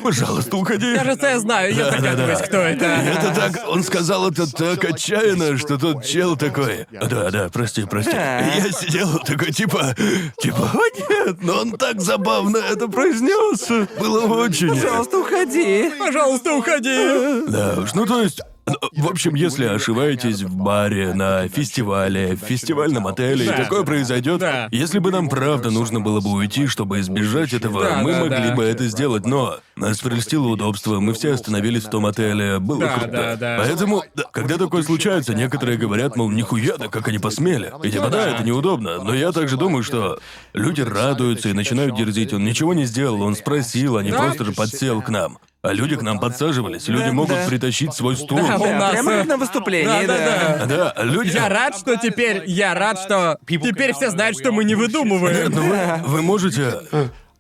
Пожалуйста, 0.03 0.57
уходи. 0.57 0.95
Кажется, 0.97 1.27
я 1.27 1.39
знаю, 1.39 1.75
я 1.75 1.85
Да, 1.85 1.91
да, 1.91 1.97
догадываюсь, 1.99 2.39
да. 2.39 2.47
кто 2.47 2.57
это. 2.59 2.85
Это 2.85 3.35
так, 3.35 3.69
он 3.69 3.83
сказал 3.85 4.31
это 4.31 4.51
так 4.51 4.83
отчаянно, 4.85 5.59
что 5.59 5.79
тот 5.79 6.05
чел 6.05 6.37
такой. 6.37 6.87
Да, 6.91 7.31
да, 7.31 7.49
прости, 7.53 7.85
прости. 7.85 8.17
Я 8.17 8.73
сидел 8.73 9.19
такой, 9.21 9.53
типа, 9.53 9.95
типа, 10.41 10.71
о 10.73 10.99
нет, 11.13 11.37
но 11.43 11.61
он 11.61 11.73
так 11.73 12.01
забавно 12.01 12.57
это 12.57 12.89
произнес. 12.89 13.69
Было 14.01 14.27
очень. 14.27 14.69
Пожалуйста, 14.69 15.19
уходи. 15.19 15.93
Пожалуйста, 15.99 16.55
уходи. 16.55 17.43
Да 17.49 17.75
уж, 17.83 17.95
ну 17.95 18.07
то 18.07 18.23
есть. 18.23 18.41
Ну, 18.67 18.75
В 18.93 19.09
общем, 19.09 19.35
если 19.35 19.65
ошиваетесь 19.67 20.43
в 20.43 20.57
баре, 20.57 21.15
на 21.15 21.49
фестивале, 21.49 22.35
в 22.35 22.41
фестивальном 22.41 23.07
отеле, 23.07 23.47
Да. 23.47 23.55
и 23.55 23.63
такое 23.63 23.85
произойдет, 23.85 24.41
Да. 24.41 24.69
если 24.73 24.99
бы 24.99 25.11
нам 25.11 25.29
правда 25.29 25.71
нужно 25.71 26.01
было 26.01 26.21
бы 26.21 26.31
уйти, 26.33 26.67
чтобы 26.67 27.01
избежать 27.01 27.53
этого, 27.53 27.85
Да, 27.85 27.97
мы 28.03 28.13
да, 28.13 28.21
могли 28.21 28.49
да. 28.49 28.55
бы 28.55 28.65
это 28.65 28.87
сделать, 28.89 29.25
но 29.27 29.59
нас 29.77 30.01
прельстило 30.01 30.49
удобство, 30.49 30.99
мы 31.01 31.13
все 31.15 31.33
остановились 31.35 31.85
в 31.85 31.91
том 31.91 32.07
отеле, 32.07 32.59
было 32.59 32.81
Да, 32.81 32.89
круто. 32.95 33.09
да, 33.13 33.37
да. 33.37 33.57
Поэтому, 33.59 34.03
да, 34.15 34.25
когда 34.33 34.57
такое 34.59 34.83
случается, 34.83 35.35
некоторые 35.35 35.79
говорят, 35.79 36.17
мол, 36.17 36.31
нихуя, 36.31 36.77
да 36.77 36.89
как 36.89 37.07
они 37.09 37.19
посмели. 37.19 37.73
И 37.85 37.91
типа, 37.91 38.09
да, 38.09 38.25
да. 38.25 38.31
это 38.31 38.43
неудобно, 38.43 39.03
но 39.03 39.15
я 39.15 39.31
также 39.33 39.57
думаю, 39.57 39.83
что 39.85 40.19
люди 40.55 40.81
радуются 40.81 41.51
и 41.51 41.53
начинают 41.53 41.95
дерзить, 41.97 42.33
он 42.33 42.45
ничего 42.45 42.75
не 42.75 42.85
сделал, 42.85 43.23
он 43.23 43.37
спросил, 43.37 43.97
а 43.97 44.03
не 44.03 44.11
Да. 44.11 44.19
просто 44.19 44.45
же 44.45 44.53
подсел 44.53 45.03
к 45.03 45.09
нам. 45.09 45.39
А 45.67 45.73
люди 45.73 45.97
к 45.97 46.03
нам 46.03 46.21
подсаживались, 46.21 46.87
люди 46.87 47.07
Да, 47.07 47.13
могут 47.13 47.37
да. 47.37 47.47
притащить 47.49 47.93
свой 47.93 48.17
стул. 48.17 48.39
Да, 48.39 48.57
у 48.57 48.65
Да, 48.65 48.79
нас, 48.79 48.91
прямо 48.93 49.13
э, 49.13 49.19
как 49.19 49.27
на 49.27 49.37
выступлении, 49.37 50.07
да. 50.07 50.19
Да-да-да. 50.19 50.93
Да, 50.95 51.03
люди... 51.03 51.35
Я 51.35 51.49
рад, 51.49 51.77
что 51.77 51.97
теперь... 51.97 52.45
Я 52.47 52.75
рад, 52.75 53.01
что... 53.01 53.39
Теперь 53.47 53.93
все 53.93 54.11
знают, 54.11 54.39
что 54.39 54.53
мы 54.53 54.63
не 54.65 54.77
выдумываем. 54.77 55.51
Ну, 55.51 55.63
вы, 55.63 56.09
вы 56.09 56.23
можете... 56.23 56.81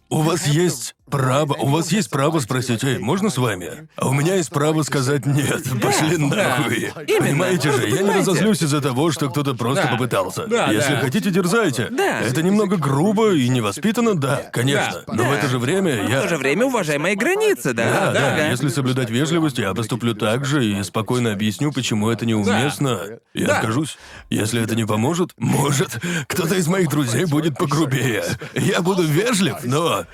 У 0.09 0.23
вас 0.23 0.47
есть 0.47 0.95
право, 1.10 1.54
у 1.54 1.66
вас 1.68 1.92
есть 1.92 2.10
право 2.10 2.40
спросить, 2.40 2.82
эй, 2.84 2.98
можно 2.98 3.30
с 3.30 3.38
вами? 3.38 3.88
А 3.96 4.08
у 4.08 4.12
меня 4.12 4.34
есть 4.34 4.50
право 4.50 4.82
сказать 4.82 5.24
нет, 5.26 5.62
пошли 5.80 6.16
нахуй. 6.16 6.92
Понимаете 7.18 7.72
же, 7.72 7.82
я 7.82 7.90
не 7.90 7.96
Понимаете? 7.98 8.18
разозлюсь 8.30 8.62
из-за 8.62 8.80
того, 8.80 9.10
что 9.12 9.28
кто-то 9.30 9.54
просто 9.54 9.84
Да. 9.84 9.90
попытался. 9.92 10.46
Да, 10.46 10.70
Если 10.72 10.92
да. 10.94 11.00
хотите, 11.00 11.30
дерзайте. 11.30 11.88
Да. 11.90 12.20
Это 12.22 12.42
немного 12.42 12.76
грубо 12.76 13.32
и 13.34 13.48
невоспитанно, 13.48 14.14
да, 14.14 14.36
конечно. 14.52 15.04
Да. 15.06 15.12
Но 15.14 15.24
в 15.24 15.26
Да. 15.30 15.36
это 15.38 15.48
же 15.48 15.58
время 15.58 16.08
я... 16.08 16.20
В 16.20 16.22
то 16.24 16.28
же 16.28 16.36
время 16.38 16.64
уважай 16.66 16.98
мои 16.98 17.14
границы, 17.14 17.72
Да, 17.72 18.12
да. 18.12 18.12
да, 18.12 18.48
если 18.48 18.68
соблюдать 18.68 19.10
вежливость, 19.10 19.58
я 19.58 19.72
поступлю 19.74 20.14
так 20.14 20.44
же 20.44 20.64
и 20.64 20.82
спокойно 20.82 21.32
объясню, 21.32 21.72
почему 21.72 22.10
это 22.10 22.26
неуместно. 22.26 23.00
Я 23.34 23.46
Да. 23.46 23.56
откажусь. 23.58 23.96
Если 24.30 24.62
это 24.62 24.74
не 24.74 24.84
поможет, 24.86 25.32
может, 25.38 25.98
кто-то 26.26 26.54
из 26.56 26.66
моих 26.68 26.88
друзей 26.88 27.24
будет 27.26 27.56
погрубее. 27.56 28.24
Я 28.54 28.80
буду 28.82 29.02
вежлив, 29.02 29.56
но 29.64 30.04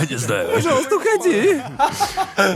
Я 0.00 0.06
не 0.06 0.16
знаю. 0.16 0.50
Пожалуйста, 0.54 0.96
уходи. 0.96 1.60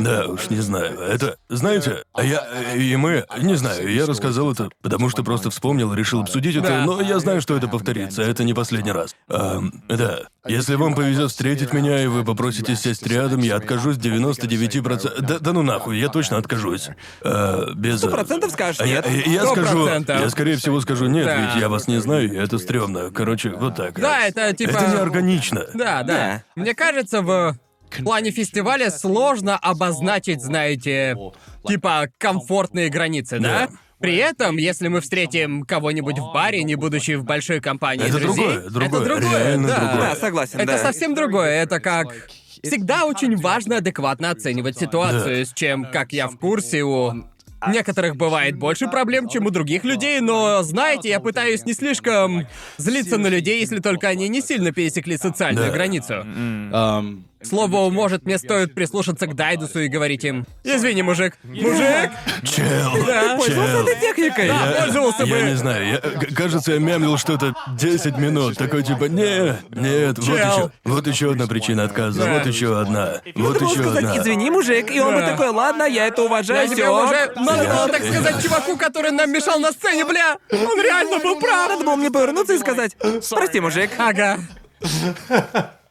Да 0.00 0.26
уж, 0.26 0.50
не 0.50 0.60
знаю. 0.60 0.98
Это, 1.00 1.36
знаете, 1.48 2.02
я 2.22 2.46
и 2.74 2.96
мы, 2.96 3.24
не 3.40 3.54
знаю, 3.56 3.92
я 3.92 4.06
рассказал 4.06 4.52
это, 4.52 4.68
потому 4.82 5.08
что 5.10 5.22
просто 5.22 5.50
вспомнил, 5.50 5.92
решил 5.94 6.20
обсудить 6.22 6.56
это, 6.56 6.68
Да. 6.68 6.84
но 6.84 7.00
я 7.00 7.18
знаю, 7.18 7.40
что 7.40 7.56
это 7.56 7.68
повторится, 7.68 8.22
это 8.22 8.44
не 8.44 8.54
последний 8.54 8.92
раз. 8.92 9.14
Ам, 9.28 9.72
да, 9.88 10.20
если 10.46 10.74
вам 10.74 10.94
повезет 10.94 11.30
встретить 11.30 11.72
меня 11.72 12.02
и 12.02 12.06
вы 12.06 12.24
попросите 12.24 12.76
сесть 12.76 13.06
рядом, 13.06 13.40
я 13.40 13.56
откажусь 13.56 13.96
99%. 13.96 15.20
Да, 15.20 15.38
да 15.38 15.52
ну 15.52 15.62
нахуй, 15.62 15.98
я 15.98 16.08
точно 16.08 16.36
откажусь. 16.38 16.88
А, 17.22 17.72
без... 17.74 17.98
Сто 17.98 18.08
процентов 18.08 18.50
скажешь 18.52 18.80
нет. 18.84 19.06
я- 19.08 19.32
я 19.32 19.46
скажу, 19.46 19.86
я 19.88 20.30
скорее 20.30 20.56
всего 20.56 20.80
скажу 20.80 21.06
нет, 21.06 21.26
Да. 21.26 21.36
ведь 21.36 21.56
я 21.62 21.68
вас 21.68 21.88
не 21.88 22.00
знаю, 22.00 22.32
и 22.32 22.36
это 22.36 22.58
стрёмно. 22.58 23.10
Короче, 23.10 23.50
вот 23.50 23.76
так. 23.76 23.98
Да, 23.98 24.26
это 24.26 24.52
типа... 24.54 24.70
Это 24.76 24.88
неорганично. 24.92 25.66
Да, 25.74 26.02
да, 26.02 26.14
Да. 26.14 26.42
Мне 26.56 26.74
кажется, 26.74 27.22
в 27.22 27.30
плане 28.02 28.30
фестиваля 28.30 28.90
сложно 28.90 29.56
обозначить, 29.56 30.42
знаете, 30.42 31.16
типа 31.66 32.08
комфортные 32.18 32.88
границы, 32.88 33.38
да? 33.38 33.68
Да. 33.68 33.76
При 34.00 34.16
этом, 34.16 34.58
если 34.58 34.88
мы 34.88 35.00
встретим 35.00 35.62
кого-нибудь 35.62 36.18
в 36.18 36.32
баре, 36.32 36.62
не 36.62 36.74
будучи 36.74 37.12
в 37.14 37.24
большой 37.24 37.60
компании 37.60 38.06
Это 38.06 38.18
друзей, 38.18 38.44
другое, 38.44 38.70
другое, 38.70 38.88
это 38.88 39.04
другое, 39.04 39.56
да. 39.56 39.78
другое. 39.78 39.96
Да, 39.96 40.16
согласен, 40.16 40.58
Это 40.58 40.72
да. 40.72 40.78
совсем 40.78 41.14
другое. 41.14 41.62
Это 41.62 41.80
как 41.80 42.08
всегда 42.62 43.04
очень 43.04 43.36
важно 43.36 43.78
адекватно 43.78 44.30
оценивать 44.30 44.76
ситуацию, 44.78 45.46
с 45.46 45.52
чем, 45.54 45.86
как 45.90 46.12
я 46.12 46.28
в 46.28 46.36
курсе, 46.36 46.82
у 46.82 47.24
некоторых 47.68 48.16
бывает 48.16 48.56
больше 48.56 48.88
проблем, 48.88 49.28
чем 49.28 49.46
у 49.46 49.50
других 49.50 49.84
людей, 49.84 50.20
но, 50.20 50.62
знаете, 50.62 51.08
я 51.08 51.20
пытаюсь 51.20 51.64
не 51.64 51.72
слишком 51.74 52.46
злиться 52.76 53.18
на 53.18 53.28
людей, 53.28 53.60
если 53.60 53.78
только 53.80 54.08
они 54.08 54.28
не 54.28 54.40
сильно 54.40 54.72
пересекли 54.72 55.16
социальную 55.16 55.66
Да. 55.68 55.72
границу. 55.72 56.24
К 57.33 57.33
слову, 57.46 57.90
может, 57.90 58.24
мне 58.24 58.38
стоит 58.38 58.74
прислушаться 58.74 59.26
к 59.26 59.34
Дайдусу 59.34 59.80
и 59.80 59.88
говорить 59.88 60.24
им 60.24 60.46
«Извини, 60.64 61.02
мужик». 61.02 61.36
«Мужик!» 61.42 62.10
Чел, 62.44 62.92
Да. 63.06 63.38
чел. 63.44 63.62
этой 63.62 64.00
техникой. 64.00 64.48
Да, 64.48 64.76
пользовался 64.80 65.26
бы. 65.26 65.36
Я 65.36 65.42
не 65.42 65.54
знаю, 65.56 65.86
я, 65.88 65.98
к- 65.98 66.34
кажется, 66.34 66.72
я 66.72 66.78
мямлил 66.78 67.16
что-то 67.18 67.54
10 67.78 68.16
минут. 68.18 68.56
Такой 68.56 68.82
типа, 68.82 69.04
не, 69.04 69.56
нет, 69.70 70.18
вот 70.18 70.26
Чел. 70.26 70.34
еще, 70.36 70.70
вот 70.84 71.06
еще 71.06 71.30
одна 71.32 71.46
причина 71.46 71.84
отказа, 71.84 72.24
Да. 72.24 72.34
вот 72.34 72.46
еще 72.46 72.80
одна, 72.80 73.20
вот 73.34 73.60
Мог 73.60 73.70
еще 73.70 73.80
сказать, 73.82 74.04
одна. 74.04 74.18
извини, 74.18 74.50
мужик, 74.50 74.90
и 74.90 75.00
он 75.00 75.14
бы 75.14 75.20
Да. 75.20 75.30
такой, 75.32 75.48
ладно, 75.48 75.84
я 75.84 76.06
это 76.06 76.22
уважаю, 76.22 76.62
Я 76.62 76.66
тебя 76.66 76.84
всё». 76.84 76.92
уважаю. 76.94 77.32
Надо 77.36 77.64
было 77.64 77.88
так 77.88 78.04
сказать 78.04 78.42
чуваку, 78.42 78.76
который 78.76 79.10
нам 79.10 79.30
мешал 79.30 79.58
на 79.60 79.72
сцене, 79.72 80.04
бля! 80.04 80.36
Он 80.50 80.80
реально 80.82 81.18
был 81.18 81.38
прав! 81.40 81.68
Надо 81.68 81.84
было 81.84 81.96
мне 81.96 82.10
повернуться 82.10 82.54
и 82.54 82.58
сказать, 82.58 82.96
прости, 83.30 83.60
мужик. 83.60 83.90
Ага. 83.98 84.38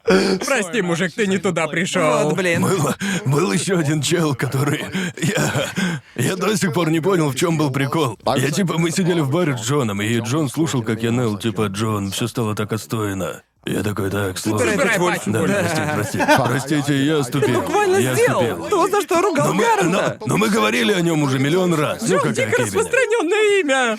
Прости, 0.04 0.82
мужик, 0.82 1.14
ты 1.16 1.28
не 1.28 1.38
туда 1.38 1.68
пришел. 1.68 2.24
Вот, 2.26 2.36
блин. 2.36 2.62
Был, 2.64 2.94
был 3.26 3.52
еще 3.52 3.78
один 3.80 4.02
чел, 4.02 4.36
который... 4.36 4.86
Я, 5.18 5.68
я 6.16 6.36
до 6.36 6.56
сих 6.58 6.74
пор 6.74 6.90
не 6.90 7.00
понял, 7.00 7.30
в 7.30 7.36
чем 7.36 7.58
был 7.58 7.72
прикол. 7.72 8.18
Я 8.36 8.52
типа, 8.52 8.78
мы 8.78 8.92
сидели 8.92 9.22
в 9.22 9.32
баре 9.32 9.58
с 9.58 9.62
Джоном, 9.62 10.02
и 10.02 10.20
Джон 10.20 10.50
слушал, 10.50 10.84
как 10.84 11.02
я 11.04 11.12
ныл, 11.12 11.38
типа, 11.38 11.68
Джон, 11.68 12.12
все 12.12 12.28
стало 12.28 12.56
так 12.56 12.74
отстойно. 12.74 13.42
Я 13.66 13.82
такой, 13.82 14.10
так, 14.12 14.38
сложно. 14.38 14.72
Собирай 14.72 15.00
пачку, 15.00 15.32
Да, 15.32 15.40
Вольф. 15.40 15.54
простите, 15.58 15.92
простите. 15.96 16.28
Простите, 16.38 17.06
я 17.06 17.24
ступил. 17.24 17.62
Буквально 17.62 17.96
я 17.96 18.14
сделал. 18.14 18.42
ступил. 18.44 18.70
То, 18.70 18.88
за 18.90 19.02
что 19.04 19.22
ругал 19.22 19.48
Но 19.48 19.54
мы, 19.54 19.64
но, 19.84 20.02
но 20.26 20.38
мы 20.38 20.50
говорили 20.50 20.92
о 20.92 21.00
нем 21.00 21.24
уже 21.24 21.40
миллион 21.40 21.74
раз. 21.74 22.02
Ну, 22.02 22.20
как 22.20 22.32
о 22.32 22.34
Дико 22.34 22.62
распространенное 22.62 23.62
имя. 23.62 23.98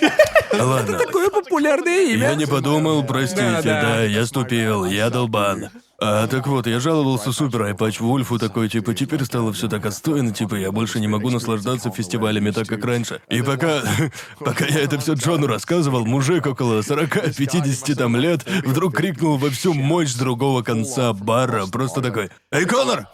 Ладно. 0.63 0.99
Такое 0.99 1.31
популярное 1.31 2.03
имя. 2.13 2.29
Я 2.29 2.35
не 2.35 2.45
подумал, 2.47 3.05
простите, 3.05 3.41
Да, 3.41 3.63
да, 3.63 3.81
да. 3.83 4.03
я 4.03 4.27
ступил, 4.27 4.85
я 4.85 5.09
долбан. 5.09 5.71
А 6.01 6.27
так 6.27 6.47
вот, 6.49 6.67
я 6.67 6.81
жаловался 6.81 7.33
супер 7.33 7.63
айпач 7.63 8.01
Вульфу 8.01 8.39
такой, 8.39 8.69
типа, 8.69 8.95
теперь 8.95 9.25
стало 9.25 9.53
все 9.53 9.69
так 9.69 9.87
отстойно, 9.87 10.33
типа, 10.33 10.57
я 10.57 10.73
больше 10.73 10.99
не 10.99 11.07
могу 11.07 11.31
наслаждаться 11.31 11.91
фестивалями 11.91 12.51
так, 12.51 12.67
как 12.67 12.85
раньше. 12.85 13.21
И 13.29 13.43
пока, 13.43 13.83
пока 14.41 14.65
я 14.67 14.81
это 14.81 14.99
все 14.99 15.15
Джону 15.15 15.47
рассказывал, 15.47 16.05
мужик 16.05 16.47
около 16.47 16.81
40-50 16.81 17.95
там 17.95 18.17
лет 18.17 18.45
вдруг 18.65 18.97
крикнул 18.97 19.37
во 19.37 19.51
всю 19.51 19.73
мощь 19.73 20.11
с 20.11 20.17
другого 20.17 20.63
конца 20.63 21.13
бара, 21.13 21.67
просто 21.67 22.03
такой, 22.03 22.31
«Эй, 22.51 22.65
Конор! 22.65 23.07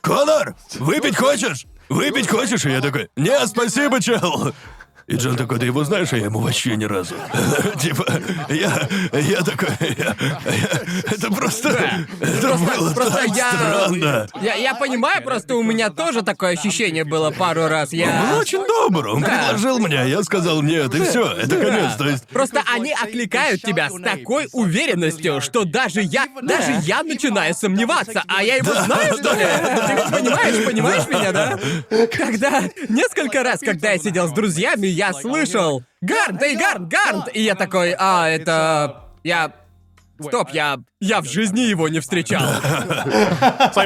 Конор! 0.00 0.56
Выпить 0.80 1.16
хочешь? 1.16 1.66
Выпить 1.88 2.28
хочешь?» 2.28 2.66
И 2.66 2.70
я 2.70 2.80
такой, 2.80 3.08
«Не, 3.16 3.46
спасибо, 3.46 4.00
чел!» 4.00 4.52
И 5.06 5.16
Джон 5.16 5.36
такой, 5.36 5.58
ты 5.58 5.66
его 5.66 5.84
знаешь, 5.84 6.14
а 6.14 6.16
я 6.16 6.24
ему 6.24 6.38
вообще 6.38 6.76
ни 6.76 6.84
разу. 6.84 7.14
Типа, 7.78 8.06
я, 8.48 8.88
я 9.12 9.42
такой, 9.42 9.68
это 9.78 11.30
просто, 11.30 12.06
это 12.20 12.54
было 12.54 12.94
Просто 12.94 13.12
так 13.12 13.36
я... 13.36 13.52
странно. 13.52 14.28
я... 14.40 14.54
Я 14.54 14.74
понимаю, 14.74 15.22
просто 15.22 15.56
у 15.56 15.62
меня 15.62 15.90
тоже 15.90 16.22
такое 16.22 16.52
ощущение 16.52 17.04
было 17.04 17.30
пару 17.30 17.68
раз. 17.68 17.92
Он 17.92 17.98
был 17.98 18.06
Я... 18.06 18.36
очень 18.38 18.66
добр, 18.66 19.08
он 19.08 19.22
предложил 19.22 19.78
мне, 19.78 20.00
а 20.00 20.04
я 20.04 20.22
сказал 20.22 20.62
нет, 20.62 20.94
и 20.94 21.04
все, 21.04 21.32
это 21.32 21.56
конец, 21.56 21.96
то 21.98 22.08
есть... 22.08 22.26
Просто 22.28 22.62
они 22.74 22.92
окликают 22.92 23.60
тебя 23.60 23.90
с 23.90 24.00
такой 24.00 24.48
уверенностью, 24.52 25.42
что 25.42 25.64
даже 25.64 26.00
я, 26.00 26.28
даже 26.40 26.80
я 26.82 27.02
начинаю 27.02 27.52
сомневаться, 27.54 28.22
а 28.26 28.42
я 28.42 28.56
его 28.56 28.72
знаю, 28.72 29.18
что 29.18 29.34
ли? 29.34 29.44
Ты 29.44 30.16
понимаешь, 30.16 30.64
понимаешь 30.64 31.06
меня, 31.08 31.32
да? 31.32 31.58
Когда 32.16 32.62
несколько 32.88 33.42
раз, 33.42 33.60
когда 33.60 33.92
я 33.92 33.98
сидел 33.98 34.28
с 34.28 34.32
друзьями, 34.32 34.93
я 34.94 35.12
слышал 35.12 35.82
«Гарнт, 36.00 36.42
эй, 36.42 36.56
Гарнт, 36.56 36.88
Гарнт!» 36.88 37.28
И 37.34 37.42
я 37.42 37.54
такой, 37.54 37.94
а, 37.98 38.28
это... 38.28 39.04
Я... 39.22 39.52
Стоп, 40.20 40.50
я... 40.52 40.78
Я 41.00 41.20
в 41.20 41.24
жизни 41.24 41.60
его 41.60 41.88
не 41.88 41.98
встречал. 41.98 42.40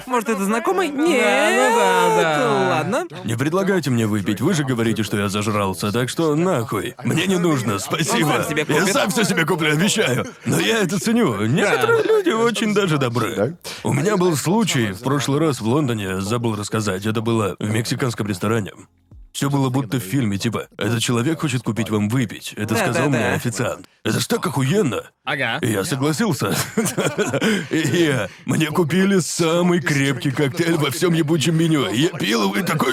Может, 0.07 0.29
это 0.29 0.45
знакомый? 0.45 0.89
Нет. 0.89 0.99
ну 0.99 1.79
да, 1.79 2.39
да. 2.39 2.69
Ладно. 2.69 3.07
Не 3.25 3.35
предлагайте 3.35 3.89
мне 3.91 4.07
выпить, 4.07 4.43
вы 4.43 4.53
же 4.53 4.63
говорите, 4.63 5.03
что 5.03 5.19
я 5.19 5.29
зажрался, 5.31 5.91
так 5.91 6.11
что 6.11 6.35
нахуй. 6.35 6.95
Мне 7.03 7.27
не 7.27 7.39
нужно, 7.39 7.79
спасибо. 7.79 8.45
Я 8.69 8.87
сам 8.89 9.11
все 9.11 9.25
себе 9.25 9.47
куплю, 9.47 9.73
обещаю. 9.73 10.27
Но 10.45 10.61
я 10.61 10.81
это 10.83 11.01
ценю. 11.01 11.47
Некоторые 11.47 12.03
люди 12.03 12.31
очень 12.31 12.75
даже 12.75 12.99
добры. 12.99 13.57
У 13.83 13.93
меня 13.95 14.19
был 14.19 14.37
случай 14.37 14.93
в 14.93 15.01
прошлый 15.01 15.41
раз 15.41 15.61
в 15.61 15.67
Лондоне, 15.67 16.21
забыл 16.21 16.57
рассказать. 16.57 17.07
Это 17.07 17.23
было 17.23 17.57
в 17.59 17.71
мексиканском 17.71 18.27
ресторане. 18.27 18.73
Все 19.39 19.49
было 19.49 19.69
будто 19.69 19.99
в 19.99 20.03
фильме, 20.03 20.37
типа, 20.37 20.67
этот 20.77 21.01
человек 21.01 21.41
хочет 21.41 21.63
купить 21.63 21.91
вам 21.91 22.09
выпить. 22.09 22.55
Это 22.57 22.75
Да, 22.75 22.81
сказал 22.81 23.05
да, 23.05 23.09
мне 23.11 23.19
да. 23.21 23.35
официант. 23.35 23.87
Это 24.03 24.19
ж 24.19 24.27
так 24.27 24.45
охуенно. 24.45 25.03
Ага. 25.25 25.59
И 25.63 25.71
я 25.71 25.85
согласился. 25.85 26.57
И 27.71 27.77
я- 27.79 28.29
мне 28.47 28.67
купили 28.67 29.21
самый 29.21 29.81
крепкий 29.81 30.33
коктейль 30.33 30.75
во 30.77 30.91
всем 30.91 31.13
ебучем 31.13 31.57
меню. 31.57 31.89
Я 31.93 32.09
пил 32.09 32.45
его 32.45 32.57
и 32.57 32.63
такой... 32.65 32.93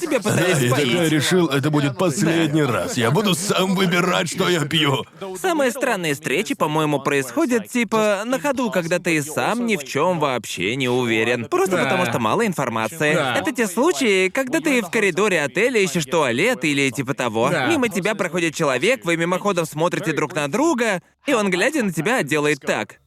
Тебя 0.00 0.18
пытались 0.18 0.58
Да, 0.58 0.66
и 0.66 0.70
поить. 0.70 0.86
тогда 0.90 1.02
я 1.04 1.08
решил, 1.08 1.46
это 1.48 1.70
будет 1.70 1.96
последний 1.98 2.62
раз. 2.64 2.96
Я 2.96 3.12
буду 3.12 3.34
сам 3.36 3.76
выбирать, 3.76 4.28
что 4.28 4.48
я 4.48 4.64
пью. 4.64 5.04
Самые 5.40 5.70
странные 5.70 6.14
встречи, 6.14 6.54
по-моему, 6.54 6.98
происходят 6.98 7.68
типа 7.68 8.22
на 8.26 8.40
ходу, 8.40 8.70
когда 8.72 8.98
ты 8.98 9.22
сам 9.22 9.66
ни 9.66 9.76
в 9.76 9.84
чем 9.84 10.18
вообще 10.18 10.74
не 10.74 10.88
уверен. 10.88 11.44
Просто 11.44 11.76
Да. 11.76 11.84
потому 11.84 12.06
что 12.06 12.18
мало 12.18 12.44
информации. 12.44 13.14
Да. 13.14 13.36
Это 13.36 13.52
те 13.52 13.68
случаи, 13.68 14.28
когда 14.30 14.60
ты 14.60 14.82
в 14.82 14.90
коридоре 15.12 15.42
отеля 15.42 15.80
ищешь 15.80 16.06
туалет 16.06 16.64
или 16.64 16.90
типа 16.90 17.14
того. 17.14 17.50
Да. 17.50 17.66
Мимо 17.66 17.88
тебя 17.88 18.14
проходит 18.14 18.54
человек, 18.54 19.04
вы 19.04 19.16
мимоходом 19.16 19.66
смотрите 19.66 20.12
друг 20.12 20.34
на 20.34 20.50
друга, 20.50 21.02
и 21.26 21.34
он, 21.34 21.50
глядя 21.50 21.82
на 21.82 21.92
тебя, 21.92 22.22
делает 22.22 22.60
так. 22.60 22.98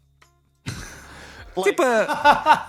Типа... 1.63 2.67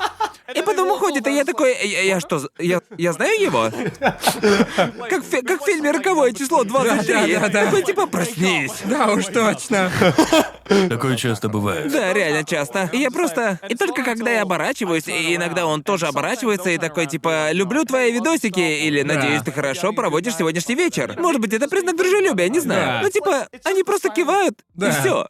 И 0.54 0.62
потом 0.62 0.90
уходит, 0.90 1.26
и 1.26 1.32
я 1.34 1.44
такой, 1.44 1.76
я, 1.86 2.02
я 2.02 2.20
что, 2.20 2.40
я, 2.58 2.80
я 2.96 3.12
знаю 3.12 3.40
его? 3.40 3.70
Как, 5.08 5.24
фи- 5.24 5.42
как 5.42 5.62
в 5.62 5.64
фильме 5.64 5.90
«Роковое 5.90 6.32
число 6.32 6.62
23». 6.64 7.06
Да-да-да-да. 7.06 7.64
Такой 7.66 7.82
типа, 7.82 8.06
проснись. 8.06 8.72
Да 8.84 9.06
уж 9.12 9.26
точно. 9.26 9.90
Такое 10.88 11.16
часто 11.16 11.48
бывает. 11.48 11.90
Да, 11.92 12.12
реально 12.12 12.44
часто. 12.44 12.90
И 12.92 12.98
я 12.98 13.10
просто... 13.10 13.58
И 13.68 13.74
только 13.76 14.02
когда 14.02 14.30
я 14.30 14.42
оборачиваюсь, 14.42 15.06
и 15.08 15.34
иногда 15.36 15.66
он 15.66 15.82
тоже 15.82 16.06
оборачивается 16.06 16.70
и 16.70 16.78
такой, 16.78 17.06
типа, 17.06 17.52
«Люблю 17.52 17.84
твои 17.84 18.12
видосики» 18.12 18.60
или 18.60 19.02
«Надеюсь, 19.02 19.42
ты 19.42 19.52
хорошо 19.52 19.92
проводишь 19.92 20.36
сегодняшний 20.36 20.74
вечер». 20.74 21.14
Может 21.18 21.40
быть, 21.40 21.52
это 21.52 21.68
признак 21.68 21.96
дружелюбия, 21.96 22.48
не 22.48 22.60
знаю. 22.60 22.86
Да. 22.86 23.00
Ну, 23.02 23.10
типа, 23.10 23.48
они 23.64 23.82
просто 23.82 24.10
кивают, 24.10 24.58
и 24.60 24.80
Да. 24.80 24.90
все. 24.90 25.28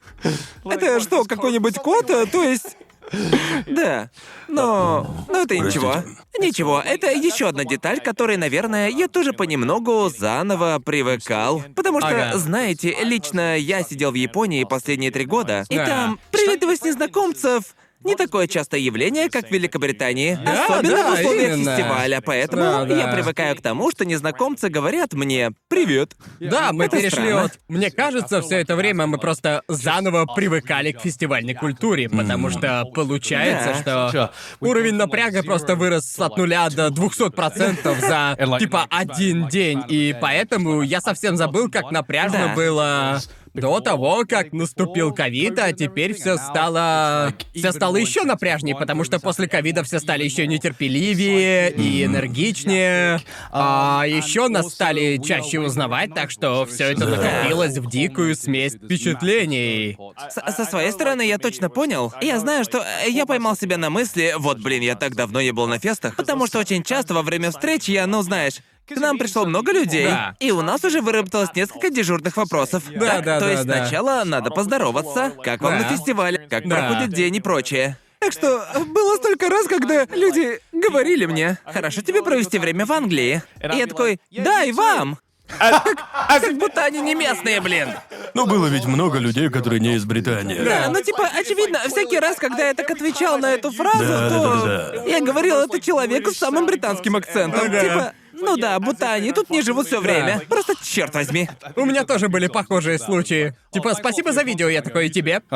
Это 0.65 1.01
что, 1.01 1.25
какой-нибудь 1.25 1.77
код? 1.79 2.11
А, 2.11 2.27
То 2.27 2.43
есть... 2.43 2.77
Да. 3.67 4.11
Но... 4.49 5.07
Но 5.29 5.41
это 5.43 5.59
ничего. 5.59 5.97
Ничего, 6.39 6.81
это 6.85 7.11
еще 7.11 7.49
одна 7.49 7.65
деталь, 7.65 8.01
которой, 8.01 8.37
наверное, 8.37 8.89
я 8.89 9.09
тоже 9.09 9.33
понемногу 9.33 10.09
заново 10.17 10.81
привыкал. 10.85 11.63
Потому 11.75 12.01
что, 12.01 12.09
Ага. 12.09 12.39
знаете, 12.39 12.97
лично 13.03 13.57
я 13.59 13.83
сидел 13.83 14.11
в 14.11 14.15
Японии 14.15 14.65
последние 14.65 15.11
три 15.11 15.25
года, 15.25 15.65
и 15.69 15.77
Да. 15.77 15.87
там 15.87 16.21
приветливость 16.31 16.85
незнакомцев 16.85 17.75
не 18.07 18.15
такое 18.17 18.47
частое 18.47 18.81
явление, 18.81 19.29
как 19.29 19.49
в 19.49 19.51
Великобритании. 19.51 20.39
Да, 20.45 20.65
Особенно 20.67 20.97
да, 20.97 21.11
в 21.11 21.19
условиях 21.19 21.57
именно. 21.57 21.77
фестиваля, 21.77 22.21
поэтому 22.25 22.63
Да, 22.63 22.85
да. 22.85 22.97
я 22.97 23.07
привыкаю 23.09 23.57
к 23.57 23.61
тому, 23.61 23.91
что 23.91 24.05
незнакомцы 24.05 24.69
говорят 24.69 25.13
мне 25.13 25.51
«Привет». 25.69 26.15
Да, 26.41 26.73
мы 26.73 26.85
Это 26.87 26.97
перешли 26.97 27.11
странно. 27.11 27.43
от... 27.45 27.59
Мне 27.69 27.91
кажется, 27.91 28.41
все 28.43 28.57
это 28.61 28.77
время 28.77 29.07
мы 29.07 29.19
просто 29.19 29.63
заново 29.69 30.27
привыкали 30.27 30.93
к 30.93 31.01
фестивальной 31.01 31.55
культуре, 31.55 32.09
потому 32.09 32.51
что 32.51 32.85
получается, 32.95 33.83
Да. 33.85 34.09
что 34.09 34.33
уровень 34.61 34.95
напряга 34.95 35.43
просто 35.43 35.75
вырос 35.77 36.19
от 36.19 36.37
нуля 36.37 36.69
до 36.71 36.89
200% 36.89 38.01
за, 38.01 38.59
типа, 38.59 38.87
один 38.91 39.49
день, 39.49 39.83
и 39.89 40.15
поэтому 40.21 40.83
я 40.83 41.01
совсем 41.01 41.37
забыл, 41.37 41.71
как 41.71 41.91
напряжно 41.91 42.49
Да. 42.49 42.55
было 42.55 43.21
до 43.57 43.81
того, 43.81 44.25
как 44.29 44.53
наступил 44.53 45.13
ковид, 45.13 45.59
а 45.59 45.73
теперь 45.73 46.15
все 46.15 46.37
стало... 46.37 47.35
Все 47.55 47.73
стало 47.73 47.97
еще 47.97 48.23
напряжнее, 48.25 48.77
потому 48.77 49.05
что 49.05 49.19
после 49.19 49.49
ковида 49.49 49.83
все 49.83 49.99
стали 49.99 50.25
еще 50.25 50.47
нетерпеливее 50.47 51.71
и 51.73 52.05
энергичнее. 52.05 53.21
А 53.51 54.05
еще 54.07 54.49
нас 54.49 54.69
стали 54.73 55.19
чаще 55.19 55.61
узнавать, 55.61 56.15
так 56.15 56.31
что 56.31 56.67
все 56.67 56.93
это 56.93 57.07
накопилось 57.07 57.79
в 57.79 57.89
дикую 57.89 58.37
смесь 58.37 58.75
впечатлений. 58.75 59.99
С- 60.31 60.55
со 60.57 60.65
своей 60.65 60.93
стороны, 60.93 61.23
я 61.27 61.39
точно 61.39 61.71
понял. 61.71 62.13
Я 62.21 62.39
знаю, 62.39 62.65
что 62.65 62.79
э, 62.79 63.11
я 63.11 63.27
поймал 63.27 63.57
себя 63.57 63.79
на 63.79 63.91
мысли, 63.91 64.35
вот, 64.39 64.59
блин, 64.59 64.83
я 64.83 64.95
так 64.95 65.15
давно 65.15 65.41
не 65.41 65.53
был 65.53 65.67
на 65.67 65.79
фестах, 65.79 66.17
потому 66.17 66.47
что 66.47 66.59
очень 66.59 66.83
часто 66.83 67.15
во 67.15 67.23
время 67.23 67.51
встреч 67.51 67.89
я, 67.89 68.07
ну, 68.07 68.23
знаешь, 68.23 68.61
к 68.89 68.97
нам 68.97 69.19
пришло 69.19 69.45
много 69.45 69.73
людей, 69.73 70.07
Да. 70.07 70.37
и 70.39 70.51
у 70.53 70.63
нас 70.63 70.85
уже 70.85 71.01
выработалось 71.01 71.51
несколько 71.55 71.91
дежурных 71.91 72.37
вопросов. 72.37 72.85
Да, 72.95 73.17
Так, 73.17 73.25
да, 73.25 73.39
то 73.41 73.47
да, 73.47 73.51
есть 73.53 73.65
да. 73.67 73.77
сначала 73.87 74.23
надо 74.25 74.51
поздороваться, 74.51 75.33
как 75.43 75.61
вам 75.61 75.79
Да. 75.79 75.85
на 75.85 75.97
фестивале, 75.97 76.39
как 76.49 76.69
Да. 76.69 76.77
проходит 76.77 77.13
день 77.13 77.37
и 77.37 77.41
прочее. 77.41 77.99
Так 78.19 78.33
что 78.33 78.65
было 78.87 79.17
столько 79.17 79.49
раз, 79.51 79.67
когда 79.67 80.05
люди 80.07 80.61
говорили 80.73 81.27
мне, 81.27 81.59
хорошо 81.67 82.01
тебе 82.03 82.23
провести 82.23 82.59
время 82.59 82.87
в 82.87 82.93
Англии. 82.93 83.43
И 83.63 83.77
я 83.77 83.87
такой, 83.87 84.21
да, 84.31 84.65
и 84.65 84.73
вам. 84.73 85.19
Как 85.61 86.59
будто 86.59 86.83
они 86.85 87.01
не 87.01 87.15
местные, 87.15 87.61
блин. 87.61 87.91
Ну, 88.35 88.47
было 88.47 88.67
ведь 88.67 88.85
много 88.87 89.19
людей, 89.19 89.49
которые 89.49 89.79
не 89.79 89.95
из 89.95 90.05
Британии. 90.05 90.59
Да, 90.59 90.89
ну 90.91 91.01
типа, 91.01 91.29
очевидно, 91.39 91.79
всякий 91.87 92.19
раз, 92.19 92.37
когда 92.37 92.67
я 92.69 92.75
так 92.75 92.91
отвечал 92.91 93.39
на 93.39 93.55
эту 93.55 93.71
фразу, 93.71 93.99
Да, 94.05 94.29
то 94.29 94.39
да, 94.41 94.65
да, 94.65 94.91
да. 94.97 95.05
я 95.05 95.21
говорил 95.21 95.59
это 95.59 95.81
человеку 95.81 96.33
с 96.33 96.37
самым 96.39 96.67
британским 96.67 97.15
акцентом. 97.17 97.61
Ага. 97.65 97.81
Типа, 97.81 98.13
ну 98.41 98.57
да, 98.57 98.79
будто 98.81 99.13
они 99.13 99.33
тут 99.33 99.51
не 99.51 99.63
живут 99.63 99.87
все 99.87 100.01
время. 100.01 100.41
Просто 100.49 100.75
черт 100.83 101.15
возьми. 101.15 101.49
У 101.77 101.85
меня 101.85 102.05
тоже 102.05 102.29
были 102.29 102.47
похожие 102.47 102.99
случаи. 102.99 103.55
Типа, 103.73 103.95
спасибо 103.95 104.33
за 104.33 104.43
видео, 104.43 104.69
я 104.69 104.83
такой, 104.83 105.07
и 105.07 105.11
тебе. 105.11 105.43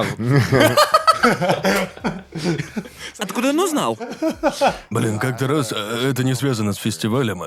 Откуда 3.19 3.51
он 3.51 3.61
узнал? 3.61 3.98
Блин, 4.89 5.19
как-то 5.19 5.47
раз, 5.47 5.73
э, 5.73 6.11
это 6.11 6.24
не 6.24 6.35
связано 6.35 6.73
с 6.73 6.78
фестивалем. 6.78 7.43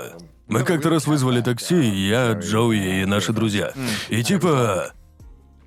Мы 0.47 0.63
как-то 0.63 0.89
раз 0.89 1.07
вызвали 1.07 1.41
такси, 1.41 1.81
я, 1.81 2.33
Джоуи 2.33 3.01
и 3.01 3.05
наши 3.05 3.33
друзья. 3.33 3.73
И 4.09 4.23
типа... 4.23 4.93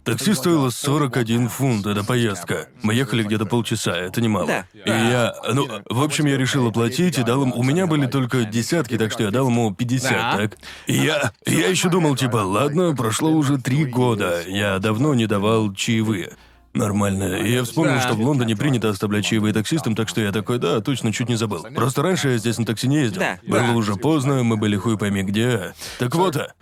Такси 0.06 0.34
стоило 0.34 0.70
41 0.70 1.48
фунт, 1.48 1.84
эта 1.84 2.04
поездка. 2.04 2.68
Мы 2.82 2.94
ехали 2.94 3.24
где-то 3.24 3.44
полчаса, 3.44 3.96
это 3.96 4.20
немало. 4.20 4.46
Да. 4.46 4.64
И 4.72 4.88
я, 4.88 5.34
ну, 5.52 5.68
в 5.90 6.02
общем, 6.02 6.26
я 6.26 6.36
решил 6.36 6.68
оплатить 6.68 7.18
и 7.18 7.24
дал 7.24 7.42
им... 7.42 7.52
У 7.52 7.64
меня 7.64 7.88
были 7.88 8.06
только 8.06 8.44
десятки, 8.44 8.96
так 8.96 9.10
что 9.10 9.24
я 9.24 9.30
дал 9.32 9.48
ему 9.48 9.74
50, 9.74 10.10
Да. 10.12 10.36
так? 10.36 10.58
И 10.86 10.94
я, 10.94 11.32
я 11.44 11.66
еще 11.68 11.88
думал, 11.88 12.14
типа, 12.14 12.36
ладно, 12.36 12.94
прошло 12.94 13.32
уже 13.32 13.58
три 13.58 13.84
года, 13.84 14.42
я 14.46 14.78
давно 14.78 15.12
не 15.14 15.26
давал 15.26 15.74
чаевые. 15.74 16.32
Нормально. 16.72 17.38
И 17.38 17.50
я 17.52 17.64
вспомнил, 17.64 17.94
Да. 17.94 18.00
что 18.02 18.14
в 18.14 18.20
Лондоне 18.20 18.54
принято 18.54 18.90
оставлять 18.90 19.24
чаевые 19.24 19.52
таксистам, 19.54 19.96
так 19.96 20.08
что 20.08 20.20
я 20.20 20.30
такой, 20.30 20.58
да, 20.58 20.80
точно, 20.82 21.12
чуть 21.12 21.28
не 21.28 21.34
забыл. 21.36 21.66
Просто 21.74 22.02
раньше 22.02 22.28
я 22.28 22.38
здесь 22.38 22.58
на 22.58 22.64
такси 22.64 22.86
не 22.86 22.98
ездил. 22.98 23.20
Да. 23.22 23.38
Было 23.44 23.60
Да. 23.68 23.72
уже 23.72 23.96
поздно, 23.96 24.44
мы 24.44 24.56
были 24.56 24.76
хуй 24.76 24.96
пойми 24.98 25.22
где. 25.24 25.74
Так 25.98 26.14
вот, 26.14 26.36
а, 26.36 26.52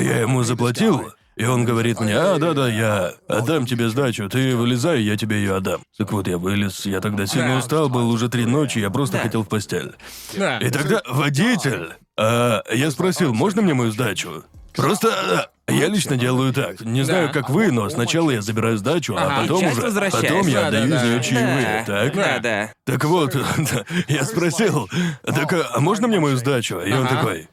я 0.00 0.18
ему 0.20 0.42
заплатил, 0.42 1.12
и 1.36 1.44
он 1.44 1.64
говорит 1.64 2.00
мне, 2.00 2.16
а, 2.16 2.38
да-да, 2.38 2.68
я 2.68 3.12
отдам 3.28 3.66
тебе 3.66 3.88
сдачу, 3.88 4.28
ты 4.28 4.56
вылезай, 4.56 5.02
я 5.02 5.16
тебе 5.16 5.38
ее 5.38 5.56
отдам. 5.56 5.82
Так 5.98 6.12
вот, 6.12 6.28
я 6.28 6.38
вылез, 6.38 6.86
я 6.86 7.00
тогда 7.00 7.26
сильно 7.26 7.56
устал, 7.58 7.88
был 7.88 8.08
уже 8.10 8.28
три 8.28 8.44
ночи, 8.44 8.78
я 8.78 8.90
просто 8.90 9.18
хотел 9.18 9.42
в 9.42 9.48
постель. 9.48 9.94
И 10.34 10.70
тогда 10.70 11.02
водитель, 11.08 11.94
а, 12.16 12.62
я 12.72 12.90
спросил, 12.90 13.34
можно 13.34 13.62
мне 13.62 13.74
мою 13.74 13.90
сдачу? 13.90 14.44
Просто 14.76 15.50
а, 15.66 15.72
я 15.72 15.86
лично 15.88 16.16
делаю 16.16 16.52
так. 16.52 16.80
Не 16.80 17.04
знаю, 17.04 17.28
Да. 17.28 17.32
как 17.32 17.48
вы, 17.48 17.70
но 17.70 17.88
сначала 17.88 18.30
я 18.30 18.42
забираю 18.42 18.76
сдачу, 18.76 19.14
Ага. 19.16 19.36
а 19.36 19.40
потом 19.42 19.64
уже, 19.66 19.82
потом 20.10 20.46
я 20.48 20.62
Да, 20.62 20.66
отдаю 20.68 20.88
да, 20.90 20.96
из 20.96 21.02
нее 21.02 21.22
чаевые, 21.22 21.84
так? 21.86 22.14
Да, 22.14 22.38
да. 22.40 22.72
Так 22.84 23.04
вот, 23.04 23.36
я 24.08 24.24
спросил, 24.24 24.88
так 25.24 25.52
а 25.52 25.80
можно 25.80 26.08
мне 26.08 26.18
мою 26.18 26.36
сдачу? 26.36 26.80
И 26.80 26.92
он 26.92 27.06
такой, 27.06 27.48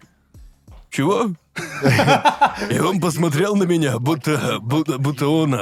чего? 0.91 1.31
И 2.69 2.80
он 2.80 2.99
посмотрел 2.99 3.55
на 3.55 3.63
меня, 3.63 3.97
будто, 3.97 4.59
будто, 4.61 4.97
будто 4.97 5.27
он... 5.27 5.55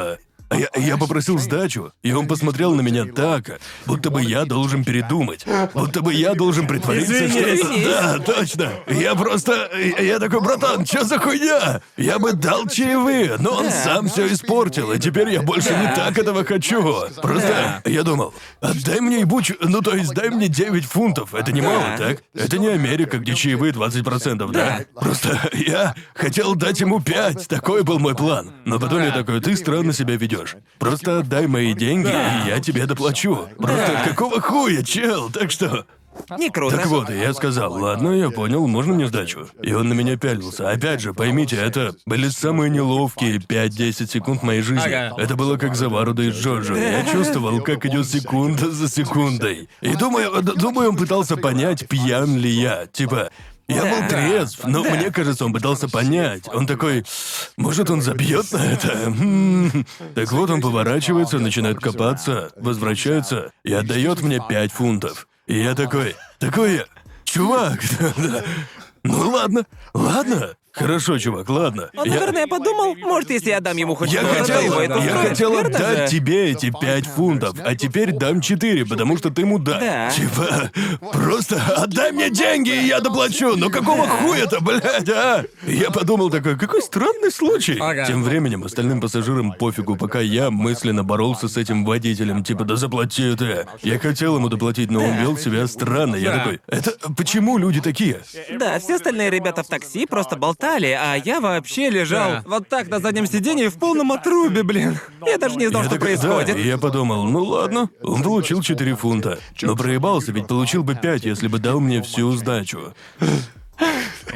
Я, 0.51 0.67
я 0.75 0.97
попросил 0.97 1.37
сдачу, 1.37 1.91
и 2.01 2.11
он 2.11 2.27
посмотрел 2.27 2.73
на 2.73 2.81
меня 2.81 3.05
так, 3.05 3.59
будто 3.85 4.09
бы 4.09 4.23
я 4.23 4.45
должен 4.45 4.83
передумать. 4.83 5.45
Будто 5.73 6.01
бы 6.01 6.13
я 6.13 6.33
должен 6.33 6.67
притвориться, 6.67 7.29
что... 7.29 7.83
Да, 7.83 8.19
точно. 8.19 8.71
Я 8.87 9.13
просто... 9.15 9.69
Я 9.99 10.17
такой, 10.19 10.41
братан, 10.41 10.85
что 10.85 11.03
за 11.05 11.19
хуйня? 11.19 11.81
Я 11.97 12.17
бы 12.17 12.33
дал 12.33 12.67
чаевые, 12.67 13.35
но 13.39 13.51
он 13.57 13.69
сам 13.69 14.07
все 14.07 14.27
испортил, 14.31 14.91
и 14.91 14.99
теперь 14.99 15.29
я 15.29 15.41
больше 15.43 15.69
не 15.69 15.93
так 15.95 16.17
этого 16.17 16.43
хочу. 16.43 16.81
Просто 17.21 17.81
я 17.85 18.03
думал, 18.03 18.33
отдай 18.59 18.99
мне 19.01 19.19
ебучую... 19.19 19.59
Ну, 19.61 19.81
то 19.81 19.95
есть, 19.95 20.13
дай 20.13 20.29
мне 20.29 20.47
9 20.47 20.83
фунтов. 20.85 21.35
Это 21.35 21.51
немало, 21.51 21.83
Да. 21.95 21.97
так? 21.97 22.23
Это 22.33 22.57
не 22.57 22.67
Америка, 22.67 23.19
где 23.19 23.35
чаевые 23.35 23.71
20%, 23.71 24.51
да? 24.51 24.79
Просто 24.95 25.39
я 25.53 25.93
хотел 26.15 26.55
дать 26.55 26.79
ему 26.79 26.99
5. 27.01 27.47
Такой 27.47 27.83
был 27.83 27.99
мой 27.99 28.15
план. 28.15 28.51
Но 28.65 28.79
потом 28.79 29.03
я 29.03 29.11
такой, 29.11 29.41
ты 29.41 29.55
странно 29.55 29.93
себя 29.93 30.15
ведешь. 30.15 30.38
Просто 30.77 31.19
отдай 31.19 31.47
мои 31.47 31.73
деньги, 31.73 32.07
и 32.07 32.49
я 32.49 32.59
тебе 32.59 32.85
доплачу. 32.85 33.47
Просто 33.57 34.03
какого 34.05 34.41
хуя, 34.41 34.83
чел? 34.83 35.29
Так 35.29 35.51
что... 35.51 35.85
Не 36.37 36.49
круто. 36.49 36.75
Так 36.75 36.87
вот, 36.87 37.09
я 37.09 37.33
сказал, 37.33 37.73
ладно, 37.73 38.09
я 38.09 38.29
понял, 38.29 38.67
можно 38.67 38.93
мне 38.93 39.07
сдачу? 39.07 39.47
И 39.61 39.73
он 39.73 39.89
на 39.89 39.93
меня 39.93 40.17
пялился. 40.17 40.69
Опять 40.69 41.01
же, 41.01 41.13
поймите, 41.13 41.55
это 41.55 41.95
были 42.05 42.29
самые 42.29 42.69
неловкие 42.69 43.37
5-10 43.37 44.09
секунд 44.09 44.43
моей 44.43 44.61
жизни. 44.61 44.85
Ага. 44.85 45.15
Это 45.17 45.35
было 45.35 45.57
как 45.57 45.75
заваруда 45.75 46.23
из 46.23 46.35
Джоджо. 46.35 46.75
Я 46.75 47.05
чувствовал, 47.05 47.61
как 47.61 47.85
идет 47.85 48.07
секунда 48.07 48.69
за 48.71 48.89
секундой. 48.89 49.69
И 49.81 49.95
думаю, 49.95 50.41
думаю, 50.41 50.89
он 50.89 50.97
пытался 50.97 51.37
понять, 51.37 51.87
пьян 51.87 52.37
ли 52.37 52.49
я. 52.49 52.87
Типа, 52.87 53.29
я 53.69 53.83
был 53.85 54.07
трезв, 54.07 54.63
но 54.65 54.83
мне 54.83 55.11
кажется, 55.11 55.45
он 55.45 55.53
пытался 55.53 55.87
понять. 55.87 56.43
Он 56.47 56.65
такой, 56.65 57.05
может, 57.57 57.89
он 57.89 58.01
забьет 58.01 58.51
на 58.51 58.65
это? 58.65 58.89
М. 59.05 59.85
Так 60.15 60.31
вот, 60.31 60.49
он 60.49 60.61
поворачивается, 60.61 61.39
начинает 61.39 61.79
копаться, 61.79 62.51
возвращается 62.55 63.51
и 63.63 63.71
отдает 63.73 64.21
мне 64.21 64.41
5 64.47 64.71
фунтов. 64.71 65.27
И 65.47 65.59
я 65.61 65.75
такой, 65.75 66.15
такой, 66.39 66.85
чувак, 67.23 67.79
ну 69.03 69.29
ладно, 69.29 69.65
ладно. 69.93 70.55
Хорошо, 70.71 71.17
чувак, 71.17 71.49
ладно. 71.49 71.89
Он, 71.97 72.05
Я- 72.05 72.13
наверное, 72.13 72.47
подумал, 72.47 72.95
может, 72.95 73.29
если 73.31 73.49
я 73.49 73.59
дам 73.59 73.75
ему 73.77 73.95
хоть 73.95 74.11
я 74.13 74.21
что-то, 74.21 74.39
хотел, 74.39 74.61
его 74.61 74.81
это 74.81 74.93
я 74.93 74.99
устроит, 74.99 75.29
хотел 75.29 75.51
верно 75.53 75.75
отдать 75.77 76.09
тебе 76.11 76.51
эти 76.51 76.71
пять 76.79 77.05
фунтов, 77.05 77.55
а 77.63 77.75
теперь 77.75 78.11
дам 78.11 78.39
четыре, 78.41 78.85
потому 78.85 79.17
что 79.17 79.29
ты 79.29 79.45
мудак. 79.45 79.79
Да. 79.79 80.09
Типа, 80.11 80.71
просто 81.11 81.61
отдай 81.75 82.11
мне 82.11 82.29
деньги, 82.29 82.69
и 82.69 82.87
я 82.87 82.99
доплачу. 82.99 83.55
Ну 83.55 83.69
какого 83.69 84.07
хуя-то, 84.07 84.61
блядь, 84.61 85.09
а? 85.09 85.43
Я 85.65 85.89
подумал 85.91 86.29
такой, 86.29 86.57
какой 86.57 86.81
странный 86.81 87.31
случай. 87.31 87.77
Ага. 87.79 88.05
Тем 88.05 88.23
временем 88.23 88.63
остальным 88.63 89.01
пассажирам 89.01 89.53
пофигу, 89.53 89.95
пока 89.95 90.19
я 90.19 90.51
мысленно 90.51 91.03
боролся 91.03 91.47
с 91.47 91.57
этим 91.57 91.83
водителем, 91.85 92.43
типа, 92.43 92.63
да 92.63 92.75
заплати 92.75 93.35
ты. 93.35 93.65
Я 93.81 93.99
хотел 93.99 94.35
ему 94.37 94.49
доплатить, 94.49 94.91
но 94.91 95.03
он 95.03 95.15
вел 95.17 95.37
себя 95.37 95.67
странно. 95.67 96.15
Я 96.15 96.31
Да. 96.31 96.37
такой, 96.39 96.59
это 96.67 96.93
почему 97.17 97.57
люди 97.57 97.81
такие? 97.81 98.21
Да, 98.59 98.79
все 98.79 98.95
остальные 98.95 99.29
ребята 99.29 99.63
в 99.63 99.67
такси 99.67 100.05
просто 100.05 100.35
болтали, 100.59 100.97
а 100.99 101.15
я 101.15 101.39
вообще 101.39 101.89
лежал 101.89 102.29
Да. 102.29 102.43
вот 102.45 102.67
так 102.67 102.87
на 102.89 102.99
заднем 102.99 103.25
сиденье 103.25 103.69
в 103.69 103.77
полном 103.77 104.11
отрубе, 104.11 104.63
блин. 104.63 104.97
Я 105.25 105.37
даже 105.37 105.55
не 105.55 105.67
знал, 105.67 105.83
Я 105.83 105.89
что 105.89 105.97
такой, 105.97 106.17
происходит. 106.17 106.55
Да, 106.55 106.61
и 106.61 106.67
я 106.67 106.77
подумал, 106.77 107.23
ну 107.25 107.43
ладно, 107.43 107.89
он 108.01 108.21
получил 108.23 108.61
4 108.61 108.95
фунта. 108.95 109.39
Но 109.61 109.75
проебался, 109.75 110.31
ведь 110.31 110.47
получил 110.47 110.83
бы 110.83 110.95
5, 110.95 111.25
если 111.25 111.47
бы 111.47 111.59
дал 111.59 111.79
мне 111.79 112.01
всю 112.01 112.31
сдачу. 112.33 112.93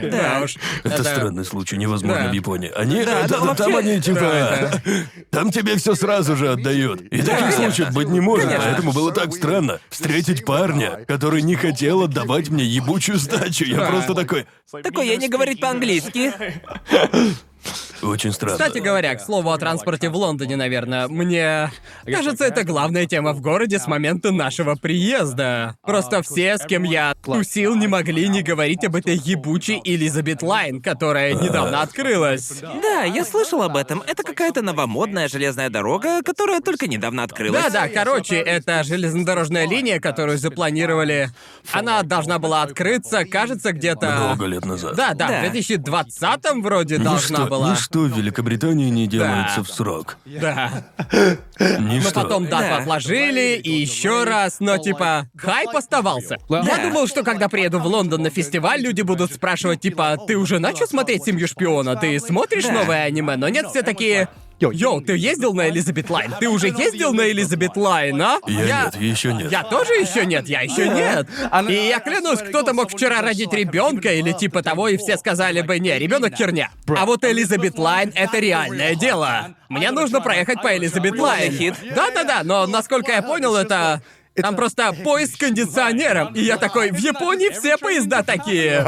Да 0.01 0.41
уж. 0.43 0.55
Это, 0.83 1.03
странный 1.03 1.45
случай, 1.45 1.77
невозможно 1.77 2.29
в 2.29 2.33
Японии. 2.33 2.71
Они, 2.75 3.03
там 3.03 3.75
они 3.75 4.01
типа, 4.01 4.81
там 5.29 5.51
тебе 5.51 5.75
все 5.77 5.95
сразу 5.95 6.35
же 6.35 6.51
отдают. 6.51 7.01
И 7.01 7.21
таких 7.21 7.53
случаев 7.53 7.91
быть 7.93 8.09
не 8.09 8.19
может, 8.19 8.49
поэтому 8.49 8.91
было 8.91 9.11
так 9.11 9.33
странно 9.33 9.79
встретить 9.89 10.45
парня, 10.45 11.05
который 11.07 11.41
не 11.41 11.55
хотел 11.55 12.03
отдавать 12.03 12.49
мне 12.49 12.63
ебучую 12.63 13.17
сдачу. 13.17 13.65
Я 13.65 13.85
просто 13.87 14.13
такой, 14.13 14.45
Такой, 14.81 15.07
я 15.07 15.17
не 15.17 15.29
говорить 15.29 15.59
по-английски. 15.59 16.33
Очень 18.03 18.33
странно. 18.33 18.57
Кстати 18.57 18.79
говоря, 18.79 19.15
к 19.15 19.21
слову 19.21 19.51
о 19.51 19.57
транспорте 19.57 20.09
в 20.09 20.15
Лондоне, 20.15 20.55
наверное, 20.55 21.07
мне 21.07 21.71
кажется, 22.05 22.45
это 22.45 22.63
главная 22.63 23.05
тема 23.05 23.33
в 23.33 23.41
городе 23.41 23.79
с 23.79 23.87
момента 23.87 24.31
нашего 24.31 24.75
приезда. 24.75 25.75
Просто 25.83 26.21
все, 26.21 26.57
с 26.57 26.65
кем 26.65 26.83
я 26.83 27.15
тусил, 27.23 27.75
не 27.75 27.87
могли 27.87 28.27
не 28.27 28.41
говорить 28.43 28.83
об 28.85 28.95
этой 28.95 29.15
ебучей 29.15 29.81
Элизабет 29.83 30.41
Лайн, 30.41 30.81
которая 30.81 31.33
недавно 31.33 31.81
открылась. 31.81 32.61
Да, 32.61 33.03
я 33.03 33.23
слышал 33.25 33.61
об 33.61 33.77
этом. 33.77 34.03
Это 34.05 34.23
какая-то 34.23 34.61
новомодная 34.61 35.27
железная 35.27 35.69
дорога, 35.69 36.21
которая 36.23 36.61
только 36.61 36.87
недавно 36.87 37.23
открылась. 37.23 37.63
Да-да, 37.63 37.87
короче, 37.87 38.35
это 38.35 38.83
железнодорожная 38.83 39.67
линия, 39.67 39.99
которую 39.99 40.37
запланировали. 40.37 41.29
Она 41.71 42.03
должна 42.03 42.39
была 42.39 42.63
открыться, 42.63 43.25
кажется, 43.25 43.71
где-то... 43.71 44.11
Много 44.27 44.45
лет 44.45 44.65
назад. 44.65 44.95
Да, 44.95 45.13
да, 45.13 45.39
в 45.39 45.51
2020 45.51 46.39
вроде 46.61 46.97
должна 46.97 47.37
ничто, 47.39 47.49
была. 47.49 47.73
Ничто 47.93 48.13
в 48.13 48.17
Великобритании 48.17 48.89
не 48.89 49.07
делается 49.07 49.57
Да. 49.57 49.63
в 49.63 49.69
срок. 49.69 50.17
Да. 50.25 50.83
Ничто. 51.59 52.09
Но 52.09 52.23
потом 52.23 52.47
дату 52.47 52.63
Да. 52.69 52.77
отложили, 52.77 53.59
и 53.63 53.71
еще 53.71 54.23
раз, 54.23 54.57
но 54.59 54.77
типа, 54.77 55.27
хайп 55.37 55.69
оставался. 55.75 56.37
Я 56.49 56.77
думал, 56.83 57.07
что 57.07 57.23
когда 57.23 57.47
приеду 57.49 57.79
в 57.79 57.85
Лондон 57.85 58.23
на 58.23 58.29
фестиваль, 58.29 58.81
люди 58.81 59.01
будут 59.01 59.31
спрашивать, 59.31 59.81
типа, 59.81 60.17
ты 60.27 60.35
уже 60.37 60.59
начал 60.59 60.87
смотреть 60.87 61.23
«Семью 61.23 61.47
шпиона»? 61.47 61.95
Ты 61.95 62.19
смотришь 62.19 62.63
Да. 62.65 62.71
новое 62.73 63.03
аниме? 63.03 63.35
Но 63.35 63.49
нет, 63.49 63.67
все 63.69 63.81
такие... 63.83 64.27
Йоу, 64.71 65.01
ты 65.01 65.17
ездил 65.17 65.53
на 65.53 65.69
Elizabeth 65.69 66.09
Line? 66.09 66.33
Ты 66.39 66.47
уже 66.49 66.67
ездил 66.67 67.13
на 67.13 67.29
Elizabeth 67.29 67.75
Line, 67.75 68.21
а? 68.21 68.39
Я 68.47 68.85
нет, 68.85 68.95
еще 69.01 69.33
нет. 69.33 69.51
Я 69.51 69.63
тоже 69.63 69.93
еще 69.93 70.25
нет, 70.25 70.47
я 70.47 70.61
еще 70.61 70.87
нет. 70.87 71.27
И 71.69 71.73
я 71.73 71.99
клянусь, 71.99 72.39
кто-то 72.39 72.73
мог 72.73 72.91
вчера 72.91 73.21
родить 73.21 73.53
ребенка 73.53 74.13
или 74.13 74.31
типа 74.31 74.63
того, 74.63 74.87
и 74.87 74.97
все 74.97 75.17
сказали 75.17 75.61
бы, 75.61 75.79
не, 75.79 75.97
ребенок 75.97 76.35
херня. 76.35 76.71
А 76.87 77.05
вот 77.05 77.23
Elizabeth 77.23 77.77
Line 77.77 78.11
это 78.15 78.39
реальное 78.39 78.95
дело. 78.95 79.55
Мне 79.69 79.91
нужно 79.91 80.21
проехать 80.21 80.61
по 80.61 80.75
Elizabeth 80.75 81.17
Line. 81.17 81.51
хит. 81.51 81.75
Да-да-да, 81.95 82.43
но 82.43 82.67
насколько 82.67 83.11
я 83.11 83.21
понял, 83.21 83.55
это. 83.55 84.01
Там 84.35 84.55
просто 84.55 84.93
поезд 85.03 85.35
с 85.35 85.37
кондиционером, 85.37 86.33
и 86.33 86.41
я 86.41 86.57
такой, 86.57 86.91
в 86.91 86.97
Японии 86.97 87.49
все 87.49 87.77
поезда 87.77 88.23
такие. 88.23 88.85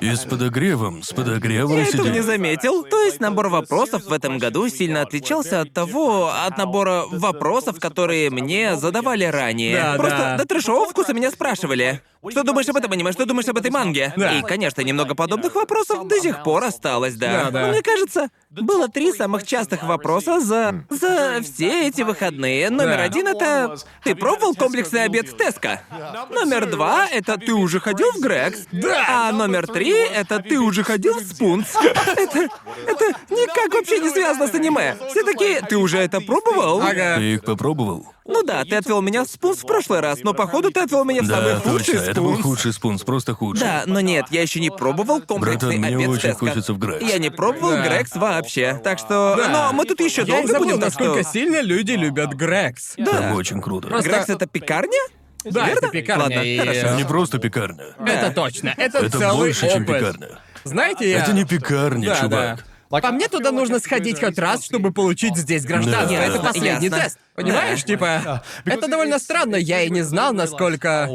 И 0.00 0.14
с 0.14 0.20
подогревом, 0.20 1.02
с 1.02 1.12
подогревом 1.12 1.78
Я 1.78 1.86
этого 1.86 2.08
не 2.08 2.20
заметил. 2.22 2.84
То 2.84 3.02
есть 3.02 3.20
набор 3.20 3.48
вопросов 3.48 4.04
в 4.04 4.12
этом 4.12 4.38
году 4.38 4.68
сильно 4.68 5.02
отличался 5.02 5.60
от 5.60 5.72
того, 5.72 6.32
от 6.32 6.56
набора 6.58 7.04
вопросов, 7.10 7.80
которые 7.80 8.30
мне 8.30 8.76
задавали 8.76 9.24
ранее. 9.24 9.76
Да, 9.76 9.94
Просто 9.96 10.18
да. 10.18 10.36
до 10.38 10.46
трешового 10.46 10.88
вкуса 10.88 11.12
меня 11.12 11.30
спрашивали. 11.30 12.00
Что 12.30 12.42
думаешь 12.42 12.68
об 12.68 12.76
этом 12.76 12.92
аниме? 12.92 13.12
Что 13.12 13.26
думаешь 13.26 13.48
об 13.48 13.58
этой 13.58 13.70
манге? 13.70 14.12
Да. 14.16 14.32
И, 14.32 14.42
конечно, 14.42 14.80
немного 14.80 15.14
подобных 15.14 15.54
вопросов 15.54 16.06
до 16.08 16.20
сих 16.20 16.42
пор 16.42 16.64
осталось, 16.64 17.14
да. 17.14 17.44
Да, 17.44 17.50
да. 17.50 17.60
Но 17.62 17.68
мне 17.68 17.82
кажется, 17.82 18.28
было 18.50 18.88
три 18.88 19.12
самых 19.12 19.46
частых 19.46 19.82
вопроса 19.82 20.40
за... 20.40 20.84
за 20.90 21.40
все 21.42 21.88
эти 21.88 22.02
выходные. 22.02 22.70
Номер 22.70 22.98
Да. 22.98 23.02
один— 23.02 23.28
это... 23.28 23.76
Ты 24.02 24.14
пробовал 24.14 24.54
комплексный 24.54 25.04
обед 25.04 25.28
в 25.28 25.36
Теско? 25.36 25.82
Номер 26.30 26.70
два— 26.70 27.06
это 27.12 27.36
ты 27.38 27.52
уже 27.52 27.80
ходил 27.80 28.10
в 28.12 28.20
Грекс? 28.20 28.66
Да. 28.72 29.28
А 29.28 29.32
номер 29.32 29.66
три— 29.66 29.92
это 30.14 30.40
ты 30.40 30.58
уже 30.58 30.82
ходил 30.82 31.18
в 31.18 31.22
Спунс? 31.22 31.74
Это... 32.16 32.48
это 32.86 33.04
никак 33.30 33.72
вообще 33.74 33.98
не 33.98 34.10
связано 34.10 34.48
с 34.48 34.54
аниме. 34.54 34.96
Все 35.10 35.22
такие, 35.24 35.60
ты 35.60 35.76
уже 35.76 35.98
это 35.98 36.20
пробовал? 36.20 36.80
Ага. 36.80 37.16
Ты 37.16 37.34
их 37.34 37.44
попробовал? 37.44 38.06
Ну 38.26 38.42
да, 38.42 38.64
ты 38.64 38.76
отвел 38.76 39.02
меня 39.02 39.24
в 39.24 39.28
Спунс 39.28 39.58
в 39.58 39.66
прошлый 39.66 40.00
раз, 40.00 40.20
но 40.22 40.32
походу 40.32 40.70
ты 40.70 40.80
отвел 40.80 41.04
меня 41.04 41.22
в 41.22 41.26
самый 41.26 41.54
Да, 41.54 41.60
худший 41.60 41.94
точно. 41.94 42.10
Это 42.10 42.20
был 42.22 42.30
Спунс. 42.32 42.42
худший 42.46 42.72
спунс, 42.72 43.02
просто 43.02 43.34
худший. 43.34 43.66
Да, 43.66 43.82
но 43.86 44.00
нет, 44.00 44.24
я 44.30 44.40
еще 44.40 44.60
не 44.60 44.70
пробовал 44.70 45.20
комплексный 45.20 45.76
Братан, 45.78 45.80
мне 45.82 45.96
обед 45.96 46.08
в 46.08 46.10
очень 46.12 46.22
Теско. 46.30 46.46
хочется 46.46 46.72
в 46.72 46.78
Грекс. 46.78 47.04
Я 47.04 47.18
не 47.18 47.30
пробовал 47.30 47.72
Да. 47.72 47.86
Грекс 47.86 48.16
вообще, 48.16 48.80
так 48.82 48.98
что... 48.98 49.34
Да. 49.36 49.48
Но 49.48 49.72
мы 49.74 49.84
тут 49.84 50.00
еще 50.00 50.22
Я 50.22 50.26
и 50.26 50.30
долго 50.30 50.46
забыл, 50.48 50.64
будем, 50.64 50.80
так 50.80 50.88
насколько 50.88 51.22
что... 51.22 51.32
сильно 51.32 51.60
люди 51.60 51.92
любят 51.92 52.32
Грекс. 52.32 52.94
Да. 52.96 53.12
Там 53.12 53.32
очень 53.34 53.60
круто. 53.60 53.88
Просто- 53.88 54.08
Грекс 54.08 54.28
это 54.30 54.46
пекарня? 54.46 54.98
Да, 55.44 55.66
Верно? 55.66 55.78
это 55.78 55.88
пекарня. 55.90 56.22
Ладно, 56.22 56.40
и- 56.40 56.58
хорошо. 56.58 56.96
Не 56.96 57.04
просто 57.04 57.38
пекарня. 57.38 57.84
Это 58.06 58.30
точно. 58.30 58.72
Это, 58.78 58.98
Это 59.00 59.18
целый 59.18 59.36
больше, 59.36 59.68
чем 59.70 59.82
опыт. 59.82 59.98
пекарня. 59.98 60.28
Знаете, 60.64 61.10
я... 61.10 61.18
Это 61.22 61.34
не 61.34 61.44
пекарня, 61.44 62.06
Да, 62.08 62.16
чувак. 62.20 62.64
По 63.02 63.12
мне 63.12 63.28
туда 63.28 63.52
нужно 63.52 63.78
сходить 63.78 64.20
хоть 64.20 64.38
раз, 64.38 64.64
чтобы 64.64 64.92
получить 64.92 65.36
здесь 65.36 65.64
гражданство. 65.64 66.04
Да. 66.14 66.24
Это 66.24 66.40
последний 66.40 66.86
Ясно. 66.86 67.02
тест. 67.02 67.18
Понимаешь, 67.34 67.84
типа, 67.84 68.42
это 68.64 68.88
довольно 68.88 69.18
странно. 69.18 69.56
Я 69.56 69.82
и 69.82 69.90
не 69.90 70.02
знал, 70.02 70.32
насколько 70.32 71.10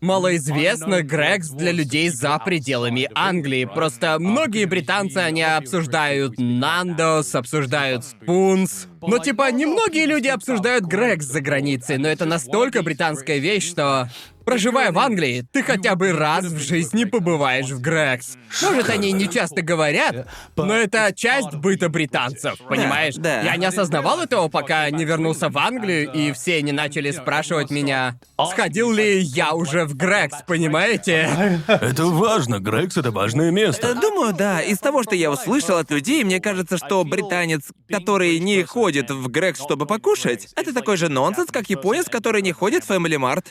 малоизвестно 0.00 1.02
Грекс 1.02 1.50
для 1.50 1.72
людей 1.72 2.08
за 2.10 2.38
пределами 2.38 3.08
Англии. 3.14 3.64
Просто 3.64 4.18
многие 4.18 4.64
британцы, 4.64 5.18
они 5.18 5.42
обсуждают 5.42 6.34
Нандос, 6.38 7.34
обсуждают 7.34 8.04
Спунс. 8.04 8.86
Но 9.00 9.18
типа, 9.18 9.50
немногие 9.52 10.06
люди 10.06 10.28
обсуждают 10.28 10.84
Грекс 10.84 11.26
за 11.26 11.40
границей, 11.40 11.98
но 11.98 12.08
это 12.08 12.24
настолько 12.24 12.82
британская 12.82 13.38
вещь, 13.38 13.68
что... 13.68 14.08
Проживая 14.44 14.92
в 14.92 14.98
Англии, 14.98 15.44
ты 15.52 15.62
хотя 15.62 15.94
бы 15.94 16.10
раз 16.10 16.46
в 16.46 16.58
жизни 16.58 17.04
побываешь 17.04 17.66
в 17.66 17.82
Грекс. 17.82 18.38
Может, 18.62 18.88
они 18.88 19.12
не 19.12 19.28
часто 19.28 19.60
говорят, 19.60 20.26
но 20.56 20.74
это 20.74 21.12
часть 21.14 21.54
быта 21.56 21.90
британцев, 21.90 22.58
понимаешь? 22.66 23.16
да. 23.16 23.42
Я 23.42 23.56
не 23.56 23.66
осознавал 23.66 24.22
этого, 24.22 24.48
пока 24.48 24.88
не 24.88 25.04
вернулся 25.04 25.50
в 25.50 25.58
Англию, 25.58 26.10
и 26.10 26.32
все 26.32 26.62
не 26.62 26.72
начали 26.72 27.10
спрашивать 27.10 27.68
меня, 27.70 28.18
сходил 28.50 28.90
ли 28.90 29.20
я 29.20 29.52
уже 29.52 29.84
в 29.88 29.96
Грекс, 29.96 30.36
понимаете? 30.46 31.60
Это 31.66 32.06
важно. 32.06 32.58
Грекс— 32.60 32.96
это 32.98 33.10
важное 33.10 33.48
Э, 33.48 33.52
место. 33.52 33.94
Думаю, 33.94 34.32
да. 34.34 34.60
Из 34.60 34.78
того, 34.78 35.02
что 35.02 35.14
я 35.14 35.30
услышал 35.30 35.78
от 35.78 35.90
людей, 35.90 36.22
мне 36.24 36.40
кажется, 36.40 36.76
что 36.76 37.02
британец, 37.04 37.62
который 37.88 38.38
не 38.38 38.62
ходит 38.64 39.10
в 39.10 39.28
Грекс, 39.28 39.60
чтобы 39.60 39.86
покушать, 39.86 40.48
это 40.56 40.72
такой 40.74 40.96
же 40.96 41.08
нонсенс, 41.08 41.50
как 41.50 41.70
японец, 41.70 42.06
который 42.08 42.42
не 42.42 42.52
ходит 42.52 42.84
в 42.84 42.90
Family 42.90 43.16
Mart. 43.18 43.44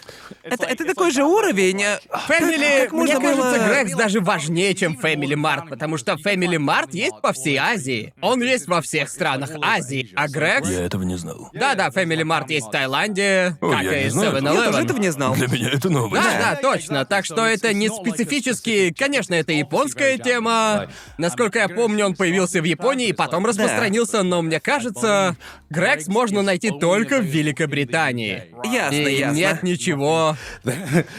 Это, 0.43 0.65
это 0.65 0.85
такой 0.85 1.11
же 1.11 1.23
уровень. 1.23 1.81
э, 1.81 1.99
Family, 2.27 2.83
Как 2.83 2.91
можно 2.93 3.19
мне 3.19 3.29
кажется, 3.29 3.59
было- 3.59 3.67
Грекс 3.69 3.95
даже 3.95 4.19
важнее, 4.21 4.73
чем 4.75 4.93
Family 5.01 5.33
Mart, 5.35 5.69
потому 5.69 5.97
что 5.97 6.13
Family 6.13 6.57
Mart 6.57 6.89
есть 6.91 7.19
по 7.21 7.33
всей 7.33 7.57
Азии. 7.57 8.13
Он 8.21 8.41
есть 8.41 8.67
во 8.67 8.81
всех 8.81 9.09
странах 9.09 9.49
Азии, 9.61 10.11
а 10.15 10.27
Грекс... 10.27 10.69
Я 10.69 10.85
этого 10.85 11.03
не 11.03 11.17
знал. 11.17 11.49
Да-да, 11.53 11.89
Family 11.89 12.23
Mart 12.23 12.45
есть 12.49 12.67
в 12.67 12.71
Таиланде, 12.71 13.57
О, 13.61 13.71
как 13.71 13.83
я 13.83 14.01
и 14.01 14.03
не 14.05 14.09
знаю. 14.11 14.31
7-Eleven. 14.37 14.53
Я 14.53 14.63
тоже 14.65 14.81
этого 14.83 14.97
не 14.99 15.11
знал. 15.11 15.33
Для 15.35 15.47
меня 15.47 15.69
это 15.71 15.89
новость. 15.89 16.26
Да, 16.31 16.39
да, 16.39 16.55
точно. 16.55 17.05
Так 17.05 17.25
что 17.25 17.45
это 17.45 17.73
не 17.73 17.89
специфически... 17.89 18.93
Конечно, 18.97 19.33
это 19.33 19.53
японская 19.53 20.17
тема. 20.17 20.87
Насколько 21.17 21.59
я 21.59 21.69
помню, 21.69 22.05
он 22.05 22.15
появился 22.15 22.61
в 22.61 22.65
Японии 22.65 23.09
и 23.09 23.13
потом 23.13 23.45
распространился, 23.45 24.23
но 24.23 24.41
мне 24.41 24.59
кажется, 24.59 25.35
Грекс 25.69 26.07
можно 26.07 26.41
найти 26.41 26.71
только 26.71 27.19
в 27.19 27.25
Великобритании. 27.25 28.43
Ясно, 28.63 28.95
И 28.95 29.19
ясно. 29.19 29.35
нет 29.35 29.63
ничего. 29.63 30.35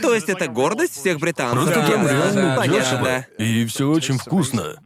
То 0.02 0.14
есть 0.14 0.28
это 0.28 0.48
гордость 0.48 0.94
всех 0.94 1.18
британцев. 1.18 1.64
Просто 1.64 1.90
там 1.90 2.06
реально. 2.06 3.26
И 3.38 3.66
все 3.66 3.88
очень 3.88 4.18
вкусно. 4.18 4.76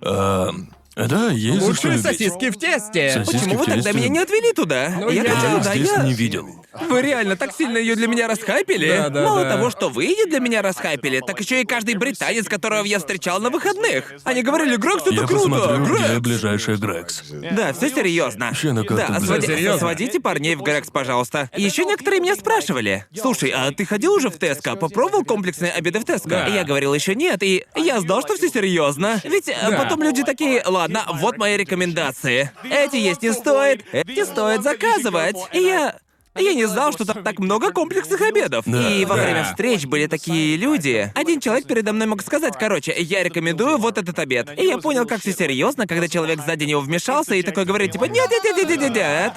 А, 0.94 1.06
да, 1.08 1.30
есть 1.30 1.54
за 1.54 1.74
что 1.74 1.88
Лучшие 1.88 1.90
любить. 1.92 2.06
сосиски 2.06 2.50
в 2.50 2.58
тесте. 2.58 3.12
Сосиски 3.14 3.38
Почему 3.38 3.58
вы 3.58 3.62
в 3.64 3.66
тогда 3.66 3.82
тесте. 3.82 3.98
меня 3.98 4.08
не 4.08 4.18
отвели 4.18 4.52
туда? 4.52 4.92
Ну, 5.00 5.10
я 5.10 5.22
я- 5.22 5.30
хотел, 5.34 5.60
да, 5.62 5.74
здесь 5.74 5.88
я... 5.90 6.02
не 6.04 6.12
видел. 6.12 6.48
Вы 6.88 7.02
реально 7.02 7.36
так 7.36 7.54
сильно 7.56 7.76
ее 7.76 7.96
для 7.96 8.06
меня 8.08 8.28
расхайпили? 8.28 8.88
Да, 8.96 9.08
да, 9.10 9.22
Мало 9.24 9.42
да. 9.44 9.56
того, 9.56 9.70
что 9.70 9.90
вы 9.90 10.04
ее 10.06 10.24
для 10.26 10.40
меня 10.40 10.62
расхайпили, 10.62 11.20
так 11.26 11.38
еще 11.40 11.60
и 11.60 11.64
каждый 11.66 11.94
британец, 11.96 12.46
которого 12.48 12.84
я 12.84 12.98
встречал 12.98 13.40
на 13.40 13.50
выходных. 13.50 14.10
Они 14.24 14.42
говорили, 14.42 14.76
Грекс, 14.76 15.02
это 15.02 15.12
Я 15.14 15.26
круто! 15.26 15.50
посмотрю, 15.50 15.84
где 15.84 15.92
Грекс! 16.06 16.20
ближайшая 16.20 16.76
Грекс. 16.76 17.22
Да, 17.52 17.72
все 17.74 17.90
серьезно. 17.90 18.46
Вообще, 18.46 18.72
ну 18.72 18.84
как 18.84 18.96
Да, 18.96 19.06
тут, 19.08 19.26
своди- 19.26 19.46
блядь? 19.46 19.58
Серьёзно? 19.58 19.78
сводите 19.80 20.20
парней 20.20 20.54
в 20.54 20.62
Грекс, 20.62 20.90
пожалуйста. 20.90 21.50
Еще 21.56 21.84
некоторые 21.84 22.20
меня 22.20 22.36
спрашивали. 22.36 23.06
Слушай, 23.18 23.50
а 23.54 23.70
ты 23.72 23.84
ходил 23.84 24.12
уже 24.14 24.30
в 24.30 24.38
Теско? 24.38 24.74
Попробовал 24.76 25.24
комплексные 25.24 25.72
обеды 25.72 26.00
в 26.00 26.04
Теско? 26.04 26.28
Да. 26.30 26.46
Я 26.46 26.64
говорил 26.64 26.94
еще 26.94 27.14
нет, 27.14 27.42
и 27.42 27.64
я 27.76 28.00
знал, 28.00 28.20
что 28.22 28.34
все 28.36 28.48
серьезно. 28.48 29.20
Ведь 29.24 29.48
э, 29.48 29.54
Да. 29.70 29.76
потом 29.76 30.02
люди 30.02 30.22
такие, 30.22 30.62
ладно, 30.66 30.81
вот 31.14 31.38
мои 31.38 31.56
рекомендации. 31.56 32.50
Эти 32.64 32.96
есть 32.96 33.22
не 33.22 33.32
стоит, 33.32 33.84
эти 33.92 34.24
стоит 34.24 34.62
заказывать. 34.62 35.36
И 35.52 35.58
я. 35.58 35.96
Я 36.34 36.54
не 36.54 36.66
знал, 36.66 36.92
что 36.92 37.04
там 37.04 37.22
так 37.22 37.38
много 37.38 37.72
комплексных 37.72 38.20
обедов. 38.22 38.64
Да, 38.66 38.88
и 38.88 39.04
во 39.04 39.16
да. 39.16 39.22
время 39.22 39.44
встреч 39.44 39.86
были 39.86 40.06
такие 40.06 40.56
люди. 40.56 41.12
Один 41.14 41.40
человек 41.40 41.66
передо 41.66 41.92
мной 41.92 42.06
мог 42.06 42.22
сказать, 42.22 42.54
короче, 42.58 42.94
я 42.98 43.22
рекомендую 43.22 43.76
вот 43.76 43.98
этот 43.98 44.18
обед. 44.18 44.58
И 44.58 44.64
я 44.64 44.78
понял, 44.78 45.06
как 45.06 45.20
все 45.20 45.32
серьезно, 45.32 45.86
когда 45.86 46.08
человек 46.08 46.40
сзади 46.44 46.64
него 46.64 46.80
вмешался 46.80 47.34
и 47.34 47.42
такой 47.42 47.66
говорит, 47.66 47.92
типа, 47.92 48.04
нет, 48.04 48.30
нет, 48.30 48.44
нет, 48.44 48.68
нет, 48.68 48.80
нет, 48.80 48.94
нет. 48.94 49.32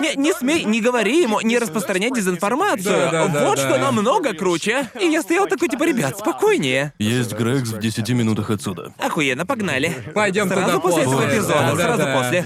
Не, 0.00 0.16
не 0.16 0.32
смей, 0.34 0.64
не 0.64 0.80
говори 0.80 1.22
ему, 1.22 1.40
не 1.40 1.58
распространяй 1.58 2.10
дезинформацию. 2.10 3.10
Да, 3.10 3.28
да, 3.28 3.44
вот 3.46 3.56
да. 3.56 3.62
что 3.62 3.78
намного 3.78 4.34
круче. 4.34 4.90
И 5.00 5.06
я 5.06 5.22
стоял 5.22 5.46
такой, 5.46 5.68
типа, 5.68 5.84
ребят, 5.84 6.18
спокойнее. 6.18 6.92
Есть 6.98 7.32
Грекс 7.32 7.70
в 7.70 7.78
10 7.78 8.08
минутах 8.10 8.50
отсюда. 8.50 8.92
Охуенно, 8.98 9.46
погнали. 9.46 9.94
Пойдем 10.14 10.48
Сразу 10.48 10.66
туда 10.66 10.80
после 10.80 11.02
этого 11.02 11.22
после. 11.22 11.38
эпизода, 11.38 11.54
Да, 11.54 11.74
да, 11.74 11.82
сразу 11.84 12.02
да. 12.02 12.16
после. 12.16 12.44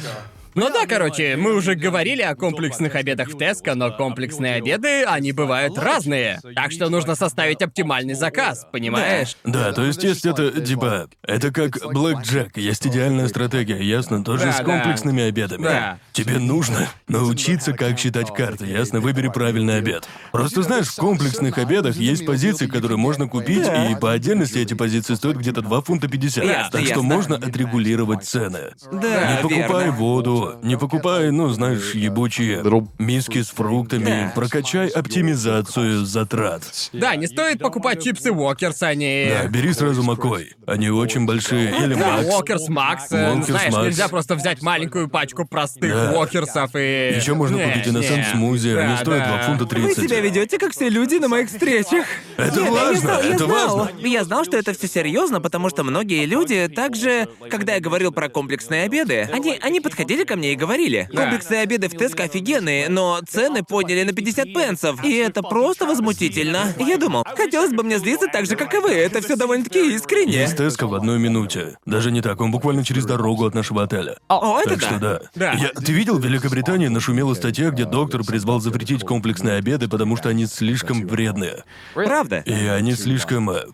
Ну 0.54 0.68
да, 0.70 0.86
короче, 0.86 1.36
мы 1.36 1.54
уже 1.54 1.74
говорили 1.74 2.20
о 2.20 2.34
комплексных 2.34 2.94
обедах 2.94 3.28
в 3.30 3.38
Теско, 3.38 3.74
но 3.74 3.90
комплексные 3.90 4.54
обеды, 4.56 5.02
они 5.04 5.32
бывают 5.32 5.78
разные. 5.78 6.40
Так 6.54 6.72
что 6.72 6.90
нужно 6.90 7.14
составить 7.14 7.62
оптимальный 7.62 8.14
заказ, 8.14 8.66
понимаешь? 8.70 9.36
Да, 9.44 9.72
то 9.72 9.82
есть 9.84 10.02
есть 10.04 10.26
это, 10.26 10.60
типа, 10.60 11.08
это 11.22 11.50
как 11.52 11.78
Блэк 11.92 12.22
Джек, 12.22 12.56
есть 12.58 12.86
идеальная 12.86 13.28
стратегия, 13.28 13.82
ясно? 13.82 14.22
Тоже 14.24 14.44
Да, 14.44 14.52
с 14.52 14.58
да. 14.58 14.64
комплексными 14.64 15.22
обедами. 15.22 15.62
Да. 15.62 15.98
Тебе 16.12 16.38
нужно 16.38 16.88
научиться, 17.08 17.72
как 17.72 17.98
считать 17.98 18.32
карты, 18.34 18.66
ясно? 18.66 19.00
Выбери 19.00 19.28
правильный 19.28 19.78
обед. 19.78 20.06
Просто 20.32 20.62
знаешь, 20.62 20.88
в 20.88 20.96
комплексных 20.96 21.56
обедах 21.56 21.96
есть 21.96 22.26
позиции, 22.26 22.66
которые 22.66 22.98
можно 22.98 23.26
купить, 23.26 23.66
и 23.66 23.96
по 23.98 24.12
отдельности 24.12 24.58
эти 24.58 24.74
позиции 24.74 25.14
стоят 25.14 25.38
где-то 25.38 25.62
2 25.62 25.80
фунта 25.82 26.08
50. 26.08 26.44
Ясно, 26.44 26.70
так 26.70 26.80
что 26.82 26.88
ясно. 26.90 27.02
можно 27.02 27.36
отрегулировать 27.36 28.24
цены. 28.24 28.72
Да, 28.92 29.36
Не 29.36 29.42
покупай 29.42 29.84
верно. 29.86 29.92
воду, 29.92 30.41
не 30.62 30.76
покупай, 30.76 31.30
ну, 31.30 31.48
знаешь, 31.48 31.94
ебучие 31.94 32.62
миски 32.98 33.42
с 33.42 33.48
фруктами. 33.48 34.04
Да. 34.04 34.32
Прокачай 34.34 34.88
оптимизацию 34.88 36.04
затрат. 36.04 36.62
Да, 36.92 37.14
не 37.16 37.26
стоит 37.26 37.58
покупать 37.60 38.02
чипсы 38.02 38.30
Walkers, 38.32 38.82
они... 38.82 39.26
Да, 39.30 39.48
бери 39.48 39.72
сразу 39.72 40.02
McCoy's. 40.02 40.52
Они 40.66 40.90
очень 40.90 41.26
большие. 41.26 41.70
Или 41.82 41.94
Да, 41.94 42.16
Max. 42.18 42.26
Walkers 42.34 42.68
Max. 42.68 43.12
э, 43.12 43.30
Walkers 43.32 43.46
Знаешь, 43.48 43.72
Макс. 43.72 43.84
нельзя 43.86 44.08
просто 44.08 44.34
взять 44.34 44.62
маленькую 44.62 45.08
пачку 45.08 45.44
простых 45.46 45.92
Да. 45.92 46.12
Walkers 46.12 46.57
ов 46.57 46.70
и... 46.74 47.12
Еще 47.16 47.34
можно 47.34 47.56
Не, 47.56 47.64
купить 47.68 47.88
Innocent 47.88 48.26
смузи, 48.28 48.68
они 48.68 48.94
Да, 48.94 48.96
стоят 48.98 49.24
да. 49.24 49.36
2 49.38 49.42
фунта 49.42 49.64
Вы 49.64 49.70
30. 49.86 50.04
себя 50.04 50.20
ведете, 50.20 50.58
как 50.58 50.72
все 50.72 50.88
люди 50.88 51.16
на 51.16 51.28
моих 51.28 51.48
встречах. 51.48 52.04
Это 52.36 52.60
Нет, 52.60 52.70
важно, 52.70 52.92
я 52.92 53.00
знал, 53.00 53.22
я 53.22 53.28
это 53.34 53.44
знал. 53.46 53.76
важно. 53.78 53.98
Я 54.06 54.24
знал, 54.24 54.44
что 54.44 54.56
это 54.56 54.72
все 54.74 54.88
серьезно, 54.88 55.40
потому 55.40 55.68
что 55.70 55.84
многие 55.84 56.24
люди 56.26 56.68
также, 56.68 57.28
когда 57.50 57.74
я 57.74 57.80
говорил 57.80 58.12
про 58.12 58.28
комплексные 58.28 58.84
обеды, 58.84 59.28
они, 59.32 59.58
они 59.60 59.80
подходили 59.80 60.24
ко 60.24 60.31
мне 60.36 60.52
и 60.52 60.56
говорили, 60.56 61.08
Да. 61.12 61.22
комплексные 61.22 61.60
обеды 61.62 61.88
в 61.88 61.92
Tesco 61.96 62.24
офигенные, 62.24 62.88
но 62.88 63.20
цены 63.28 63.62
подняли 63.62 64.02
на 64.04 64.12
50 64.12 64.52
пенсов, 64.54 65.04
и 65.04 65.14
это 65.16 65.42
просто 65.42 65.86
возмутительно. 65.86 66.74
Я 66.78 66.96
думал, 66.98 67.24
хотелось 67.36 67.72
бы 67.72 67.82
мне 67.82 67.98
злиться 67.98 68.26
так 68.32 68.46
же, 68.46 68.56
как 68.56 68.72
и 68.74 68.78
вы, 68.78 68.90
это 68.90 69.20
все 69.20 69.36
довольно-таки 69.36 69.94
искренне. 69.94 70.32
Есть 70.34 70.56
Теска 70.56 70.86
в 70.86 70.94
одной 70.94 71.18
минуте. 71.18 71.76
Даже 71.86 72.10
не 72.10 72.20
так, 72.22 72.40
он 72.40 72.50
буквально 72.50 72.84
через 72.84 73.04
дорогу 73.04 73.46
от 73.46 73.54
нашего 73.54 73.82
отеля. 73.84 74.16
О, 74.28 74.60
это 74.60 74.70
Так 74.70 74.80
да. 74.80 74.86
что 74.86 74.98
да. 74.98 75.20
Да. 75.34 75.52
Я- 75.52 75.68
ты 75.70 75.92
видел, 75.92 76.18
в 76.18 76.24
Великобритании 76.24 76.88
нашумела 76.88 77.34
статья, 77.34 77.70
где 77.70 77.84
доктор 77.84 78.24
призвал 78.24 78.60
запретить 78.60 79.02
комплексные 79.02 79.56
обеды, 79.56 79.88
потому 79.88 80.16
что 80.16 80.28
они 80.28 80.46
слишком 80.46 81.06
вредные. 81.06 81.64
Правда. 81.94 82.38
И 82.46 82.52
они 82.66 82.92
слишком 82.94 83.50
э, 83.50 83.64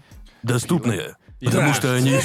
доступные. 0.42 1.16
Потому 1.40 1.74
что 1.74 1.94
они... 1.94 2.18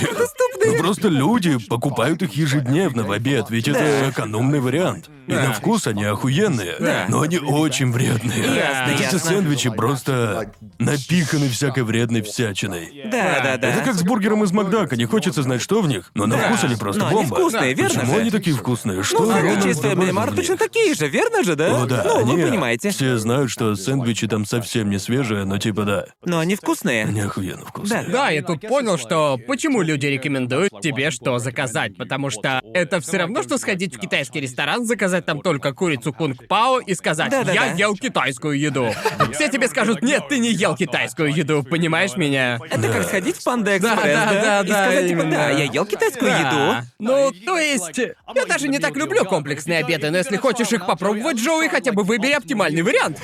Ну 0.65 0.77
просто 0.77 1.09
люди 1.09 1.57
покупают 1.57 2.21
их 2.23 2.33
ежедневно 2.33 3.03
в 3.03 3.11
обед, 3.11 3.47
ведь 3.49 3.67
это 3.67 4.09
экономный 4.09 4.59
вариант. 4.59 5.09
И 5.27 5.33
на 5.33 5.53
вкус 5.53 5.87
они 5.87 6.03
охуенные, 6.03 7.05
но 7.09 7.21
они 7.21 7.37
очень 7.39 7.91
вредные. 7.91 8.43
Эти 8.93 9.17
сэндвичи 9.17 9.69
просто 9.69 10.51
напиханы 10.79 11.49
всякой 11.49 11.83
вредной 11.83 12.21
всячиной. 12.21 13.03
Да, 13.05 13.39
да, 13.43 13.57
да. 13.57 13.67
Это 13.69 13.83
как 13.83 13.95
с 13.95 14.03
бургером 14.03 14.43
из 14.43 14.51
Макдака, 14.51 14.95
не 14.95 15.05
хочется 15.05 15.43
знать, 15.43 15.61
что 15.61 15.81
в 15.81 15.87
них, 15.87 16.11
но 16.13 16.25
на 16.25 16.37
вкус 16.37 16.63
они 16.63 16.75
просто 16.75 17.05
бомба. 17.05 17.35
вкусные, 17.35 17.73
верно 17.73 17.99
Почему 17.99 18.15
же? 18.15 18.21
они 18.21 18.31
такие 18.31 18.55
вкусные? 18.55 19.03
Что 19.03 19.25
Ну, 19.25 19.31
ровно 19.31 19.61
сэндвичи 19.61 19.67
из 19.71 19.79
Family 19.79 20.11
Mart 20.11 20.35
точно 20.35 20.57
такие 20.57 20.93
же, 20.93 21.07
верно 21.07 21.43
же, 21.43 21.55
да? 21.55 21.83
О, 21.83 21.85
да, 21.85 22.03
ну, 22.05 22.19
они... 22.19 22.35
вы 22.41 22.49
понимаете. 22.49 22.89
Все 22.89 23.17
знают, 23.17 23.51
что 23.51 23.75
сэндвичи 23.75 24.27
там 24.27 24.45
совсем 24.45 24.89
не 24.89 24.99
свежие, 24.99 25.45
но 25.45 25.57
типа 25.57 25.83
да, 25.83 26.05
Но 26.25 26.39
они 26.39 26.55
вкусные. 26.55 27.05
они 27.05 27.21
охуенно 27.21 27.65
вкусные. 27.65 28.03
Да. 28.03 28.11
Да, 28.11 28.29
я 28.29 28.41
тут 28.43 28.61
понял, 28.61 28.97
что 29.03 29.39
почему 29.47 29.81
люди 29.81 30.05
рекомендуют 30.07 30.71
тебе 30.81 31.11
что 31.11 31.39
заказать, 31.39 31.95
потому 31.97 32.29
что 32.29 32.61
это 32.73 32.99
все 33.01 33.17
равно, 33.17 33.43
что 33.43 33.57
сходить 33.57 33.95
в 33.95 33.99
китайский 33.99 34.39
ресторан, 34.39 34.85
заказать 34.85 35.25
там 35.25 35.41
только 35.41 35.73
курицу 35.73 36.13
кунг-пао 36.13 36.79
и 36.79 36.93
сказать 36.95 37.29
Да-да-да. 37.31 37.53
«Я 37.53 37.73
ел 37.73 37.95
китайскую 37.95 38.59
еду». 38.59 38.89
Все 39.33 39.49
тебе 39.49 39.67
скажут 39.67 40.01
«Нет, 40.01 40.27
ты 40.29 40.39
не 40.39 40.51
ел 40.51 40.75
китайскую 40.75 41.33
еду», 41.33 41.63
понимаешь 41.63 42.15
меня? 42.15 42.59
Это 42.69 42.89
как 42.91 43.03
сходить 43.03 43.37
в 43.37 43.43
Панда 43.43 43.79
Да, 43.79 43.93
Экспресс, 43.95 44.15
да, 44.15 44.25
да, 44.31 44.61
И 44.61 44.67
да, 44.67 44.85
сказать, 44.85 45.07
типа, 45.07 45.19
именно. 45.21 45.31
да, 45.35 45.49
я 45.49 45.63
ел 45.65 45.85
китайскую 45.85 46.31
Да. 46.31 46.39
еду. 46.39 46.87
Ну, 46.99 47.31
то 47.45 47.57
есть, 47.57 47.97
я 47.97 48.45
даже 48.45 48.67
не 48.67 48.79
так 48.79 48.95
люблю 48.95 49.25
комплексные 49.25 49.79
обеды, 49.79 50.09
но 50.11 50.17
если 50.17 50.37
хочешь 50.37 50.71
их 50.71 50.85
попробовать, 50.85 51.37
Джоуи, 51.37 51.67
хотя 51.67 51.91
бы 51.91 52.03
выбери 52.03 52.31
оптимальный 52.33 52.81
вариант. 52.81 53.19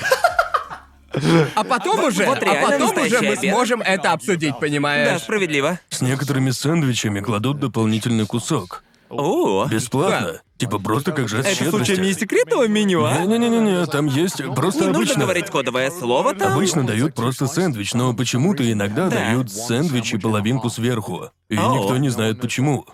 А 1.54 1.64
потом 1.64 2.04
уже, 2.04 2.24
вот 2.24 2.38
а 2.42 2.44
реально 2.44 2.62
потом 2.70 2.82
уже 2.82 2.94
настоящий 2.94 3.26
мы 3.26 3.32
обед. 3.32 3.52
сможем 3.54 3.82
это 3.82 4.12
обсудить, 4.12 4.52
Да, 4.52 4.58
понимаешь? 4.58 5.20
справедливо. 5.22 5.78
С 5.88 6.00
некоторыми 6.00 6.50
сэндвичами 6.50 7.20
кладут 7.20 7.58
дополнительный 7.58 8.26
кусок. 8.26 8.84
О, 9.08 9.66
Бесплатно. 9.66 10.40
Типа 10.60 10.78
просто 10.78 11.12
как 11.12 11.28
жест 11.28 11.46
это 11.48 11.54
щедрости. 11.56 11.76
случаем 11.86 12.02
не 12.06 12.12
секретного 12.12 12.68
меню, 12.68 13.02
а? 13.04 13.24
Не-не-не-не, 13.24 13.86
там 13.86 14.06
есть 14.06 14.36
просто 14.54 14.80
Не 14.80 14.86
нужно 14.88 14.98
обычно... 14.98 15.22
говорить 15.22 15.46
кодовое 15.50 15.90
слово 15.90 16.34
там. 16.34 16.52
Обычно 16.52 16.86
дают 16.86 17.14
просто 17.14 17.46
сэндвич, 17.46 17.94
но 17.94 18.12
почему-то 18.14 18.70
иногда 18.70 19.08
Да. 19.08 19.16
дают 19.16 19.50
сэндвич 19.50 20.14
и 20.14 20.18
половинку 20.18 20.68
сверху. 20.68 21.30
И 21.48 21.56
О. 21.56 21.74
никто 21.76 21.96
не 21.96 22.10
знает 22.10 22.40
почему. 22.40 22.86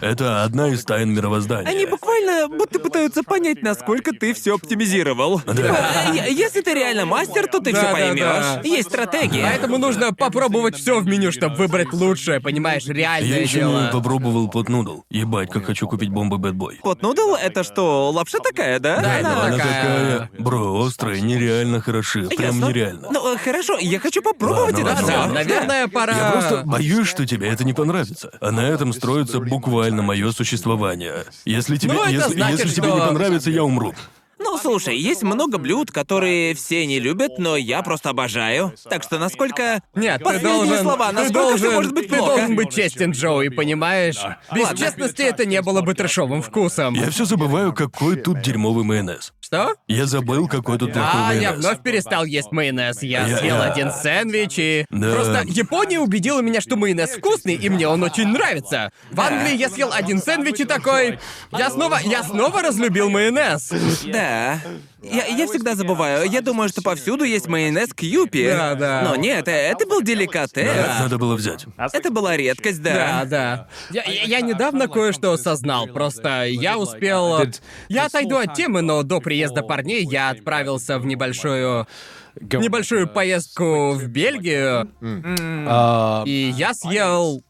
Это 0.00 0.44
одна 0.44 0.68
из 0.68 0.84
тайн 0.84 1.12
мировоздания. 1.12 1.68
Они 1.68 1.84
буквально 1.86 2.46
будто 2.48 2.78
пытаются 2.78 3.24
понять, 3.24 3.62
насколько 3.62 4.12
ты 4.12 4.34
все 4.34 4.54
оптимизировал. 4.54 5.40
Типа, 5.40 5.76
э, 6.24 6.30
Если 6.30 6.60
ты 6.60 6.74
реально 6.74 7.06
мастер, 7.06 7.48
то 7.48 7.58
ты 7.58 7.72
Да, 7.72 7.78
все 7.78 7.86
да, 7.88 7.92
поймешь. 7.92 8.20
да. 8.20 8.60
Есть 8.62 8.88
стратегия. 8.90 9.42
Поэтому 9.50 9.78
нужно 9.78 10.12
попробовать 10.12 10.76
все 10.76 11.00
в 11.00 11.06
меню, 11.06 11.32
чтобы 11.32 11.56
выбрать 11.56 11.92
лучшее, 11.92 12.40
понимаешь, 12.40 12.86
реальное 12.86 13.30
Я 13.30 13.42
еще 13.42 13.58
дело. 13.60 13.86
не 13.86 13.90
попробовал 13.90 14.48
пот-нудл. 14.48 15.04
Ебать, 15.10 15.50
как 15.50 15.64
хочу 15.64 15.88
купить 15.88 16.10
бомбы 16.10 16.38
Бэтбой. 16.38 16.78
Пот 16.84 17.02
нудл 17.14 17.34
это 17.36 17.62
что, 17.64 18.10
лапша 18.10 18.38
такая, 18.38 18.78
да? 18.78 19.00
Да, 19.00 19.16
это 19.18 19.30
она 19.30 19.56
такая- 19.56 19.58
такая... 19.58 20.30
Бро, 20.38 20.74
острые, 20.78 21.20
нереально 21.20 21.80
хороши. 21.80 22.28
Прям 22.28 22.56
Ясно. 22.56 22.68
нереально. 22.68 23.08
Ну, 23.10 23.34
э, 23.34 23.38
хорошо, 23.38 23.78
я 23.78 23.98
хочу 24.00 24.22
попробовать 24.22 24.74
Ладно, 24.74 24.88
это 24.88 24.94
ладно, 24.94 25.06
Да, 25.06 25.12
всё. 25.12 25.18
ладно. 25.20 25.34
наверное, 25.34 25.88
пора... 25.88 26.14
Я 26.16 26.30
просто 26.32 26.62
боюсь, 26.64 27.08
что 27.08 27.26
тебе 27.26 27.48
это 27.48 27.64
не 27.64 27.72
понравится. 27.72 28.30
А 28.40 28.50
на 28.50 28.60
этом 28.60 28.92
строится 28.92 29.40
буквально 29.40 30.02
мое 30.02 30.32
существование. 30.32 31.24
Если 31.44 31.76
тебе, 31.76 31.94
Ну, 31.94 32.02
это 32.02 32.10
если, 32.10 32.32
значит, 32.34 32.60
если 32.60 32.74
тебе 32.76 32.88
что- 32.88 32.94
не 32.98 33.06
понравится, 33.06 33.50
я 33.50 33.64
умру. 33.64 33.94
Ну, 34.44 34.58
слушай, 34.58 34.96
есть 34.96 35.22
много 35.22 35.56
блюд, 35.56 35.90
которые 35.90 36.54
все 36.54 36.84
не 36.84 37.00
любят, 37.00 37.38
но 37.38 37.56
я 37.56 37.82
просто 37.82 38.10
обожаю. 38.10 38.74
Так 38.90 39.02
что 39.02 39.18
насколько... 39.18 39.80
Нет, 39.94 40.18
ты 40.18 40.24
Последние 40.24 40.52
должен... 40.66 40.82
слова, 40.82 41.08
ты 41.08 41.14
насколько 41.14 41.40
должен, 41.40 41.58
всё 41.58 41.72
может 41.72 41.94
быть 41.94 42.08
ты 42.08 42.16
плохо? 42.16 42.36
должен 42.36 42.56
быть 42.56 42.74
честен, 42.74 43.12
Джоуи, 43.12 43.48
понимаешь? 43.48 44.20
Без 44.54 44.64
Ладно. 44.64 44.78
честности 44.78 45.22
это 45.22 45.46
не 45.46 45.62
было 45.62 45.80
бы 45.80 45.94
трэшовым 45.94 46.42
вкусом. 46.42 46.94
Я 46.94 47.10
все 47.10 47.24
забываю, 47.24 47.72
какой 47.72 48.16
тут 48.16 48.42
дерьмовый 48.42 48.84
майонез. 48.84 49.32
Что? 49.44 49.74
Я 49.88 50.06
забыл, 50.06 50.48
какой 50.48 50.78
тут 50.78 50.94
плохой 50.94 51.20
А, 51.28 51.34
я 51.34 51.52
вновь 51.52 51.82
перестал 51.82 52.24
есть 52.24 52.50
майонез. 52.50 53.02
Я, 53.02 53.26
Я- 53.26 53.36
съел 53.36 53.56
я- 53.56 53.64
один 53.72 53.92
сэндвич 53.92 54.54
и... 54.56 54.86
Да. 54.88 55.12
Просто 55.12 55.42
Япония 55.44 55.98
убедила 56.00 56.40
меня, 56.40 56.62
что 56.62 56.76
майонез 56.76 57.10
вкусный, 57.10 57.54
и 57.54 57.68
мне 57.68 57.86
он 57.86 58.02
очень 58.02 58.28
нравится. 58.28 58.90
В 59.10 59.20
Англии 59.20 59.54
я 59.54 59.68
съел 59.68 59.90
один 59.92 60.22
сэндвич 60.22 60.60
и 60.60 60.64
такой... 60.64 61.18
Я 61.52 61.68
снова... 61.68 61.98
Я 62.02 62.22
снова 62.22 62.62
разлюбил 62.62 63.10
майонез. 63.10 63.70
Да. 64.10 64.60
Я, 65.02 65.26
я 65.26 65.46
всегда 65.46 65.74
забываю. 65.74 66.26
Я 66.30 66.40
думаю, 66.40 66.70
что 66.70 66.80
повсюду 66.80 67.24
есть 67.24 67.46
майонез 67.46 67.92
Кьюпи. 67.92 68.46
Да, 68.46 68.74
да. 68.74 69.02
Но 69.04 69.16
нет, 69.16 69.46
э, 69.48 69.50
это 69.52 69.86
был 69.86 70.00
деликатес. 70.00 70.54
Да, 70.74 70.96
Надо 71.00 71.18
было 71.18 71.34
взять. 71.34 71.66
Это 71.92 72.10
была 72.10 72.38
редкость, 72.38 72.82
Да, 72.82 73.24
да. 73.24 73.24
да. 73.26 73.68
Я, 73.90 74.04
я- 74.04 74.22
я 74.22 74.40
недавно 74.40 74.88
кое-что 74.88 75.32
осознал. 75.32 75.88
Просто 75.88 76.44
я 76.46 76.78
успел... 76.78 77.38
Я 77.90 78.06
отойду 78.06 78.38
от 78.38 78.54
темы, 78.54 78.80
но 78.80 79.02
до 79.02 79.20
приезда 79.34 79.62
парней 79.62 80.04
я 80.04 80.30
отправился 80.30 80.98
в 81.00 81.06
небольшую... 81.06 81.86
Небольшую 82.40 83.06
поездку 83.06 83.92
в 83.92 84.06
Бельгию, 84.08 84.90
и 86.26 86.52
я 86.56 86.74
съел 86.74 87.42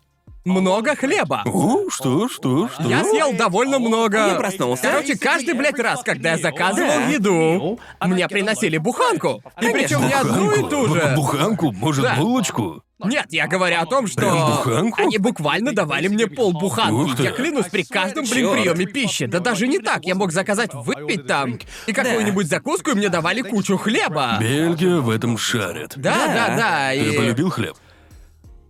много 0.45 0.95
хлеба. 0.95 1.43
О, 1.47 1.89
что, 1.89 2.29
что, 2.29 2.69
что? 2.69 2.83
Я 2.83 3.03
съел 3.03 3.33
довольно 3.33 3.79
много. 3.79 4.19
Я 4.29 4.35
проснулся. 4.35 4.83
Короче, 4.83 5.17
каждый, 5.17 5.55
блядь, 5.55 5.79
раз, 5.79 6.03
когда 6.03 6.33
я 6.33 6.39
заказывал 6.39 6.87
Да. 6.89 7.09
еду, 7.09 7.79
мне 8.03 8.29
приносили 8.29 8.77
буханку. 8.77 9.43
И 9.63 9.71
причем 9.71 10.07
не 10.07 10.13
одну 10.13 10.51
и 10.53 10.69
ту 10.69 10.95
же. 10.95 11.15
Буханку? 11.17 11.73
Может, 11.73 12.05
Да. 12.05 12.17
булочку? 12.17 12.83
Нет, 13.07 13.27
я 13.31 13.47
говорю 13.47 13.77
о 13.81 13.87
том, 13.87 14.07
что 14.07 14.21
Прям 14.21 14.47
буханку? 14.47 15.01
они 15.03 15.19
буквально 15.19 15.73
давали 15.73 16.09
мне 16.09 16.27
пол 16.27 16.51
Ух 16.55 16.61
буханки. 16.61 17.17
ты. 17.17 17.23
Я 17.25 17.31
клянусь, 17.33 17.67
при 17.67 17.83
каждом, 17.85 18.25
блин, 18.25 18.45
Чёрт. 18.47 18.61
приеме 18.63 18.87
пищи. 18.87 19.27
Да 19.27 19.41
даже 19.41 19.67
не 19.67 19.79
так. 19.79 20.05
Я 20.05 20.15
мог 20.15 20.33
заказать 20.33 20.71
выпить 20.75 21.27
там 21.27 21.59
и 21.87 21.93
какую-нибудь 21.93 22.47
закуску, 22.49 22.91
и 22.91 22.95
мне 22.95 23.09
давали 23.09 23.43
кучу 23.43 23.77
хлеба. 23.77 24.39
Бельгия 24.41 24.97
в 25.01 25.11
этом 25.11 25.39
шарит. 25.39 25.93
Да, 25.97 26.13
Да. 26.15 26.27
да, 26.35 26.57
да. 26.57 26.91
Ты 26.93 27.13
И 27.13 27.17
полюбил 27.17 27.51
хлеб? 27.51 27.77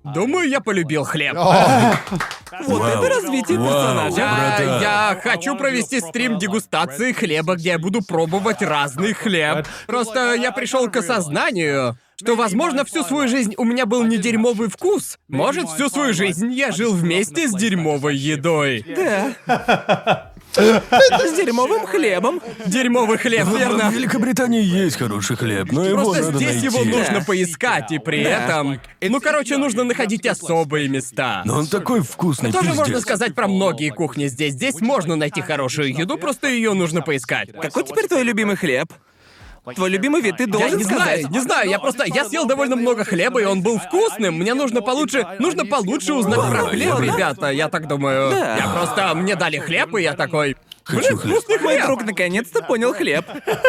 Думаю, 0.04 0.48
я 0.48 0.60
полюбил 0.60 1.04
хлеб. 1.04 1.36
Вот 2.68 2.82
Вау. 2.82 2.88
это 2.88 3.08
развитие 3.08 3.58
Вау, 3.58 3.66
персонажа. 3.66 4.16
Я, 4.16 4.80
я 4.80 5.20
хочу 5.20 5.56
провести 5.56 6.00
стрим 6.00 6.38
дегустации 6.38 7.10
хлеба, 7.10 7.56
где 7.56 7.70
я 7.70 7.78
буду 7.80 8.00
пробовать 8.00 8.62
разный 8.62 9.12
хлеб. 9.12 9.66
Просто 9.88 10.34
я 10.34 10.52
пришел 10.52 10.88
к 10.88 10.96
осознанию, 10.96 11.98
что, 12.14 12.36
возможно, 12.36 12.84
всю 12.84 13.02
свою 13.02 13.28
жизнь 13.28 13.54
у 13.56 13.64
меня 13.64 13.86
был 13.86 14.04
не 14.04 14.18
дерьмовый 14.18 14.68
вкус. 14.68 15.18
Может, 15.26 15.68
всю 15.68 15.88
свою 15.88 16.14
жизнь 16.14 16.52
я 16.52 16.70
жил 16.70 16.94
вместе 16.94 17.48
с 17.48 17.52
дерьмовой 17.52 18.16
едой. 18.16 18.84
Да. 19.46 20.30
С 20.54 21.36
дерьмовым 21.36 21.86
хлебом. 21.86 22.40
Дерьмовый 22.66 23.18
хлеб, 23.18 23.44
В 23.46 23.56
верно? 23.58 23.90
Великобритании 23.90 24.62
есть 24.62 24.96
хороший 24.96 25.36
хлеб, 25.36 25.72
но 25.72 25.84
его 25.84 26.04
Просто 26.04 26.22
надо 26.24 26.36
здесь 26.38 26.62
найти. 26.62 26.66
его 26.66 26.84
нужно 26.84 27.22
поискать, 27.24 27.90
и 27.92 27.98
при 27.98 28.24
Да. 28.24 28.30
этом... 28.44 28.80
Ну, 29.00 29.20
короче, 29.20 29.56
нужно 29.56 29.84
находить 29.84 30.26
особые 30.26 30.88
места. 30.88 31.42
Но 31.44 31.58
он 31.58 31.66
такой 31.66 32.02
вкусный, 32.02 32.52
Тоже 32.52 32.66
пиздец. 32.66 32.78
можно 32.78 33.00
сказать 33.00 33.34
про 33.34 33.48
многие 33.48 33.90
кухни 33.90 34.26
здесь. 34.26 34.52
Здесь 34.54 34.80
можно 34.80 35.16
найти 35.16 35.40
хорошую 35.40 35.92
еду, 35.96 36.16
просто 36.18 36.48
ее 36.48 36.72
нужно 36.74 37.02
поискать. 37.02 37.50
Какой 37.52 37.84
теперь 37.84 38.06
твой 38.06 38.22
любимый 38.22 38.56
хлеб? 38.56 38.92
Твой 39.74 39.88
любимый 39.88 40.20
вид 40.20 40.36
ты 40.36 40.42
Я 40.44 40.48
должен 40.48 40.76
не 40.76 40.84
сказать. 40.84 41.20
знаю, 41.20 41.28
не 41.30 41.40
знаю, 41.40 41.70
я 41.70 41.78
просто... 41.78 42.04
Я 42.06 42.26
съел 42.26 42.44
довольно 42.44 42.76
много 42.76 43.04
хлеба, 43.04 43.40
и 43.40 43.44
он 43.44 43.62
был 43.62 43.78
вкусным. 43.78 44.34
Мне 44.34 44.52
нужно 44.52 44.82
получше... 44.82 45.26
Нужно 45.38 45.64
получше 45.64 46.12
узнать 46.12 46.40
про 46.50 46.64
хлеб, 46.66 47.00
ребята, 47.00 47.50
я 47.50 47.68
так 47.68 47.88
думаю. 47.88 48.30
Да. 48.30 48.56
Я 48.56 48.68
просто... 48.68 49.14
Мне 49.14 49.36
дали 49.36 49.58
хлеб, 49.58 49.94
и 49.94 50.02
я 50.02 50.12
такой... 50.14 50.56
Хочу 50.84 51.00
Блин, 51.08 51.18
хлеб. 51.18 51.36
вкусный 51.38 51.58
Мой 51.60 51.74
хлеб! 51.76 51.86
друг 51.86 52.04
наконец-то 52.04 52.62
понял 52.62 52.92
хлеб. 52.92 53.24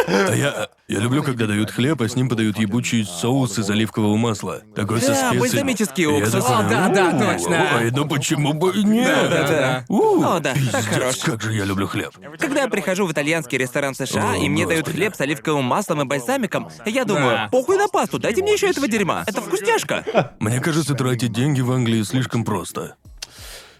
А 0.07 0.33
я, 0.35 0.67
я 0.89 0.99
люблю, 0.99 1.23
когда 1.23 1.47
дают 1.47 1.71
хлеб, 1.71 2.01
а 2.01 2.09
с 2.09 2.15
ним 2.15 2.27
подают 2.27 2.57
ебучий 2.59 3.05
соус 3.05 3.57
из 3.57 3.69
оливкового 3.69 4.17
масла. 4.17 4.61
Такой 4.75 4.99
со 4.99 5.07
Да, 5.07 5.13
специями. 5.15 5.39
бальзамический 5.39 6.03
И 6.03 6.07
я 6.07 6.13
уксус. 6.17 6.43
такой, 6.43 6.65
О, 6.65 6.69
да, 6.69 6.89
да, 6.89 7.07
«У, 7.15 7.19
точно. 7.37 7.67
Ой, 7.77 7.91
ну 7.91 8.05
почему 8.07 8.53
бы 8.53 8.73
и 8.75 8.83
нет? 8.83 9.29
Да-да-да. 9.29 9.85
У, 9.87 10.21
О, 10.23 10.39
да, 10.39 10.51
так 10.53 10.55
пиздец, 10.55 10.85
хорош. 10.85 11.15
как 11.17 11.41
же 11.41 11.53
я 11.53 11.63
люблю 11.63 11.87
хлеб. 11.87 12.11
Когда 12.37 12.61
я 12.63 12.67
прихожу 12.67 13.05
в 13.05 13.11
итальянский 13.13 13.57
ресторан 13.57 13.93
в 13.93 13.97
США, 13.97 14.31
О, 14.33 14.35
и 14.35 14.49
мне 14.49 14.65
дают 14.67 14.83
господи. 14.85 14.97
хлеб 15.03 15.15
с 15.15 15.21
оливковым 15.21 15.63
маслом 15.63 16.01
и 16.01 16.05
бальзамиком, 16.05 16.69
я 16.85 17.05
думаю, 17.05 17.29
Да. 17.31 17.49
похуй 17.49 17.77
на 17.77 17.87
пасту, 17.87 18.19
дайте 18.19 18.41
мне 18.41 18.53
еще 18.53 18.67
этого 18.69 18.87
дерьма. 18.89 19.23
Это 19.25 19.41
вкусняшка. 19.41 20.33
Мне 20.39 20.59
кажется, 20.59 20.93
тратить 20.95 21.31
деньги 21.31 21.61
в 21.61 21.71
Англии 21.71 22.03
слишком 22.03 22.43
просто. 22.43 22.95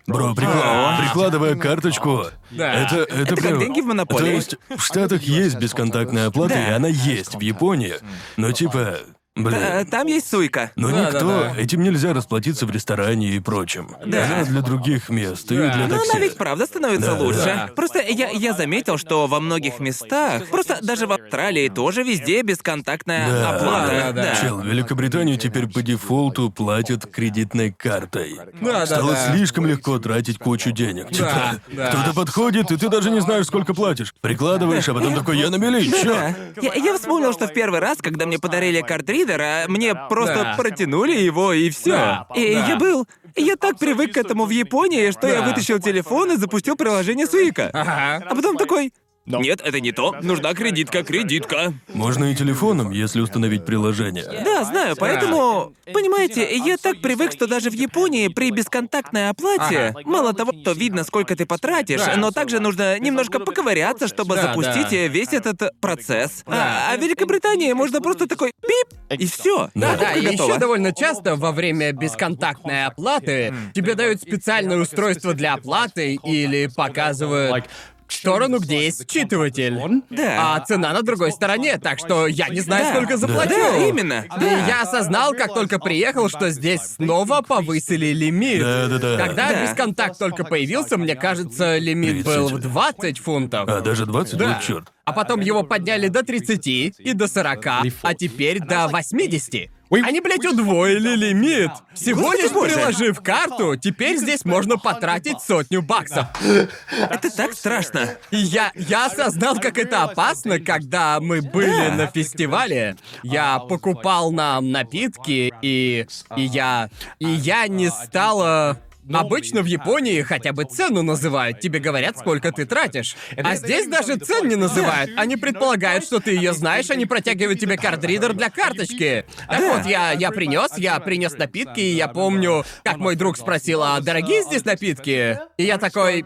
Бро, 0.08 0.34
прикла- 0.34 1.00
прикладывая 1.02 1.56
карточку, 1.56 2.26
Да. 2.52 2.74
это, 2.74 2.96
это, 2.98 3.16
Это 3.16 3.36
как 3.36 3.44
прям- 3.44 3.60
деньги 3.60 3.82
в 3.82 3.86
Монополии. 3.86 4.24
То 4.24 4.32
есть 4.32 4.56
в 4.78 4.82
Штатах 4.82 5.24
есть 5.24 5.56
бесконтактная 5.58 6.28
оплата, 6.28 6.54
и 6.60 6.70
она 6.72 6.88
есть 6.88 7.36
в 7.36 7.40
Японии. 7.42 7.96
Но 8.38 8.52
типа, 8.52 8.98
блин, 9.36 9.60
Э, 9.62 9.86
Там 9.86 10.08
есть 10.08 10.30
суйка. 10.30 10.72
но 10.76 10.90
Да, 10.92 11.06
никто, 11.06 11.20
да, 11.20 11.54
да. 11.54 11.62
этим 11.62 11.84
нельзя 11.84 12.14
расплатиться 12.14 12.66
в 12.66 12.72
ресторане 12.72 13.30
и 13.32 13.40
прочем. 13.40 13.90
Да. 14.06 14.26
Она 14.26 14.44
для 14.46 14.62
других 14.62 15.10
мест 15.10 15.52
и 15.52 15.58
Да. 15.58 15.74
для 15.74 15.88
Но 15.88 15.96
такси. 15.98 16.10
она 16.12 16.20
ведь 16.20 16.38
правда 16.38 16.66
становится 16.66 17.12
Да, 17.16 17.18
лучше. 17.20 17.44
да. 17.46 17.70
Просто 17.76 18.00
я, 18.02 18.30
я 18.30 18.54
заметил, 18.54 18.98
что 18.98 19.28
во 19.28 19.40
многих 19.40 19.80
местах, 19.80 20.46
просто 20.50 20.80
даже 20.82 21.08
в 21.08 21.12
Австралии 21.12 21.70
тоже 21.70 22.04
везде 22.04 22.42
бесконтактная 22.42 23.30
Да. 23.30 23.50
оплата. 23.56 24.12
Да, 24.14 24.24
да, 24.24 24.36
Чел, 24.42 24.58
в 24.60 24.66
Великобританию 24.66 25.38
теперь 25.38 25.68
по 25.68 25.82
дефолту 25.82 26.50
платят 26.50 27.06
кредитной 27.06 27.72
картой. 27.72 28.40
Да, 28.62 28.72
да, 28.80 28.86
Стало 28.86 29.14
да. 29.14 29.34
слишком 29.34 29.66
легко 29.66 30.00
тратить 30.00 30.40
кучу 30.40 30.72
денег. 30.72 31.10
Типа, 31.10 31.60
да. 31.72 31.90
кто-то 31.90 32.14
подходит, 32.14 32.72
и 32.72 32.78
ты 32.78 32.90
даже 32.90 33.10
не 33.12 33.20
знаешь, 33.22 33.46
сколько 33.48 33.74
платишь. 33.74 34.14
Прикладываешь, 34.22 34.88
а 34.90 34.94
потом 34.94 35.14
такой, 35.16 35.38
я 35.40 35.50
на 35.50 35.56
мели, 35.58 35.84
чё? 35.90 36.04
Да. 36.06 36.36
Я, 36.62 36.74
я 36.74 36.94
вспомнил, 36.98 37.34
что 37.34 37.48
в 37.48 37.54
первый 37.54 37.80
раз, 37.80 37.98
когда 38.00 38.26
мне 38.26 38.40
подарили 38.40 38.82
картридер, 38.82 39.25
а 39.34 39.66
мне 39.68 39.96
просто 39.96 40.44
Да. 40.44 40.56
протянули 40.58 41.14
его 41.16 41.54
и 41.54 41.70
все. 41.70 41.92
Да, 41.92 42.28
И 42.36 42.54
да. 42.56 42.68
я 42.68 42.76
был. 42.78 43.08
Я 43.36 43.56
так 43.58 43.78
привык 43.78 44.14
к 44.14 44.18
этому 44.18 44.46
в 44.46 44.50
Японии, 44.50 45.12
что 45.12 45.28
я 45.28 45.42
Да. 45.42 45.48
вытащил 45.48 45.80
телефон 45.80 46.32
и 46.32 46.38
запустил 46.38 46.76
приложение 46.76 47.28
Суика. 47.28 47.70
Ага. 47.74 48.26
А 48.30 48.36
потом 48.36 48.58
такой. 48.58 48.94
Нет, 49.26 49.62
это 49.64 49.80
не 49.80 49.92
то. 49.92 50.16
Нужна 50.22 50.54
кредитка, 50.54 51.04
кредитка. 51.04 51.74
Можно 51.94 52.32
и 52.32 52.36
телефоном, 52.36 52.92
если 52.92 53.22
установить 53.22 53.66
приложение. 53.66 54.26
Да, 54.44 54.64
знаю, 54.64 54.96
поэтому... 54.98 55.74
Понимаете, 55.94 56.48
я 56.58 56.78
так 56.78 57.02
привык, 57.02 57.32
что 57.32 57.48
даже 57.48 57.70
в 57.70 57.74
Японии 57.74 58.28
при 58.28 58.52
бесконтактной 58.52 59.30
оплате 59.30 59.94
Ага. 59.96 60.00
мало 60.06 60.34
того, 60.34 60.52
что 60.62 60.72
видно, 60.74 61.04
сколько 61.04 61.36
ты 61.36 61.46
потратишь, 61.46 62.02
Да. 62.02 62.16
но 62.18 62.32
также 62.32 62.60
нужно 62.60 63.00
немножко 63.00 63.40
поковыряться, 63.40 64.08
чтобы 64.08 64.36
Да, 64.36 64.42
запустить 64.44 64.90
да. 64.90 64.96
э, 64.96 65.08
весь 65.08 65.34
этот 65.34 65.62
э, 65.62 65.72
процесс. 65.80 66.44
А, 66.48 66.92
а 66.94 66.98
в 66.98 67.02
Великобритании 67.02 67.72
можно 67.74 68.02
просто 68.02 68.28
такой 68.28 68.52
пип, 68.62 69.00
и 69.20 69.26
все. 69.28 69.70
Да, 69.76 69.96
да, 69.96 70.14
и 70.14 70.24
еще 70.24 70.58
довольно 70.58 70.94
часто 70.94 71.36
во 71.36 71.52
время 71.52 71.92
бесконтактной 71.92 72.86
оплаты 72.86 73.54
тебе 73.74 73.96
дают 73.96 74.22
специальное 74.22 74.78
устройство 74.78 75.34
для 75.34 75.54
оплаты 75.54 76.16
или 76.24 76.70
показывают 76.76 77.66
сторону, 78.14 78.60
где 78.60 78.86
есть 78.86 79.06
считыватель. 79.12 79.80
Да. 80.10 80.56
А 80.56 80.60
цена 80.66 80.94
на 80.94 81.02
другой 81.02 81.32
стороне, 81.32 81.78
так 81.78 82.00
что 82.00 82.28
я 82.28 82.50
не 82.50 82.60
знаю, 82.62 82.86
Да. 82.86 82.94
сколько 82.96 83.18
заплатил. 83.18 83.58
Да, 83.58 83.88
именно. 83.88 84.26
И 84.38 84.40
Да. 84.40 84.68
я 84.68 84.82
осознал, 84.84 85.34
как 85.34 85.54
только 85.54 85.80
приехал, 85.80 86.30
что 86.30 86.50
здесь 86.50 86.82
снова 86.82 87.42
повысили 87.42 88.08
лимит. 88.08 88.62
Да-да-да. 88.62 89.18
Когда 89.18 89.52
Да. 89.52 89.64
бесконтакт 89.64 90.20
только 90.20 90.44
появился, 90.44 90.98
мне 90.98 91.16
кажется, 91.16 91.78
лимит 91.78 92.24
30. 92.24 92.26
был 92.26 92.48
в 92.50 92.60
20 92.60 93.20
фунтов. 93.20 93.68
А, 93.70 93.82
даже 93.82 94.06
20? 94.06 94.38
Да. 94.38 94.48
Вот 94.56 94.62
черт. 94.64 94.88
А 95.06 95.14
потом 95.14 95.40
его 95.40 95.64
подняли 95.64 96.08
до 96.08 96.24
30 96.24 96.96
и 97.00 97.14
до 97.14 97.28
40, 97.28 97.84
а 98.02 98.14
теперь 98.16 98.60
до 98.60 98.88
80. 98.88 99.70
Они, 99.90 100.20
блядь, 100.20 100.46
удвоили 100.46 101.16
лимит. 101.16 101.72
Всего 101.94 102.34
лишь 102.34 102.52
приложив 102.52 103.22
карту, 103.22 103.76
теперь 103.78 104.18
здесь 104.18 104.44
можно 104.44 104.78
потратить 104.78 105.42
сотню 105.42 105.82
баксов. 105.82 106.28
Это 106.92 107.36
так 107.36 107.54
страшно. 107.54 108.18
И 108.32 108.38
я, 108.38 108.72
я 108.76 109.06
осознал, 109.06 109.60
как 109.60 109.78
это 109.78 110.04
опасно, 110.04 110.60
когда 110.60 111.20
мы 111.20 111.42
были 111.42 111.90
на 111.90 112.08
фестивале. 112.08 112.98
Я 113.24 113.60
покупал 113.60 114.32
нам 114.32 114.72
напитки, 114.72 115.54
и, 115.62 116.08
и 116.36 116.42
я... 116.42 116.90
И 117.20 117.28
я 117.28 117.68
не 117.68 117.90
стала... 117.90 118.80
Обычно 119.14 119.62
в 119.62 119.66
Японии 119.66 120.22
хотя 120.22 120.52
бы 120.52 120.64
цену 120.66 121.04
называют, 121.04 121.60
тебе 121.60 121.80
говорят, 121.80 122.18
сколько 122.18 122.52
ты 122.52 122.66
тратишь. 122.66 123.16
А 123.38 123.56
здесь 123.56 123.88
даже 123.88 124.18
цен 124.18 124.48
не 124.48 124.56
называют. 124.56 125.12
Они 125.18 125.36
предполагают, 125.36 126.04
что 126.04 126.20
ты 126.20 126.32
ее 126.32 126.54
знаешь, 126.54 126.90
они 126.90 127.06
протягивают 127.06 127.60
тебе 127.60 127.78
картридер 127.78 128.34
для 128.34 128.50
карточки. 128.50 129.26
Так 129.48 129.62
вот, 129.62 129.86
я, 129.86 130.12
я 130.12 130.32
принес, 130.32 130.78
я 130.78 131.00
принес 131.00 131.34
напитки, 131.38 131.80
и 131.80 131.96
я 131.96 132.08
помню, 132.08 132.64
как 132.84 132.98
мой 132.98 133.16
друг 133.16 133.38
спросил, 133.38 133.84
а 133.84 134.00
дорогие 134.02 134.44
здесь 134.44 134.66
напитки? 134.66 135.40
И 135.58 135.64
я 135.64 135.78
такой, 135.78 136.26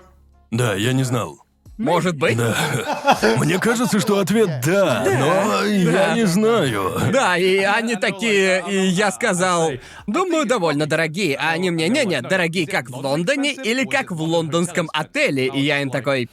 Да, 0.52 0.76
я 0.76 0.94
не 0.94 1.04
знал. 1.04 1.49
Может 1.80 2.16
быть? 2.18 2.38
Да. 2.38 3.18
Мне 3.38 3.58
кажется, 3.58 4.00
что 4.00 4.20
ответ 4.20 4.62
да, 4.66 5.04
но 5.06 5.66
я 5.66 6.14
не 6.14 6.26
знаю. 6.26 6.94
Да, 7.12 7.38
и 7.38 7.60
они 7.60 7.96
такие, 7.96 8.64
и 8.70 8.88
я 8.88 9.12
сказал, 9.12 9.72
думаю, 10.06 10.46
довольно 10.46 10.86
дорогие. 10.86 11.36
А 11.38 11.52
они 11.52 11.72
мне, 11.72 11.88
не-не, 11.88 12.22
дорогие 12.22 12.68
как 12.68 12.90
в 12.90 12.96
Лондоне 12.98 13.54
или 13.54 13.86
как 13.86 14.12
в 14.12 14.22
лондонском 14.22 14.90
отеле. 14.94 15.48
И 15.48 15.62
я 15.62 15.82
им 15.82 15.90
такой, 15.90 16.30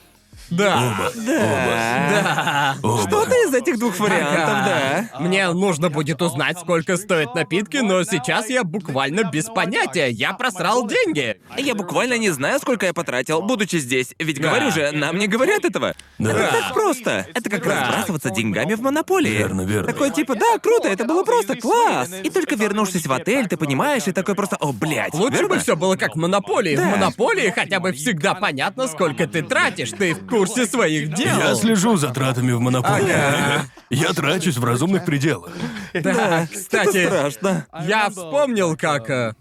да, 0.51 1.11
да. 1.15 2.77
Оба. 2.83 3.01
Что-то 3.03 3.35
из 3.49 3.55
этих 3.55 3.79
двух 3.79 3.99
вариантов, 3.99 4.55
да. 4.65 5.09
Мне 5.21 5.51
нужно 5.53 5.91
будет 5.91 6.21
узнать, 6.23 6.59
сколько 6.59 6.97
стоят 6.97 7.35
напитки, 7.35 7.79
но 7.79 8.03
сейчас 8.05 8.49
я 8.49 8.65
буквально 8.65 9.25
без 9.25 9.47
понятия. 9.47 10.09
Я 10.11 10.33
просрал 10.35 10.87
деньги. 10.87 11.39
Я 11.57 11.75
буквально 11.75 12.19
не 12.19 12.31
знаю, 12.31 12.59
сколько 12.61 12.87
я 12.87 12.93
потратил, 12.93 13.43
будучи 13.43 13.77
здесь. 13.77 14.15
Ведь 14.19 14.41
Да. 14.41 14.49
говорю 14.49 14.71
же, 14.71 14.93
нам 14.93 15.19
не 15.19 15.27
говорят 15.27 15.65
этого. 15.65 15.95
Да. 16.19 16.31
Это 16.31 16.51
так 16.53 16.75
просто. 16.75 17.27
Это 17.35 17.51
как 17.51 17.65
Да. 17.65 17.81
разбрасываться 17.83 18.31
деньгами 18.31 18.75
в 18.75 18.81
монополии. 18.83 19.31
Верно, 19.31 19.63
верно. 19.63 19.93
Такой 19.93 20.11
типа, 20.11 20.35
да, 20.35 20.59
круто, 20.63 20.89
это 20.89 21.05
было 21.05 21.23
просто 21.25 21.57
класс. 21.57 22.11
И 22.23 22.31
только 22.31 22.55
вернувшись 22.57 23.07
в 23.07 23.13
отель, 23.13 23.47
ты 23.49 23.57
понимаешь, 23.57 24.07
и 24.07 24.13
такой 24.13 24.35
просто, 24.35 24.57
о, 24.57 24.73
блядь. 24.73 25.15
Лучше 25.15 25.39
верно? 25.39 25.49
бы 25.57 25.59
все 25.61 25.77
было 25.77 25.97
как 25.97 26.15
в 26.15 26.19
монополии. 26.19 26.75
В 26.77 26.79
Да. 26.79 26.85
монополии 26.87 27.51
хотя 27.51 27.81
бы 27.81 27.93
всегда 27.93 28.35
понятно, 28.35 28.87
сколько 28.89 29.27
ты 29.27 29.43
тратишь. 29.43 29.91
Ты 29.93 30.15
в 30.15 30.27
курсе 30.39 30.67
своих 30.67 31.13
дел. 31.15 31.39
Я 31.39 31.55
слежу 31.55 31.97
за 31.97 32.11
тратами 32.11 32.53
в 32.53 32.61
монополии. 32.61 33.13
Ага. 33.13 33.67
Я 33.91 34.13
трачусь 34.13 34.57
в 34.57 34.65
разумных 34.65 35.05
пределах. 35.05 35.53
Да, 35.95 36.47
кстати, 36.53 36.97
Это 36.99 37.31
страшно. 37.31 37.67
Я 37.87 38.11
вспомнил, 38.11 38.77
как 38.77 39.09
э, 39.11 39.35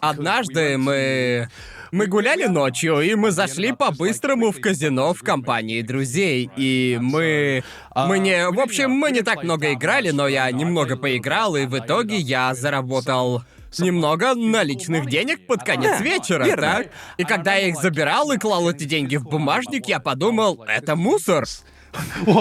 однажды 0.00 0.78
мы 0.78 1.48
мы 1.90 2.06
гуляли 2.06 2.44
ночью, 2.44 3.00
и 3.00 3.14
мы 3.14 3.30
зашли 3.30 3.72
по-быстрому 3.72 4.52
в 4.52 4.60
казино 4.60 5.14
в 5.14 5.22
компании 5.22 5.80
друзей. 5.82 6.50
И 6.56 6.98
мы... 7.00 7.64
Мы 7.94 8.18
не... 8.18 8.50
В 8.50 8.60
общем, 8.60 8.90
мы 8.90 9.10
не 9.10 9.22
так 9.22 9.42
много 9.42 9.72
играли, 9.72 10.10
но 10.10 10.28
я 10.28 10.50
немного 10.50 10.96
поиграл, 10.96 11.56
и 11.56 11.66
в 11.66 11.78
итоге 11.78 12.16
я 12.16 12.54
заработал 12.54 13.42
немного 13.78 14.34
наличных 14.34 15.06
денег 15.06 15.46
под 15.46 15.62
конец 15.62 15.98
Да, 15.98 16.02
вечера, 16.04 16.44
верно. 16.44 16.62
так? 16.62 16.86
И 17.18 17.24
когда 17.24 17.54
я 17.54 17.68
их 17.68 17.76
забирал 17.80 18.32
и 18.32 18.38
клал 18.38 18.70
эти 18.70 18.84
деньги 18.84 19.16
в 19.16 19.24
бумажник, 19.24 19.86
я 19.86 20.00
подумал, 20.00 20.64
это 20.66 20.96
мусор. 20.96 21.44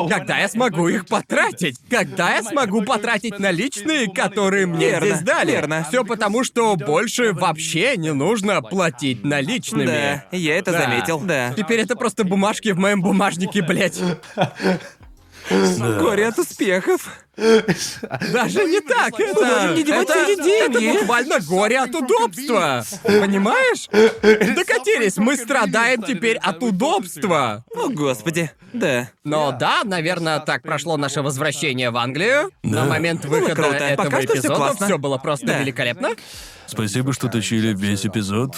Когда 0.09 0.39
я 0.39 0.49
смогу 0.49 0.89
их 0.89 1.05
потратить? 1.07 1.77
Когда 1.89 2.35
я 2.35 2.43
смогу 2.43 2.83
потратить 2.83 3.39
наличные, 3.39 4.11
которые 4.11 4.65
мне 4.65 4.89
Верно, 4.91 5.07
здесь 5.07 5.21
дали? 5.21 5.51
верно. 5.51 5.85
Все 5.87 6.03
потому, 6.03 6.43
что 6.43 6.75
больше 6.75 7.31
вообще 7.33 7.95
не 7.95 8.13
нужно 8.13 8.61
платить 8.61 9.23
наличными. 9.23 9.85
Да, 9.85 10.25
я 10.31 10.57
это 10.57 10.73
Да. 10.73 10.81
заметил, 10.81 11.19
да. 11.21 11.53
Теперь 11.55 11.79
это 11.79 11.95
просто 11.95 12.25
бумажки 12.25 12.69
в 12.73 12.77
моем 12.77 13.01
бумажнике, 13.01 13.61
блядь. 13.61 13.99
Горе 15.49 16.27
от 16.27 16.37
успехов. 16.39 17.09
Даже 17.37 18.63
не 18.65 18.79
так, 18.81 19.13
это... 19.19 19.75
это, 19.77 20.13
это 20.49 20.99
буквально 20.99 21.39
горе 21.39 21.79
от 21.79 21.93
удобства. 21.95 22.83
Понимаешь? 23.03 23.87
Докатились, 23.91 25.17
мы 25.17 25.37
страдаем 25.37 26.01
теперь 26.01 26.37
от 26.37 26.61
удобства. 26.63 27.63
О, 27.75 27.89
господи. 27.89 28.51
Да. 28.73 29.09
Но 29.23 29.51
да, 29.57 29.81
наверное, 29.83 30.39
так 30.39 30.61
прошло 30.63 30.97
наше 30.97 31.21
возвращение 31.21 31.89
в 31.91 31.97
Англию. 31.97 32.51
На 32.63 32.83
Да. 32.83 32.85
момент 32.85 33.25
Было 33.25 33.39
выхода 33.39 33.55
круто. 33.55 33.75
этого 33.77 34.05
Пока 34.05 34.23
эпизода 34.25 34.55
классно. 34.55 34.85
все 34.87 34.97
было 34.97 35.17
просто 35.17 35.45
Да. 35.47 35.59
великолепно. 35.59 36.09
Спасибо, 36.65 37.13
что 37.13 37.29
тащили 37.29 37.73
весь 37.73 38.05
эпизод. 38.05 38.57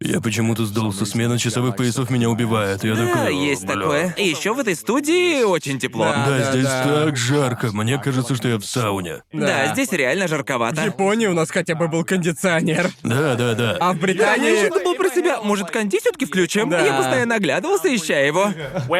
Я 0.00 0.20
почему-то 0.20 0.64
сдался. 0.64 1.04
Смена 1.04 1.38
часовых 1.40 1.74
поясов 1.74 2.08
меня 2.08 2.30
убивает. 2.30 2.84
Я 2.84 2.94
Да, 2.94 3.04
такой... 3.12 3.36
есть 3.36 3.64
«Бля». 3.64 3.74
такое. 3.74 4.14
И 4.16 4.28
еще 4.28 4.54
в 4.54 4.60
этой 4.60 4.76
студии 4.76 5.42
очень 5.42 5.80
тепло. 5.80 6.04
Да. 6.04 6.24
Да, 6.24 6.52
здесь 6.52 6.62
да. 6.64 6.84
так 6.84 7.16
жарко. 7.16 7.70
Мне 7.72 7.98
кажется, 7.98 8.17
что 8.34 8.48
я 8.48 8.58
в 8.58 8.64
сауне. 8.64 9.22
Да, 9.32 9.46
Да. 9.46 9.72
здесь 9.74 9.92
реально 9.92 10.26
В 10.26 10.28
жарковато. 10.28 10.82
Японии 10.84 11.26
у 11.26 11.34
нас 11.34 11.50
хотя 11.50 11.74
бы 11.74 11.88
был 11.88 12.04
кондиционер. 12.04 12.90
Да, 13.02 13.34
да, 13.34 13.54
да. 13.54 13.76
А 13.80 13.92
в 13.92 13.98
Британии... 13.98 14.50
еще 14.50 14.70
думал 14.70 14.94
про 14.94 15.07
себя. 15.18 15.40
Может, 15.42 15.70
конди 15.70 15.98
все-таки 16.00 16.26
включим? 16.26 16.68
Да. 16.70 16.80
Я 16.80 16.94
постоянно 16.94 17.34
оглядывался, 17.36 17.94
ища 17.94 18.18
его. 18.18 18.52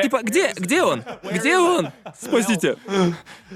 Типа, 0.03 0.20
где, 0.23 0.53
где 0.57 0.82
он? 0.82 1.05
Где 1.31 1.59
он? 1.59 1.90
Спасите. 2.20 2.77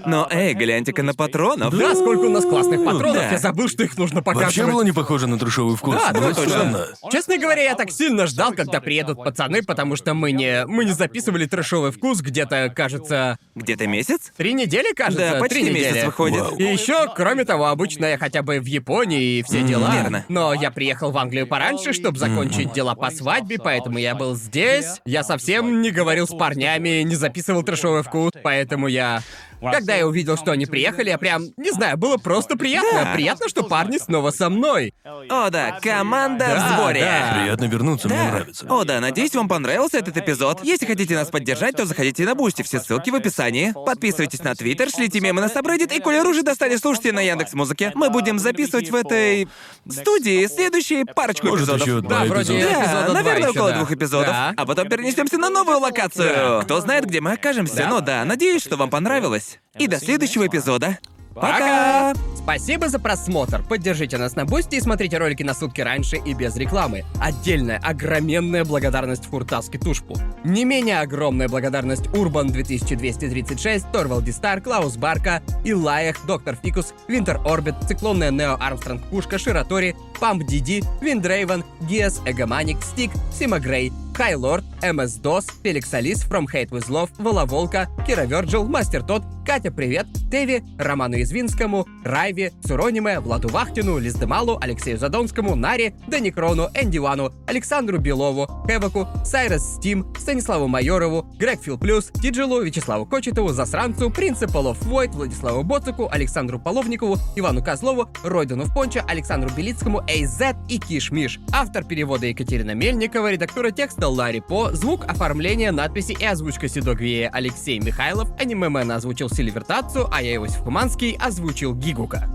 Но, 0.06 0.26
эй, 0.30 0.54
гляньте-ка 0.54 1.02
на 1.02 1.14
патронов. 1.14 1.76
Да, 1.76 1.94
сколько 1.94 2.20
у 2.24 2.30
нас 2.30 2.44
классных 2.44 2.84
патронов, 2.84 3.16
Да. 3.16 3.30
я 3.30 3.38
забыл, 3.38 3.68
что 3.68 3.82
их 3.84 3.96
нужно 3.98 4.22
Вообще 4.22 4.40
показывать. 4.40 4.72
было 4.72 4.82
не 4.82 4.92
похоже 4.92 5.26
на 5.26 5.38
трешовый 5.38 5.76
вкус. 5.76 5.94
Да, 5.96 6.12
Было 6.12 6.28
да, 6.28 6.34
точно. 6.34 6.48
странно. 6.50 6.86
Честно 7.10 7.38
говоря, 7.38 7.62
я 7.62 7.74
так 7.74 7.90
сильно 7.90 8.26
ждал, 8.26 8.52
когда 8.52 8.80
приедут 8.80 9.18
пацаны, 9.22 9.62
потому 9.62 9.96
что 9.96 10.14
мы 10.14 10.32
не... 10.32 10.64
Мы 10.66 10.84
не 10.84 10.92
записывали 10.92 11.46
трэшовый 11.46 11.92
вкус 11.92 12.20
где-то, 12.20 12.72
кажется... 12.74 13.38
Где-то 13.54 13.86
месяц? 13.86 14.32
Три 14.36 14.54
недели, 14.54 14.94
кажется? 14.94 15.32
Да, 15.32 15.38
почти 15.40 15.60
Три 15.60 15.64
недели. 15.70 15.92
месяц 15.92 16.04
выходит. 16.06 16.40
Вау. 16.40 16.56
И 16.56 16.62
еще, 16.64 17.12
кроме 17.14 17.44
того, 17.44 17.66
обычно 17.66 18.06
я 18.06 18.18
хотя 18.18 18.42
бы 18.42 18.60
в 18.60 18.64
Японии 18.66 19.38
и 19.38 19.42
все 19.42 19.62
дела. 19.62 19.90
верно. 19.94 20.24
Но 20.28 20.54
я 20.54 20.70
приехал 20.70 21.10
в 21.10 21.18
Англию 21.18 21.46
пораньше, 21.46 21.92
чтобы 21.92 22.18
закончить 22.18 22.51
дела 22.72 22.94
по 22.94 23.10
свадьбе, 23.10 23.58
поэтому 23.58 23.98
я 23.98 24.14
был 24.14 24.34
здесь. 24.34 25.00
Я 25.04 25.24
совсем 25.24 25.82
не 25.82 25.90
говорил 25.90 26.26
с 26.26 26.34
парнями, 26.34 27.02
не 27.02 27.14
записывал 27.14 27.62
трэшовый 27.62 28.02
вкус, 28.02 28.32
поэтому 28.42 28.88
я... 28.88 29.22
Когда 29.70 29.94
я 29.94 30.06
увидел, 30.06 30.36
что 30.36 30.50
они 30.52 30.66
приехали, 30.66 31.10
я 31.10 31.18
прям, 31.18 31.44
не 31.56 31.70
знаю, 31.70 31.96
было 31.96 32.16
просто 32.16 32.56
приятно. 32.56 33.04
Да. 33.04 33.12
Приятно, 33.14 33.48
что 33.48 33.62
парни 33.62 33.98
снова 33.98 34.30
со 34.30 34.50
мной. 34.50 34.94
О, 35.04 35.50
да, 35.50 35.78
команда 35.80 36.46
Да, 36.46 36.68
в 36.68 36.74
сборе. 36.74 37.00
да. 37.00 37.38
Приятно 37.42 37.64
вернуться, 37.66 38.08
мне 38.08 38.16
Да. 38.18 38.24
нравится. 38.30 38.66
О, 38.68 38.84
да, 38.84 39.00
надеюсь, 39.00 39.34
вам 39.34 39.48
понравился 39.48 39.98
этот 39.98 40.16
эпизод. 40.16 40.64
Если 40.64 40.86
хотите 40.86 41.14
нас 41.14 41.28
поддержать, 41.30 41.76
то 41.76 41.84
заходите 41.86 42.24
на 42.24 42.34
Boosty, 42.34 42.62
все 42.62 42.80
ссылки 42.80 43.10
в 43.10 43.14
описании. 43.14 43.72
Подписывайтесь 43.72 44.42
на 44.42 44.54
Твиттер, 44.54 44.90
шлите 44.90 45.20
мемы 45.20 45.40
на 45.40 45.48
Сабреддит, 45.48 45.92
и 45.92 46.00
коли 46.00 46.16
оружие 46.16 46.42
достанет, 46.42 46.80
слушайте 46.80 47.12
на 47.12 47.20
Яндекс 47.20 47.52
Музыке. 47.54 47.92
Мы 47.94 48.10
будем 48.10 48.38
записывать 48.38 48.90
в 48.90 48.94
этой 48.94 49.48
студии 49.88 50.46
следующие 50.46 51.04
парочку 51.04 51.46
Может, 51.48 51.68
эпизодов. 51.68 51.86
еще 51.86 52.00
два 52.00 52.18
Да, 52.20 52.24
вроде 52.24 52.54
эпизода. 52.58 52.74
эпизода 52.74 52.92
Да, 52.92 53.04
два 53.04 53.14
наверное, 53.14 53.40
ещё, 53.48 53.50
около 53.50 53.70
да. 53.70 53.76
двух 53.76 53.92
эпизодов. 53.92 54.28
Да. 54.28 54.54
А 54.56 54.66
потом 54.66 54.88
перенесемся 54.88 55.38
на 55.38 55.50
новую 55.50 55.78
локацию. 55.80 56.34
Да. 56.34 56.60
Кто 56.64 56.80
знает, 56.80 57.06
где 57.06 57.20
мы 57.20 57.32
окажемся. 57.32 57.76
Да. 57.76 57.88
Но 57.88 58.00
да, 58.00 58.24
надеюсь, 58.24 58.62
что 58.62 58.76
вам 58.76 58.90
понравилось. 58.90 59.51
И 59.78 59.86
до 59.86 59.98
следующего 59.98 60.46
эпизода. 60.46 60.98
Пока! 61.34 62.14
Спасибо 62.36 62.88
за 62.88 62.98
просмотр. 62.98 63.62
Поддержите 63.62 64.18
нас 64.18 64.34
на 64.34 64.44
Boosty 64.44 64.76
и 64.76 64.80
смотрите 64.80 65.16
ролики 65.18 65.44
на 65.44 65.54
сутки 65.54 65.80
раньше 65.80 66.16
и 66.16 66.34
без 66.34 66.56
рекламы. 66.56 67.04
Отдельная, 67.20 67.78
огроменная 67.78 68.64
благодарность 68.64 69.26
Фуртаске 69.26 69.78
Тушпу. 69.78 70.16
Не 70.44 70.64
менее 70.64 71.00
огромная 71.00 71.48
благодарность 71.48 72.08
Урбан 72.14 72.48
2236, 72.48 73.92
Торвал 73.92 74.20
Дистар, 74.22 74.60
Клаус 74.60 74.96
Барка, 74.96 75.40
Илаях, 75.64 76.26
Доктор 76.26 76.56
Фикус, 76.60 76.94
Винтер 77.06 77.40
Орбит, 77.46 77.76
Циклонная 77.86 78.32
Нео 78.32 78.56
Армстронг 78.60 79.02
Пушка, 79.04 79.38
Ширатори, 79.38 79.94
Памп 80.20 80.44
Диди, 80.44 80.82
Виндрейвен, 81.00 81.64
Гиас, 81.82 82.20
Эгоманик, 82.26 82.82
Стик, 82.82 83.12
Сима 83.32 83.60
Грей, 83.60 83.92
Хайлорд, 84.14 84.64
МС 84.82 85.14
Дос, 85.14 85.46
Феликс 85.62 85.94
Алис, 85.94 86.24
From 86.24 86.46
Hate 86.52 86.70
With 86.70 86.88
Love, 86.88 87.10
Воловолка, 87.18 87.88
Кира 88.06 88.22
Верджил, 88.22 88.64
Мастер 88.64 89.02
Тот, 89.02 89.22
Катя 89.44 89.72
Привет, 89.72 90.06
Теви, 90.30 90.62
Роману 90.78 91.20
Извинскому, 91.20 91.86
Райве, 92.04 92.52
Сурониме, 92.64 93.18
Владу 93.20 93.48
Вахтину, 93.48 93.98
Лиздемалу, 93.98 94.58
Алексею 94.60 94.98
Задонскому, 94.98 95.56
Наре, 95.56 95.94
Даникрону, 96.06 96.68
Энди 96.74 96.98
Вану, 96.98 97.32
Александру 97.46 97.98
Белову, 97.98 98.46
Хеваку, 98.66 99.08
Сайрес 99.24 99.62
Стим, 99.76 100.06
Станиславу 100.18 100.68
Майорову, 100.68 101.26
Грег 101.38 101.60
Фил 101.62 101.76
Плюс, 101.76 102.10
Тиджилу, 102.22 102.62
Вячеславу 102.62 103.04
Кочетову, 103.04 103.48
Засранцу, 103.48 104.10
Принципал 104.10 104.68
оф 104.68 104.82
Войт, 104.82 105.12
Владиславу 105.14 105.64
Боцику, 105.64 106.08
Александру 106.10 106.60
Половникову, 106.60 107.18
Ивану 107.34 107.62
Козлову, 107.62 108.08
Ройдану 108.22 108.64
в 108.64 108.74
Понча, 108.74 109.04
Александру 109.08 109.50
Белицкому, 109.56 110.02
Эйзет 110.08 110.56
и 110.68 110.78
Киш 110.78 111.10
Миш. 111.10 111.40
Автор 111.52 111.84
перевода 111.84 112.26
Екатерина 112.26 112.74
Мельникова, 112.74 113.32
редактора 113.32 113.70
текста 113.72 114.08
Ларри 114.08 114.40
По, 114.40 114.70
звук, 114.72 115.04
оформление, 115.06 115.72
надписи 115.72 116.16
и 116.18 116.24
озвучка 116.24 116.68
Седогвея 116.68 117.28
Алексей 117.32 117.80
Михайлов, 117.80 118.30
анимемена 118.40 118.96
озвучил 118.96 119.28
Сильвер 119.32 119.64
Тацу, 119.64 120.08
а 120.10 120.22
я, 120.22 120.34
Иосиф 120.36 120.62
Куманский, 120.62 121.16
озвучил 121.20 121.74
Гигука. 121.74 122.28